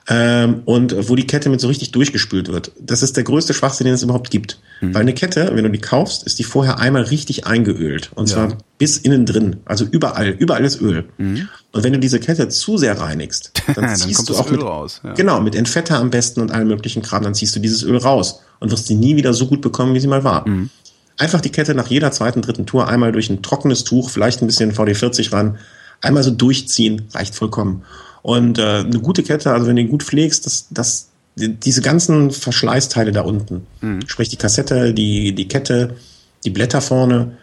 [0.09, 2.71] ähm, und wo die Kette mit so richtig durchgespült wird.
[2.79, 4.59] Das ist der größte Schwachsinn, den es überhaupt gibt.
[4.81, 4.93] Mhm.
[4.93, 8.11] Weil eine Kette, wenn du die kaufst, ist die vorher einmal richtig eingeölt.
[8.15, 8.35] Und ja.
[8.35, 9.57] zwar bis innen drin.
[9.63, 10.29] Also überall.
[10.29, 11.05] Überall ist Öl.
[11.17, 11.47] Mhm.
[11.71, 14.99] Und wenn du diese Kette zu sehr reinigst, dann, dann ziehst du auch mit, raus.
[15.03, 15.13] Ja.
[15.13, 18.41] Genau, mit Entfetter am besten und allem möglichen Kram, dann ziehst du dieses Öl raus
[18.59, 20.47] und wirst sie nie wieder so gut bekommen, wie sie mal war.
[20.47, 20.69] Mhm.
[21.17, 24.47] Einfach die Kette nach jeder zweiten, dritten Tour einmal durch ein trockenes Tuch, vielleicht ein
[24.47, 25.59] bisschen VD40 ran,
[26.01, 27.83] einmal so durchziehen, reicht vollkommen.
[28.23, 32.31] Und äh, eine gute Kette, also wenn du ihn gut pflegst, das, das, diese ganzen
[32.31, 33.99] Verschleißteile da unten, mhm.
[34.07, 35.97] sprich die Kassette, die, die Kette,
[36.43, 37.37] die Blätter vorne,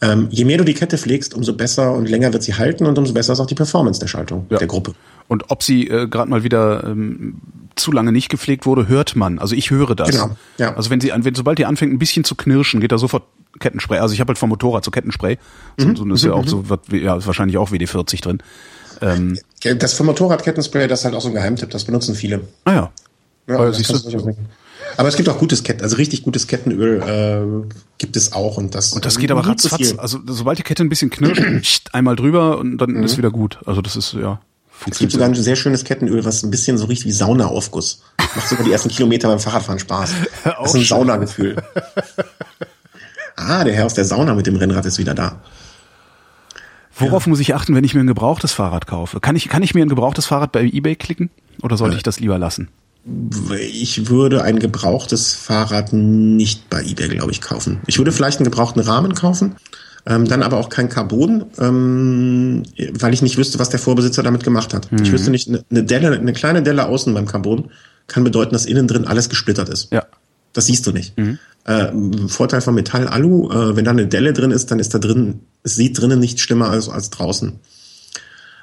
[0.00, 2.96] ähm, je mehr du die Kette pflegst, umso besser und länger wird sie halten und
[2.96, 4.58] umso besser ist auch die Performance der Schaltung ja.
[4.58, 4.94] der Gruppe.
[5.28, 7.36] Und ob sie äh, gerade mal wieder ähm,
[7.76, 9.38] zu lange nicht gepflegt wurde, hört man.
[9.38, 10.10] Also ich höre das.
[10.10, 10.36] Genau.
[10.58, 10.74] Ja.
[10.74, 13.24] Also wenn sie, wenn sobald die anfängt, ein bisschen zu knirschen, geht da sofort
[13.58, 13.98] Kettenspray.
[13.98, 15.38] Also ich habe halt vom Motorrad so Kettenspray.
[15.78, 15.96] Mhm.
[15.96, 16.48] So, so ist ja auch mhm.
[16.48, 18.38] so, wird, ja, ist wahrscheinlich auch WD40 drin.
[19.02, 22.40] Ähm, das für Motorradkettenspray, das ist halt auch so ein Geheimtipp, das benutzen viele.
[22.64, 22.92] Ah ja.
[23.46, 24.36] ja du.
[24.96, 28.74] Aber es gibt auch gutes Ketten, also richtig gutes Kettenöl äh, gibt es auch und
[28.74, 28.92] das.
[28.92, 29.94] Und das geht aber ratzfatz.
[29.98, 33.04] Also sobald die Kette ein bisschen knirscht, einmal drüber und dann Mhm.
[33.04, 33.58] ist wieder gut.
[33.66, 34.40] Also das ist ja.
[34.90, 38.00] Es gibt sogar ein sehr schönes Kettenöl, was ein bisschen so riecht wie Saunaaufguss.
[38.34, 40.10] Macht sogar die ersten Kilometer beim Fahrradfahren Spaß.
[40.44, 40.84] Das ist ein.
[40.84, 41.56] Saunagefühl.
[43.36, 45.40] Ah, der Herr aus der Sauna mit dem Rennrad ist wieder da.
[47.00, 49.20] Worauf muss ich achten, wenn ich mir ein gebrauchtes Fahrrad kaufe?
[49.20, 51.30] Kann ich, kann ich mir ein gebrauchtes Fahrrad bei eBay klicken?
[51.62, 52.68] Oder sollte ich das lieber lassen?
[53.60, 57.80] Ich würde ein gebrauchtes Fahrrad nicht bei eBay, glaube ich, kaufen.
[57.86, 59.56] Ich würde vielleicht einen gebrauchten Rahmen kaufen,
[60.06, 62.62] ähm, dann aber auch kein Carbon, ähm,
[62.98, 64.88] weil ich nicht wüsste, was der Vorbesitzer damit gemacht hat.
[65.02, 67.70] Ich wüsste nicht, eine- eine Delle, eine kleine Delle außen beim Carbon
[68.06, 69.92] kann bedeuten, dass innen drin alles gesplittert ist.
[69.92, 70.04] Ja.
[70.52, 71.14] Das siehst du nicht.
[71.64, 71.88] Äh,
[72.28, 75.40] Vorteil von Metall Alu, äh, wenn da eine Delle drin ist, dann ist da drin,
[75.62, 77.58] es sieht drinnen nicht schlimmer als, als draußen.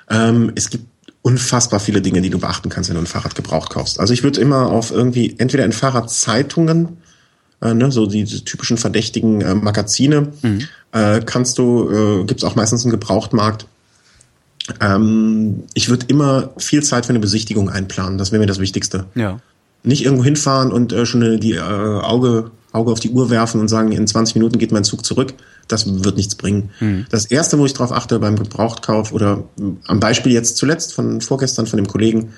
[0.09, 0.85] Ähm, es gibt
[1.22, 4.00] unfassbar viele Dinge, die du beachten kannst, wenn du ein Fahrrad gebraucht kaufst.
[4.00, 6.98] Also ich würde immer auf irgendwie, entweder in Fahrradzeitungen,
[7.61, 10.32] äh, ne, so die, die typischen verdächtigen äh, Magazine,
[10.93, 11.90] äh, kannst du,
[12.22, 13.67] äh, gibt's auch meistens einen Gebrauchtmarkt.
[14.82, 18.17] Ähm, ich würde immer viel Zeit für eine Besichtigung einplanen.
[18.17, 19.40] Das wäre mir das Wichtigste Ja.
[19.84, 23.68] nicht irgendwo hinfahren und äh, schon die äh, Auge, Auge auf die Uhr werfen und
[23.68, 25.34] sagen, in 20 Minuten geht mein Zug zurück.
[25.68, 26.70] Das wird nichts bringen.
[27.10, 29.44] Das erste, wo ich drauf achte beim Gebrauchtkauf oder
[29.88, 32.34] am Beispiel jetzt zuletzt von vorgestern von dem Kollegen,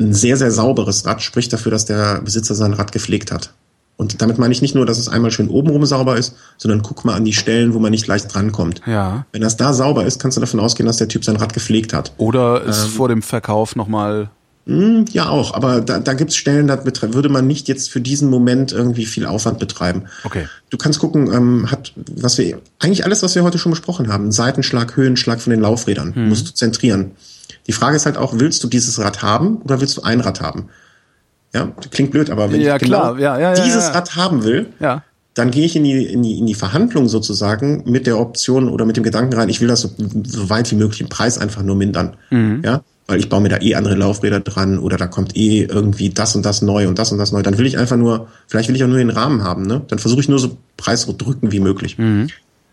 [0.00, 3.52] ein sehr, sehr sauberes Rad spricht dafür, dass der Besitzer sein Rad gepflegt hat.
[3.96, 7.04] Und damit meine ich nicht nur, dass es einmal schön obenrum sauber ist, sondern guck
[7.04, 8.80] mal an die Stellen, wo man nicht leicht drankommt.
[8.86, 9.26] Ja.
[9.32, 11.92] Wenn das da sauber ist, kannst du davon ausgehen, dass der Typ sein Rad gepflegt
[11.92, 12.12] hat.
[12.16, 12.90] Oder ist Ähm.
[12.90, 14.30] vor dem Verkauf nochmal.
[14.68, 18.00] Hm, Ja, auch, aber da, da gibt es Stellen, da würde man nicht jetzt für
[18.02, 20.04] diesen Moment irgendwie viel Aufwand betreiben.
[20.24, 20.46] Okay.
[20.70, 24.30] Du kannst gucken, ähm, hat, was wir, eigentlich alles, was wir heute schon besprochen haben,
[24.30, 26.28] Seitenschlag, Höhenschlag von den Laufrädern, Mhm.
[26.28, 27.12] musst du zentrieren.
[27.66, 30.40] Die Frage ist halt auch, willst du dieses Rad haben oder willst du ein Rad
[30.42, 30.68] haben?
[31.54, 33.94] Ja, klingt blöd, aber wenn Ja, ich genau klar, ja, ja, dieses.
[33.94, 34.66] Rad haben will,
[35.34, 38.84] dann gehe ich in die, in, die, in die Verhandlung sozusagen mit der Option oder
[38.84, 39.90] mit dem Gedanken rein, ich will das so,
[40.26, 42.16] so weit wie möglich im Preis einfach nur mindern.
[42.30, 46.10] Ja, weil ich baue mir da eh andere Laufräder dran oder da kommt eh irgendwie
[46.10, 47.42] das und das neu und das und das neu.
[47.42, 49.82] Dann will ich einfach nur, vielleicht will ich auch nur den Rahmen haben, ne?
[49.88, 51.98] Dann versuche ich nur so preisdrücken wie möglich.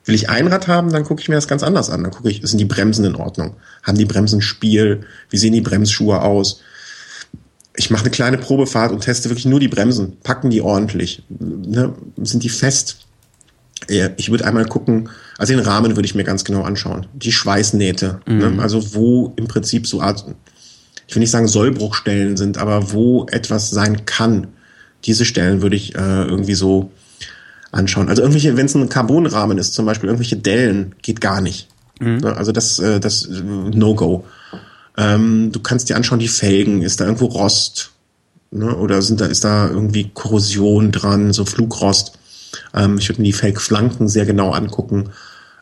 [0.06, 2.04] Will ich ein Rad haben, dann gucke ich mir das ganz anders an.
[2.04, 3.56] Dann gucke ich, sind die Bremsen in Ordnung?
[3.82, 5.02] Haben die Bremsen Spiel?
[5.32, 6.62] Wie sehen die Bremsschuhe aus?
[7.78, 10.18] ich mache eine kleine Probefahrt und teste wirklich nur die Bremsen.
[10.24, 11.24] Packen die ordentlich?
[11.30, 11.94] Ne?
[12.18, 12.98] Sind die fest?
[13.90, 17.08] Ja, Ich würde einmal gucken, also den Rahmen würde ich mir ganz genau anschauen.
[17.14, 18.62] Die Schweißnähte, ne?
[18.62, 20.26] also wo im Prinzip so Art,
[21.08, 24.48] ich will nicht sagen Sollbruchstellen sind, aber wo etwas sein kann.
[25.04, 26.90] Diese Stellen würde ich äh, irgendwie so
[27.72, 28.10] anschauen.
[28.10, 31.68] Also irgendwelche, wenn es ein Carbonrahmen ist, zum Beispiel irgendwelche Dellen, geht gar nicht.
[32.20, 32.36] Ne?
[32.36, 34.26] Also das, äh, das äh, No-Go.
[34.98, 37.92] Ähm, du kannst dir anschauen, die Felgen, ist da irgendwo Rost?
[38.52, 38.74] Ne?
[38.76, 42.18] Oder sind da, ist da irgendwie Korrosion dran, so Flugrost?
[42.74, 45.10] Ähm, ich würde mir die Felgflanken sehr genau angucken,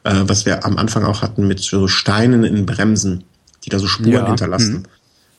[0.04, 3.24] äh, was wir am Anfang auch hatten mit so Steinen in Bremsen,
[3.64, 4.88] die da so Spuren Ja, hinterlassen.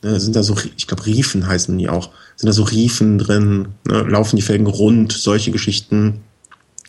[0.03, 2.11] Ne, sind da so, ich glaube, Riefen heißen die auch.
[2.37, 3.69] Sind da so Riefen drin?
[3.87, 4.03] Ne?
[4.03, 5.13] Laufen die Felgen rund?
[5.13, 6.21] Solche Geschichten.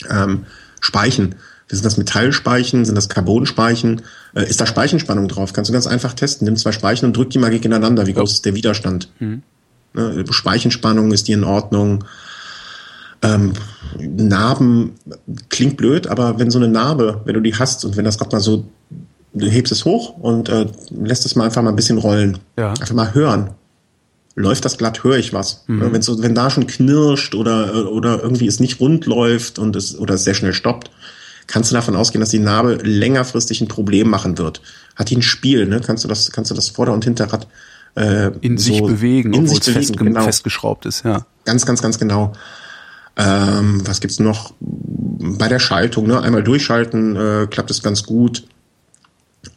[0.09, 0.45] Ähm,
[0.81, 1.35] Speichen.
[1.67, 2.83] Sind das Metallspeichen?
[2.85, 4.01] Sind das Carbonspeichen?
[4.35, 5.53] Äh, ist da Speichenspannung drauf?
[5.53, 6.45] Kannst du ganz einfach testen.
[6.45, 8.05] Nimm zwei Speichen und drück die mal gegeneinander.
[8.05, 9.09] Wie groß ist der Widerstand?
[9.93, 12.03] Ne, Speichenspannung ist die in Ordnung.
[13.25, 13.53] Ähm,
[13.99, 14.91] Narben
[15.49, 18.31] klingt blöd, aber wenn so eine Narbe, wenn du die hast und wenn das Rad
[18.33, 18.65] mal so,
[19.33, 22.39] du hebst es hoch und äh, lässt es mal einfach mal ein bisschen rollen.
[22.57, 22.71] Ja.
[22.71, 23.51] Einfach mal hören.
[24.35, 25.63] Läuft das glatt, höre ich was.
[25.67, 29.97] Wenn so, wenn da schon knirscht oder, oder irgendwie es nicht rund läuft und es,
[29.97, 30.91] oder es sehr schnell stoppt,
[31.47, 34.61] kannst du davon ausgehen, dass die Narbe längerfristig ein Problem machen wird.
[34.97, 35.79] Hat die ein Spiel, ne?
[35.79, 37.47] Kannst du das, kannst du das Vorder- und Hinterrad
[37.95, 40.23] äh, In sich so bewegen, in obwohl sich es bewegen, festge genau.
[40.23, 41.25] festgeschraubt ist, ja.
[41.45, 42.33] Ganz, ganz, ganz genau.
[43.17, 44.53] Ähm, was gibt's noch?
[44.59, 46.21] Bei der Schaltung, ne?
[46.21, 48.43] Einmal durchschalten, äh, klappt es ganz gut.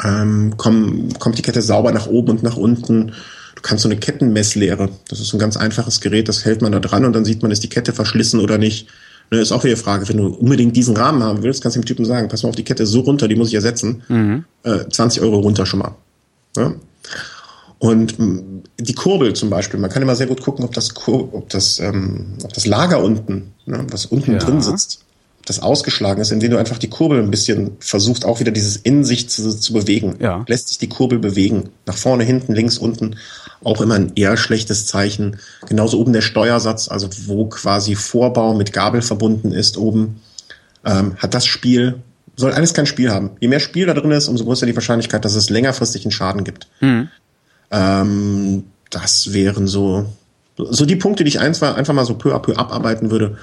[0.04, 3.12] Ähm, komm, kommt die Kette sauber nach oben und nach unten.
[3.56, 4.90] Du kannst so eine Kettenmesslehre.
[5.08, 7.50] Das ist ein ganz einfaches Gerät, das hält man da dran und dann sieht man,
[7.50, 8.88] ist die Kette verschlissen oder nicht.
[9.30, 11.80] Ne, ist auch wieder die Frage, wenn du unbedingt diesen Rahmen haben willst, kannst du
[11.80, 14.02] dem Typen sagen, pass mal auf, die Kette so runter, die muss ich ersetzen.
[14.62, 15.96] Äh, 20 Euro runter schon mal.
[16.56, 16.72] Ja?
[17.78, 18.42] Und mh,
[18.80, 21.78] die Kurbel zum Beispiel, man kann immer sehr gut gucken, ob das, Kur ob das,
[21.80, 24.38] ähm, ob das Lager unten, ne, was unten Ja.
[24.38, 25.04] drin sitzt,
[25.38, 28.76] ob das ausgeschlagen ist, indem du einfach die Kurbel ein bisschen versuchst, auch wieder dieses
[28.76, 30.16] in sich zu, zu bewegen.
[30.20, 30.44] Ja.
[30.48, 31.68] Lässt sich die Kurbel bewegen.
[31.86, 33.16] Nach vorne, hinten, links, unten.
[33.62, 35.38] Auch immer ein eher schlechtes Zeichen.
[35.68, 40.20] Genauso oben der Steuersatz, also wo quasi Vorbau mit Gabel verbunden ist oben.
[40.84, 41.96] Ähm, hat das Spiel,
[42.36, 43.30] soll alles kein Spiel haben.
[43.40, 46.44] Je mehr Spiel da drin ist, umso größer die Wahrscheinlichkeit, dass es längerfristig einen Schaden
[46.44, 46.68] gibt.
[47.70, 50.06] Ähm, das wären so
[50.56, 53.36] So die Punkte, die ich einfach, einfach mal so peu à peu abarbeiten würde.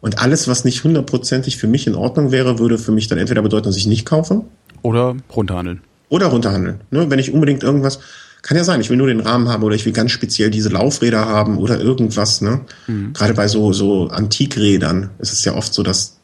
[0.00, 3.42] Und alles, was nicht hundertprozentig für mich in Ordnung wäre, würde für mich dann entweder
[3.42, 4.42] bedeuten, dass ich nicht kaufe.
[4.82, 5.82] Oder runterhandeln.
[6.08, 6.80] Oder runterhandeln.
[6.90, 7.10] Ne?
[7.10, 7.98] Wenn ich unbedingt irgendwas,
[8.42, 10.68] kann ja sein, ich will nur den Rahmen haben oder ich will ganz speziell diese
[10.68, 12.40] Laufräder haben oder irgendwas.
[12.40, 12.60] Ne?
[12.86, 13.12] Mhm.
[13.12, 16.18] Gerade bei so, so Antikrädern ist es ja oft so, dass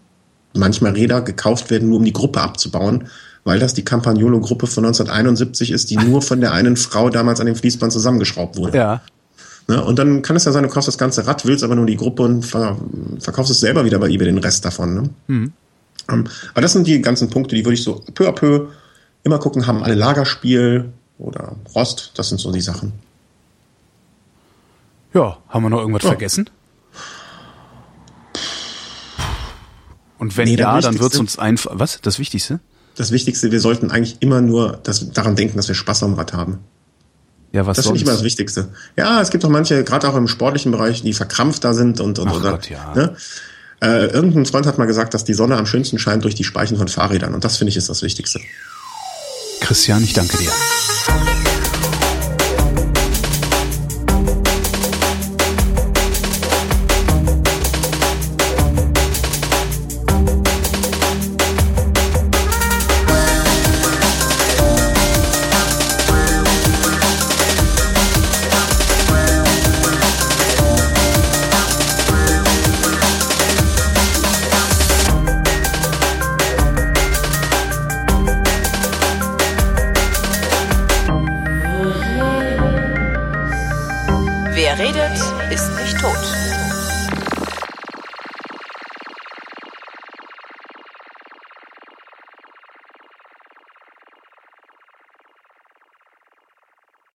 [0.55, 3.09] manchmal Räder gekauft werden, nur um die Gruppe abzubauen,
[3.45, 7.47] weil das die Campagnolo-Gruppe von 1971 ist, die nur von der einen Frau damals an
[7.47, 8.79] dem Fließband zusammengeschraubt wurde.
[8.79, 9.01] Ja.
[9.69, 9.83] Ne?
[9.85, 11.97] Und dann kann es ja sein, du kaufst das ganze Rad, willst aber nur die
[11.97, 12.77] Gruppe und ver
[13.19, 14.95] verkaufst es selber wieder bei eBay den Rest davon.
[14.95, 15.11] Ne?
[15.27, 15.53] Mhm.
[16.11, 18.67] Um, aber das sind die ganzen Punkte, die würde ich so peu à peu
[19.23, 22.93] immer gucken, haben alle Lagerspiel oder Rost, das sind so die Sachen.
[25.15, 26.09] Ja, haben wir noch irgendwas ja.
[26.09, 26.51] vergessen?
[30.19, 31.73] Und wenn nee, ja, dann wird es uns einfach.
[31.75, 32.01] Was?
[32.01, 32.61] Das Wichtigste?
[32.97, 36.33] Das Wichtigste, wir sollten eigentlich immer nur das, daran denken, dass wir Spaß am Rad
[36.33, 36.59] haben.
[37.53, 38.69] Ja, was das finde ich immer das Wichtigste.
[38.97, 42.19] Ja, es gibt auch manche, gerade auch im sportlichen Bereich, die verkrampft da sind und,
[42.19, 42.51] und Ach oder.
[42.53, 42.95] Gott, ja.
[42.95, 43.15] ne?
[43.83, 46.79] äh, irgendein Freund hat mal gesagt, dass die Sonne am schönsten scheint durch die Speichen
[46.79, 47.35] von Fahrrädern.
[47.35, 48.41] Und das finde ich ist das Wichtigste.
[49.61, 50.51] Christian, ich danke dir.